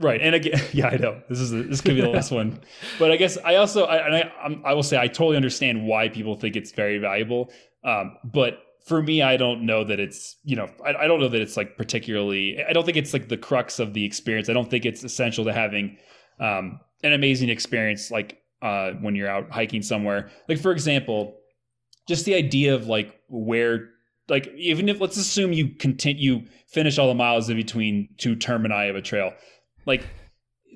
Right, 0.00 0.20
and 0.22 0.34
again, 0.34 0.60
yeah, 0.72 0.88
I 0.88 0.96
know 0.96 1.20
this 1.28 1.40
is 1.40 1.50
this 1.50 1.80
could 1.80 1.96
be 1.96 2.00
the 2.00 2.08
last 2.08 2.30
one, 2.30 2.60
but 2.98 3.10
I 3.10 3.16
guess 3.16 3.36
I 3.44 3.56
also 3.56 3.84
I 3.84 4.20
I, 4.20 4.32
I 4.64 4.72
will 4.74 4.82
say 4.82 4.96
I 4.96 5.08
totally 5.08 5.36
understand 5.36 5.86
why 5.86 6.08
people 6.08 6.36
think 6.36 6.56
it's 6.56 6.70
very 6.72 6.98
valuable, 6.98 7.50
um, 7.84 8.16
but 8.24 8.58
for 8.86 9.02
me, 9.02 9.20
I 9.22 9.36
don't 9.36 9.66
know 9.66 9.84
that 9.84 9.98
it's 10.00 10.36
you 10.44 10.56
know 10.56 10.70
I, 10.86 10.94
I 10.94 11.06
don't 11.08 11.20
know 11.20 11.28
that 11.28 11.40
it's 11.40 11.56
like 11.56 11.76
particularly 11.76 12.62
I 12.66 12.72
don't 12.72 12.84
think 12.84 12.96
it's 12.96 13.12
like 13.12 13.28
the 13.28 13.36
crux 13.36 13.80
of 13.80 13.92
the 13.92 14.04
experience. 14.04 14.48
I 14.48 14.52
don't 14.52 14.70
think 14.70 14.86
it's 14.86 15.02
essential 15.02 15.44
to 15.46 15.52
having 15.52 15.98
um, 16.40 16.78
an 17.02 17.12
amazing 17.12 17.48
experience 17.48 18.10
like 18.10 18.38
uh, 18.62 18.92
when 19.00 19.14
you're 19.14 19.28
out 19.28 19.50
hiking 19.50 19.82
somewhere. 19.82 20.30
Like 20.48 20.58
for 20.58 20.72
example, 20.72 21.36
just 22.08 22.24
the 22.24 22.34
idea 22.34 22.74
of 22.74 22.86
like 22.86 23.14
where 23.28 23.90
like 24.28 24.48
even 24.56 24.88
if 24.88 25.00
let's 25.00 25.16
assume 25.16 25.52
you 25.52 25.68
continue 25.68 26.22
you 26.40 26.46
finish 26.66 26.98
all 26.98 27.08
the 27.08 27.14
miles 27.14 27.48
in 27.48 27.56
between 27.56 28.08
two 28.18 28.34
termini 28.36 28.88
of 28.88 28.96
a 28.96 29.02
trail 29.02 29.32
like 29.86 30.06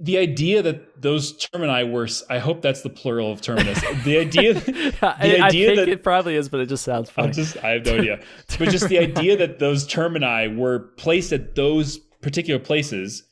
the 0.00 0.16
idea 0.16 0.62
that 0.62 1.00
those 1.02 1.32
termini 1.36 1.84
were 1.90 2.08
i 2.30 2.38
hope 2.38 2.62
that's 2.62 2.80
the 2.82 2.88
plural 2.90 3.30
of 3.30 3.40
terminus 3.42 3.80
the 4.04 4.18
idea 4.18 4.54
I, 5.02 5.36
I 5.36 5.46
idea 5.48 5.66
think 5.66 5.76
that- 5.80 5.88
it 5.88 6.02
probably 6.02 6.34
is, 6.36 6.48
but 6.48 6.60
it 6.60 6.66
just 6.66 6.84
sounds 6.84 7.10
funny. 7.10 7.28
i 7.28 7.30
just 7.32 7.56
i 7.62 7.70
have 7.70 7.84
no 7.86 7.96
idea 7.96 8.20
but 8.58 8.68
just 8.70 8.88
the 8.88 8.98
idea 8.98 9.36
that 9.36 9.58
those 9.58 9.86
termini 9.86 10.48
were 10.48 10.78
placed 10.96 11.32
at 11.32 11.54
those 11.54 11.98
particular 12.22 12.58
places 12.60 13.22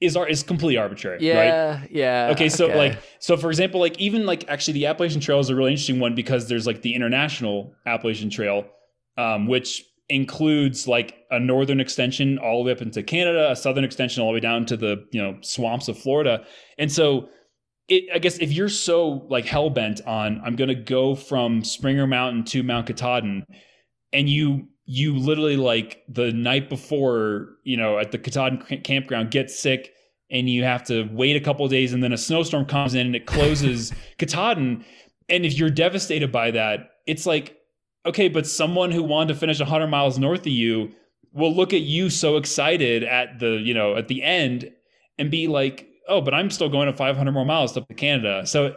is 0.00 0.16
ar- 0.16 0.28
is 0.28 0.42
completely 0.42 0.76
arbitrary 0.76 1.16
right 1.16 1.22
yeah, 1.22 1.84
yeah. 1.90 2.28
okay 2.30 2.48
so 2.48 2.66
like 2.68 2.98
so 3.18 3.36
for 3.36 3.48
example 3.48 3.80
like 3.80 3.98
even 3.98 4.26
like 4.26 4.48
actually 4.48 4.74
the 4.74 4.86
appalachian 4.86 5.20
trail 5.20 5.40
is 5.40 5.48
a 5.48 5.54
really 5.54 5.72
interesting 5.72 6.00
one 6.00 6.14
because 6.14 6.48
there's 6.48 6.66
like 6.66 6.82
the 6.82 6.94
international 6.94 7.74
appalachian 7.86 8.30
trail 8.30 8.64
um, 9.16 9.48
which 9.48 9.84
includes 10.08 10.86
like 10.86 11.14
a 11.30 11.40
northern 11.40 11.80
extension 11.80 12.38
all 12.38 12.62
the 12.62 12.66
way 12.66 12.72
up 12.72 12.80
into 12.80 13.02
canada 13.02 13.50
a 13.50 13.56
southern 13.56 13.84
extension 13.84 14.22
all 14.22 14.28
the 14.28 14.34
way 14.34 14.40
down 14.40 14.64
to 14.64 14.76
the 14.76 15.04
you 15.10 15.20
know 15.20 15.36
swamps 15.42 15.88
of 15.88 15.98
florida 15.98 16.44
and 16.78 16.90
so 16.90 17.28
it, 17.88 18.04
I 18.14 18.18
guess 18.18 18.38
if 18.38 18.52
you're 18.52 18.68
so 18.68 19.26
like 19.28 19.46
hell 19.46 19.70
bent 19.70 20.00
on 20.06 20.40
I'm 20.44 20.56
gonna 20.56 20.74
go 20.74 21.14
from 21.14 21.64
Springer 21.64 22.06
Mountain 22.06 22.44
to 22.46 22.62
Mount 22.62 22.86
Katahdin, 22.86 23.44
and 24.12 24.28
you 24.28 24.68
you 24.90 25.14
literally 25.14 25.58
like 25.58 26.02
the 26.08 26.32
night 26.32 26.70
before 26.70 27.50
you 27.62 27.76
know 27.76 27.98
at 27.98 28.10
the 28.10 28.18
Katahdin 28.18 28.80
campground 28.82 29.30
get 29.30 29.50
sick 29.50 29.92
and 30.30 30.48
you 30.48 30.64
have 30.64 30.82
to 30.84 31.04
wait 31.12 31.36
a 31.36 31.40
couple 31.40 31.62
of 31.62 31.70
days 31.70 31.92
and 31.92 32.02
then 32.02 32.12
a 32.12 32.16
snowstorm 32.16 32.64
comes 32.64 32.94
in 32.94 33.06
and 33.06 33.14
it 33.14 33.26
closes 33.26 33.92
Katahdin, 34.18 34.82
and 35.28 35.44
if 35.44 35.58
you're 35.58 35.68
devastated 35.68 36.32
by 36.32 36.50
that, 36.50 36.92
it's 37.06 37.26
like 37.26 37.58
okay, 38.06 38.28
but 38.28 38.46
someone 38.46 38.90
who 38.90 39.02
wanted 39.02 39.34
to 39.34 39.38
finish 39.38 39.60
100 39.60 39.88
miles 39.88 40.18
north 40.18 40.40
of 40.40 40.46
you 40.46 40.90
will 41.34 41.54
look 41.54 41.74
at 41.74 41.82
you 41.82 42.08
so 42.08 42.38
excited 42.38 43.04
at 43.04 43.38
the 43.38 43.60
you 43.62 43.74
know 43.74 43.94
at 43.94 44.08
the 44.08 44.22
end 44.22 44.72
and 45.18 45.30
be 45.30 45.46
like 45.48 45.86
oh, 46.08 46.22
but 46.22 46.32
I'm 46.32 46.48
still 46.48 46.70
going 46.70 46.86
to 46.86 46.94
500 46.94 47.30
more 47.30 47.44
miles 47.44 47.76
up 47.76 47.86
to 47.88 47.94
Canada. 47.94 48.46
So 48.46 48.74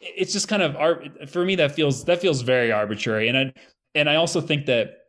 it's 0.00 0.32
just 0.32 0.48
kind 0.48 0.62
of 0.62 1.30
for 1.30 1.44
me 1.44 1.56
that 1.56 1.72
feels 1.72 2.04
that 2.06 2.22
feels 2.22 2.40
very 2.40 2.72
arbitrary, 2.72 3.28
and 3.28 3.36
I 3.36 3.52
and 3.94 4.08
I 4.08 4.16
also 4.16 4.40
think 4.40 4.64
that 4.64 5.01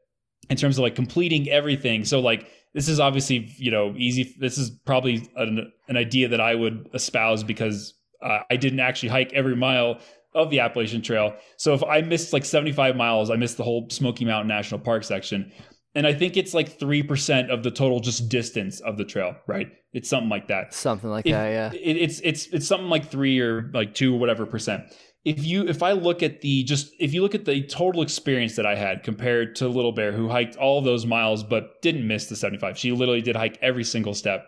in 0.49 0.57
terms 0.57 0.77
of 0.77 0.83
like 0.83 0.95
completing 0.95 1.49
everything. 1.49 2.05
So 2.05 2.19
like 2.19 2.47
this 2.73 2.87
is 2.87 2.99
obviously 2.99 3.51
you 3.57 3.71
know 3.71 3.93
easy. 3.97 4.35
This 4.39 4.57
is 4.57 4.69
probably 4.85 5.29
an, 5.35 5.71
an 5.87 5.97
idea 5.97 6.27
that 6.29 6.41
I 6.41 6.55
would 6.55 6.89
espouse 6.93 7.43
because 7.43 7.93
uh, 8.21 8.39
I 8.49 8.55
didn't 8.57 8.79
actually 8.79 9.09
hike 9.09 9.33
every 9.33 9.55
mile 9.55 9.99
of 10.35 10.49
the 10.49 10.59
Appalachian 10.59 11.01
Trail. 11.01 11.35
So 11.57 11.73
if 11.73 11.83
I 11.83 12.01
missed 12.01 12.33
like 12.33 12.45
75 12.45 12.95
miles, 12.95 13.29
I 13.29 13.35
missed 13.35 13.57
the 13.57 13.63
whole 13.63 13.87
Smoky 13.91 14.25
Mountain 14.25 14.47
National 14.47 14.79
Park 14.79 15.03
section. 15.03 15.51
And 15.95 16.07
I 16.07 16.13
think 16.13 16.37
it's 16.37 16.55
like 16.55 16.79
3% 16.79 17.49
of 17.53 17.61
the 17.61 17.69
total 17.69 17.99
just 17.99 18.29
distance 18.29 18.79
of 18.79 18.97
the 18.97 19.05
trail, 19.05 19.35
right? 19.45 19.67
It's 19.93 20.09
something 20.09 20.29
like 20.29 20.47
that 20.47 20.73
something 20.73 21.09
like 21.11 21.27
if- 21.27 21.33
that. 21.33 21.49
Yeah. 21.51 21.71
it, 21.79 21.97
it's 21.97 22.19
it's 22.23 22.47
it's 22.47 22.67
something 22.67 22.89
like 22.89 23.11
three 23.11 23.39
or 23.39 23.69
like 23.75 23.93
two 23.93 24.15
whatever 24.15 24.47
percent 24.47 24.85
if 25.25 25.45
you 25.45 25.67
if 25.67 25.81
i 25.81 25.91
look 25.91 26.21
at 26.21 26.41
the 26.41 26.63
just 26.63 26.93
if 26.99 27.13
you 27.13 27.21
look 27.21 27.35
at 27.35 27.45
the 27.45 27.63
total 27.63 28.01
experience 28.01 28.55
that 28.55 28.65
i 28.65 28.75
had 28.75 29.03
compared 29.03 29.55
to 29.55 29.67
little 29.67 29.91
bear 29.91 30.11
who 30.11 30.29
hiked 30.29 30.55
all 30.57 30.81
those 30.81 31.05
miles 31.05 31.43
but 31.43 31.81
didn't 31.81 32.07
miss 32.07 32.27
the 32.27 32.35
75 32.35 32.77
she 32.77 32.91
literally 32.91 33.21
did 33.21 33.35
hike 33.35 33.57
every 33.61 33.83
single 33.83 34.13
step. 34.13 34.45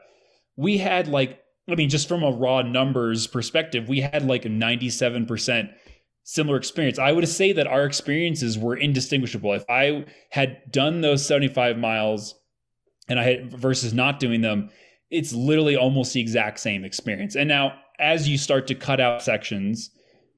We 0.57 0.77
had 0.77 1.07
like 1.07 1.39
i 1.69 1.75
mean 1.75 1.89
just 1.89 2.07
from 2.07 2.23
a 2.23 2.31
raw 2.31 2.61
numbers 2.61 3.27
perspective 3.27 3.87
we 3.87 4.01
had 4.01 4.25
like 4.25 4.45
a 4.45 4.49
97% 4.49 5.69
similar 6.27 6.57
experience. 6.57 6.97
I 6.97 7.11
would 7.11 7.27
say 7.29 7.51
that 7.51 7.67
our 7.67 7.85
experiences 7.85 8.57
were 8.57 8.75
indistinguishable. 8.75 9.53
If 9.53 9.65
i 9.69 10.05
had 10.31 10.71
done 10.71 11.01
those 11.01 11.25
75 11.25 11.77
miles 11.77 12.35
and 13.07 13.19
i 13.19 13.23
had 13.23 13.51
versus 13.51 13.93
not 13.93 14.19
doing 14.19 14.41
them 14.41 14.69
it's 15.11 15.33
literally 15.33 15.75
almost 15.75 16.13
the 16.13 16.19
exact 16.19 16.59
same 16.59 16.83
experience. 16.83 17.35
And 17.35 17.47
now, 17.47 17.73
as 17.99 18.27
you 18.27 18.37
start 18.37 18.67
to 18.67 18.75
cut 18.75 18.99
out 18.99 19.21
sections, 19.21 19.91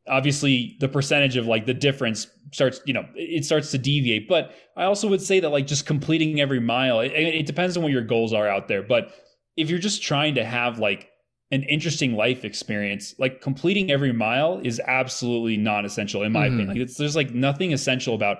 obviously 0.09 0.77
the 0.79 0.87
percentage 0.87 1.37
of 1.37 1.45
like 1.47 1.65
the 1.65 1.73
difference 1.73 2.27
starts, 2.53 2.81
you 2.85 2.93
know, 2.93 3.05
it 3.15 3.45
starts 3.45 3.71
to 3.71 3.77
deviate. 3.77 4.27
But 4.27 4.53
I 4.75 4.83
also 4.83 5.07
would 5.09 5.21
say 5.21 5.39
that 5.39 5.49
like 5.49 5.67
just 5.67 5.85
completing 5.85 6.39
every 6.39 6.59
mile, 6.59 6.99
it, 6.99 7.11
it 7.13 7.45
depends 7.45 7.77
on 7.77 7.83
what 7.83 7.91
your 7.91 8.01
goals 8.03 8.33
are 8.33 8.47
out 8.47 8.67
there. 8.67 8.83
But 8.83 9.13
if 9.55 9.69
you're 9.69 9.79
just 9.79 10.01
trying 10.03 10.35
to 10.35 10.45
have 10.45 10.79
like 10.79 11.09
an 11.51 11.63
interesting 11.63 12.13
life 12.15 12.43
experience, 12.45 13.15
like 13.19 13.41
completing 13.41 13.89
every 13.91 14.11
mile 14.13 14.59
is 14.63 14.81
absolutely 14.85 15.57
non 15.57 15.85
essential, 15.85 16.23
in 16.23 16.31
my 16.31 16.47
Mhm. 16.47 16.53
opinion. 16.53 16.67
Like, 16.69 16.77
it's, 16.77 16.97
there's 16.97 17.15
like 17.15 17.33
nothing 17.33 17.73
essential 17.73 18.15
about 18.15 18.39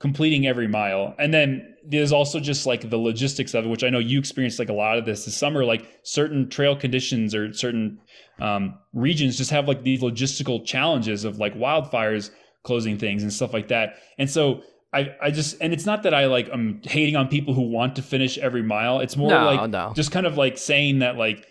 completing 0.00 0.46
every 0.46 0.68
mile. 0.68 1.14
And 1.18 1.32
then 1.32 1.71
there's 1.84 2.12
also 2.12 2.40
just 2.40 2.66
like 2.66 2.88
the 2.90 2.96
logistics 2.98 3.54
of 3.54 3.64
it, 3.64 3.68
which 3.68 3.84
I 3.84 3.90
know 3.90 3.98
you 3.98 4.18
experienced 4.18 4.58
like 4.58 4.68
a 4.68 4.72
lot 4.74 4.98
of 4.98 5.04
this 5.04 5.24
this 5.24 5.36
summer, 5.36 5.64
like 5.64 5.86
certain 6.02 6.48
trail 6.48 6.76
conditions 6.76 7.34
or 7.34 7.52
certain 7.52 7.98
um, 8.40 8.78
regions 8.92 9.36
just 9.36 9.50
have 9.50 9.68
like 9.68 9.82
these 9.82 10.00
logistical 10.00 10.64
challenges 10.64 11.24
of 11.24 11.38
like 11.38 11.54
wildfires 11.54 12.30
closing 12.64 12.98
things 12.98 13.22
and 13.22 13.32
stuff 13.32 13.52
like 13.52 13.68
that. 13.68 13.96
And 14.18 14.30
so 14.30 14.62
I, 14.92 15.14
I 15.20 15.30
just, 15.30 15.56
and 15.60 15.72
it's 15.72 15.86
not 15.86 16.02
that 16.04 16.14
I 16.14 16.26
like, 16.26 16.48
I'm 16.52 16.80
hating 16.84 17.16
on 17.16 17.28
people 17.28 17.54
who 17.54 17.62
want 17.62 17.96
to 17.96 18.02
finish 18.02 18.38
every 18.38 18.62
mile. 18.62 19.00
It's 19.00 19.16
more 19.16 19.30
No, 19.30 19.44
like 19.44 19.70
no. 19.70 19.92
just 19.96 20.12
kind 20.12 20.26
of 20.26 20.36
like 20.36 20.58
saying 20.58 21.00
that 21.00 21.16
like, 21.16 21.46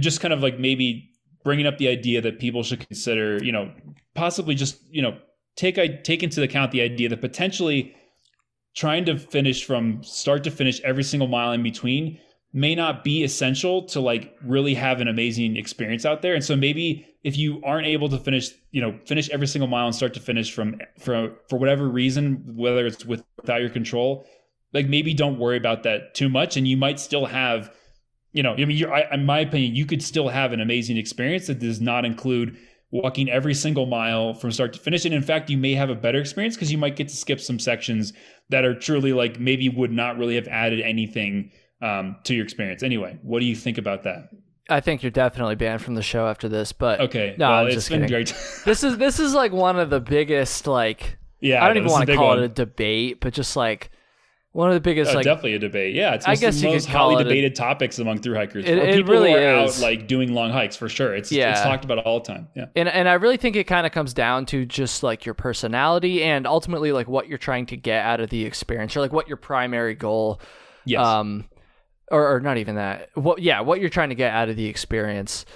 just 0.00 0.20
kind 0.20 0.34
of 0.34 0.42
like 0.42 0.58
maybe 0.58 1.08
bringing 1.44 1.66
up 1.66 1.78
the 1.78 1.88
idea 1.88 2.20
that 2.20 2.38
people 2.38 2.62
should 2.62 2.86
consider, 2.86 3.42
you 3.42 3.52
know, 3.52 3.72
possibly 4.14 4.54
just 4.54 4.78
you 4.90 5.02
know 5.02 5.16
take 5.56 5.78
I 5.78 5.88
take 5.88 6.22
into 6.22 6.42
account 6.42 6.70
the 6.70 6.82
idea 6.82 7.08
that 7.08 7.20
potentially 7.20 7.94
trying 8.74 9.04
to 9.04 9.18
finish 9.18 9.64
from 9.64 10.02
start 10.02 10.44
to 10.44 10.50
finish 10.50 10.80
every 10.82 11.04
single 11.04 11.28
mile 11.28 11.52
in 11.52 11.62
between 11.62 12.18
may 12.52 12.74
not 12.74 13.02
be 13.02 13.24
essential 13.24 13.82
to 13.82 14.00
like 14.00 14.36
really 14.44 14.74
have 14.74 15.00
an 15.00 15.08
amazing 15.08 15.56
experience 15.56 16.04
out 16.04 16.20
there. 16.20 16.34
And 16.34 16.44
so 16.44 16.54
maybe 16.54 17.06
if 17.24 17.36
you 17.36 17.62
aren't 17.64 17.86
able 17.86 18.08
to 18.10 18.18
finish, 18.18 18.50
you 18.72 18.80
know, 18.80 18.98
finish 19.06 19.30
every 19.30 19.46
single 19.46 19.68
mile 19.68 19.86
and 19.86 19.94
start 19.94 20.12
to 20.14 20.20
finish 20.20 20.52
from 20.52 20.80
from 20.98 21.34
for 21.48 21.58
whatever 21.58 21.88
reason, 21.88 22.42
whether 22.56 22.86
it's 22.86 23.04
with, 23.06 23.24
without 23.38 23.60
your 23.60 23.70
control, 23.70 24.26
like 24.72 24.86
maybe 24.86 25.14
don't 25.14 25.38
worry 25.38 25.56
about 25.56 25.82
that 25.84 26.14
too 26.14 26.28
much, 26.28 26.56
and 26.56 26.68
you 26.68 26.76
might 26.76 27.00
still 27.00 27.24
have, 27.26 27.74
you 28.32 28.42
know, 28.42 28.52
I 28.52 28.64
mean, 28.64 28.84
I, 28.84 29.04
in 29.12 29.24
my 29.24 29.40
opinion, 29.40 29.74
you 29.74 29.86
could 29.86 30.02
still 30.02 30.28
have 30.28 30.52
an 30.52 30.60
amazing 30.60 30.98
experience 30.98 31.46
that 31.46 31.58
does 31.58 31.80
not 31.80 32.04
include 32.04 32.58
walking 32.92 33.30
every 33.30 33.54
single 33.54 33.86
mile 33.86 34.34
from 34.34 34.52
start 34.52 34.72
to 34.74 34.78
finish. 34.78 35.04
And 35.04 35.14
in 35.14 35.22
fact, 35.22 35.50
you 35.50 35.56
may 35.56 35.72
have 35.74 35.90
a 35.90 35.94
better 35.94 36.20
experience 36.20 36.54
because 36.54 36.70
you 36.70 36.78
might 36.78 36.94
get 36.94 37.08
to 37.08 37.16
skip 37.16 37.40
some 37.40 37.58
sections 37.58 38.12
that 38.50 38.64
are 38.64 38.78
truly 38.78 39.12
like 39.12 39.40
maybe 39.40 39.68
would 39.68 39.90
not 39.90 40.18
really 40.18 40.36
have 40.36 40.46
added 40.48 40.80
anything 40.80 41.50
um, 41.80 42.16
to 42.24 42.34
your 42.34 42.44
experience. 42.44 42.82
Anyway, 42.82 43.18
what 43.22 43.40
do 43.40 43.46
you 43.46 43.56
think 43.56 43.78
about 43.78 44.02
that? 44.04 44.28
I 44.68 44.80
think 44.80 45.02
you're 45.02 45.10
definitely 45.10 45.56
banned 45.56 45.82
from 45.82 45.94
the 45.94 46.02
show 46.02 46.28
after 46.28 46.48
this. 46.48 46.72
But 46.72 47.00
okay, 47.00 47.34
no, 47.38 47.48
well, 47.48 47.60
I'm 47.60 47.66
it's 47.66 47.76
just 47.76 47.88
been 47.88 48.02
kidding. 48.02 48.14
great. 48.14 48.28
this 48.64 48.84
is 48.84 48.98
this 48.98 49.18
is 49.18 49.34
like 49.34 49.52
one 49.52 49.78
of 49.78 49.90
the 49.90 50.00
biggest 50.00 50.66
like 50.66 51.18
yeah, 51.40 51.64
I 51.64 51.68
don't 51.68 51.78
even 51.78 51.90
want 51.90 52.06
to 52.06 52.14
call 52.14 52.28
one. 52.28 52.38
it 52.40 52.44
a 52.44 52.48
debate, 52.48 53.20
but 53.20 53.32
just 53.32 53.56
like 53.56 53.90
one 54.52 54.68
of 54.68 54.74
the 54.74 54.80
biggest 54.80 55.12
Oh, 55.12 55.14
like 55.14 55.24
definitely 55.24 55.54
a 55.54 55.58
debate. 55.58 55.94
Yeah, 55.94 56.12
it's 56.14 56.26
I 56.28 56.34
guess 56.36 56.60
the 56.60 56.66
most 56.68 56.86
hotly 56.86 57.14
it 57.14 57.20
a- 57.22 57.24
debated 57.24 57.54
topics 57.54 57.98
among 57.98 58.18
through 58.20 58.34
hikers. 58.34 58.64
It- 58.66 58.76
it 58.78 58.94
people 58.96 59.12
really 59.12 59.30
who 59.32 59.38
are 59.38 59.64
is. 59.64 59.78
out 59.78 59.82
like 59.82 60.06
doing 60.06 60.34
long 60.34 60.50
hikes 60.50 60.76
for 60.76 60.88
sure. 60.90 61.14
It's 61.14 61.32
Yeah. 61.32 61.52
it's 61.52 61.62
talked 61.62 61.84
about 61.86 61.98
all 62.00 62.20
the 62.20 62.26
time. 62.26 62.48
Yeah. 62.54 62.66
and 62.76 62.86
and 62.88 63.08
I 63.08 63.14
really 63.14 63.38
think 63.38 63.56
it 63.56 63.64
kind 63.64 63.86
of 63.86 63.92
comes 63.92 64.12
down 64.12 64.44
to 64.46 64.66
just 64.66 65.02
like 65.02 65.24
your 65.24 65.34
personality 65.34 66.22
and 66.22 66.46
ultimately 66.46 66.92
like 66.92 67.08
what 67.08 67.28
you're 67.28 67.38
trying 67.38 67.64
to 67.66 67.76
get 67.78 68.04
out 68.04 68.20
of 68.20 68.28
the 68.30 68.44
experience 68.44 68.94
or 68.96 69.00
like 69.00 69.12
what 69.12 69.26
your 69.26 69.38
primary 69.38 69.94
goal 69.94 70.38
Yes. 70.84 71.00
um 71.06 71.46
or, 72.10 72.34
or 72.34 72.40
not 72.40 72.58
even 72.58 72.74
that 72.74 73.08
what 73.14 73.40
yeah 73.40 73.60
what 73.62 73.80
you're 73.80 73.88
trying 73.88 74.10
to 74.10 74.14
get 74.14 74.34
out 74.34 74.50
of 74.50 74.56
the 74.56 74.66
experience 74.66 75.46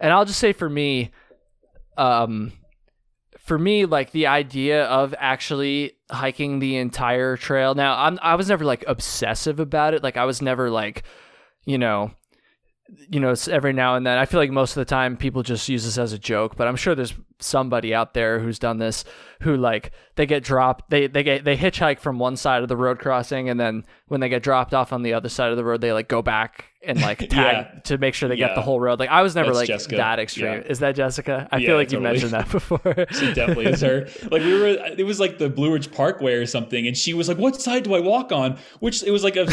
and 0.00 0.12
i'll 0.12 0.24
just 0.24 0.38
say 0.38 0.52
for 0.54 0.70
me 0.70 1.10
um 1.98 2.52
for 3.38 3.58
me 3.58 3.84
like 3.84 4.12
the 4.12 4.26
idea 4.28 4.84
of 4.84 5.14
actually 5.18 5.92
hiking 6.10 6.58
the 6.58 6.76
entire 6.76 7.36
trail. 7.36 7.74
Now 7.74 7.98
i'm 7.98 8.18
i 8.22 8.34
was 8.34 8.48
never 8.48 8.64
like 8.64 8.84
obsessive 8.86 9.60
about 9.60 9.94
it. 9.94 10.02
Like 10.02 10.16
i 10.16 10.24
was 10.24 10.40
never 10.42 10.70
like 10.70 11.02
you 11.64 11.78
know 11.78 12.12
you 13.10 13.18
know 13.18 13.34
every 13.50 13.72
now 13.72 13.96
and 13.96 14.06
then. 14.06 14.16
I 14.18 14.26
feel 14.26 14.38
like 14.38 14.50
most 14.50 14.76
of 14.76 14.80
the 14.80 14.84
time 14.84 15.16
people 15.16 15.42
just 15.42 15.68
use 15.68 15.84
this 15.84 15.98
as 15.98 16.12
a 16.12 16.18
joke 16.18 16.56
but 16.56 16.68
i'm 16.68 16.76
sure 16.76 16.94
there's 16.94 17.14
somebody 17.38 17.92
out 17.92 18.14
there 18.14 18.38
who's 18.38 18.58
done 18.58 18.78
this 18.78 19.04
who 19.42 19.56
like 19.56 19.92
they 20.14 20.24
get 20.24 20.42
dropped 20.42 20.88
they 20.90 21.06
they 21.06 21.22
get 21.22 21.44
they 21.44 21.56
hitchhike 21.56 21.98
from 21.98 22.18
one 22.18 22.36
side 22.36 22.62
of 22.62 22.68
the 22.68 22.76
road 22.76 22.98
crossing 22.98 23.48
and 23.48 23.58
then 23.58 23.84
when 24.08 24.20
they 24.20 24.28
get 24.28 24.42
dropped 24.42 24.72
off 24.72 24.92
on 24.92 25.02
the 25.02 25.12
other 25.12 25.28
side 25.28 25.50
of 25.50 25.56
the 25.56 25.64
road 25.64 25.80
they 25.80 25.92
like 25.92 26.08
go 26.08 26.22
back 26.22 26.66
and 26.86 27.00
like 27.02 27.18
tag 27.28 27.28
Yeah. 27.30 27.80
to 27.84 27.98
make 27.98 28.14
sure 28.14 28.28
they 28.28 28.36
get 28.36 28.54
the 28.54 28.62
whole 28.62 28.80
road 28.80 28.98
like 28.98 29.10
i 29.10 29.22
was 29.22 29.34
never 29.34 29.48
That's 29.48 29.56
like 29.58 29.68
Jessica. 29.68 29.96
that 29.96 30.18
extreme 30.18 30.46
Yeah. 30.62 30.70
is 30.72 30.78
that 30.80 30.94
jessica 30.96 31.48
i 31.52 31.58
Yeah, 31.58 31.66
feel 31.68 31.76
like 31.76 31.92
you 31.92 32.00
mentioned 32.00 32.32
that 32.32 32.50
before 32.58 32.80
She 33.12 33.32
definitely 33.32 33.66
is 33.66 33.80
her. 33.80 34.06
Like 34.30 34.42
we 34.42 34.58
were, 34.60 34.66
it 34.98 35.04
was 35.06 35.20
like 35.20 35.38
the 35.38 35.48
Blue 35.48 35.72
Ridge 35.72 35.90
Parkway 35.92 36.34
or 36.34 36.46
something, 36.46 36.86
and 36.86 36.96
she 36.96 37.14
was 37.14 37.28
like, 37.28 37.38
"What 37.38 37.60
side 37.60 37.84
do 37.84 37.94
I 37.94 38.00
walk 38.00 38.32
on?" 38.32 38.58
Which 38.80 39.02
it 39.02 39.10
was 39.10 39.22
like 39.24 39.36
a, 39.36 39.46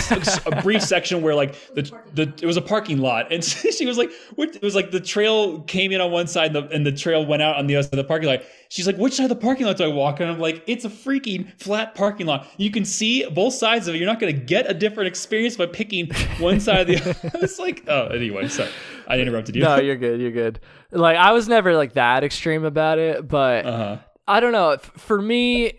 a 0.46 0.62
brief 0.62 0.82
section 0.82 1.22
where 1.22 1.36
like 1.36 1.54
the 1.76 1.84
the 2.14 2.24
it 2.42 2.46
was 2.46 2.58
a 2.58 2.62
parking 2.62 2.98
lot, 3.00 3.32
and 3.32 3.44
she 3.44 3.86
was 3.86 3.98
like, 3.98 4.12
"What?" 4.36 4.56
It 4.56 4.62
was 4.62 4.76
like 4.76 4.92
the 4.92 5.00
trail 5.00 5.62
came 5.62 5.92
in 5.92 6.02
on 6.02 6.12
one 6.12 6.28
side, 6.28 6.56
and 6.56 6.70
the, 6.70 6.76
and 6.76 6.86
the 6.86 6.92
trail 6.92 7.26
went 7.26 7.42
out 7.42 7.56
on 7.58 7.68
the 7.68 7.76
other 7.76 7.84
side 7.84 7.94
of 7.94 7.98
the 7.98 8.04
parking 8.04 8.30
lot. 8.30 8.42
She's 8.74 8.88
like, 8.88 8.98
"Which 8.98 9.14
side 9.14 9.26
of 9.26 9.30
the 9.30 9.36
parking 9.36 9.68
lot 9.68 9.78
do 9.78 9.84
I 9.84 9.88
walk 9.88 10.20
on?" 10.20 10.28
I'm 10.28 10.40
like, 10.40 10.64
"It's 10.66 10.84
a 10.84 10.90
freaking 10.90 11.48
flat 11.62 11.94
parking 11.94 12.26
lot. 12.26 12.48
You 12.58 12.72
can 12.72 12.86
see 12.86 13.24
both 13.30 13.54
sides 13.54 13.88
of 13.88 13.94
it. 13.94 14.00
You're 14.00 14.08
not 14.08 14.20
going 14.20 14.36
to 14.36 14.42
get 14.42 14.68
a 14.68 14.74
different 14.74 15.10
experience 15.10 15.56
by 15.56 15.68
picking 15.68 16.08
one 16.40 16.60
side 16.60 16.82
of 16.82 16.88
the." 16.88 16.98
other. 16.98 17.32
I 17.38 17.40
was 17.40 17.60
like, 17.60 17.84
"Oh, 17.88 18.08
anyway, 18.08 18.48
sorry, 18.48 18.70
I 19.08 19.20
interrupted 19.20 19.56
you." 19.56 19.62
no 19.62 19.80
you're 19.80 19.96
good 19.96 20.20
you're 20.20 20.32
good 20.32 20.60
like 20.92 21.18
i 21.18 21.34
was 21.34 21.48
never 21.48 21.76
like 21.76 21.94
that 21.94 22.24
extreme 22.24 22.66
about 22.66 22.98
it 22.98 23.28
but 23.28 23.66
uh 23.66 23.78
huh. 23.78 23.98
I 24.28 24.40
don't 24.40 24.54
know. 24.54 24.78
For 24.98 25.22
me, 25.22 25.74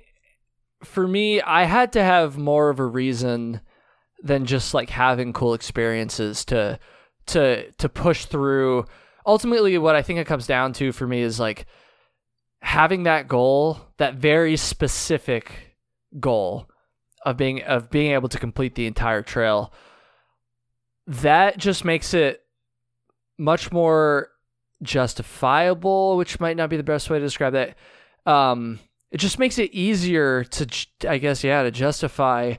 for 0.82 1.06
me, 1.06 1.40
I 1.40 1.64
had 1.64 1.92
to 1.94 2.02
have 2.02 2.36
more 2.36 2.68
of 2.68 2.78
a 2.78 2.84
reason 2.84 3.60
than 4.22 4.46
just 4.46 4.74
like 4.74 4.90
having 4.90 5.32
cool 5.32 5.54
experiences 5.54 6.44
to 6.46 6.78
to 7.26 7.70
to 7.72 7.88
push 7.88 8.26
through. 8.26 8.84
Ultimately, 9.26 9.78
what 9.78 9.96
I 9.96 10.02
think 10.02 10.18
it 10.18 10.26
comes 10.26 10.46
down 10.46 10.74
to 10.74 10.92
for 10.92 11.06
me 11.06 11.22
is 11.22 11.40
like 11.40 11.66
having 12.64 13.02
that 13.02 13.28
goal, 13.28 13.78
that 13.98 14.14
very 14.14 14.56
specific 14.56 15.76
goal 16.18 16.66
of 17.24 17.36
being 17.36 17.62
of 17.62 17.90
being 17.90 18.12
able 18.12 18.28
to 18.28 18.38
complete 18.38 18.74
the 18.74 18.86
entire 18.86 19.22
trail. 19.22 19.72
That 21.06 21.58
just 21.58 21.84
makes 21.84 22.14
it 22.14 22.42
much 23.38 23.70
more 23.70 24.30
justifiable, 24.82 26.16
which 26.16 26.40
might 26.40 26.56
not 26.56 26.70
be 26.70 26.78
the 26.78 26.82
best 26.82 27.10
way 27.10 27.18
to 27.18 27.24
describe 27.24 27.52
that 27.52 27.76
um, 28.24 28.80
it 29.10 29.18
just 29.18 29.38
makes 29.38 29.58
it 29.58 29.70
easier 29.72 30.44
to, 30.44 30.86
I 31.08 31.18
guess, 31.18 31.44
yeah, 31.44 31.62
to 31.62 31.70
justify 31.70 32.54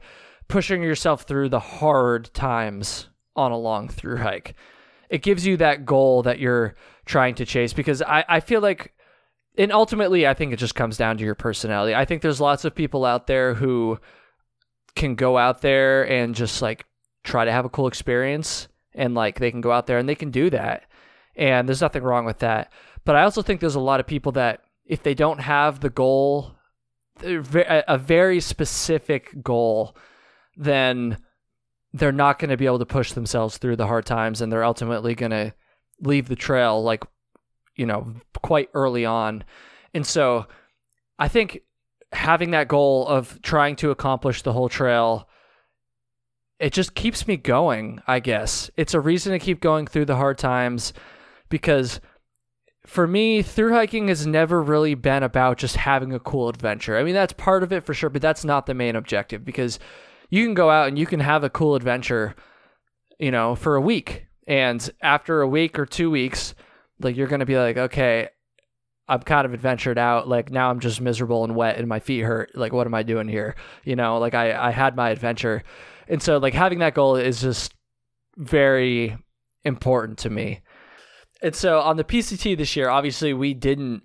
pushing 0.48 0.84
yourself 0.84 1.24
through 1.24 1.50
the 1.50 1.60
hard 1.60 2.32
times 2.34 3.08
on 3.36 3.52
a 3.52 3.58
long 3.58 3.90
through 3.90 4.18
hike. 4.18 4.54
It 5.10 5.24
gives 5.24 5.46
you 5.46 5.58
that 5.58 5.86
goal 5.86 6.22
that 6.24 6.40
you're 6.40 6.76
trying 7.06 7.36
to 7.36 7.46
chase 7.46 7.74
because 7.74 8.02
I, 8.02 8.24
I 8.30 8.40
feel 8.40 8.62
like, 8.62 8.94
and 9.58 9.72
ultimately, 9.72 10.28
I 10.28 10.34
think 10.34 10.54
it 10.54 10.60
just 10.60 10.76
comes 10.76 10.98
down 10.98 11.18
to 11.18 11.24
your 11.24 11.36
personality. 11.36 11.96
I 11.96 12.06
think 12.06 12.22
there's 12.22 12.42
lots 12.42 12.66
of 12.66 12.76
people 12.76 13.06
out 13.06 13.28
there 13.28 13.54
who 13.54 14.00
can 14.96 15.16
go 15.16 15.38
out 15.38 15.62
there 15.62 16.10
and 16.10 16.36
just 16.36 16.62
like 16.62 16.86
try 17.24 17.46
to 17.46 17.52
have 17.52 17.66
a 17.66 17.70
cool 17.70 17.88
experience 17.88 18.68
and 18.94 19.14
like 19.14 19.40
they 19.40 19.52
can 19.52 19.62
go 19.62 19.72
out 19.72 19.88
there 19.88 19.98
and 19.98 20.08
they 20.08 20.16
can 20.16 20.32
do 20.32 20.50
that. 20.50 20.84
And 21.36 21.68
there's 21.68 21.82
nothing 21.82 22.04
wrong 22.04 22.26
with 22.26 22.40
that. 22.40 22.72
But 23.04 23.16
I 23.16 23.24
also 23.24 23.42
think 23.42 23.60
there's 23.60 23.76
a 23.76 23.80
lot 23.80 24.00
of 24.00 24.08
people 24.08 24.32
that 24.34 24.62
if 24.86 25.04
they 25.04 25.14
don't 25.14 25.40
have 25.40 25.80
the 25.80 25.90
goal, 25.90 26.56
a 27.22 27.98
very 27.98 28.40
specific 28.40 29.44
goal, 29.44 29.96
then 30.56 31.18
they're 31.94 32.12
not 32.12 32.40
going 32.40 32.50
to 32.50 32.58
be 32.58 32.66
able 32.66 32.80
to 32.80 32.86
push 32.86 33.14
themselves 33.14 33.58
through 33.58 33.76
the 33.76 33.88
hard 33.88 34.06
times 34.06 34.42
and 34.42 34.52
they're 34.52 34.64
ultimately 34.64 35.16
going 35.16 35.32
to 35.32 35.54
leave 36.02 36.28
the 36.28 36.36
trail 36.36 36.82
like, 36.82 37.04
you 37.76 37.86
know, 37.86 38.16
quite 38.42 38.70
early 38.74 39.06
on. 39.06 39.44
And 39.94 40.06
so 40.06 40.48
I 41.20 41.28
think 41.28 41.62
having 42.12 42.52
that 42.52 42.68
goal 42.68 43.08
of 43.08 43.42
trying 43.42 43.76
to 43.78 43.92
accomplish 43.92 44.42
the 44.42 44.54
whole 44.54 44.70
trail 44.70 45.28
it 46.60 46.74
just 46.74 46.96
keeps 46.96 47.28
me 47.28 47.38
going, 47.38 48.02
I 48.08 48.20
guess. 48.20 48.70
It's 48.78 48.94
a 48.94 49.00
reason 49.00 49.34
to 49.34 49.40
keep 49.40 49.60
going 49.60 49.88
through 49.88 50.06
the 50.06 50.16
hard 50.16 50.38
times 50.38 50.94
because 51.50 52.00
for 52.86 53.08
me, 53.08 53.42
through 53.42 53.74
hiking 53.74 54.08
has 54.08 54.26
never 54.26 54.62
really 54.62 54.94
been 54.94 55.24
about 55.24 55.58
just 55.58 55.76
having 55.76 56.14
a 56.14 56.20
cool 56.20 56.50
adventure. 56.50 56.98
I 56.98 57.04
mean, 57.04 57.14
that's 57.14 57.34
part 57.34 57.64
of 57.64 57.74
it 57.74 57.84
for 57.84 57.94
sure, 57.94 58.10
but 58.10 58.22
that's 58.22 58.46
not 58.46 58.68
the 58.68 58.74
main 58.74 58.96
objective 58.96 59.44
because 59.44 59.80
you 60.30 60.46
can 60.46 60.54
go 60.54 60.70
out 60.70 60.88
and 60.88 60.98
you 60.98 61.06
can 61.06 61.20
have 61.20 61.44
a 61.44 61.50
cool 61.50 61.76
adventure, 61.76 62.36
you 63.20 63.32
know, 63.32 63.56
for 63.56 63.76
a 63.76 63.82
week. 63.82 64.28
And 64.48 64.88
after 65.02 65.42
a 65.42 65.48
week 65.48 65.78
or 65.80 65.86
two 65.86 66.12
weeks, 66.12 66.54
like 67.00 67.16
you're 67.16 67.28
going 67.28 67.40
to 67.42 67.46
be 67.46 67.58
like, 67.58 67.78
okay, 67.78 68.30
I'm 69.08 69.22
kind 69.22 69.46
of 69.46 69.54
adventured 69.54 69.98
out. 69.98 70.28
Like 70.28 70.52
now 70.52 70.70
I'm 70.70 70.80
just 70.80 71.00
miserable 71.02 71.44
and 71.44 71.56
wet 71.56 71.78
and 71.78 71.88
my 71.88 72.00
feet 72.00 72.22
hurt. 72.22 72.52
Like, 72.56 72.74
what 72.74 72.88
am 72.88 72.94
I 72.94 73.04
doing 73.04 73.28
here? 73.28 73.56
You 73.84 73.96
know, 73.96 74.18
like 74.18 74.34
I, 74.34 74.68
I 74.70 74.72
had 74.72 74.96
my 74.96 75.10
adventure. 75.10 75.64
And 76.08 76.22
so, 76.22 76.38
like, 76.38 76.54
having 76.54 76.80
that 76.80 76.94
goal 76.94 77.16
is 77.16 77.42
just 77.42 77.74
very 78.38 79.18
important 79.64 80.20
to 80.20 80.30
me. 80.30 80.62
And 81.42 81.56
so, 81.56 81.80
on 81.80 81.98
the 81.98 82.04
PCT 82.04 82.56
this 82.58 82.76
year, 82.76 82.90
obviously, 82.90 83.34
we 83.34 83.54
didn't 83.54 84.04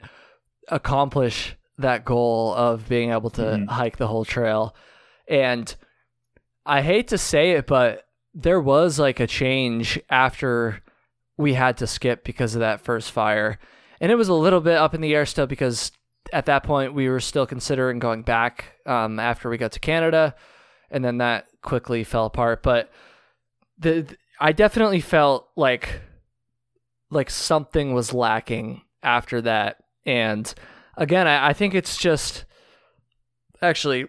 accomplish 0.68 1.56
that 1.78 2.04
goal 2.04 2.54
of 2.54 2.88
being 2.88 3.10
able 3.10 3.30
to 3.30 3.42
Mhm. 3.42 3.68
hike 3.68 3.96
the 3.96 4.06
whole 4.06 4.24
trail. 4.24 4.74
And 5.28 5.74
I 6.66 6.82
hate 6.82 7.08
to 7.08 7.18
say 7.18 7.52
it, 7.52 7.66
but 7.66 8.06
there 8.34 8.60
was 8.60 8.98
like 8.98 9.18
a 9.20 9.26
change 9.26 9.98
after 10.08 10.82
we 11.40 11.54
had 11.54 11.78
to 11.78 11.86
skip 11.86 12.22
because 12.22 12.54
of 12.54 12.60
that 12.60 12.82
first 12.82 13.10
fire. 13.10 13.58
And 14.00 14.12
it 14.12 14.16
was 14.16 14.28
a 14.28 14.34
little 14.34 14.60
bit 14.60 14.76
up 14.76 14.94
in 14.94 15.00
the 15.00 15.14
air 15.14 15.24
still 15.26 15.46
because 15.46 15.90
at 16.32 16.46
that 16.46 16.62
point 16.62 16.94
we 16.94 17.08
were 17.08 17.20
still 17.20 17.46
considering 17.46 17.98
going 17.98 18.22
back 18.22 18.76
um, 18.86 19.18
after 19.18 19.48
we 19.48 19.56
got 19.56 19.72
to 19.72 19.80
Canada. 19.80 20.34
And 20.90 21.04
then 21.04 21.18
that 21.18 21.46
quickly 21.62 22.04
fell 22.04 22.26
apart. 22.26 22.62
But 22.62 22.90
the 23.78 24.06
I 24.38 24.52
definitely 24.52 25.00
felt 25.00 25.48
like 25.56 26.00
like 27.10 27.30
something 27.30 27.94
was 27.94 28.12
lacking 28.12 28.82
after 29.02 29.40
that. 29.42 29.78
And 30.04 30.52
again, 30.96 31.26
I, 31.26 31.48
I 31.48 31.52
think 31.54 31.74
it's 31.74 31.96
just 31.96 32.44
actually 33.62 34.06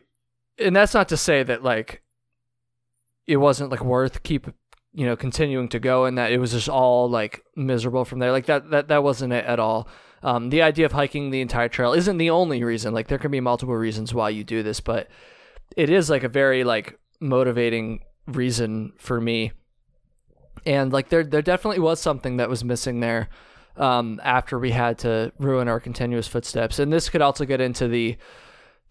and 0.60 0.76
that's 0.76 0.94
not 0.94 1.10
to 1.10 1.18
say 1.18 1.44
that 1.44 1.64
like 1.64 2.02
it 3.26 3.38
wasn't 3.38 3.72
like 3.72 3.84
worth 3.84 4.24
keep 4.24 4.48
you 4.94 5.06
know 5.06 5.16
continuing 5.16 5.70
to 5.70 5.80
go 5.80 6.06
and 6.06 6.18
that 6.18 6.32
it 6.32 6.38
was 6.38 6.52
just 6.52 6.70
all 6.70 7.10
like 7.10 7.44
miserable 7.56 8.04
from 8.06 8.20
there 8.20 8.32
like 8.32 8.46
that 8.46 8.70
that 8.72 8.88
that 8.88 9.04
wasn't 9.04 9.32
it 9.32 9.46
at 9.46 9.60
all 9.60 9.88
Um, 10.24 10.52
the 10.52 10.62
idea 10.62 10.86
of 10.86 10.92
hiking 10.92 11.32
the 11.32 11.42
entire 11.42 11.70
trail 11.70 11.94
isn't 11.94 12.20
the 12.20 12.30
only 12.30 12.64
reason. 12.64 12.94
Like 12.94 13.08
there 13.08 13.18
can 13.18 13.32
be 13.32 13.42
multiple 13.42 13.76
reasons 13.76 14.14
why 14.14 14.30
you 14.30 14.44
do 14.44 14.62
this, 14.62 14.80
but 14.80 15.08
it 15.76 15.90
is 15.90 16.10
like 16.10 16.24
a 16.24 16.30
very 16.30 16.64
like 16.64 17.00
motivating 17.20 18.02
reason 18.28 18.94
for 18.98 19.20
me. 19.20 19.52
And 20.64 20.94
like 20.94 21.10
there 21.10 21.24
there 21.24 21.42
definitely 21.42 21.80
was 21.80 22.00
something 22.00 22.38
that 22.38 22.50
was 22.50 22.64
missing 22.64 23.00
there 23.00 23.30
um, 23.78 24.20
after 24.24 24.60
we 24.60 24.72
had 24.72 25.00
to 25.00 25.32
ruin 25.40 25.68
our 25.68 25.80
continuous 25.80 26.28
footsteps. 26.28 26.78
And 26.78 26.94
this 26.94 27.10
could 27.10 27.22
also 27.24 27.46
get 27.46 27.60
into 27.62 27.88
the 27.88 28.18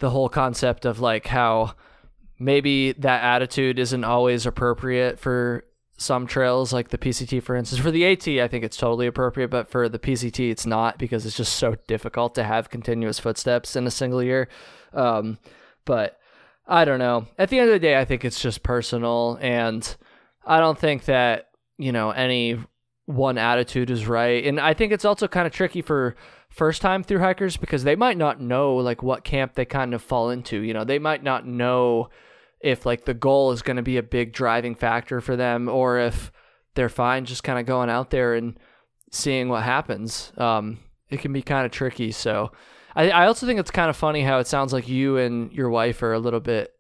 the 0.01 0.11
whole 0.11 0.29
concept 0.29 0.85
of 0.85 0.99
like 0.99 1.29
how 1.29 1.75
maybe 2.39 2.93
that 2.99 3.23
attitude 3.23 3.79
isn't 3.79 4.05
always 4.05 4.47
appropriate 4.47 5.21
for 5.21 5.63
some 6.01 6.27
trails 6.27 6.73
like 6.73 6.89
the 6.89 6.97
PCT 6.97 7.43
for 7.43 7.55
instance. 7.55 7.81
For 7.81 7.91
the 7.91 8.07
AT 8.07 8.27
I 8.27 8.49
think 8.49 8.65
it's 8.65 8.79
totally 8.79 9.07
appropriate 9.07 9.49
but 9.49 9.69
for 9.69 9.87
the 9.87 9.99
PCT 9.99 10.51
it's 10.51 10.65
not 10.65 10.99
because 10.99 11.27
it's 11.27 11.37
just 11.37 11.55
so 11.57 11.77
difficult 11.87 12.35
to 12.37 12.43
have 12.43 12.71
continuous 12.71 13.19
footsteps 13.19 13.77
in 13.77 13.87
a 13.87 13.91
single 13.91 14.23
year. 14.23 14.49
Um, 14.95 15.39
but 15.85 16.19
I 16.67 16.87
don't 16.87 17.01
know. 17.01 17.27
At 17.37 17.51
the 17.51 17.59
end 17.59 17.69
of 17.69 17.75
the 17.75 17.79
day 17.79 17.99
I 17.99 18.07
think 18.07 18.25
it's 18.25 18.41
just 18.41 18.63
personal 18.63 19.39
and 19.43 19.95
I 20.47 20.59
don't 20.59 20.79
think 20.79 21.05
that 21.05 21.51
you 21.77 21.93
know 21.93 22.13
any 22.13 22.59
one 23.05 23.37
attitude 23.37 23.91
is 23.91 24.07
right. 24.07 24.43
And 24.45 24.59
I 24.59 24.73
think 24.73 24.93
it's 24.93 25.05
also 25.05 25.29
kind 25.29 25.47
of 25.47 25.53
tricky 25.53 25.83
for 25.83 26.17
first 26.49 26.81
time 26.81 27.03
through 27.03 27.19
hikers 27.19 27.59
because 27.59 27.85
they 27.85 27.95
might 27.95 28.17
not 28.17 28.41
know 28.41 28.77
like 28.77 29.03
what 29.03 29.23
camp 29.23 29.55
they 29.55 29.67
kind 29.67 29.93
of 29.93 30.01
fall 30.01 30.31
into. 30.31 30.63
You 30.63 30.73
know 30.73 30.85
they 30.85 30.99
might 30.99 31.23
not 31.23 31.47
know 31.47 32.09
if 32.61 32.85
like 32.85 33.05
the 33.05 33.15
goal 33.15 33.53
is 33.53 33.63
going 33.63 33.77
to 33.77 33.83
be 33.83 33.97
a 33.97 34.03
big 34.03 34.33
driving 34.33 34.75
factor 34.75 35.21
for 35.21 35.37
them 35.37 35.69
or 35.69 35.99
if 35.99 36.31
they're 36.75 36.89
fine 36.89 37.25
just 37.25 37.43
kind 37.43 37.59
of 37.59 37.67
going 37.67 37.91
out 37.91 38.11
there 38.11 38.35
and 38.35 38.59
seeing 39.11 39.49
what 39.49 39.63
happens. 39.63 40.33
Um, 40.37 40.79
it 41.09 41.21
can 41.21 41.33
be 41.33 41.43
kind 41.43 41.67
of 41.67 41.73
tricky. 41.73 42.13
So 42.13 42.53
I, 42.95 43.11
I 43.11 43.27
also 43.27 43.47
think 43.47 43.59
it's 43.61 43.71
kind 43.71 43.91
of 43.91 43.97
funny 43.97 44.23
how 44.23 44.39
it 44.39 44.47
sounds 44.47 44.73
like 44.73 44.89
you 44.89 45.17
and 45.17 45.53
your 45.53 45.71
wife 45.71 46.03
are 46.03 46.13
a 46.13 46.19
little 46.19 46.41
bit 46.41 46.73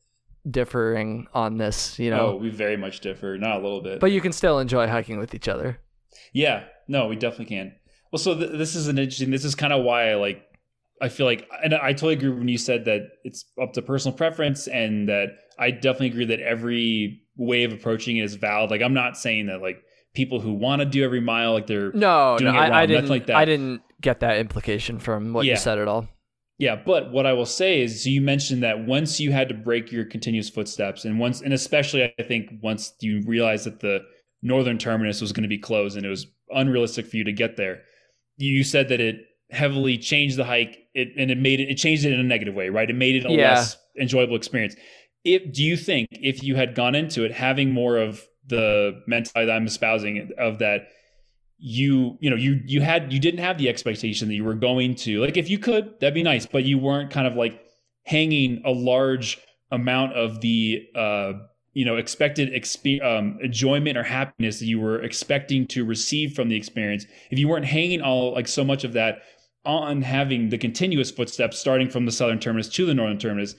differing 0.48 1.26
on 1.34 1.58
this, 1.58 1.98
you 1.98 2.10
know. 2.10 2.30
Oh, 2.30 2.36
we 2.36 2.50
very 2.50 2.76
much 2.76 3.00
differ, 3.00 3.36
not 3.38 3.58
a 3.58 3.62
little 3.62 3.82
bit. 3.82 4.00
But 4.00 4.12
you 4.12 4.20
can 4.20 4.32
still 4.32 4.58
enjoy 4.58 4.86
hiking 4.86 5.18
with 5.18 5.34
each 5.34 5.48
other. 5.48 5.78
Yeah, 6.32 6.64
no, 6.88 7.06
we 7.06 7.16
definitely 7.16 7.46
can. 7.46 7.74
Well, 8.12 8.18
so 8.18 8.36
th- 8.36 8.52
this 8.52 8.74
is 8.74 8.88
an 8.88 8.98
interesting. 8.98 9.30
This 9.30 9.44
is 9.44 9.54
kind 9.54 9.72
of 9.72 9.84
why 9.84 10.10
I 10.10 10.14
like. 10.14 10.46
I 11.00 11.08
feel 11.08 11.26
like, 11.26 11.48
and 11.64 11.74
I 11.74 11.92
totally 11.92 12.14
agree 12.14 12.28
when 12.30 12.48
you 12.48 12.58
said 12.58 12.84
that 12.84 13.08
it's 13.24 13.44
up 13.60 13.72
to 13.74 13.82
personal 13.82 14.16
preference, 14.16 14.66
and 14.68 15.08
that 15.08 15.28
I 15.58 15.70
definitely 15.70 16.08
agree 16.08 16.24
that 16.26 16.40
every 16.40 17.22
way 17.36 17.64
of 17.64 17.72
approaching 17.72 18.18
it 18.18 18.24
is 18.24 18.34
valid. 18.34 18.70
Like 18.70 18.82
I'm 18.82 18.94
not 18.94 19.16
saying 19.16 19.46
that 19.46 19.62
like 19.62 19.82
people 20.14 20.40
who 20.40 20.52
want 20.52 20.80
to 20.80 20.86
do 20.86 21.02
every 21.04 21.20
mile 21.20 21.52
like 21.54 21.66
they're 21.66 21.92
no, 21.92 22.36
no. 22.38 22.50
I, 22.50 22.82
I 22.82 22.86
didn't. 22.86 23.08
Like 23.08 23.26
that. 23.26 23.36
I 23.36 23.44
didn't 23.44 23.82
get 24.00 24.20
that 24.20 24.38
implication 24.38 24.98
from 24.98 25.32
what 25.32 25.44
Yeah. 25.46 25.52
you 25.52 25.56
said 25.58 25.78
at 25.78 25.88
all. 25.88 26.06
Yeah, 26.58 26.76
but 26.76 27.10
what 27.10 27.24
I 27.24 27.32
will 27.32 27.46
say 27.46 27.80
is 27.80 28.06
you 28.06 28.20
mentioned 28.20 28.62
that 28.62 28.84
once 28.84 29.18
you 29.18 29.32
had 29.32 29.48
to 29.48 29.54
break 29.54 29.90
your 29.90 30.04
continuous 30.04 30.50
footsteps 30.50 31.06
and 31.06 31.18
once 31.18 31.40
and 31.40 31.54
especially 31.54 32.12
I 32.18 32.22
think 32.22 32.50
once 32.62 32.92
you 33.00 33.22
realized 33.26 33.64
that 33.64 33.80
the 33.80 34.00
northern 34.42 34.76
terminus 34.76 35.22
was 35.22 35.32
going 35.32 35.42
to 35.44 35.48
be 35.48 35.56
closed 35.58 35.96
and 35.96 36.04
it 36.04 36.10
was 36.10 36.26
unrealistic 36.50 37.06
for 37.06 37.16
you 37.16 37.24
to 37.24 37.32
get 37.32 37.56
there. 37.56 37.80
You 38.36 38.62
said 38.64 38.88
that 38.90 39.00
it 39.00 39.16
heavily 39.52 39.98
changed 39.98 40.36
the 40.36 40.44
hike 40.44 40.78
it, 40.94 41.08
and 41.16 41.30
it 41.30 41.38
made 41.38 41.60
it 41.60 41.68
it 41.70 41.76
changed 41.76 42.04
it 42.04 42.12
in 42.12 42.20
a 42.20 42.24
negative 42.24 42.54
way, 42.54 42.68
right? 42.68 42.88
It 42.88 42.96
made 42.96 43.16
it 43.16 43.24
a 43.24 43.32
Yeah. 43.32 43.50
less 43.54 43.76
enjoyable 44.00 44.36
experience. 44.36 44.76
If 45.24 45.52
do 45.52 45.62
you 45.62 45.76
think 45.76 46.08
if 46.10 46.42
you 46.42 46.56
had 46.56 46.74
gone 46.74 46.94
into 46.94 47.24
it 47.24 47.32
having 47.32 47.72
more 47.72 47.96
of 47.98 48.22
the 48.46 49.00
mentality 49.06 49.46
that 49.46 49.56
I'm 49.56 49.66
espousing 49.66 50.30
of 50.38 50.58
that 50.58 50.88
you 51.58 52.16
you 52.20 52.30
know 52.30 52.36
you 52.36 52.60
you 52.64 52.80
had 52.80 53.12
you 53.12 53.20
didn't 53.20 53.40
have 53.40 53.58
the 53.58 53.68
expectation 53.68 54.28
that 54.28 54.34
you 54.34 54.44
were 54.44 54.54
going 54.54 54.94
to 54.94 55.20
like 55.20 55.36
if 55.36 55.50
you 55.50 55.58
could 55.58 55.92
that'd 56.00 56.14
be 56.14 56.22
nice 56.22 56.46
but 56.46 56.64
you 56.64 56.78
weren't 56.78 57.10
kind 57.10 57.26
of 57.26 57.34
like 57.36 57.60
hanging 58.04 58.62
a 58.64 58.70
large 58.70 59.38
amount 59.70 60.14
of 60.14 60.40
the 60.40 60.82
uh 60.96 61.32
you 61.74 61.84
know 61.84 61.96
expected 61.96 62.50
expe- 62.52 63.04
um, 63.04 63.38
enjoyment 63.42 63.96
or 63.98 64.02
happiness 64.02 64.58
that 64.58 64.64
you 64.66 64.80
were 64.80 65.02
expecting 65.02 65.66
to 65.66 65.84
receive 65.84 66.32
from 66.32 66.48
the 66.48 66.56
experience 66.56 67.04
if 67.30 67.38
you 67.38 67.46
weren't 67.46 67.66
hanging 67.66 68.00
all 68.00 68.32
like 68.32 68.48
so 68.48 68.64
much 68.64 68.82
of 68.82 68.94
that 68.94 69.18
on 69.64 70.02
having 70.02 70.48
the 70.48 70.58
continuous 70.58 71.10
footsteps 71.10 71.58
starting 71.58 71.88
from 71.88 72.06
the 72.06 72.12
southern 72.12 72.38
terminus 72.38 72.68
to 72.68 72.86
the 72.86 72.94
northern 72.94 73.18
terminus 73.18 73.54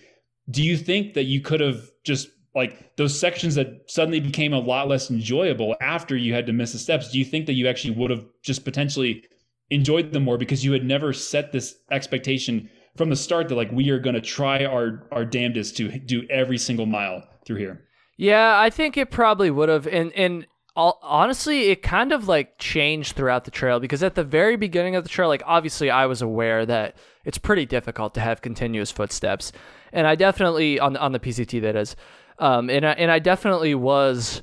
do 0.49 0.63
you 0.63 0.75
think 0.75 1.13
that 1.13 1.25
you 1.25 1.41
could 1.41 1.59
have 1.59 1.89
just 2.03 2.29
like 2.55 2.95
those 2.97 3.17
sections 3.17 3.55
that 3.55 3.83
suddenly 3.87 4.19
became 4.19 4.53
a 4.53 4.59
lot 4.59 4.87
less 4.87 5.09
enjoyable 5.09 5.75
after 5.79 6.17
you 6.17 6.33
had 6.33 6.45
to 6.45 6.53
miss 6.53 6.73
the 6.73 6.79
steps 6.79 7.11
do 7.11 7.19
you 7.19 7.25
think 7.25 7.45
that 7.45 7.53
you 7.53 7.67
actually 7.67 7.93
would 7.93 8.09
have 8.09 8.25
just 8.43 8.65
potentially 8.65 9.23
enjoyed 9.69 10.11
them 10.11 10.23
more 10.23 10.37
because 10.37 10.65
you 10.65 10.71
had 10.71 10.83
never 10.83 11.13
set 11.13 11.51
this 11.51 11.75
expectation 11.91 12.69
from 12.95 13.09
the 13.09 13.15
start 13.15 13.47
that 13.47 13.55
like 13.55 13.71
we 13.71 13.89
are 13.89 13.99
going 13.99 14.15
to 14.15 14.21
try 14.21 14.65
our 14.65 15.07
our 15.11 15.23
damnedest 15.23 15.77
to 15.77 15.97
do 15.99 16.27
every 16.29 16.57
single 16.57 16.85
mile 16.85 17.23
through 17.45 17.57
here 17.57 17.85
Yeah, 18.17 18.59
I 18.59 18.69
think 18.69 18.97
it 18.97 19.09
probably 19.09 19.49
would 19.49 19.69
have. 19.69 19.87
And 19.87 20.11
and 20.13 20.45
all, 20.75 20.99
honestly, 21.01 21.69
it 21.69 21.81
kind 21.81 22.11
of 22.11 22.27
like 22.27 22.57
changed 22.57 23.15
throughout 23.15 23.45
the 23.45 23.51
trail 23.51 23.79
because 23.79 24.03
at 24.03 24.15
the 24.15 24.23
very 24.23 24.55
beginning 24.55 24.95
of 24.95 25.03
the 25.03 25.09
trail, 25.09 25.27
like 25.27 25.43
obviously 25.45 25.89
I 25.89 26.05
was 26.05 26.21
aware 26.21 26.65
that 26.65 26.95
it's 27.25 27.37
pretty 27.37 27.65
difficult 27.65 28.13
to 28.13 28.21
have 28.21 28.41
continuous 28.41 28.91
footsteps, 28.91 29.51
and 29.91 30.07
I 30.07 30.15
definitely 30.15 30.79
on 30.79 30.95
on 30.95 31.11
the 31.11 31.19
PCT 31.19 31.61
that 31.61 31.75
is, 31.75 31.95
um, 32.39 32.69
and 32.69 32.85
I, 32.85 32.91
and 32.93 33.11
I 33.11 33.19
definitely 33.19 33.75
was 33.75 34.41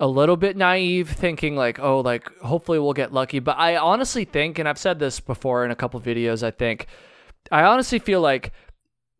a 0.00 0.06
little 0.06 0.36
bit 0.36 0.56
naive 0.56 1.10
thinking 1.10 1.56
like 1.56 1.80
oh 1.80 2.00
like 2.00 2.32
hopefully 2.38 2.78
we'll 2.78 2.92
get 2.92 3.12
lucky. 3.12 3.40
But 3.40 3.58
i 3.58 3.76
honestly 3.76 4.24
think 4.24 4.58
and 4.60 4.68
i've 4.68 4.78
said 4.78 5.00
this 5.00 5.18
before 5.18 5.64
in 5.64 5.72
a 5.72 5.76
couple 5.76 6.00
videos 6.00 6.44
i 6.44 6.52
think 6.52 6.86
i 7.50 7.64
honestly 7.64 7.98
feel 7.98 8.20
like 8.20 8.52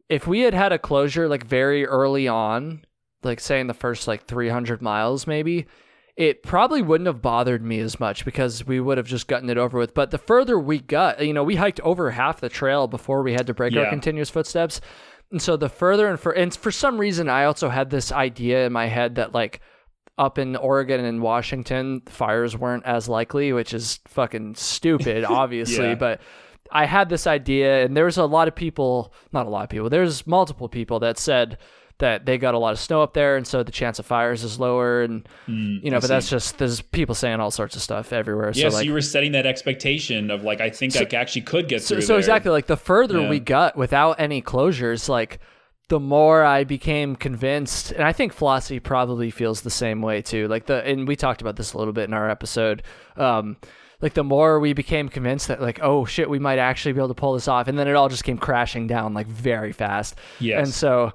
if 0.09 0.26
we 0.29 0.41
had 0.41 0.55
had 0.55 0.72
a 0.72 0.79
closure 0.79 1.29
like 1.29 1.45
very 1.45 1.85
early 1.85 2.29
on 2.29 2.85
like 3.24 3.41
say 3.41 3.59
in 3.59 3.66
the 3.66 3.74
first 3.74 4.07
like 4.07 4.26
300 4.26 4.81
miles 4.81 5.26
maybe 5.26 5.66
it 6.19 6.43
probably 6.43 6.83
wouldn't 6.83 7.07
have 7.07 7.23
bothered 7.23 7.62
me 7.62 7.79
as 7.79 8.01
much 8.01 8.25
because 8.25 8.66
we 8.66 8.81
would 8.81 8.99
have 8.99 9.07
just 9.07 9.29
gotten 9.29 9.49
it 9.49 9.57
over 9.57 9.79
with 9.79 9.95
but 9.95 10.11
the 10.11 10.19
further 10.19 10.59
we 10.59 10.81
got 10.81 11.25
you 11.25 11.33
know 11.33 11.45
we 11.45 11.57
hiked 11.57 11.81
over 11.81 12.11
half 12.11 12.41
the 12.41 12.49
trail 12.49 12.87
before 12.87 13.23
we 13.23 13.33
had 13.33 13.47
to 13.47 13.55
break 13.55 13.75
our 13.77 13.89
continuous 13.89 14.29
footsteps 14.29 14.81
and 15.31 15.41
so 15.41 15.57
the 15.57 15.69
further 15.69 16.09
and 16.09 16.19
for 16.19 16.33
and 16.33 16.55
for 16.55 16.71
some 16.71 16.99
reason 16.99 17.29
i 17.29 17.45
also 17.45 17.69
had 17.69 17.89
this 17.89 18.11
idea 18.12 18.66
in 18.66 18.73
my 18.73 18.87
head 18.87 19.14
that 19.14 19.33
like 19.33 19.61
up 20.19 20.37
in 20.37 20.57
Oregon 20.57 21.05
and 21.05 21.23
Washington, 21.23 22.03
fires 22.07 22.57
weren't 22.57 22.85
as 22.85 23.09
likely, 23.09 23.53
which 23.53 23.73
is 23.73 24.01
fucking 24.09 24.57
stupid, 24.57 25.25
obviously. 25.29 25.91
Yeah. 25.91 25.95
But 25.95 26.21
I 26.73 26.87
had 26.87 27.09
this 27.09 27.27
idea, 27.27 27.85
and 27.85 27.97
there 27.97 28.05
was 28.05 28.19
a 28.19 28.27
lot 28.27 28.49
of 28.49 28.55
people, 28.57 29.14
not 29.33 29.47
a 29.47 29.49
lot 29.49 29.62
of 29.62 29.71
people, 29.71 29.89
there's 29.89 30.27
multiple 30.27 30.69
people 30.69 30.99
that 31.01 31.19
said 31.19 31.57
that 31.99 32.27
they 32.27 32.39
got 32.39 32.55
a 32.55 32.59
lot 32.59 32.73
of 32.73 32.79
snow 32.79 33.03
up 33.03 33.13
there, 33.15 33.37
and 33.37 33.47
so 33.47 33.63
the 33.63 33.73
chance 33.73 33.99
of 33.99 34.07
fires 34.07 34.45
is 34.45 34.59
lower. 34.61 35.03
And, 35.03 35.29
Mm, 35.49 35.83
you 35.83 35.91
know, 35.91 35.97
I 35.97 36.01
but 36.01 36.07
see. 36.07 36.13
that's 36.15 36.31
just, 36.31 36.59
there's 36.59 36.81
people 36.81 37.15
saying 37.15 37.41
all 37.41 37.51
sorts 37.51 37.75
of 37.77 37.83
stuff 37.83 38.13
everywhere. 38.13 38.53
yeah 38.55 38.69
so, 38.69 38.77
so 38.77 38.83
you 38.83 38.93
were 38.93 39.01
setting 39.01 39.33
that 39.33 39.47
expectation 39.47 40.31
of 40.31 40.45
like 40.45 40.61
i 40.61 40.71
think 40.71 40.93
So- 40.93 41.01
i 41.11 41.15
actually 41.17 41.43
could 41.43 41.69
get 41.69 41.83
so, 41.83 41.95
through 41.97 42.03
so 42.03 42.07
there. 42.15 42.19
exactly 42.19 42.51
like 42.51 42.67
the 42.67 42.77
further 42.77 43.21
Yeah. 43.23 43.29
we 43.29 43.41
got 43.41 43.77
without 43.77 44.21
any 44.21 44.41
closures 44.43 45.09
like 45.09 45.39
the 45.89 45.99
more 45.99 46.45
i 46.45 46.65
became 46.65 47.17
convinced 47.17 47.93
and 47.93 48.03
i 48.05 48.13
think 48.13 48.35
Flossie 48.35 48.79
probably 48.83 49.31
feels 49.31 49.63
the 49.63 49.71
same 49.71 50.03
way 50.03 50.21
too 50.23 50.47
like 50.49 50.67
the 50.67 50.85
and 50.85 51.09
we 51.09 51.17
talked 51.17 51.41
about 51.41 51.57
this 51.57 51.73
a 51.73 51.79
little 51.79 51.93
bit 51.95 52.05
in 52.05 52.13
our 52.15 52.29
episode 52.31 52.83
um 53.17 53.57
like 54.03 54.15
the 54.15 54.23
more 54.25 54.61
we 54.61 54.73
became 54.73 55.09
convinced 55.09 55.49
that 55.49 55.61
like 55.63 55.81
oh 55.83 56.05
shit 56.05 56.29
we 56.31 56.39
might 56.39 56.59
actually 56.59 56.93
be 56.93 56.99
able 56.99 57.09
to 57.09 57.15
pull 57.15 57.33
this 57.35 57.49
off 57.49 57.69
and 57.69 57.79
then 57.79 57.89
it 57.89 57.95
all 57.97 58.09
just 58.09 58.25
came 58.25 58.39
crashing 58.39 58.87
down 58.87 59.15
like 59.15 59.27
very 59.27 59.73
fast 59.73 60.15
yes 60.41 60.59
and 60.63 60.73
so 60.75 61.13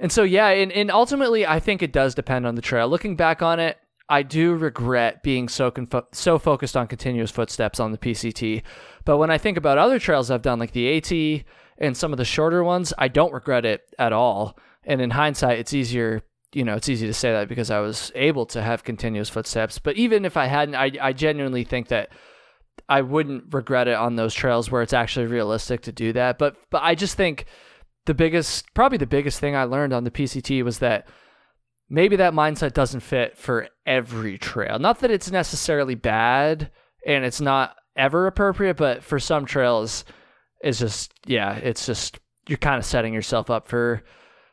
and 0.00 0.10
so 0.10 0.22
yeah, 0.22 0.48
and, 0.48 0.72
and 0.72 0.90
ultimately 0.90 1.46
I 1.46 1.60
think 1.60 1.82
it 1.82 1.92
does 1.92 2.14
depend 2.14 2.46
on 2.46 2.56
the 2.56 2.62
trail. 2.62 2.88
Looking 2.88 3.14
back 3.14 3.42
on 3.42 3.60
it, 3.60 3.78
I 4.08 4.22
do 4.22 4.56
regret 4.56 5.22
being 5.22 5.48
so 5.48 5.72
so 6.12 6.38
focused 6.38 6.76
on 6.76 6.88
continuous 6.88 7.30
footsteps 7.30 7.78
on 7.78 7.92
the 7.92 7.98
PCT. 7.98 8.62
But 9.04 9.18
when 9.18 9.30
I 9.30 9.38
think 9.38 9.56
about 9.56 9.78
other 9.78 10.00
trails 10.00 10.30
I've 10.30 10.42
done 10.42 10.58
like 10.58 10.72
the 10.72 10.96
AT 10.96 11.44
and 11.78 11.96
some 11.96 12.12
of 12.12 12.18
the 12.18 12.24
shorter 12.24 12.64
ones, 12.64 12.92
I 12.98 13.06
don't 13.06 13.32
regret 13.32 13.64
it 13.64 13.82
at 13.98 14.12
all. 14.12 14.58
And 14.84 15.00
in 15.00 15.10
hindsight, 15.10 15.58
it's 15.58 15.72
easier, 15.72 16.22
you 16.52 16.64
know, 16.64 16.74
it's 16.74 16.88
easy 16.88 17.06
to 17.06 17.14
say 17.14 17.30
that 17.32 17.48
because 17.48 17.70
I 17.70 17.78
was 17.78 18.10
able 18.14 18.46
to 18.46 18.62
have 18.62 18.82
continuous 18.82 19.28
footsteps. 19.28 19.78
But 19.78 19.96
even 19.96 20.24
if 20.24 20.36
I 20.36 20.46
hadn't, 20.46 20.74
I, 20.74 20.90
I 21.00 21.12
genuinely 21.12 21.62
think 21.62 21.88
that 21.88 22.10
I 22.88 23.02
wouldn't 23.02 23.52
regret 23.54 23.86
it 23.86 23.94
on 23.94 24.16
those 24.16 24.34
trails 24.34 24.70
where 24.70 24.82
it's 24.82 24.92
actually 24.92 25.26
realistic 25.26 25.82
to 25.82 25.92
do 25.92 26.12
that. 26.14 26.38
But 26.38 26.56
but 26.70 26.82
I 26.82 26.96
just 26.96 27.16
think 27.16 27.44
the 28.06 28.14
biggest 28.14 28.72
probably 28.74 28.98
the 28.98 29.06
biggest 29.06 29.40
thing 29.40 29.54
I 29.54 29.64
learned 29.64 29.92
on 29.92 30.04
the 30.04 30.10
PCT 30.10 30.62
was 30.62 30.78
that 30.78 31.06
maybe 31.88 32.16
that 32.16 32.32
mindset 32.32 32.72
doesn't 32.72 33.00
fit 33.00 33.36
for 33.36 33.68
every 33.86 34.38
trail. 34.38 34.78
Not 34.78 35.00
that 35.00 35.10
it's 35.10 35.30
necessarily 35.30 35.94
bad 35.94 36.70
and 37.06 37.24
it's 37.24 37.40
not 37.40 37.76
ever 37.96 38.26
appropriate, 38.26 38.76
but 38.76 39.02
for 39.02 39.18
some 39.18 39.44
trails 39.44 40.04
it's 40.60 40.78
just 40.78 41.12
yeah, 41.26 41.54
it's 41.56 41.86
just 41.86 42.18
you're 42.46 42.58
kind 42.58 42.78
of 42.78 42.84
setting 42.84 43.14
yourself 43.14 43.50
up 43.50 43.68
for 43.68 44.02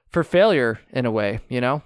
for 0.10 0.24
failure 0.24 0.80
in 0.92 1.06
a 1.06 1.12
way, 1.12 1.40
you 1.50 1.62
know? 1.62 1.82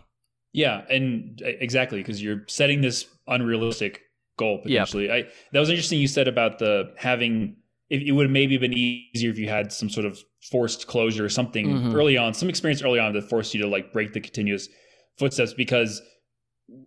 Yeah, 0.54 0.84
and 0.90 1.42
exactly 1.44 2.00
because 2.00 2.22
you're 2.22 2.44
setting 2.48 2.82
this 2.82 3.08
unrealistic 3.28 4.02
goal 4.38 4.62
Yep. 4.66 4.90
I 4.96 5.28
that 5.52 5.60
was 5.60 5.70
interesting 5.70 6.00
you 6.00 6.08
said 6.08 6.28
about 6.28 6.60
the 6.60 6.94
having 6.98 7.58
it, 7.94 8.02
it 8.08 8.12
would 8.14 8.24
have 8.28 8.32
maybe 8.32 8.58
been 8.58 8.74
easier 8.74 9.30
if 9.30 9.38
you 9.38 9.50
had 9.50 9.72
some 9.72 9.90
sort 9.90 10.06
of 10.06 10.18
forced 10.52 10.88
closure 10.88 11.26
or 11.26 11.30
something 11.30 11.68
Mhm. 11.68 11.94
early 11.96 12.18
on, 12.18 12.34
some 12.34 12.50
experience 12.50 12.82
early 12.82 13.00
on 13.00 13.14
that 13.14 13.30
forced 13.30 13.54
you 13.54 13.62
to 13.62 13.68
like 13.68 13.92
break 13.94 14.14
the 14.14 14.20
continuous 14.22 14.70
footsteps 15.20 15.54
because 15.54 16.02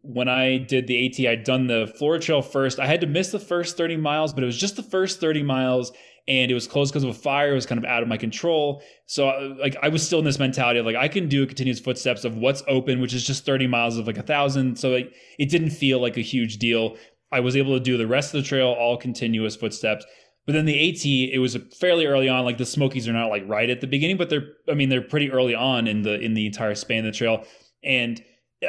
when 0.00 0.28
I 0.28 0.58
did 0.58 0.86
the 0.86 1.06
AT, 1.06 1.28
I'd 1.28 1.44
done 1.44 1.66
the 1.66 1.92
Florida 1.98 2.24
Trail 2.24 2.40
first. 2.42 2.80
I 2.80 2.86
had 2.86 3.02
to 3.02 3.06
miss 3.06 3.30
the 3.30 3.38
first 3.38 3.76
30 3.76 3.96
miles, 3.98 4.32
but 4.32 4.42
it 4.42 4.46
was 4.46 4.56
just 4.56 4.76
the 4.76 4.82
first 4.82 5.20
30 5.20 5.42
miles 5.42 5.92
and 6.26 6.50
it 6.50 6.54
was 6.54 6.66
closed 6.66 6.90
because 6.92 7.04
of 7.04 7.10
a 7.10 7.14
fire. 7.28 7.52
It 7.52 7.54
was 7.54 7.66
kind 7.66 7.78
of 7.78 7.84
out 7.84 8.02
of 8.02 8.08
my 8.08 8.16
control. 8.16 8.82
So 9.06 9.28
uh, 9.28 9.54
like 9.60 9.76
I 9.82 9.88
was 9.88 10.02
still 10.04 10.20
in 10.20 10.24
this 10.24 10.38
mentality 10.38 10.80
of 10.80 10.86
like 10.86 10.96
I 10.96 11.08
can 11.08 11.28
do 11.28 11.42
a 11.42 11.46
continuous 11.46 11.80
footsteps 11.80 12.24
of 12.24 12.38
what's 12.38 12.62
open, 12.66 13.00
which 13.00 13.12
is 13.12 13.26
just 13.26 13.44
30 13.44 13.66
miles 13.66 13.98
of 13.98 14.06
like 14.06 14.16
a 14.16 14.22
thousand. 14.22 14.78
So 14.78 14.88
like, 14.88 15.12
it 15.38 15.50
didn't 15.50 15.70
feel 15.70 16.00
like 16.00 16.16
a 16.16 16.22
huge 16.22 16.56
deal. 16.58 16.96
I 17.30 17.40
was 17.40 17.54
able 17.56 17.74
to 17.76 17.80
do 17.84 17.98
the 17.98 18.06
rest 18.06 18.32
of 18.34 18.42
the 18.42 18.48
trail 18.48 18.68
all 18.68 18.96
continuous 18.96 19.54
footsteps. 19.54 20.06
But 20.46 20.52
then 20.52 20.66
the 20.66 20.90
AT, 20.90 21.04
it 21.04 21.38
was 21.38 21.56
fairly 21.78 22.06
early 22.06 22.28
on. 22.28 22.44
Like 22.44 22.58
the 22.58 22.66
Smokies 22.66 23.08
are 23.08 23.12
not 23.12 23.28
like 23.28 23.44
right 23.46 23.70
at 23.70 23.80
the 23.80 23.86
beginning, 23.86 24.16
but 24.16 24.28
they're 24.28 24.52
I 24.68 24.74
mean 24.74 24.88
they're 24.88 25.02
pretty 25.02 25.30
early 25.30 25.54
on 25.54 25.86
in 25.86 26.02
the 26.02 26.20
in 26.20 26.34
the 26.34 26.46
entire 26.46 26.74
span 26.74 27.06
of 27.06 27.12
the 27.12 27.18
trail. 27.18 27.44
And 27.82 28.22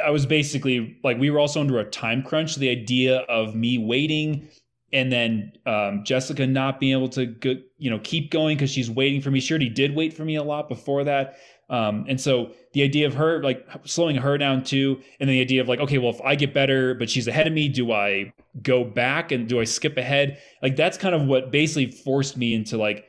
I 0.04 0.10
was 0.10 0.26
basically 0.26 0.98
like 1.04 1.18
we 1.18 1.30
were 1.30 1.38
also 1.38 1.60
under 1.60 1.78
a 1.78 1.84
time 1.84 2.22
crunch. 2.22 2.54
So 2.54 2.60
the 2.60 2.70
idea 2.70 3.18
of 3.28 3.54
me 3.54 3.78
waiting 3.78 4.48
and 4.92 5.12
then 5.12 5.52
um, 5.66 6.04
Jessica 6.04 6.46
not 6.46 6.80
being 6.80 6.92
able 6.92 7.08
to 7.10 7.26
go, 7.26 7.54
you 7.76 7.90
know 7.90 7.98
keep 7.98 8.30
going 8.30 8.56
because 8.56 8.70
she's 8.70 8.90
waiting 8.90 9.20
for 9.20 9.30
me. 9.30 9.40
She 9.40 9.52
already 9.52 9.68
did 9.68 9.94
wait 9.94 10.12
for 10.12 10.24
me 10.24 10.36
a 10.36 10.42
lot 10.42 10.68
before 10.68 11.04
that. 11.04 11.36
Um, 11.68 12.04
and 12.08 12.20
so 12.20 12.52
the 12.72 12.82
idea 12.82 13.06
of 13.06 13.14
her 13.14 13.42
like 13.42 13.66
slowing 13.84 14.16
her 14.16 14.38
down 14.38 14.62
too, 14.62 15.00
and 15.18 15.28
the 15.28 15.40
idea 15.40 15.60
of 15.60 15.68
like, 15.68 15.80
okay, 15.80 15.98
well, 15.98 16.10
if 16.10 16.20
I 16.20 16.34
get 16.34 16.54
better, 16.54 16.94
but 16.94 17.10
she's 17.10 17.26
ahead 17.26 17.46
of 17.46 17.52
me, 17.52 17.68
do 17.68 17.92
I 17.92 18.32
go 18.62 18.84
back 18.84 19.32
and 19.32 19.48
do 19.48 19.60
I 19.60 19.64
skip 19.64 19.96
ahead? 19.96 20.38
Like 20.62 20.76
that's 20.76 20.96
kind 20.96 21.14
of 21.14 21.22
what 21.26 21.50
basically 21.50 21.90
forced 21.90 22.36
me 22.36 22.54
into 22.54 22.76
like, 22.76 23.04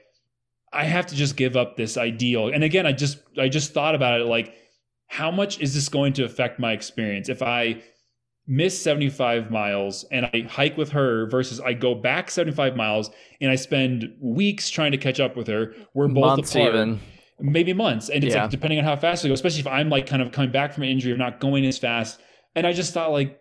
I 0.74 0.86
have 0.86 1.06
to 1.08 1.16
just 1.16 1.38
give 1.38 1.56
up 1.56 1.78
this 1.78 1.98
ideal. 1.98 2.50
And 2.50 2.64
again, 2.64 2.86
I 2.86 2.94
just 2.94 3.20
I 3.38 3.48
just 3.48 3.74
thought 3.74 3.96
about 3.96 4.20
it 4.22 4.26
like, 4.26 4.56
how 5.08 5.32
much 5.32 5.60
is 5.60 5.74
this 5.74 5.88
going 5.88 6.14
to 6.14 6.26
affect 6.26 6.60
my 6.60 6.74
experience 6.74 7.30
if 7.30 7.42
I 7.42 7.82
miss 8.48 8.82
75 8.82 9.52
miles 9.52 10.06
and 10.12 10.26
I 10.26 10.48
hike 10.50 10.78
with 10.78 10.90
her 10.92 11.28
versus 11.28 11.60
I 11.60 11.74
go 11.74 11.94
back 11.94 12.32
75 12.32 12.76
miles 12.76 13.10
and 13.42 13.52
I 13.52 13.56
spend 13.56 14.16
weeks 14.22 14.70
trying 14.70 14.92
to 14.94 14.98
catch 14.98 15.20
up 15.20 15.36
with 15.36 15.48
her. 15.48 15.74
We're 15.94 16.08
both 16.08 16.38
Months 16.38 16.56
apart 16.56 16.76
even. 16.76 17.00
Maybe 17.40 17.74
months. 17.74 18.10
And 18.10 18.24
it's 18.24 18.34
Yeah. 18.36 18.44
like 18.44 18.52
depending 18.52 18.80
on 18.80 18.86
how 18.86 18.96
fast 18.96 19.24
I 19.24 19.28
go, 19.28 19.34
especially 19.34 19.60
if 19.62 19.68
I'm 19.68 19.90
like 19.90 20.08
kind 20.08 20.22
of 20.22 20.32
coming 20.32 20.52
back 20.52 20.74
from 20.74 20.84
an 20.84 20.90
injury 20.90 21.12
or 21.12 21.18
not 21.18 21.40
going 21.40 21.66
as 21.66 21.78
fast. 21.78 22.20
And 22.56 22.66
I 22.66 22.74
just 22.74 22.94
thought 22.94 23.12
like 23.12 23.38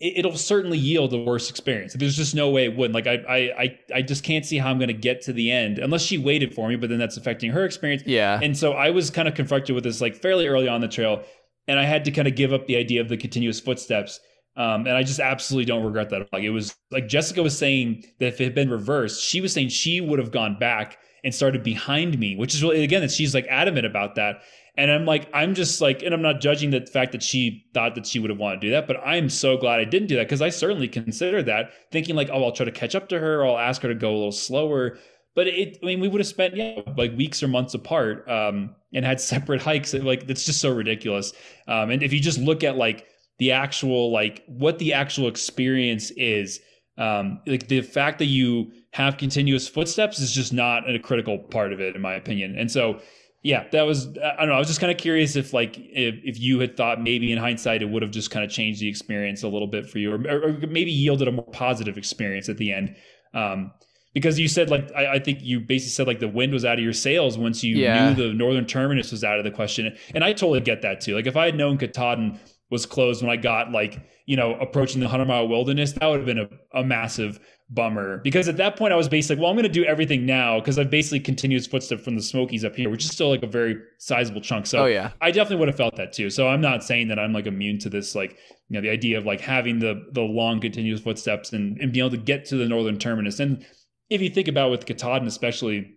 it, 0.00 0.18
it'll 0.18 0.36
certainly 0.36 0.76
yield 0.78 1.12
a 1.14 1.18
worse 1.18 1.48
experience. 1.50 1.94
There's 1.94 2.16
just 2.16 2.34
no 2.34 2.50
way 2.50 2.64
it 2.64 2.76
wouldn't. 2.76 2.94
Like 2.94 3.06
I 3.06 3.14
I 3.28 3.62
I, 3.62 3.78
I 3.96 4.02
just 4.02 4.24
can't 4.24 4.44
see 4.44 4.58
how 4.58 4.70
I'm 4.70 4.78
gonna 4.78 4.92
get 4.92 5.22
to 5.22 5.32
the 5.32 5.50
end 5.50 5.78
unless 5.78 6.02
she 6.02 6.18
waited 6.18 6.54
for 6.54 6.68
me, 6.68 6.76
but 6.76 6.90
then 6.90 6.98
that's 6.98 7.16
affecting 7.16 7.50
her 7.52 7.64
experience. 7.64 8.02
Yeah. 8.06 8.38
And 8.42 8.56
so 8.56 8.72
I 8.72 8.90
was 8.90 9.10
kind 9.10 9.28
of 9.28 9.34
confronted 9.34 9.74
with 9.74 9.84
this 9.84 10.00
like 10.00 10.16
fairly 10.16 10.46
early 10.46 10.68
on 10.68 10.80
the 10.80 10.88
trail, 10.88 11.22
and 11.68 11.78
I 11.78 11.84
had 11.84 12.04
to 12.06 12.10
kind 12.10 12.28
of 12.28 12.34
give 12.34 12.52
up 12.52 12.66
the 12.66 12.76
idea 12.76 13.00
of 13.00 13.08
the 13.08 13.16
continuous 13.16 13.60
footsteps. 13.60 14.20
Um, 14.56 14.86
and 14.86 14.96
I 14.96 15.02
just 15.02 15.18
absolutely 15.18 15.64
don't 15.64 15.82
regret 15.84 16.10
that. 16.10 16.28
Like 16.32 16.44
it 16.44 16.50
was 16.50 16.76
like 16.92 17.08
Jessica 17.08 17.42
was 17.42 17.56
saying 17.58 18.04
that 18.20 18.26
if 18.26 18.40
it 18.40 18.44
had 18.44 18.54
been 18.54 18.70
reversed, 18.70 19.22
she 19.22 19.40
was 19.40 19.52
saying 19.52 19.70
she 19.70 20.00
would 20.00 20.18
have 20.20 20.30
gone 20.30 20.58
back 20.60 20.98
and 21.24 21.34
started 21.34 21.62
behind 21.62 22.18
me, 22.18 22.36
which 22.36 22.54
is 22.54 22.62
really 22.62 22.84
again 22.84 23.00
that 23.00 23.10
she's 23.10 23.34
like 23.34 23.46
adamant 23.48 23.86
about 23.86 24.14
that. 24.14 24.42
And 24.76 24.90
I'm 24.90 25.06
like, 25.06 25.28
I'm 25.32 25.54
just 25.54 25.80
like, 25.80 26.02
and 26.02 26.12
I'm 26.12 26.22
not 26.22 26.40
judging 26.40 26.70
the 26.70 26.84
fact 26.84 27.12
that 27.12 27.22
she 27.22 27.64
thought 27.74 27.94
that 27.94 28.06
she 28.06 28.18
would 28.18 28.30
have 28.30 28.40
wanted 28.40 28.60
to 28.60 28.66
do 28.66 28.70
that, 28.72 28.88
but 28.88 28.96
I'm 29.04 29.28
so 29.28 29.56
glad 29.56 29.78
I 29.78 29.84
didn't 29.84 30.08
do 30.08 30.16
that 30.16 30.24
because 30.24 30.42
I 30.42 30.50
certainly 30.50 30.88
considered 30.88 31.46
that, 31.46 31.70
thinking 31.92 32.16
like, 32.16 32.28
oh, 32.32 32.44
I'll 32.44 32.52
try 32.52 32.66
to 32.66 32.72
catch 32.72 32.94
up 32.94 33.08
to 33.10 33.18
her, 33.20 33.46
I'll 33.46 33.58
ask 33.58 33.82
her 33.82 33.88
to 33.88 33.94
go 33.94 34.10
a 34.10 34.14
little 34.14 34.32
slower. 34.32 34.98
But 35.36 35.48
it, 35.48 35.78
I 35.82 35.86
mean, 35.86 36.00
we 36.00 36.08
would 36.08 36.20
have 36.20 36.26
spent 36.26 36.56
yeah, 36.56 36.80
like 36.96 37.16
weeks 37.16 37.42
or 37.42 37.48
months 37.48 37.74
apart, 37.74 38.28
um, 38.28 38.74
and 38.92 39.04
had 39.04 39.20
separate 39.20 39.62
hikes. 39.62 39.94
Like 39.94 40.26
that's 40.26 40.44
just 40.44 40.60
so 40.60 40.72
ridiculous. 40.72 41.32
Um, 41.66 41.90
and 41.90 42.02
if 42.02 42.12
you 42.12 42.20
just 42.20 42.38
look 42.38 42.64
at 42.64 42.76
like 42.76 43.06
the 43.38 43.52
actual 43.52 44.12
like 44.12 44.44
what 44.46 44.78
the 44.78 44.92
actual 44.92 45.28
experience 45.28 46.10
is, 46.12 46.60
um, 46.98 47.40
like 47.46 47.68
the 47.68 47.80
fact 47.82 48.18
that 48.18 48.26
you 48.26 48.72
have 48.94 49.16
continuous 49.16 49.66
footsteps 49.66 50.20
is 50.20 50.30
just 50.30 50.52
not 50.52 50.88
a 50.88 50.98
critical 51.00 51.36
part 51.38 51.72
of 51.72 51.80
it, 51.80 51.96
in 51.96 52.00
my 52.00 52.14
opinion. 52.14 52.56
And 52.56 52.70
so, 52.70 53.00
yeah, 53.42 53.66
that 53.72 53.82
was 53.82 54.06
I 54.18 54.36
don't 54.38 54.48
know. 54.50 54.54
I 54.54 54.58
was 54.60 54.68
just 54.68 54.78
kind 54.78 54.92
of 54.92 54.98
curious 54.98 55.34
if 55.34 55.52
like 55.52 55.76
if, 55.76 56.14
if 56.22 56.38
you 56.38 56.60
had 56.60 56.76
thought 56.76 57.02
maybe 57.02 57.32
in 57.32 57.38
hindsight 57.38 57.82
it 57.82 57.86
would 57.90 58.02
have 58.02 58.12
just 58.12 58.30
kind 58.30 58.44
of 58.44 58.50
changed 58.52 58.80
the 58.80 58.88
experience 58.88 59.42
a 59.42 59.48
little 59.48 59.66
bit 59.66 59.90
for 59.90 59.98
you, 59.98 60.12
or, 60.12 60.44
or 60.44 60.52
maybe 60.68 60.92
yielded 60.92 61.26
a 61.26 61.32
more 61.32 61.44
positive 61.50 61.98
experience 61.98 62.48
at 62.48 62.56
the 62.56 62.72
end. 62.72 62.94
Um, 63.34 63.72
because 64.14 64.38
you 64.38 64.46
said 64.46 64.70
like 64.70 64.92
I, 64.94 65.14
I 65.14 65.18
think 65.18 65.40
you 65.42 65.58
basically 65.58 65.90
said 65.90 66.06
like 66.06 66.20
the 66.20 66.28
wind 66.28 66.52
was 66.52 66.64
out 66.64 66.78
of 66.78 66.84
your 66.84 66.92
sails 66.92 67.36
once 67.36 67.64
you 67.64 67.74
Yeah. 67.76 68.10
knew 68.14 68.28
the 68.28 68.32
northern 68.32 68.64
terminus 68.64 69.10
was 69.10 69.24
out 69.24 69.38
of 69.38 69.44
the 69.44 69.50
question, 69.50 69.94
and 70.14 70.22
I 70.22 70.32
totally 70.32 70.60
get 70.60 70.82
that 70.82 71.00
too. 71.00 71.16
Like 71.16 71.26
if 71.26 71.36
I 71.36 71.46
had 71.46 71.56
known 71.56 71.78
Katahdin 71.78 72.38
was 72.70 72.86
closed 72.86 73.22
when 73.22 73.30
I 73.30 73.36
got 73.36 73.72
like 73.72 74.00
you 74.26 74.36
know 74.36 74.54
approaching 74.54 75.00
the 75.00 75.08
hundred 75.08 75.26
mile 75.26 75.48
wilderness, 75.48 75.92
that 75.94 76.06
would 76.06 76.18
have 76.18 76.26
been 76.26 76.38
a, 76.38 76.48
a 76.80 76.84
massive 76.84 77.40
bummer 77.70 78.18
because 78.18 78.46
at 78.46 78.58
that 78.58 78.76
point 78.76 78.92
I 78.92 78.96
was 78.96 79.08
basically 79.08 79.40
well, 79.40 79.50
I'm 79.50 79.56
going 79.56 79.64
to 79.64 79.68
do 79.68 79.84
everything 79.84 80.26
now 80.26 80.60
because 80.60 80.78
I've 80.78 80.90
basically 80.90 81.20
continuous 81.20 81.66
footstep 81.66 82.00
from 82.00 82.14
the 82.14 82.22
Smokies 82.22 82.64
up 82.64 82.76
here, 82.76 82.90
which 82.90 83.04
is 83.04 83.10
still 83.10 83.30
like 83.30 83.42
a 83.42 83.46
very 83.46 83.76
sizable 83.98 84.40
chunk. 84.40 84.66
So 84.66 84.80
oh 84.82 84.86
yeah. 84.86 85.12
I 85.20 85.30
definitely 85.30 85.56
would 85.56 85.68
have 85.68 85.76
felt 85.76 85.96
that 85.96 86.12
too. 86.12 86.30
So 86.30 86.48
I'm 86.48 86.60
not 86.60 86.84
saying 86.84 87.08
that 87.08 87.18
I'm 87.18 87.32
like 87.32 87.46
immune 87.46 87.78
to 87.80 87.88
this, 87.88 88.14
like 88.14 88.36
you 88.68 88.74
know, 88.74 88.80
the 88.80 88.90
idea 88.90 89.18
of 89.18 89.24
like 89.24 89.40
having 89.40 89.78
the 89.78 90.06
the 90.12 90.22
long 90.22 90.60
continuous 90.60 91.00
footsteps 91.00 91.52
and, 91.52 91.78
and 91.78 91.92
being 91.92 92.04
able 92.04 92.16
to 92.16 92.22
get 92.22 92.44
to 92.46 92.56
the 92.56 92.66
northern 92.66 92.98
terminus. 92.98 93.40
And 93.40 93.64
if 94.10 94.20
you 94.20 94.28
think 94.28 94.48
about 94.48 94.70
with 94.70 94.84
Katahdin 94.84 95.26
especially, 95.26 95.96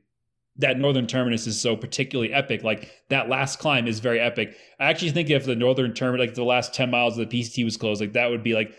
that 0.58 0.80
northern 0.80 1.06
terminus 1.06 1.48
is 1.48 1.60
so 1.60 1.76
particularly 1.76 2.34
epic. 2.34 2.64
Like 2.64 2.92
that 3.10 3.30
last 3.30 3.60
climb 3.60 3.88
is 3.88 4.00
very 4.00 4.20
epic. 4.20 4.56
I 4.80 4.86
actually 4.86 5.12
think 5.12 5.30
if 5.30 5.46
the 5.46 5.56
northern 5.56 5.94
terminus, 5.94 6.28
like 6.28 6.36
the 6.36 6.44
last 6.44 6.74
10 6.74 6.90
miles 6.90 7.18
of 7.18 7.30
the 7.30 7.42
PCT 7.42 7.64
was 7.64 7.78
closed, 7.78 8.02
like 8.02 8.14
that 8.14 8.30
would 8.30 8.44
be 8.44 8.54
like, 8.54 8.74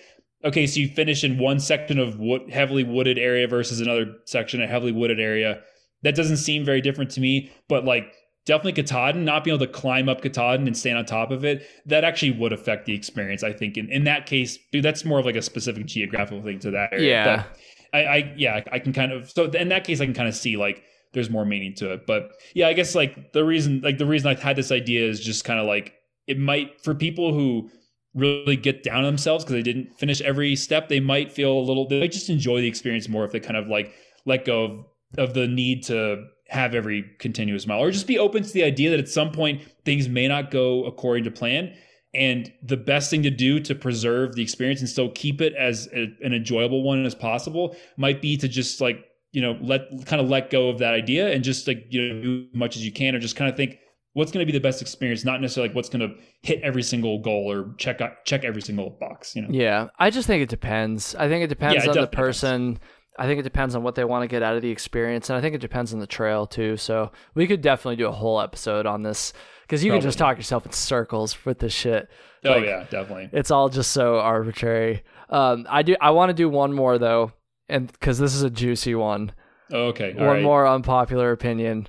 okay, 0.45 0.67
so 0.67 0.81
you 0.81 0.89
finish 0.89 1.25
in 1.25 1.39
one 1.39 1.61
section 1.61 1.99
of 1.99 2.19
wood, 2.19 2.51
heavily 2.51 2.85
wooded 2.85 3.19
area 3.19 3.47
versus 3.47 3.81
another 3.81 4.15
section 4.25 4.63
of 4.63 4.71
heavily 4.71 4.93
wooded 4.93 5.21
area. 5.21 5.61
That 6.03 6.15
doesn't 6.15 6.37
seem 6.37 6.65
very 6.65 6.81
different 6.81 7.11
to 7.13 7.21
me, 7.21 7.51
but 7.69 7.85
like 7.85 8.13
definitely 8.47 8.73
Katahdin, 8.73 9.25
not 9.25 9.45
being 9.45 9.57
able 9.57 9.67
to 9.67 9.73
climb 9.73 10.09
up 10.09 10.23
Katahdin 10.23 10.67
and 10.67 10.77
stand 10.77 10.97
on 10.97 11.05
top 11.05 11.31
of 11.31 11.45
it, 11.45 11.67
that 11.87 12.05
actually 12.05 12.33
would 12.33 12.53
affect 12.53 12.87
the 12.87 12.95
experience. 12.95 13.43
I 13.43 13.53
think 13.53 13.77
in, 13.77 13.91
in 13.91 14.05
that 14.05 14.27
case, 14.27 14.59
dude, 14.73 14.85
that's 14.85 15.05
more 15.05 15.19
of 15.19 15.27
like 15.27 15.37
a 15.37 15.43
specific 15.43 15.87
geographical 15.87 16.43
thing 16.43 16.59
to 16.61 16.71
that 16.71 16.93
area. 16.93 17.11
Yeah. 17.11 17.37
But 17.37 17.59
I, 17.93 18.05
I 18.05 18.35
yeah, 18.37 18.61
I 18.71 18.79
can 18.79 18.93
kind 18.93 19.13
of 19.13 19.31
so 19.31 19.45
in 19.45 19.69
that 19.69 19.85
case 19.85 20.01
I 20.01 20.05
can 20.05 20.15
kind 20.15 20.29
of 20.29 20.35
see 20.35 20.57
like 20.57 20.83
there's 21.13 21.31
more 21.31 21.45
meaning 21.45 21.75
to 21.77 21.93
it. 21.93 22.07
But 22.07 22.31
yeah, 22.55 22.69
I 22.69 22.73
guess 22.73 22.95
like 22.95 23.33
the 23.33 23.45
reason 23.45 23.81
like 23.83 23.99
the 23.99 24.07
reason 24.07 24.29
I 24.29 24.41
had 24.41 24.57
this 24.57 24.73
idea 24.73 25.09
is 25.09 25.21
just 25.21 25.45
kind 25.45 25.59
of 25.59 25.67
like 25.67 25.95
it 26.27 26.39
might 26.39 26.81
for 26.83 26.95
people 26.95 27.33
who 27.33 27.71
really 28.19 28.57
get 28.57 28.83
down 28.83 28.99
on 28.99 29.05
themselves 29.05 29.45
because 29.45 29.55
they 29.55 29.63
didn't 29.63 29.99
finish 29.99 30.21
every 30.21 30.57
step, 30.57 30.89
they 30.89 31.01
might 31.01 31.33
feel 31.33 31.53
a 31.53 31.61
little 31.61 31.87
they 31.87 32.09
just 32.09 32.29
enjoy 32.31 32.61
the 32.61 32.69
experience 32.69 33.09
more 33.09 33.25
if 33.25 33.33
they 33.33 33.41
kind 33.41 33.57
of 33.57 33.69
like 33.69 33.93
let 34.25 34.45
go 34.45 34.65
of 34.65 34.85
of 35.17 35.35
the 35.35 35.47
need 35.47 35.83
to 35.85 36.27
have 36.49 36.75
every 36.75 37.05
continuous 37.19 37.67
mile 37.67 37.81
or 37.81 37.91
just 37.91 38.07
be 38.07 38.19
open 38.19 38.43
to 38.43 38.53
the 38.53 38.63
idea 38.63 38.91
that 38.91 38.99
at 38.99 39.09
some 39.09 39.31
point 39.31 39.63
things 39.85 40.09
may 40.09 40.29
not 40.29 40.51
go 40.51 40.85
according 40.85 41.25
to 41.25 41.31
plan. 41.31 41.75
And 42.15 42.51
the 42.63 42.77
best 42.77 43.11
thing 43.11 43.23
to 43.25 43.31
do 43.31 43.61
to 43.61 43.75
preserve 43.75 44.35
the 44.35 44.43
experience 44.43 44.81
and 44.81 44.89
still 44.89 45.11
keep 45.11 45.41
it 45.43 45.55
as 45.55 45.89
a, 45.95 46.07
an 46.23 46.33
enjoyable 46.33 46.83
one 46.83 47.05
as 47.05 47.15
possible 47.15 47.77
might 47.97 48.23
be 48.23 48.37
to 48.39 48.49
just 48.49 48.81
like 48.81 49.05
you 49.33 49.43
know 49.43 49.59
let 49.61 49.83
kind 50.07 50.23
of 50.23 50.31
let 50.31 50.51
go 50.51 50.69
of 50.69 50.79
that 50.79 50.95
idea 50.95 51.31
and 51.31 51.45
just 51.45 51.69
like 51.69 51.85
you 51.91 52.15
know 52.15 52.23
do 52.23 52.47
as 52.53 52.59
much 52.59 52.77
as 52.77 52.85
you 52.85 52.91
can 52.91 53.15
or 53.15 53.19
just 53.19 53.37
kind 53.37 53.51
of 53.51 53.57
think 53.57 53.79
what's 54.15 54.33
going 54.33 54.45
to 54.45 54.51
be 54.51 54.57
the 54.57 54.63
best 54.63 54.81
experience 54.83 55.25
not 55.25 55.41
necessarily 55.41 55.69
like 55.69 55.77
what's 55.77 55.89
going 55.89 56.01
to 56.01 56.15
hit 56.43 56.61
every 56.63 56.83
single 56.83 57.21
goal 57.21 57.51
or 57.51 57.75
check 57.79 58.01
check 58.25 58.45
every 58.45 58.63
single 58.63 58.91
box 59.01 59.37
you 59.37 59.43
know 59.43 59.49
Yeah, 59.51 59.89
I 59.99 60.11
just 60.11 60.27
think 60.27 60.43
it 60.43 60.49
depends. 60.49 61.15
I 61.15 61.29
think 61.29 61.45
it 61.45 61.49
depends 61.49 61.77
Yeah, 61.77 61.83
it 61.85 61.89
on 61.91 61.95
the 62.01 62.07
definitely 62.07 62.17
depends. 62.33 62.41
person. 62.41 62.79
I 63.21 63.27
think 63.27 63.41
it 63.41 63.43
depends 63.43 63.75
on 63.75 63.83
what 63.83 63.97
they 63.97 64.05
want 64.05 64.23
to 64.23 64.29
get 64.29 64.45
out 64.45 64.55
of 64.55 64.63
the 64.63 64.71
experience, 64.71 65.29
and 65.29 65.37
I 65.37 65.41
think 65.41 65.55
it 65.57 65.61
depends 65.61 65.93
on 65.93 65.99
the 65.99 66.07
trail 66.07 66.47
too. 66.47 66.77
So 66.77 67.11
we 67.35 67.47
could 67.49 67.61
definitely 67.63 67.97
do 67.97 68.07
a 68.07 68.13
whole 68.13 68.41
episode 68.41 68.87
on 68.87 69.03
this 69.03 69.33
because 69.63 69.83
you 69.85 69.91
can 69.91 70.01
just 70.01 70.19
talk 70.19 70.37
yourself 70.37 70.65
in 70.65 70.73
circles 70.73 71.45
with 71.45 71.59
this 71.59 71.73
shit. 71.73 72.09
oh 72.45 72.51
Like, 72.53 72.65
yeah 72.65 72.85
definitely 72.91 73.29
It's 73.33 73.51
all 73.51 73.69
just 73.69 73.91
so 73.91 74.19
arbitrary. 74.21 75.03
Um, 75.31 75.67
I 75.69 75.83
do. 75.83 75.97
I 76.01 76.11
want 76.13 76.31
to 76.31 76.35
do 76.35 76.49
one 76.49 76.73
more 76.73 76.97
though, 76.99 77.33
and 77.69 77.91
because 77.91 78.19
this 78.19 78.35
is 78.35 78.43
a 78.43 78.51
juicy 78.51 78.95
one. 78.95 79.33
oh, 79.73 79.87
okay 79.89 80.13
all 80.13 80.25
one 80.25 80.37
right. 80.37 80.43
more 80.45 80.67
unpopular 80.67 81.33
opinion. 81.33 81.89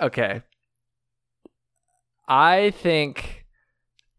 Okay. 0.00 0.42
I 2.28 2.70
think 2.70 3.44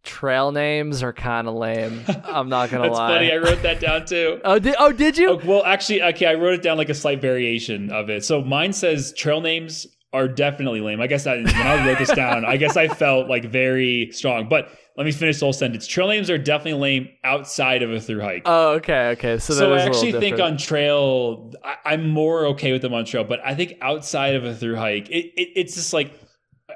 trail 0.04 0.52
names 0.52 1.02
are 1.02 1.14
kind 1.14 1.48
of 1.48 1.56
lame. 1.56 2.04
I'm 2.26 2.50
not 2.50 2.70
gonna 2.70 2.84
that's 2.90 2.98
lie. 2.98 3.16
funny 3.16 3.32
i 3.32 3.38
wrote 3.38 3.62
that 3.64 3.80
down 3.80 4.06
too 4.06 4.42
Oh, 4.46 4.60
did 4.60 4.76
oh 4.78 4.92
did 4.92 5.18
you? 5.18 5.32
Oh, 5.32 5.42
well, 5.44 5.64
actually, 5.66 6.04
okay, 6.04 6.26
I 6.26 6.34
wrote 6.34 6.54
it 6.54 6.62
down 6.62 6.78
like 6.78 6.90
a 6.90 6.94
slight 6.94 7.22
variation 7.22 7.92
of 7.92 8.10
it. 8.10 8.26
So 8.26 8.42
mine 8.42 8.74
says 8.74 9.14
trail 9.14 9.42
names 9.42 9.88
are 10.12 10.28
definitely 10.28 10.80
lame. 10.82 11.02
I 11.02 11.08
guess 11.08 11.26
I, 11.26 11.38
when 11.38 11.48
I 11.56 11.88
wrote 11.88 11.98
this 11.98 12.12
down, 12.12 12.46
I 12.46 12.58
guess 12.58 12.78
I 12.78 12.88
felt 12.88 13.28
like 13.28 13.46
very 13.46 14.12
strong. 14.12 14.48
But 14.48 14.70
let 14.96 15.06
me 15.06 15.12
finish 15.12 15.40
the 15.40 15.48
whole 15.48 15.54
sentence. 15.54 15.88
Trail 15.88 16.08
names 16.08 16.30
are 16.30 16.38
definitely 16.38 16.80
lame 16.80 17.10
outside 17.24 17.82
of 17.82 17.92
a 17.92 18.00
through 18.00 18.22
hike. 18.22 18.44
Oh, 18.46 18.74
okay, 18.74 19.08
okay. 19.14 19.40
So, 19.40 19.56
so 19.56 19.74
I 19.74 19.82
actually 19.82 20.12
think 20.12 20.40
on 20.40 20.56
trail, 20.58 21.52
I, 21.64 21.78
I'm 21.86 22.10
more 22.10 22.46
okay 22.48 22.72
with 22.72 22.84
them 22.84 22.94
on 22.94 23.06
trail. 23.06 23.24
But 23.24 23.40
I 23.44 23.56
think 23.56 23.74
outside 23.82 24.36
of 24.36 24.46
a 24.46 24.54
through 24.54 24.76
hike, 24.76 25.10
it, 25.10 25.34
it 25.36 25.50
it's 25.56 25.74
just 25.74 25.94
like 25.94 26.14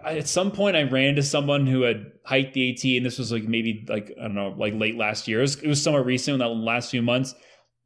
at 0.05 0.27
some 0.27 0.51
point 0.51 0.75
I 0.75 0.83
ran 0.83 1.09
into 1.09 1.23
someone 1.23 1.67
who 1.67 1.81
had 1.81 2.11
hiked 2.23 2.53
the 2.53 2.71
AT, 2.71 2.83
and 2.83 3.05
this 3.05 3.17
was 3.17 3.31
like 3.31 3.43
maybe 3.43 3.85
like 3.87 4.13
I 4.19 4.23
don't 4.23 4.35
know, 4.35 4.53
like 4.57 4.73
late 4.73 4.97
last 4.97 5.27
year. 5.27 5.39
It 5.39 5.43
was, 5.43 5.55
it 5.63 5.67
was 5.67 5.81
somewhat 5.81 6.05
recent 6.05 6.33
in 6.33 6.39
the 6.39 6.47
last 6.47 6.91
few 6.91 7.01
months, 7.01 7.35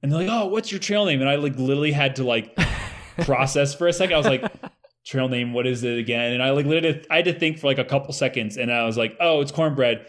and 0.02 0.12
they're 0.12 0.20
like, 0.20 0.30
"Oh, 0.30 0.48
what's 0.48 0.72
your 0.72 0.80
trail 0.80 1.06
name?" 1.06 1.22
And 1.22 1.30
I 1.30 1.36
like 1.36 1.58
literally 1.58 1.92
had 1.92 2.16
to 2.18 2.24
like 2.24 2.56
process 3.22 3.74
for 3.76 3.88
a 3.88 3.94
second. 3.94 4.16
I 4.16 4.18
was 4.18 4.28
like, 4.28 4.44
"Trail 5.06 5.30
name, 5.30 5.54
what 5.54 5.68
is 5.68 5.84
it 5.84 5.98
again?" 5.98 6.34
And 6.34 6.44
I 6.44 6.52
like 6.52 6.66
literally 6.66 7.06
I 7.10 7.18
had 7.18 7.26
to 7.26 7.38
think 7.38 7.60
for 7.60 7.68
like 7.68 7.80
a 7.80 7.86
couple 7.86 8.14
seconds, 8.14 8.58
and 8.58 8.72
I 8.72 8.86
was 8.86 8.98
like, 8.98 9.16
"Oh, 9.20 9.42
it's 9.42 9.52
cornbread," 9.52 10.06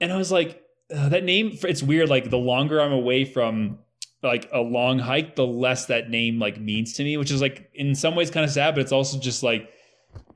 and 0.00 0.12
I 0.12 0.16
was 0.16 0.32
like, 0.32 0.62
uh, 0.94 1.08
"That 1.08 1.24
name, 1.24 1.58
it's 1.62 1.82
weird. 1.82 2.08
Like 2.08 2.30
the 2.30 2.38
longer 2.38 2.80
I'm 2.80 2.92
away 2.92 3.24
from." 3.24 3.78
like 4.24 4.48
a 4.52 4.60
long 4.60 5.00
hike 5.00 5.34
the 5.34 5.44
less 5.44 5.86
that 5.86 6.08
name 6.08 6.38
like 6.38 6.56
means 6.56 6.92
to 6.92 7.02
me 7.02 7.16
which 7.16 7.32
is 7.32 7.40
like 7.40 7.68
in 7.74 7.92
some 7.92 8.14
ways 8.14 8.30
kind 8.30 8.44
of 8.44 8.52
sad 8.52 8.72
but 8.72 8.80
it's 8.80 8.92
also 8.92 9.18
just 9.18 9.42
like 9.42 9.68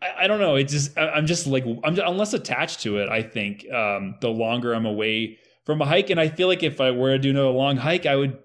I, 0.02 0.24
I 0.24 0.26
don't 0.26 0.40
know. 0.40 0.56
It's 0.56 0.72
just 0.72 0.96
I, 0.98 1.08
I'm 1.10 1.26
just 1.26 1.46
like 1.46 1.64
I'm, 1.84 1.98
I'm 2.00 2.16
less 2.18 2.34
attached 2.34 2.80
to 2.82 2.98
it. 2.98 3.08
I 3.08 3.22
think 3.22 3.70
um, 3.72 4.16
the 4.20 4.28
longer 4.28 4.72
I'm 4.74 4.86
away 4.86 5.38
from 5.64 5.80
a 5.82 5.86
hike, 5.86 6.10
and 6.10 6.20
I 6.20 6.28
feel 6.28 6.48
like 6.48 6.62
if 6.62 6.80
I 6.80 6.90
were 6.90 7.10
to 7.10 7.18
do 7.18 7.48
a 7.48 7.50
long 7.50 7.76
hike, 7.76 8.06
I 8.06 8.16
would. 8.16 8.38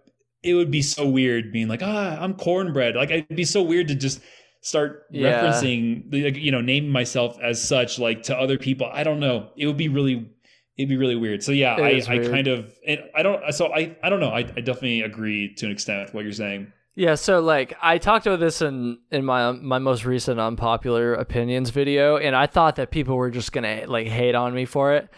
It 0.44 0.56
would 0.56 0.72
be 0.72 0.82
so 0.82 1.08
weird 1.08 1.52
being 1.54 1.68
like, 1.68 1.84
ah, 1.84 2.18
I'm 2.20 2.34
cornbread. 2.34 2.96
Like 2.96 3.12
it'd 3.12 3.36
be 3.36 3.46
so 3.46 3.62
weird 3.62 3.90
to 3.90 3.96
just 3.96 4.22
start 4.62 5.06
Yeah. 5.12 5.44
referencing, 5.44 6.10
the, 6.10 6.24
like, 6.24 6.36
you 6.36 6.52
know, 6.52 6.62
naming 6.62 6.90
myself 6.90 7.38
as 7.44 7.62
such, 7.62 8.00
like 8.00 8.24
to 8.24 8.36
other 8.36 8.58
people. 8.58 8.90
I 8.92 9.04
don't 9.04 9.20
know. 9.20 9.52
It 9.56 9.68
would 9.68 9.78
be 9.78 9.88
really, 9.88 10.32
it'd 10.78 10.90
be 10.90 10.98
really 10.98 11.16
weird. 11.16 11.44
So 11.44 11.52
yeah, 11.52 11.78
It 11.78 12.10
I, 12.10 12.16
I 12.16 12.18
kind 12.28 12.48
of, 12.48 12.74
and 12.88 13.02
I 13.16 13.22
don't. 13.22 13.54
So 13.54 13.72
I, 13.72 13.96
I 14.02 14.10
don't 14.10 14.20
know. 14.20 14.32
I, 14.32 14.40
I 14.40 14.62
definitely 14.62 15.02
agree 15.02 15.54
to 15.58 15.68
an 15.68 15.72
extent 15.72 16.06
with 16.06 16.14
what 16.16 16.24
you're 16.24 16.34
saying. 16.34 16.74
Yeah, 17.02 17.16
so 17.16 17.40
like 17.40 17.74
I 17.82 17.98
talked 17.98 18.28
about 18.28 18.40
this 18.40 18.62
in 18.62 19.00
in 19.10 19.26
my 19.26 19.54
my 19.54 19.80
most 19.80 20.06
recent 20.06 20.40
unpopular 20.40 21.16
opinions 21.16 21.72
video, 21.72 22.18
and 22.18 22.36
I 22.36 22.46
thought 22.46 22.76
that 22.76 22.92
people 22.92 23.16
were 23.16 23.32
just 23.32 23.52
gonna 23.52 23.86
like 23.88 24.06
hate 24.06 24.36
on 24.36 24.54
me 24.54 24.66
for 24.66 24.94
it, 24.94 25.10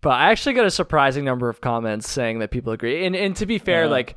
but 0.00 0.12
I 0.12 0.30
actually 0.30 0.54
got 0.54 0.64
a 0.64 0.70
surprising 0.70 1.26
number 1.26 1.50
of 1.50 1.60
comments 1.60 2.08
saying 2.08 2.38
that 2.38 2.50
people 2.50 2.72
agree. 2.72 3.04
And 3.04 3.14
and 3.14 3.36
to 3.36 3.44
be 3.44 3.58
fair, 3.58 3.84
Yeah. 3.84 3.90
like 3.90 4.16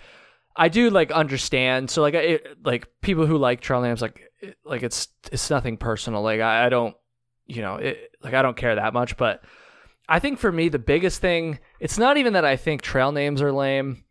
I 0.55 0.69
do 0.69 0.89
like 0.89 1.11
understand. 1.11 1.89
So 1.89 2.01
like 2.01 2.13
it, 2.13 2.57
like 2.63 2.87
people 3.01 3.25
who 3.25 3.37
like 3.37 3.59
trail 3.59 3.81
names, 3.81 4.01
like 4.01 4.21
it, 4.39 4.55
like 4.63 4.81
it's 4.81 5.09
it's 5.29 5.49
nothing 5.49 5.75
personal. 5.75 6.21
Like 6.21 6.39
I, 6.39 6.67
I 6.67 6.69
don't, 6.69 6.95
you 7.45 7.61
know, 7.61 7.75
it, 7.75 8.11
like 8.23 8.33
I 8.33 8.41
don't 8.41 8.55
care 8.55 8.75
that 8.75 8.93
much. 8.93 9.17
But 9.17 9.43
I 10.07 10.19
think 10.19 10.39
for 10.39 10.53
me 10.53 10.69
the 10.69 10.79
biggest 10.79 11.19
thing, 11.19 11.59
it's 11.81 11.97
not 11.97 12.15
even 12.15 12.31
that 12.31 12.45
I 12.45 12.55
think 12.55 12.81
trail 12.81 13.11
names 13.11 13.41
are 13.41 13.51
lame. 13.51 14.05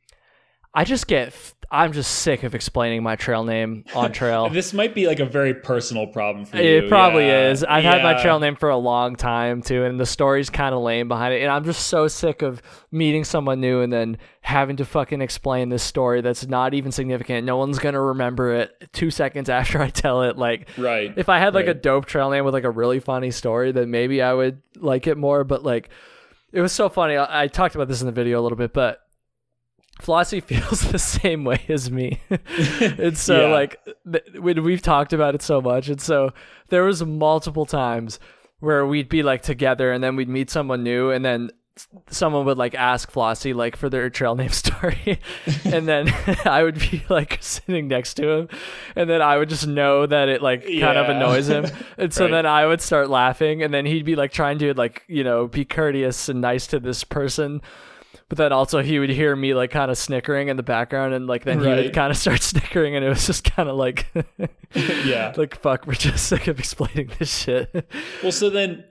I 0.78 0.84
just 0.84 1.06
get 1.08 1.34
I'm 1.70 1.92
just 1.92 2.10
sick 2.20 2.44
of 2.44 2.54
explaining 2.54 3.02
my 3.02 3.16
trail 3.16 3.44
name 3.44 3.84
on 3.94 4.10
trail. 4.12 4.48
This 4.52 4.72
might 4.72 4.94
be 4.94 5.06
like 5.06 5.20
a 5.20 5.26
very 5.26 5.52
personal 5.52 6.06
problem 6.06 6.46
for 6.46 6.56
you. 6.56 6.62
It 6.84 6.88
probably 6.88 7.26
Yeah. 7.26 7.50
is. 7.50 7.62
I've 7.62 7.84
had 7.84 8.02
my 8.02 8.14
trail 8.22 8.38
name 8.38 8.56
for 8.56 8.70
a 8.70 8.76
long 8.78 9.16
time 9.16 9.60
too, 9.60 9.84
and 9.84 10.00
the 10.00 10.06
story's 10.06 10.48
kind 10.48 10.74
of 10.74 10.80
lame 10.80 11.08
behind 11.08 11.34
it. 11.34 11.42
And 11.42 11.50
I'm 11.52 11.64
just 11.64 11.88
so 11.88 12.08
sick 12.08 12.40
of 12.40 12.62
meeting 12.90 13.22
someone 13.24 13.60
new 13.60 13.80
and 13.82 13.92
then 13.92 14.16
having 14.40 14.76
to 14.76 14.86
fucking 14.86 15.20
explain 15.20 15.68
this 15.68 15.82
story 15.82 16.22
that's 16.22 16.46
not 16.46 16.72
even 16.72 16.90
significant. 16.90 17.44
No 17.44 17.58
one's 17.58 17.78
gonna 17.78 18.00
remember 18.00 18.54
it 18.54 18.88
two 18.94 19.10
seconds 19.10 19.50
after 19.60 19.82
I 19.82 19.90
tell 19.90 20.22
it. 20.22 20.38
Like, 20.38 20.68
Right. 20.78 21.12
if 21.16 21.28
I 21.28 21.38
had 21.38 21.52
like 21.54 21.66
a 21.66 21.74
dope 21.74 22.06
trail 22.06 22.30
name 22.30 22.44
with 22.46 22.54
like 22.54 22.64
a 22.64 22.70
really 22.70 23.00
funny 23.00 23.30
story, 23.30 23.72
then 23.72 23.90
maybe 23.90 24.22
I 24.22 24.32
would 24.32 24.62
like 24.78 25.06
it 25.06 25.18
more. 25.18 25.44
But 25.44 25.64
like, 25.64 25.90
it 26.52 26.62
was 26.62 26.72
so 26.72 26.88
funny. 26.88 27.16
I, 27.18 27.42
I 27.42 27.46
talked 27.48 27.74
about 27.74 27.88
this 27.88 28.00
in 28.00 28.06
the 28.06 28.12
video 28.12 28.40
a 28.40 28.42
little 28.42 28.56
bit, 28.56 28.72
but 28.72 29.02
Flossie 30.00 30.40
feels 30.44 30.80
the 30.90 30.98
same 30.98 31.44
way 31.44 31.60
as 31.68 31.90
me. 31.90 32.20
and 32.80 33.16
so 33.16 33.46
Yeah. 33.48 33.52
like 33.52 33.80
th- 34.10 34.24
when 34.40 34.62
we've 34.62 34.82
talked 34.82 35.12
about 35.12 35.34
it 35.34 35.42
so 35.42 35.60
much, 35.60 35.88
and 35.88 36.00
so 36.00 36.32
there 36.68 36.84
was 36.84 37.04
multiple 37.04 37.66
times 37.66 38.18
where 38.60 38.84
we'd 38.86 39.08
be 39.08 39.22
like 39.22 39.42
together, 39.42 39.92
and 39.92 40.02
then 40.02 40.16
we'd 40.16 40.28
meet 40.28 40.50
someone 40.50 40.82
new, 40.82 41.10
and 41.10 41.24
then 41.24 41.50
someone 42.10 42.44
would 42.44 42.58
like 42.58 42.74
ask 42.74 43.08
Flossie 43.12 43.54
like 43.54 43.76
for 43.76 43.88
their 43.88 44.10
trail 44.10 44.34
name 44.34 44.48
story, 44.64 45.20
and 45.64 45.86
then 45.86 46.12
I 46.44 46.64
would 46.64 46.78
be 46.80 47.04
like 47.08 47.38
sitting 47.40 47.86
next 47.86 48.14
to 48.14 48.28
him, 48.28 48.48
and 48.96 49.08
then 49.08 49.22
I 49.22 49.36
would 49.38 49.48
just 49.48 49.66
know 49.66 50.04
that 50.06 50.28
it 50.28 50.42
like 50.42 50.62
kind 50.64 50.98
of 50.98 51.08
annoys 51.08 51.48
him, 51.48 51.66
and 51.96 52.12
so 52.12 52.24
Right. 52.24 52.32
then 52.32 52.46
I 52.46 52.66
would 52.66 52.80
start 52.80 53.08
laughing, 53.10 53.62
and 53.62 53.72
then 53.72 53.86
he'd 53.86 54.04
be 54.04 54.16
like 54.16 54.32
trying 54.32 54.58
to 54.58 54.74
like 54.74 55.04
you 55.06 55.22
know 55.22 55.46
be 55.46 55.64
courteous 55.64 56.28
and 56.28 56.40
nice 56.40 56.66
to 56.68 56.80
this 56.80 57.04
person. 57.04 57.62
But 58.28 58.36
then 58.36 58.52
also 58.52 58.82
he 58.82 58.98
would 58.98 59.08
hear 59.08 59.34
me 59.34 59.54
like 59.54 59.70
kind 59.70 59.90
of 59.90 59.96
snickering 59.96 60.48
in 60.48 60.56
the 60.58 60.62
background, 60.62 61.14
and 61.14 61.26
like 61.26 61.44
then 61.44 61.60
he 61.60 61.66
would 61.66 61.94
kind 61.94 62.10
of 62.10 62.16
start 62.16 62.42
snickering, 62.42 62.94
and 62.94 63.04
it 63.04 63.08
was 63.08 63.26
just 63.26 63.44
kind 63.44 63.68
of 63.68 63.76
like, 63.76 64.06
Yeah. 64.74 65.32
like 65.36 65.58
fuck, 65.60 65.86
we're 65.86 65.94
just 65.94 66.26
sick 66.26 66.46
of 66.46 66.58
explaining 66.58 67.10
this 67.18 67.34
shit. 67.34 67.86
Well, 68.22 68.32
so 68.32 68.50
then, 68.50 68.84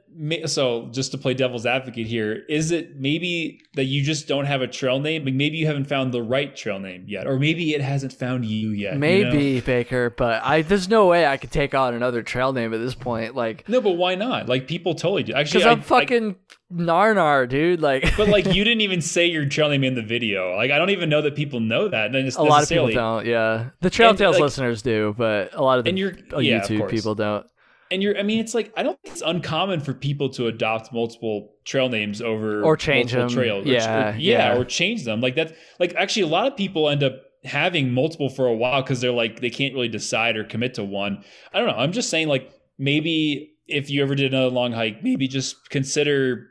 so 0.46 0.90
just 0.92 1.12
to 1.12 1.18
play 1.18 1.34
devil's 1.34 1.66
advocate 1.66 2.08
here, 2.08 2.44
is 2.50 2.72
it 2.72 3.00
maybe 3.00 3.62
that 3.76 3.86
you 3.86 4.04
just 4.04 4.28
don't 4.28 4.46
have 4.46 4.62
a 4.62 4.68
trail 4.68 5.00
name? 5.00 5.26
Like 5.26 5.34
maybe 5.34 5.58
you 5.58 5.68
haven't 5.68 5.86
found 5.86 6.14
the 6.14 6.24
right 6.24 6.56
trail 6.56 6.80
name 6.80 7.06
yet, 7.08 7.28
or 7.28 7.38
maybe 7.38 7.74
it 7.74 7.82
hasn't 7.82 8.14
found 8.14 8.46
you 8.46 8.70
yet. 8.70 8.94
you 8.94 9.00
know? 9.00 9.00
Maybe 9.00 9.60
Baker, 9.62 10.10
but 10.10 10.44
I 10.44 10.62
there's 10.64 10.90
no 10.90 11.06
way 11.08 11.26
I 11.26 11.38
could 11.38 11.52
take 11.52 11.76
on 11.76 11.94
another 11.94 12.24
trail 12.24 12.54
name 12.54 12.74
at 12.74 12.80
this 12.80 12.96
point, 12.96 13.36
like 13.36 13.68
No, 13.70 13.82
but 13.82 13.92
why 13.92 14.16
not? 14.16 14.48
Like 14.50 14.68
people 14.68 14.96
totally 14.96 15.24
do. 15.24 15.34
Actually, 15.34 15.60
because 15.60 15.68
I- 15.68 15.72
I'm 15.72 15.82
fucking 15.82 16.36
Narnar, 16.74 17.48
dude. 17.48 17.82
Like, 17.82 18.04
but 18.18 18.28
like 18.28 18.46
you 18.54 18.64
didn't 18.66 18.82
even 18.82 19.02
say 19.02 19.26
your 19.28 19.46
trail 19.46 19.70
name 19.70 19.84
in 19.84 19.96
the 19.96 20.02
video. 20.02 20.56
Like 20.56 20.72
I 20.72 20.78
don't 20.78 20.90
even 20.90 21.10
know 21.10 21.22
that 21.22 21.36
people 21.36 21.60
know 21.60 21.88
that. 21.88 22.14
And 22.16 22.36
a 22.36 22.44
lot 22.44 22.64
of 22.64 22.70
people 22.70 22.92
don't. 22.92 23.26
Yeah, 23.26 23.70
the 23.82 23.90
Trail 23.90 24.10
And, 24.10 24.18
Tales 24.18 24.36
like- 24.36 24.42
listeners 24.44 24.82
do, 24.82 25.14
but 25.18 25.54
a 25.54 25.62
lot 25.64 25.80
of 25.80 25.86
the 25.86 25.90
And 25.90 26.00
you're 26.00 26.14
uh, 26.34 26.40
yeah, 26.40 26.60
YouTube 26.62 26.90
people 26.90 27.16
don't. 27.16 27.46
And 27.92 28.04
you're, 28.04 28.18
I 28.18 28.24
mean, 28.24 28.40
it's 28.40 28.54
like 28.54 28.74
I 28.76 28.84
don't 28.84 29.00
think 29.02 29.14
it's 29.14 29.24
uncommon 29.26 29.80
for 29.80 29.94
people 29.94 30.30
to 30.32 30.48
adopt 30.48 30.92
multiple 30.92 31.54
trail 31.66 31.90
names 31.90 32.22
over 32.22 32.62
Or 32.64 32.76
change 32.76 33.14
multiple 33.14 33.28
them. 33.28 33.36
trails. 33.36 33.66
Yeah, 33.66 34.10
or- 34.10 34.18
yeah, 34.18 34.54
yeah. 34.54 34.58
or 34.60 34.66
change 34.66 35.06
them. 35.06 35.22
Like 35.22 35.36
that's 35.36 35.54
like 35.80 35.94
actually 35.96 36.24
a 36.24 36.28
lot 36.28 36.48
of 36.52 36.58
people 36.58 36.90
end 36.90 37.04
up 37.04 37.14
having 37.44 37.92
multiple 37.94 38.30
for 38.30 38.46
a 38.48 38.54
while 38.54 38.82
because 38.82 39.00
they're 39.00 39.12
like 39.12 39.40
they 39.40 39.50
can't 39.50 39.74
really 39.74 39.88
decide 39.88 40.36
or 40.36 40.44
commit 40.44 40.74
to 40.74 40.84
one. 40.84 41.24
I 41.54 41.60
don't 41.60 41.68
know. 41.68 41.76
I'm 41.78 41.92
just 41.94 42.10
saying 42.10 42.28
like 42.28 42.52
maybe 42.78 43.54
if 43.68 43.90
you 43.90 44.02
ever 44.02 44.16
did 44.16 44.34
another 44.34 44.50
long 44.54 44.72
hike, 44.74 45.04
maybe 45.04 45.28
just 45.28 45.70
consider 45.70 46.48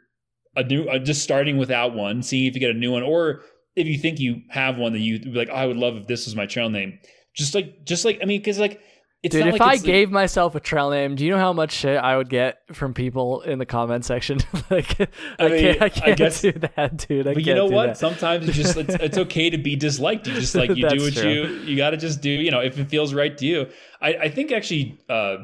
a 0.55 0.63
new 0.65 0.85
uh, 0.85 0.99
just 0.99 1.23
starting 1.23 1.59
without 1.59 1.95
one, 1.95 2.23
seeing 2.23 2.47
if 2.47 2.55
you 2.55 2.61
get 2.61 2.71
a 2.71 2.75
new 2.79 2.93
one, 2.93 3.03
or 3.03 3.43
if 3.75 3.87
you 3.87 3.99
think 3.99 4.19
you 4.21 4.41
have 4.49 4.79
one 4.79 4.93
that 4.95 5.01
you 5.01 5.19
like, 5.35 5.49
oh, 5.51 5.55
I 5.55 5.67
would 5.67 5.77
love 5.77 5.97
if 5.97 6.07
this 6.07 6.25
was 6.25 6.35
my 6.35 6.47
trail 6.47 6.71
name. 6.71 6.99
Just 7.35 7.55
like, 7.55 7.85
just 7.85 8.05
like 8.07 8.19
I 8.23 8.25
mean, 8.25 8.41
because 8.41 8.59
like. 8.59 8.81
It's 9.27 9.35
Dude, 9.35 9.47
if 9.47 9.53
like 9.53 9.61
I 9.61 9.73
it's, 9.75 9.83
like- 9.83 9.87
gave 9.87 10.11
myself 10.11 10.55
a 10.55 10.61
trail 10.61 10.91
name, 10.91 11.15
do 11.15 11.25
you 11.25 11.31
know 11.31 11.39
how 11.39 11.53
much 11.53 11.73
shit 11.73 11.97
I 11.99 12.17
would 12.17 12.29
get 12.29 12.59
from 12.75 12.95
people 12.95 13.43
in 13.43 13.59
the 13.59 13.67
comment 13.67 14.05
section? 14.05 14.39
like, 14.71 15.01
I, 15.01 15.07
I 15.39 15.49
mean, 15.49 15.61
can't, 15.61 15.83
I 15.83 15.85
I 15.87 15.89
can't 15.89 16.17
guess- 16.19 16.41
do 16.43 16.53
that, 16.53 16.97
dude. 16.97 17.27
I 17.27 17.35
but 17.35 17.45
you 17.45 17.55
know 17.55 17.67
what? 17.67 17.87
that. 17.87 17.99
Sometimes 17.99 18.49
it's 18.49 18.57
just 18.57 18.77
it's, 18.77 18.95
it's 18.95 19.19
okay 19.19 19.51
to 19.51 19.59
be 19.59 19.77
disliked. 19.77 20.27
You 20.27 20.35
just 20.35 20.55
like 20.55 20.71
you 20.77 20.89
do 20.89 21.03
what 21.03 21.15
true. 21.15 21.31
you 21.31 21.45
you 21.65 21.77
got 21.77 21.91
to 21.91 21.97
just 21.97 22.21
do. 22.21 22.31
You 22.31 22.51
know, 22.51 22.61
if 22.61 22.79
it 22.79 22.89
feels 22.89 23.13
right 23.15 23.37
to 23.39 23.45
you. 23.45 23.67
I 24.01 24.15
I 24.15 24.29
think 24.31 24.53
actually 24.53 24.99
uh, 25.09 25.37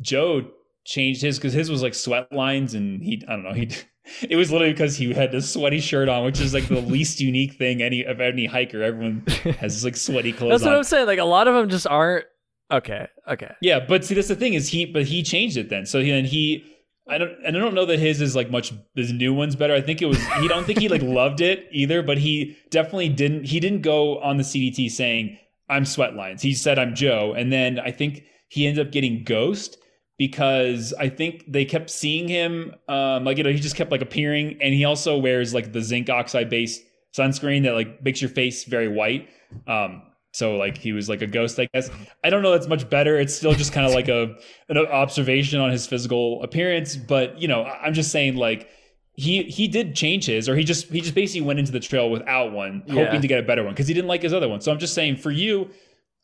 Joe 0.00 0.42
changed 0.84 1.22
his 1.22 1.38
because 1.38 1.52
his 1.52 1.70
was 1.70 1.82
like 1.82 1.94
sweat 1.94 2.32
lines, 2.32 2.74
and 2.74 3.02
he 3.02 3.22
I 3.26 3.32
don't 3.32 3.42
know 3.44 3.52
he. 3.52 3.70
It 4.28 4.34
was 4.34 4.50
literally 4.50 4.72
because 4.72 4.96
he 4.96 5.12
had 5.12 5.30
this 5.30 5.52
sweaty 5.52 5.78
shirt 5.78 6.08
on, 6.08 6.24
which 6.24 6.40
is 6.40 6.52
like 6.52 6.66
the 6.66 6.80
least 6.80 7.20
unique 7.20 7.52
thing 7.52 7.80
any 7.80 8.02
of 8.02 8.20
any 8.20 8.44
hiker. 8.46 8.82
Everyone 8.82 9.22
has 9.60 9.84
like 9.84 9.96
sweaty 9.96 10.32
clothes 10.32 10.50
That's 10.50 10.62
on. 10.64 10.70
what 10.70 10.78
I'm 10.78 10.84
saying. 10.84 11.06
Like, 11.06 11.20
a 11.20 11.24
lot 11.24 11.46
of 11.46 11.54
them 11.54 11.68
just 11.68 11.86
aren't. 11.86 12.24
Okay, 12.70 13.08
okay. 13.28 13.52
Yeah, 13.60 13.80
but 13.80 14.04
see, 14.04 14.14
that's 14.14 14.28
the 14.28 14.36
thing 14.36 14.54
is 14.54 14.68
he, 14.68 14.84
but 14.84 15.04
he 15.04 15.22
changed 15.22 15.56
it 15.56 15.68
then. 15.68 15.86
So 15.86 16.00
he 16.00 16.10
and 16.12 16.26
he, 16.26 16.64
I 17.08 17.18
don't, 17.18 17.32
and 17.44 17.56
I 17.56 17.60
don't 17.60 17.74
know 17.74 17.86
that 17.86 17.98
his 17.98 18.20
is 18.20 18.36
like 18.36 18.50
much. 18.50 18.72
His 18.94 19.12
new 19.12 19.34
one's 19.34 19.56
better. 19.56 19.74
I 19.74 19.80
think 19.80 20.00
it 20.00 20.06
was. 20.06 20.24
He 20.40 20.48
don't 20.48 20.64
think 20.64 20.78
he 20.78 20.88
like 20.88 21.02
loved 21.04 21.40
it 21.40 21.66
either, 21.72 22.02
but 22.02 22.18
he 22.18 22.56
definitely 22.70 23.08
didn't. 23.08 23.44
He 23.44 23.58
didn't 23.58 23.82
go 23.82 24.20
on 24.20 24.36
the 24.36 24.44
CDT 24.44 24.90
saying 24.90 25.36
I'm 25.68 25.84
Sweatlines. 25.84 26.40
He 26.40 26.54
said 26.54 26.78
I'm 26.78 26.94
Joe, 26.94 27.34
and 27.36 27.52
then 27.52 27.80
I 27.80 27.90
think 27.90 28.24
he 28.48 28.66
ended 28.66 28.86
up 28.86 28.92
getting 28.92 29.24
Ghost 29.24 29.78
because 30.16 30.92
I 30.98 31.08
think 31.08 31.44
they 31.48 31.64
kept 31.64 31.90
seeing 31.90 32.28
him. 32.28 32.74
Um, 32.88 33.24
like 33.24 33.38
you 33.38 33.44
know, 33.44 33.50
he 33.50 33.58
just 33.58 33.74
kept 33.74 33.90
like 33.90 34.02
appearing, 34.02 34.58
and 34.60 34.74
he 34.74 34.84
also 34.84 35.16
wears 35.16 35.54
like 35.54 35.72
the 35.72 35.80
zinc 35.80 36.08
oxide 36.08 36.50
based 36.50 36.82
sunscreen 37.16 37.64
that 37.64 37.72
like 37.72 38.04
makes 38.04 38.20
your 38.20 38.30
face 38.30 38.64
very 38.64 38.86
white. 38.86 39.28
Um, 39.66 40.02
so 40.32 40.56
like 40.56 40.78
he 40.78 40.92
was 40.92 41.08
like 41.08 41.22
a 41.22 41.26
ghost, 41.26 41.58
I 41.58 41.68
guess. 41.74 41.90
I 42.24 42.30
don't 42.30 42.42
know. 42.42 42.52
That's 42.52 42.68
much 42.68 42.88
better. 42.88 43.18
It's 43.18 43.34
still 43.34 43.52
just 43.52 43.72
kind 43.72 43.86
of 43.86 43.92
like 43.92 44.08
a 44.08 44.34
an 44.68 44.78
observation 44.78 45.60
on 45.60 45.70
his 45.70 45.86
physical 45.86 46.42
appearance. 46.42 46.96
But 46.96 47.40
you 47.40 47.48
know, 47.48 47.64
I'm 47.64 47.94
just 47.94 48.10
saying 48.12 48.36
like 48.36 48.68
he 49.14 49.42
he 49.44 49.68
did 49.68 49.94
change 49.96 50.26
his, 50.26 50.48
or 50.48 50.56
he 50.56 50.64
just 50.64 50.86
he 50.88 51.00
just 51.00 51.14
basically 51.14 51.46
went 51.46 51.58
into 51.58 51.72
the 51.72 51.80
trail 51.80 52.10
without 52.10 52.52
one, 52.52 52.82
Yeah. 52.86 53.04
hoping 53.04 53.20
to 53.22 53.28
get 53.28 53.38
a 53.38 53.42
better 53.42 53.64
one 53.64 53.72
because 53.74 53.88
he 53.88 53.94
didn't 53.94 54.08
like 54.08 54.22
his 54.22 54.32
other 54.32 54.48
one. 54.48 54.60
So 54.60 54.70
I'm 54.72 54.78
just 54.78 54.94
saying 54.94 55.16
for 55.16 55.30
you, 55.30 55.70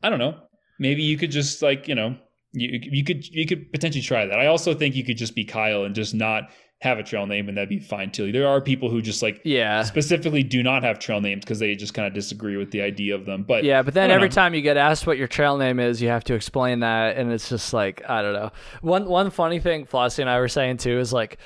I 0.03 0.09
don't 0.11 0.19
know. 0.19 0.37
Maybe 0.79 1.03
you 1.03 1.17
could 1.19 1.31
just 1.31 1.63
like 1.63 1.89
you 1.89 1.95
know 1.95 2.17
you 2.53 2.79
you 2.83 3.05
could 3.05 3.27
you 3.27 3.47
could 3.47 3.73
potentially 3.73 4.03
try 4.03 4.25
that. 4.27 4.39
I 4.39 4.47
also 4.47 4.73
think 4.73 4.95
you 4.95 5.05
could 5.05 5.17
just 5.17 5.35
be 5.35 5.45
Kyle 5.45 5.85
and 5.85 5.95
just 5.95 6.15
not 6.15 6.45
have 6.83 6.99
a 6.99 7.03
trail 7.03 7.27
name 7.27 7.49
and 7.49 7.57
that'd 7.57 7.71
be 7.71 7.79
fine 7.79 8.11
too. 8.11 8.31
There 8.33 8.47
are 8.47 8.61
people 8.61 8.91
who 8.91 9.01
just 9.01 9.23
like 9.23 9.41
Yeah. 9.45 9.83
specifically 9.83 10.43
do 10.43 10.63
not 10.63 10.83
have 10.83 10.99
trail 10.99 11.23
names 11.23 11.43
because 11.43 11.59
they 11.59 11.75
just 11.75 11.95
kind 11.95 12.07
of 12.07 12.13
disagree 12.13 12.59
with 12.59 12.71
the 12.71 12.83
idea 12.83 13.15
of 13.15 13.25
them. 13.25 13.45
But 13.45 13.65
Yeah, 13.65 13.81
but 13.81 13.95
then 13.95 14.11
every 14.11 14.29
know. 14.29 14.35
time 14.35 14.53
you 14.55 14.61
get 14.61 14.77
asked 14.77 15.07
what 15.07 15.17
your 15.17 15.27
trail 15.27 15.57
name 15.57 15.81
is, 15.81 16.03
you 16.03 16.09
have 16.09 16.23
to 16.25 16.35
explain 16.35 16.81
that, 16.81 17.17
and 17.17 17.33
it's 17.33 17.49
just 17.49 17.73
like 17.73 18.03
I 18.09 18.21
don't 18.21 18.35
know. 18.35 18.51
One 18.83 19.07
one 19.07 19.31
funny 19.31 19.59
thing 19.59 19.87
Flossie 19.87 20.19
and 20.21 20.29
I 20.29 20.39
were 20.39 20.49
saying 20.49 20.77
too 20.77 20.99
is 20.99 21.15
like 21.15 21.39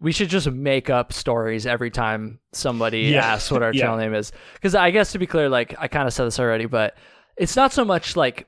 we 0.00 0.12
should 0.12 0.28
just 0.28 0.48
make 0.50 0.88
up 0.88 1.12
stories 1.12 1.66
every 1.66 1.90
time 1.90 2.38
somebody 2.52 3.00
Yeah. 3.06 3.24
asks 3.26 3.50
what 3.50 3.62
our 3.64 3.72
Yeah. 3.74 3.86
trail 3.86 3.96
name 3.96 4.14
is. 4.14 4.30
Because 4.54 4.76
I 4.76 4.92
guess 4.92 5.10
to 5.12 5.18
be 5.18 5.26
clear, 5.26 5.48
like 5.48 5.74
I 5.80 5.88
kind 5.88 6.06
of 6.06 6.14
said 6.14 6.26
this 6.26 6.38
already, 6.38 6.66
but 6.66 6.96
it's 7.36 7.56
not 7.56 7.72
so 7.72 7.84
much 7.84 8.14
like 8.14 8.46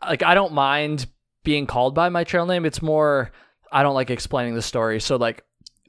like 0.00 0.22
I 0.22 0.34
don't 0.34 0.52
mind 0.52 1.06
being 1.42 1.66
called 1.66 1.94
by 1.96 2.08
my 2.08 2.22
trail 2.22 2.46
name. 2.46 2.64
It's 2.64 2.82
more 2.82 3.32
I 3.72 3.82
don't 3.82 3.94
like 3.94 4.10
explaining 4.10 4.54
the 4.54 4.62
story. 4.62 5.00
So 5.00 5.16
like. 5.16 5.42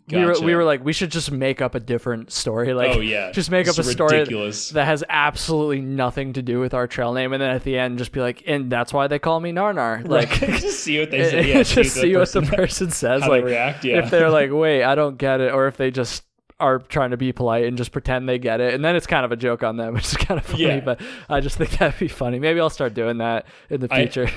We 0.10 0.24
were, 0.24 0.40
we 0.40 0.56
were 0.56 0.64
like 0.64 0.86
we 0.86 0.94
should 0.94 1.12
just 1.12 1.32
make 1.32 1.62
up 1.62 1.76
a 1.76 1.82
different 1.82 2.32
story 2.32 2.74
like 2.74 2.96
oh 2.96 3.02
yeah, 3.02 3.32
just 3.32 3.52
make 3.52 3.68
up 3.68 3.78
a 3.78 3.84
story 3.84 4.20
ridiculous. 4.20 4.70
that 4.70 4.86
has 4.86 5.04
absolutely 5.10 5.82
nothing 5.82 6.32
to 6.34 6.42
do 6.42 6.62
with 6.62 6.74
our 6.74 6.88
trail 6.88 7.14
name, 7.14 7.34
and 7.34 7.42
then 7.42 7.50
at 7.50 7.64
the 7.66 7.78
end 7.78 7.98
just 7.98 8.14
be 8.14 8.22
like, 8.22 8.42
and 8.48 8.72
that's 8.72 8.94
why 8.94 9.08
they 9.08 9.20
call 9.20 9.40
me 9.42 9.52
Narnar. 9.52 10.08
Like, 10.08 10.30
just 10.62 10.80
see 10.80 11.00
what 11.00 11.12
they 11.12 11.24
say. 11.30 11.50
Yeah, 11.50 11.64
just 11.64 11.96
see 11.96 12.16
what 12.16 12.32
the 12.32 12.42
person- 12.56 12.90
says. 12.92 13.22
Like, 13.28 13.44
react. 13.44 13.84
Yeah, 13.84 13.98
if 14.06 14.10
they're 14.10 14.30
like, 14.30 14.50
wait, 14.54 14.84
I 14.86 14.96
don't 14.96 15.18
get 15.18 15.42
it, 15.42 15.52
or 15.54 15.68
if 15.68 15.76
they 15.76 15.92
just 15.92 16.24
are 16.60 16.80
trying 16.80 17.12
to 17.12 17.18
be 17.18 17.34
polite 17.34 17.66
and 17.66 17.78
just 17.78 17.92
pretend 17.92 18.30
they 18.30 18.40
get 18.40 18.62
it, 18.62 18.74
and 18.74 18.84
then 18.86 18.96
it's 18.96 19.08
kind 19.08 19.26
of 19.26 19.34
a 19.34 19.36
joke 19.36 19.62
on 19.62 19.76
them, 19.76 19.94
which 19.94 20.06
is 20.06 20.16
kind 20.16 20.40
of 20.40 20.46
funny. 20.46 20.64
Yeah. 20.64 20.80
But 20.80 21.02
I 21.30 21.42
just 21.42 21.58
think 21.58 21.72
that'd 21.72 22.00
be 22.00 22.08
funny. 22.08 22.40
Maybe 22.40 22.62
I'll 22.62 22.70
start 22.70 22.94
doing 22.94 23.18
that 23.18 23.46
in 23.70 23.82
the 23.82 23.88
I- 23.94 24.08
future. 24.08 24.30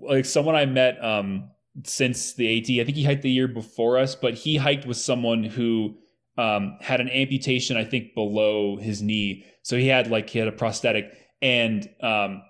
like 0.00 0.24
someone 0.24 0.56
I 0.56 0.64
met 0.66 1.04
um 1.04 1.50
since 1.84 2.34
the 2.34 2.58
AT. 2.58 2.80
I 2.80 2.84
think 2.84 2.96
he 2.96 3.04
hiked 3.04 3.22
the 3.22 3.30
year 3.30 3.48
before 3.48 3.98
us, 3.98 4.14
but 4.14 4.34
he 4.34 4.56
hiked 4.56 4.86
with 4.86 4.96
someone 4.96 5.44
who 5.44 5.96
um 6.38 6.78
had 6.80 7.00
an 7.00 7.10
amputation, 7.10 7.76
I 7.76 7.84
think, 7.84 8.14
below 8.14 8.76
his 8.76 9.02
knee. 9.02 9.44
So 9.62 9.76
he 9.76 9.88
had 9.88 10.10
like 10.10 10.30
he 10.30 10.38
had 10.38 10.48
a 10.48 10.52
prosthetic, 10.52 11.12
and 11.40 11.88
um 12.00 12.42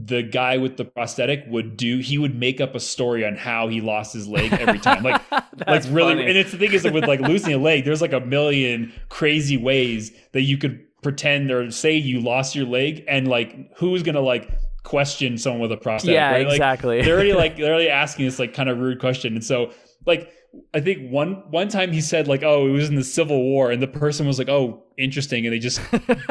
the 0.00 0.22
guy 0.22 0.58
with 0.58 0.76
the 0.76 0.84
prosthetic 0.84 1.44
would 1.48 1.76
do 1.76 1.98
he 1.98 2.18
would 2.18 2.38
make 2.38 2.60
up 2.60 2.76
a 2.76 2.80
story 2.80 3.26
on 3.26 3.34
how 3.34 3.66
he 3.66 3.80
lost 3.80 4.12
his 4.12 4.28
leg 4.28 4.52
every 4.52 4.78
time 4.78 5.02
like 5.02 5.20
like 5.32 5.82
really 5.88 6.14
funny. 6.14 6.26
and 6.28 6.38
it's 6.38 6.52
the 6.52 6.58
thing 6.58 6.72
is 6.72 6.84
that 6.84 6.92
with 6.92 7.04
like 7.06 7.18
losing 7.20 7.52
a 7.52 7.58
leg 7.58 7.84
there's 7.84 8.00
like 8.00 8.12
a 8.12 8.20
million 8.20 8.92
crazy 9.08 9.56
ways 9.56 10.12
that 10.32 10.42
you 10.42 10.56
could 10.56 10.84
pretend 11.02 11.50
or 11.50 11.68
say 11.72 11.96
you 11.96 12.20
lost 12.20 12.54
your 12.54 12.66
leg 12.66 13.04
and 13.08 13.26
like 13.26 13.76
who's 13.76 14.04
gonna 14.04 14.20
like 14.20 14.48
question 14.88 15.36
someone 15.36 15.60
with 15.60 15.70
a 15.70 15.76
prosthetic 15.76 16.14
yeah, 16.14 16.30
right? 16.30 16.46
Like, 16.46 16.54
exactly. 16.54 17.02
they're 17.02 17.14
already 17.14 17.34
like 17.34 17.56
they're 17.58 17.74
already 17.74 17.90
asking 17.90 18.24
this 18.24 18.38
like 18.38 18.54
kind 18.54 18.70
of 18.70 18.78
rude 18.78 18.98
question 18.98 19.34
and 19.34 19.44
so 19.44 19.70
like 20.06 20.32
i 20.72 20.80
think 20.80 21.10
one 21.12 21.42
one 21.50 21.68
time 21.68 21.92
he 21.92 22.00
said 22.00 22.26
like 22.26 22.42
oh 22.42 22.66
it 22.66 22.70
was 22.70 22.88
in 22.88 22.94
the 22.94 23.04
civil 23.04 23.42
war 23.42 23.70
and 23.70 23.82
the 23.82 23.86
person 23.86 24.26
was 24.26 24.38
like 24.38 24.48
oh 24.48 24.82
interesting 24.98 25.46
and 25.46 25.52
they 25.52 25.58
just 25.58 25.80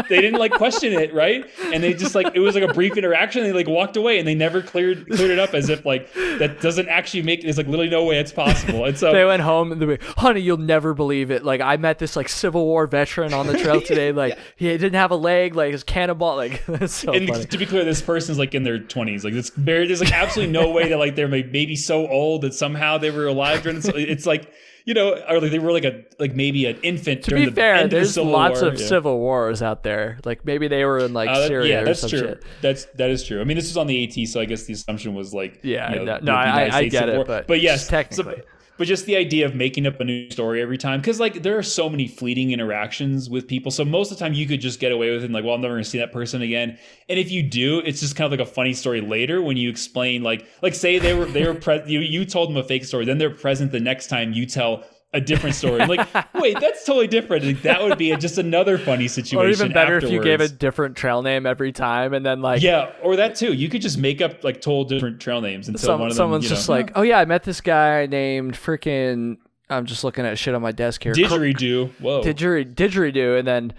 they 0.10 0.22
didn't 0.22 0.40
like 0.40 0.52
question 0.52 0.94
it 0.94 1.14
right 1.14 1.50
and 1.74 1.84
they 1.84 1.94
just 1.94 2.16
like 2.16 2.28
it 2.36 2.40
was 2.40 2.56
like 2.56 2.64
a 2.64 2.74
brief 2.74 2.98
interaction 2.98 3.42
and 3.44 3.50
they 3.50 3.58
like 3.58 3.68
walked 3.68 3.98
away 3.98 4.20
and 4.20 4.28
they 4.28 4.36
never 4.36 4.62
cleared 4.62 5.08
cleared 5.08 5.32
it 5.32 5.40
up 5.40 5.54
as 5.54 5.70
if 5.70 5.86
like 5.86 6.12
that 6.14 6.60
doesn't 6.62 6.88
actually 6.90 7.22
make 7.22 7.42
there's 7.42 7.58
like 7.58 7.68
literally 7.68 7.90
no 7.90 8.04
way 8.06 8.18
it's 8.20 8.32
possible 8.32 8.86
and 8.86 8.98
so 8.98 9.12
they 9.14 9.26
went 9.26 9.42
home 9.42 9.72
and 9.72 9.82
they 9.82 9.86
were, 9.86 9.98
honey, 10.02 10.42
you'll 10.42 10.58
never 10.58 10.94
believe 10.94 11.32
it. 11.32 11.44
Like 11.44 11.62
I 11.62 11.78
met 11.78 12.00
this 12.00 12.16
like 12.16 12.30
Civil 12.30 12.66
War 12.66 12.88
veteran 12.88 13.34
on 13.34 13.48
the 13.48 13.58
trail 13.58 13.82
today. 13.86 14.12
Like 14.12 14.36
yeah. 14.58 14.72
he 14.72 14.78
didn't 14.78 14.96
have 14.96 15.12
a 15.12 15.16
leg, 15.16 15.56
like 15.56 15.72
his 15.72 15.84
cannonball. 15.84 16.36
Like 16.36 16.66
that's 16.68 16.94
so 16.94 17.14
and 17.14 17.28
funny. 17.28 17.46
to 17.46 17.58
be 17.58 17.66
clear, 17.66 17.84
this 17.84 18.02
person's 18.02 18.38
like 18.38 18.54
in 18.54 18.64
their 18.64 18.80
twenties. 18.80 19.24
Like 19.24 19.34
it's 19.34 19.50
very, 19.52 19.88
there's 19.88 20.02
like 20.02 20.14
absolutely 20.14 20.52
no 20.52 20.72
way 20.72 20.90
that 20.90 20.98
like 20.98 21.16
they're 21.16 21.28
maybe 21.28 21.76
so 21.76 22.08
old 22.08 22.42
that 22.42 22.54
somehow 22.54 22.98
they 22.98 23.12
were 23.12 23.28
alive 23.28 23.64
during. 23.64 23.78
This. 23.78 23.90
It's 23.94 24.26
like 24.26 24.52
you 24.88 24.94
know, 24.94 25.22
or 25.30 25.40
like 25.42 25.52
they 25.52 25.60
were 25.60 25.74
like 25.74 25.84
a 25.84 26.04
like 26.18 26.34
maybe 26.34 26.66
an 26.66 26.78
infant. 26.82 27.22
To 27.26 27.30
during 27.32 27.44
be 27.46 27.50
the 27.52 27.56
fair, 27.56 27.84
the 27.84 27.90
there's 27.90 28.14
Civil 28.14 28.32
lots 28.32 28.62
War. 28.62 28.72
of 28.72 28.80
Yeah. 28.80 28.88
civil 28.88 29.20
wars 29.20 29.62
out 29.62 29.84
there. 29.84 30.18
Like 30.24 30.46
maybe 30.46 30.68
they 30.70 30.86
were 30.86 31.00
in 31.00 31.14
like 31.14 31.30
Uh, 31.30 31.46
Syria 31.48 31.70
yeah, 31.70 31.82
or 31.82 31.86
that's 31.86 32.10
true. 32.10 32.20
shit. 32.20 32.44
That's 32.62 32.86
that 32.96 33.10
is 33.10 33.24
true. 33.24 33.42
I 33.42 33.44
mean, 33.44 33.58
this 33.58 33.68
was 33.68 33.76
on 33.78 33.88
the 33.88 34.04
AT, 34.06 34.26
so 34.28 34.40
I 34.40 34.46
guess 34.46 34.64
the 34.64 34.74
assumption 34.74 35.14
was 35.14 35.34
like, 35.34 35.60
Yeah, 35.62 35.90
you 35.92 35.96
know, 35.98 36.06
no- 36.06 36.20
the 36.20 36.26
no, 36.26 36.32
I- 36.34 36.70
I 36.78 36.86
get 36.88 37.10
it, 37.10 37.28
but 37.28 37.48
but 37.48 37.60
yes, 37.62 37.88
technically. 37.88 38.36
so- 38.38 38.42
but 38.78 38.88
just 38.88 39.06
the 39.06 39.16
idea 39.16 39.46
of 39.46 39.56
making 39.56 39.88
up 39.88 40.00
a 40.00 40.04
new 40.04 40.30
story 40.30 40.62
every 40.62 40.78
time, 40.78 41.00
because 41.00 41.20
like 41.20 41.44
there 41.44 41.58
are 41.58 41.64
so 41.64 41.90
many 41.90 42.08
fleeting 42.08 42.52
interactions 42.52 43.30
with 43.30 43.48
people. 43.48 43.72
So 43.72 43.84
most 43.84 44.12
of 44.12 44.18
the 44.18 44.24
time, 44.24 44.34
you 44.34 44.48
could 44.48 44.62
just 44.62 44.80
get 44.80 44.92
away 44.92 45.12
with 45.12 45.24
it, 45.24 45.26
and 45.26 45.34
like, 45.34 45.44
well, 45.44 45.56
I'm 45.56 45.62
never 45.62 45.74
going 45.74 45.84
to 45.84 45.90
see 45.90 46.00
that 46.00 46.12
person 46.12 46.42
again. 46.42 46.78
And 47.10 47.20
if 47.20 47.32
you 47.32 47.44
do, 47.44 47.80
it's 47.80 48.00
just 48.00 48.16
kind 48.16 48.32
of 48.32 48.38
like 48.38 48.48
a 48.48 48.52
funny 48.52 48.74
story 48.74 49.02
later 49.02 49.42
when 49.42 49.58
you 49.58 49.70
explain, 49.70 50.24
like, 50.24 50.48
like 50.62 50.76
say 50.76 51.00
they 51.00 51.14
were 51.14 51.26
they 51.26 51.46
were 51.46 51.56
pre- 51.56 51.84
you 51.88 52.00
you 52.00 52.26
told 52.26 52.50
them 52.50 52.58
a 52.58 52.64
fake 52.64 52.86
story, 52.86 53.06
then 53.06 53.18
they're 53.18 53.30
present 53.30 53.72
the 53.72 53.80
next 53.80 54.08
time 54.08 54.34
you 54.34 54.46
tell 54.46 54.84
a 55.18 55.22
different 55.22 55.56
story. 55.56 55.82
I'm 55.82 55.90
like, 55.90 56.08
wait, 56.34 56.60
that's 56.60 56.86
totally 56.86 57.08
different. 57.08 57.44
Like, 57.44 57.62
that 57.64 57.82
would 57.82 57.98
be 57.98 58.12
a, 58.12 58.18
just 58.18 58.38
another 58.38 58.78
funny 58.78 59.08
situation. 59.08 59.46
Or 59.46 59.50
even 59.50 59.74
better 59.74 59.98
if 59.98 60.10
you 60.10 60.24
gave 60.24 60.40
a 60.40 60.48
different 60.48 60.96
trail 60.96 61.22
name 61.22 61.46
every 61.46 61.72
time, 61.72 62.14
and 62.14 62.26
then 62.26 62.42
like 62.42 62.62
Yeah, 62.62 62.92
or 63.04 63.18
that 63.18 63.36
too. 63.36 63.54
You 63.54 63.70
could 63.70 63.82
just 63.82 63.98
make 63.98 64.22
up 64.22 64.44
like 64.44 64.62
total 64.62 64.86
different 64.86 65.20
trail 65.20 65.42
names 65.42 65.68
until 65.68 65.86
some, 65.86 66.00
one 66.00 66.10
of 66.10 66.16
them. 66.16 66.24
someone's 66.24 66.48
just 66.48 66.70
know, 66.70 66.76
like, 66.76 66.92
oh 66.96 67.02
yeah, 67.02 67.20
I 67.20 67.26
met 67.26 67.44
this 67.44 67.62
guy 67.62 68.06
named 68.06 68.54
freaking. 68.54 69.38
I'm 69.70 69.86
just 69.86 70.06
looking 70.06 70.26
at 70.26 70.38
shit 70.38 70.56
on 70.56 70.62
my 70.62 70.72
desk 70.72 71.04
here. 71.04 71.14
Didgeridoo. 71.14 71.92
Whoa. 72.00 72.22
Didgerid- 72.22 72.76
didgeridoo, 72.76 73.38
and 73.38 73.46
then 73.46 73.74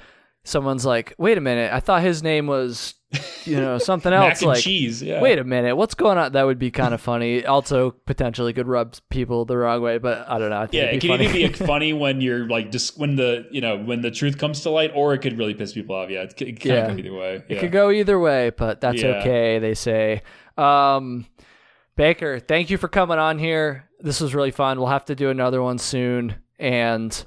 someone's 0.49 0.85
like, 0.87 1.15
wait 1.19 1.39
a 1.39 1.41
minute, 1.41 1.73
I 1.73 1.81
thought 1.81 2.03
his 2.03 2.23
name 2.23 2.47
was, 2.47 2.95
you 3.45 3.57
know, 3.57 3.79
something 3.91 4.12
else. 4.12 4.41
and 4.41 4.49
like, 4.51 4.62
cheese. 4.62 5.03
Yeah. 5.03 5.20
wait 5.20 5.39
a 5.39 5.45
minute, 5.45 5.77
what's 5.77 5.95
going 5.95 6.19
on? 6.19 6.33
That 6.33 6.45
would 6.45 6.59
be 6.59 6.70
kind 6.70 6.95
of 6.95 7.01
funny. 7.01 7.45
Also, 7.45 7.91
potentially 7.91 8.53
could 8.53 8.66
rub 8.66 8.95
people 9.11 9.45
the 9.45 9.57
wrong 9.57 9.83
way, 9.83 9.99
but 9.99 10.29
I 10.29 10.39
don't 10.39 10.51
know. 10.51 10.61
I 10.61 10.66
think 10.66 10.75
Yeah, 10.83 10.91
it 10.91 11.01
be 11.03 11.09
funny. 11.09 11.27
either 11.27 11.49
be 11.59 11.66
funny 11.66 11.93
when 11.93 12.20
you're 12.20 12.47
like 12.49 12.70
just 12.73 12.99
when 12.99 13.16
the 13.16 13.47
you 13.51 13.61
know 13.61 13.77
when 13.79 14.01
the 14.01 14.11
truth 14.11 14.39
comes 14.39 14.61
to 14.62 14.70
light, 14.70 14.93
or 14.95 15.15
it 15.15 15.19
could 15.19 15.39
really 15.39 15.55
piss 15.55 15.73
people 15.73 15.95
off. 15.97 16.11
Yeah, 16.11 16.23
it, 16.23 16.39
c- 16.39 16.47
it 16.47 16.61
can 16.61 16.70
Yeah. 16.70 16.87
go 16.89 16.97
either 16.99 17.12
way. 17.15 17.43
It 17.49 17.59
could 17.61 17.73
go 17.73 17.91
either 17.91 18.19
way, 18.19 18.51
but 18.51 18.81
that's 18.81 19.03
Yeah. 19.03 19.19
okay, 19.20 19.59
they 19.59 19.75
say. 19.75 20.23
Um, 20.57 21.27
Baker, 21.97 22.39
thank 22.39 22.70
you 22.70 22.79
for 22.79 22.89
coming 22.89 23.19
on 23.19 23.39
here. 23.39 23.89
This 24.01 24.20
was 24.20 24.35
really 24.35 24.53
fun. 24.53 24.79
We'll 24.79 24.87
have 24.89 25.05
to 25.07 25.15
do 25.15 25.31
another 25.31 25.61
one 25.62 25.79
soon. 25.79 26.37
And 26.61 27.25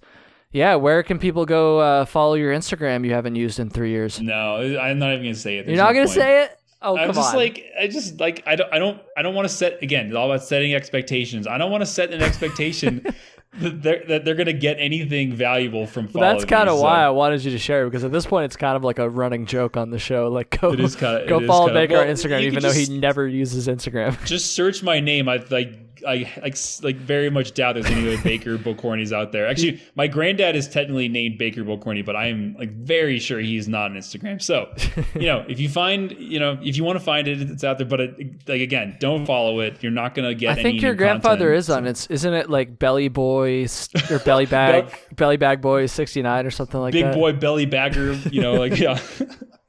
yeah, 0.52 0.76
where 0.76 1.04
can 1.04 1.20
people 1.20 1.46
go 1.46 1.80
uh, 1.80 2.06
follow 2.06 2.34
your 2.34 2.54
Instagram 2.54 3.06
you 3.06 3.14
haven't 3.14 3.36
used 3.36 3.60
in 3.60 3.70
three 3.70 3.92
years? 3.92 4.20
no, 4.20 4.78
I'm 4.80 5.00
not 5.00 5.12
even 5.14 5.24
gonna 5.24 5.36
say 5.36 5.58
it. 5.58 5.68
You're 5.68 5.78
not 5.78 5.94
going 5.94 6.08
to 6.08 6.14
say 6.14 6.44
it? 6.44 6.58
Oh, 6.84 6.98
I'm 6.98 7.14
just 7.14 7.30
on. 7.30 7.36
like 7.36 7.64
I 7.80 7.88
just 7.88 8.20
like 8.20 8.44
I 8.48 8.56
don't 8.56 8.74
I 8.74 8.80
don't 8.80 9.00
I 9.16 9.22
don't 9.22 9.36
want 9.36 9.48
to 9.48 9.54
set 9.54 9.84
again. 9.84 10.08
It's 10.08 10.16
all 10.16 10.32
about 10.32 10.44
setting 10.44 10.74
expectations. 10.74 11.46
I 11.46 11.60
don't 11.60 11.70
want 11.70 11.82
to 11.82 11.86
set 11.86 12.12
an 12.12 12.24
expectation 12.24 13.06
that 13.60 13.84
they're 13.84 14.04
that 14.08 14.26
they're 14.26 14.34
gonna 14.34 14.52
get 14.52 14.78
anything 14.80 15.32
valuable 15.32 15.86
from. 15.86 16.10
Well, 16.12 16.34
that's 16.34 16.44
kind 16.44 16.68
of 16.70 16.78
so- 16.78 16.84
why 16.84 17.04
I 17.04 17.12
wanted 17.12 17.44
you 17.44 17.52
to 17.52 17.60
share 17.60 17.84
it 17.84 17.92
because 17.92 18.04
at 18.04 18.12
this 18.12 18.26
point 18.26 18.46
it's 18.46 18.56
kind 18.56 18.76
of 18.76 18.84
like 18.84 18.98
a 18.98 19.08
running 19.08 19.46
joke 19.46 19.78
on 19.78 19.92
the 19.92 20.00
show. 20.00 20.30
Like 20.30 20.60
go, 20.60 20.76
kinda- 20.76 21.26
go 21.28 21.46
follow 21.46 21.72
Baker 21.72 21.94
well, 21.94 22.02
on 22.02 22.08
Instagram, 22.08 22.42
even 22.42 22.64
though 22.64 22.74
just- 22.74 22.90
he 22.90 22.98
never 22.98 23.28
uses 23.28 23.68
Instagram. 23.68 24.24
just 24.26 24.56
search 24.56 24.82
my 24.82 25.00
name. 25.00 25.30
I 25.30 25.46
like 25.52 25.91
I 26.08 26.32
like 26.42 26.58
like 26.82 26.96
very 26.98 27.30
much 27.30 27.54
doubt 27.54 27.74
there's 27.74 27.86
any 27.86 28.08
other 28.08 28.22
Baker 28.22 28.58
Bocornys 28.58 29.12
out 29.12 29.32
there. 29.32 29.48
Actually, 29.48 29.82
my 29.96 30.08
granddad 30.08 30.56
is 30.56 30.68
technically 30.68 31.08
named 31.08 31.38
Baker 31.38 31.64
Bocorny, 31.64 32.06
but 32.06 32.16
I 32.16 32.28
am 32.28 32.56
like 32.58 32.72
very 32.72 33.20
sure 33.20 33.40
he's 33.40 33.68
not 33.68 33.92
on 33.92 33.98
Instagram. 33.98 34.42
So, 34.42 34.74
you 35.16 35.28
know, 35.28 35.46
if 35.48 35.60
you 35.60 35.70
find, 35.70 36.12
you 36.12 36.40
know, 36.40 36.58
if 36.62 36.78
you 36.78 36.84
want 36.84 36.98
to 37.00 37.04
find 37.04 37.28
it, 37.28 37.42
it's 37.42 37.64
out 37.64 37.78
there. 37.78 37.88
But 37.88 38.02
it, 38.02 38.48
like 38.48 38.62
again, 38.62 38.98
don't 39.00 39.26
follow 39.26 39.60
it. 39.60 39.82
You're 39.82 39.92
not 39.92 40.16
gonna 40.16 40.34
get. 40.34 40.58
I 40.58 40.62
think 40.62 40.82
your 40.82 40.96
grandfather 40.96 41.48
content. 41.48 41.58
is 41.58 41.70
on 41.70 41.88
it. 41.88 42.08
Isn't 42.10 42.34
it 42.34 42.50
like 42.50 42.80
Belly 42.80 43.10
Boy 43.10 43.68
or 44.10 44.20
Belly 44.26 44.46
Bag 44.46 44.94
Belly 45.16 45.38
Bag 45.38 45.62
Boy 45.62 45.86
sixty 45.86 46.22
nine 46.22 46.46
or 46.46 46.52
something 46.52 46.80
like 46.80 46.94
Big 46.94 47.06
that? 47.06 47.14
Big 47.14 47.20
Boy 47.20 47.34
belly 47.34 47.66
bagger, 47.66 48.14
you 48.32 48.42
know, 48.42 48.54
like 48.54 48.78
yeah. 48.78 49.00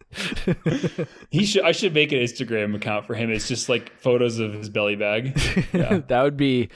he 1.31 1.45
should. 1.45 1.63
I 1.63 1.73
should 1.73 1.95
make 1.95 2.13
an 2.13 2.19
Instagram 2.19 2.75
account 2.75 3.07
for 3.07 3.15
him. 3.15 3.31
It's 3.31 3.49
just 3.49 3.69
like 3.69 3.99
photos 4.01 4.39
of 4.39 4.53
his 4.55 4.69
belly 4.69 4.97
bag. 4.97 5.39
Yeah. 5.73 6.01
that 6.09 6.23
would 6.23 6.37
be 6.37 6.69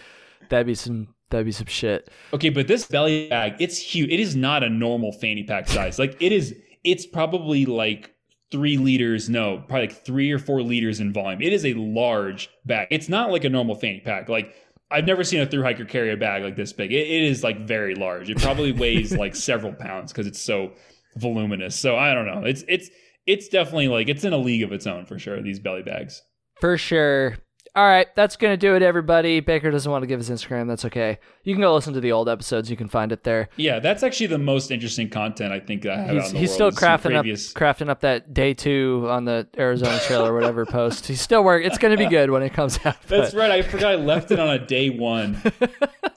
that'd 0.49 0.67
be 0.67 0.75
some 0.75 1.09
that'd 1.31 1.45
be 1.47 1.53
some 1.53 1.67
shit. 1.67 2.11
Okay, 2.33 2.51
but 2.51 2.69
this 2.69 2.87
belly 2.87 3.29
bag, 3.29 3.55
it's 3.59 3.79
huge. 3.79 4.11
It 4.11 4.21
is 4.21 4.35
not 4.37 4.63
a 4.63 4.71
normal 4.71 5.13
fanny 5.13 5.45
pack 5.45 5.69
size. 5.69 5.99
Like 5.99 6.17
it 6.21 6.33
is, 6.33 6.55
it's 6.85 7.05
probably 7.07 7.67
like 7.67 8.15
three 8.51 8.77
liters. 8.79 9.29
No, 9.29 9.59
probably 9.69 9.89
like 9.89 10.05
three 10.05 10.31
or 10.33 10.39
four 10.39 10.63
liters 10.63 11.01
in 11.01 11.13
volume. 11.13 11.43
It 11.43 11.53
is 11.53 11.65
a 11.67 11.75
large 11.75 12.49
bag. 12.65 12.89
It's 12.91 13.09
not 13.09 13.31
like 13.31 13.45
a 13.45 13.51
normal 13.51 13.75
fanny 13.75 14.01
pack. 14.01 14.29
Like 14.29 14.55
I've 14.91 15.05
never 15.05 15.25
seen 15.25 15.41
a 15.41 15.47
through 15.47 15.63
hiker 15.65 15.85
carry 15.85 16.13
a 16.13 16.17
bag 16.17 16.43
like 16.43 16.57
this 16.57 16.73
big. 16.73 16.93
It, 16.93 17.07
it 17.09 17.23
is 17.25 17.43
like 17.43 17.67
very 17.67 17.95
large. 17.95 18.31
It 18.31 18.39
probably 18.39 18.73
weighs 18.85 19.17
like 19.17 19.35
several 19.35 19.73
pounds 19.73 20.13
because 20.13 20.27
it's 20.27 20.41
so 20.41 20.73
voluminous. 21.17 21.77
So 21.77 21.97
I 21.97 22.15
don't 22.15 22.27
know. 22.27 22.45
It's 22.45 22.65
it's 22.69 22.89
it's 23.27 23.48
definitely 23.48 23.89
like 23.89 24.09
it's 24.09 24.24
in 24.24 24.32
a 24.32 24.39
league 24.39 24.62
of 24.62 24.73
its 24.73 24.86
own 24.86 25.07
for 25.07 25.19
sure. 25.19 25.40
These 25.43 25.59
belly 25.61 25.82
bags. 25.82 26.23
For 26.61 26.78
sure. 26.78 27.36
All 27.74 27.85
right, 27.85 28.07
that's 28.16 28.36
gonna 28.36 28.57
do 28.57 28.74
it, 28.74 28.81
everybody. 28.81 29.40
Baker 29.40 29.70
doesn't 29.70 29.93
want 29.93 30.03
to 30.03 30.07
give 30.07 30.19
his 30.19 30.31
Instagram. 30.31 30.66
That's 30.66 30.86
okay. 30.86 31.19
You 31.44 31.53
can 31.55 31.61
go 31.61 31.74
listen 31.74 31.93
to 31.93 32.01
the 32.01 32.11
old 32.11 32.27
episodes. 32.27 32.70
You 32.70 32.77
can 32.78 32.89
find 32.89 33.12
it 33.12 33.23
there. 33.23 33.51
Yeah, 33.59 33.81
that's 33.81 34.03
actually 34.03 34.28
the 34.28 34.39
most 34.39 34.70
interesting 34.70 35.11
content 35.11 35.53
I 35.53 35.61
think 35.61 35.85
I 35.85 35.94
have 35.97 36.09
He's, 36.15 36.23
out 36.23 36.28
in 36.28 36.32
the 36.35 36.40
he's 36.40 36.55
still 36.55 36.70
crafting 36.70 37.03
previous- 37.12 37.55
up 37.55 37.61
crafting 37.61 37.90
up 37.90 38.01
that 38.01 38.32
day 38.32 38.55
two 38.55 39.05
on 39.11 39.27
the 39.27 39.47
Arizona 39.59 39.98
Trail 40.07 40.24
or 40.24 40.32
whatever 40.32 40.65
post. 40.66 41.07
He's 41.07 41.20
still 41.20 41.44
working. 41.44 41.66
It's 41.66 41.77
gonna 41.77 41.98
be 41.98 42.07
good 42.07 42.31
when 42.31 42.43
it 42.43 42.55
comes 42.55 42.78
out. 42.86 42.97
That's 43.09 43.35
right. 43.35 43.51
I 43.51 43.61
forgot 43.61 43.93
I 43.93 43.97
left 43.97 44.31
it 44.31 44.40
on 44.40 44.48
a 44.48 44.59
day 44.65 44.89
one. 44.89 45.43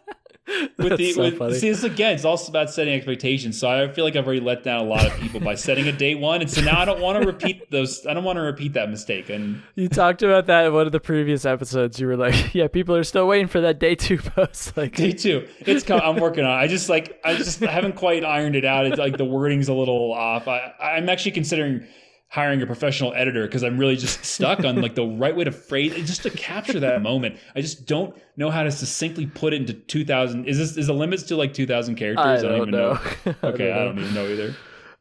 With 0.77 0.97
the, 0.97 1.11
so 1.13 1.21
with, 1.21 1.38
funny. 1.38 1.53
see, 1.55 1.69
this 1.69 1.84
again, 1.84 2.13
it's 2.15 2.26
also 2.26 2.49
about 2.49 2.69
setting 2.69 2.93
expectations. 2.93 3.59
So 3.59 3.69
I 3.69 3.88
feel 3.91 4.03
like 4.03 4.15
I've 4.15 4.26
already 4.26 4.41
let 4.41 4.63
down 4.63 4.80
a 4.80 4.88
lot 4.88 5.05
of 5.05 5.13
people 5.19 5.39
by 5.39 5.55
setting 5.55 5.88
a 5.88 5.91
day 5.91 6.15
one, 6.15 6.41
and 6.41 6.49
so 6.49 6.61
now 6.61 6.80
I 6.80 6.85
don't 6.85 7.01
want 7.01 7.21
to 7.21 7.27
repeat 7.27 7.69
those. 7.71 8.05
I 8.05 8.13
don't 8.13 8.23
want 8.23 8.38
to 8.38 8.41
repeat 8.41 8.73
that 8.73 8.89
mistake. 8.89 9.30
And 9.30 9.61
You 9.76 9.88
talked 9.89 10.23
about 10.23 10.47
that 10.47 10.65
in 10.65 10.73
one 10.73 10.85
of 10.85 10.91
the 10.91 10.99
previous 10.99 11.45
episodes. 11.45 11.99
You 11.99 12.07
were 12.07 12.17
like, 12.17 12.53
"Yeah, 12.53 12.67
people 12.67 12.95
are 12.95 13.03
still 13.03 13.27
waiting 13.27 13.47
for 13.47 13.61
that 13.61 13.80
day 13.80 13.95
two 13.95 14.17
post." 14.17 14.73
Like, 14.80 14.95
day 14.95 15.11
two, 15.11 15.47
it's 15.59 15.84
come, 15.84 15.99
I'm 16.01 16.15
working 16.17 16.45
on. 16.45 16.51
it. 16.51 16.63
I 16.63 16.67
just 16.67 16.89
like 16.89 17.19
I 17.23 17.35
just 17.35 17.59
haven't 17.59 17.95
quite 17.95 18.23
ironed 18.23 18.55
it 18.55 18.65
out. 18.65 18.85
It's 18.85 18.97
like 18.97 19.17
the 19.17 19.26
wording's 19.26 19.67
a 19.67 19.73
little 19.73 20.13
off. 20.13 20.47
I, 20.47 20.73
I'm 20.81 21.09
actually 21.09 21.31
considering 21.31 21.85
hiring 22.31 22.61
a 22.61 22.65
professional 22.65 23.11
editor 23.15 23.45
because 23.47 23.64
I'm 23.64 23.77
really 23.77 23.95
just 23.95 24.23
stuck 24.23 24.64
on 24.64 24.81
like 24.81 24.93
the 24.95 25.06
right 25.06 25.35
way 25.35 25.43
to 25.45 25.51
phrase 25.51 25.93
it, 25.93 26.06
just 26.06 26.23
to 26.23 26.30
capture 26.30 26.80
that 26.80 27.01
moment. 27.01 27.38
I 27.56 27.61
just 27.61 27.85
don't 27.88 28.15
know 28.38 28.51
how 28.51 28.64
to 28.64 28.72
succinctly 28.72 29.26
put 29.26 29.53
it 29.53 29.57
into 29.61 29.73
2,000. 29.73 30.45
Is 30.45 30.57
this 30.57 30.77
is 30.77 30.88
the 30.88 30.93
limits 30.93 31.23
to 31.23 31.35
like 31.35 31.53
2,000 31.53 31.95
characters? 31.95 32.23
I 32.26 32.35
don't, 32.35 32.43
don't 32.51 32.57
even 32.68 32.72
know. 32.72 32.93
know. 32.93 33.35
I 33.43 33.47
Okay, 33.47 33.68
don't 33.69 33.77
I 33.80 33.84
don't 33.85 33.99
even 33.99 34.14
know 34.14 34.27
either. 34.27 34.56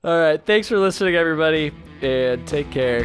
all 0.05 0.19
right, 0.19 0.45
thanks 0.45 0.69
for 0.69 0.79
listening, 0.79 1.17
everybody, 1.17 1.71
and 2.03 2.47
take 2.47 2.71
care. 2.71 3.05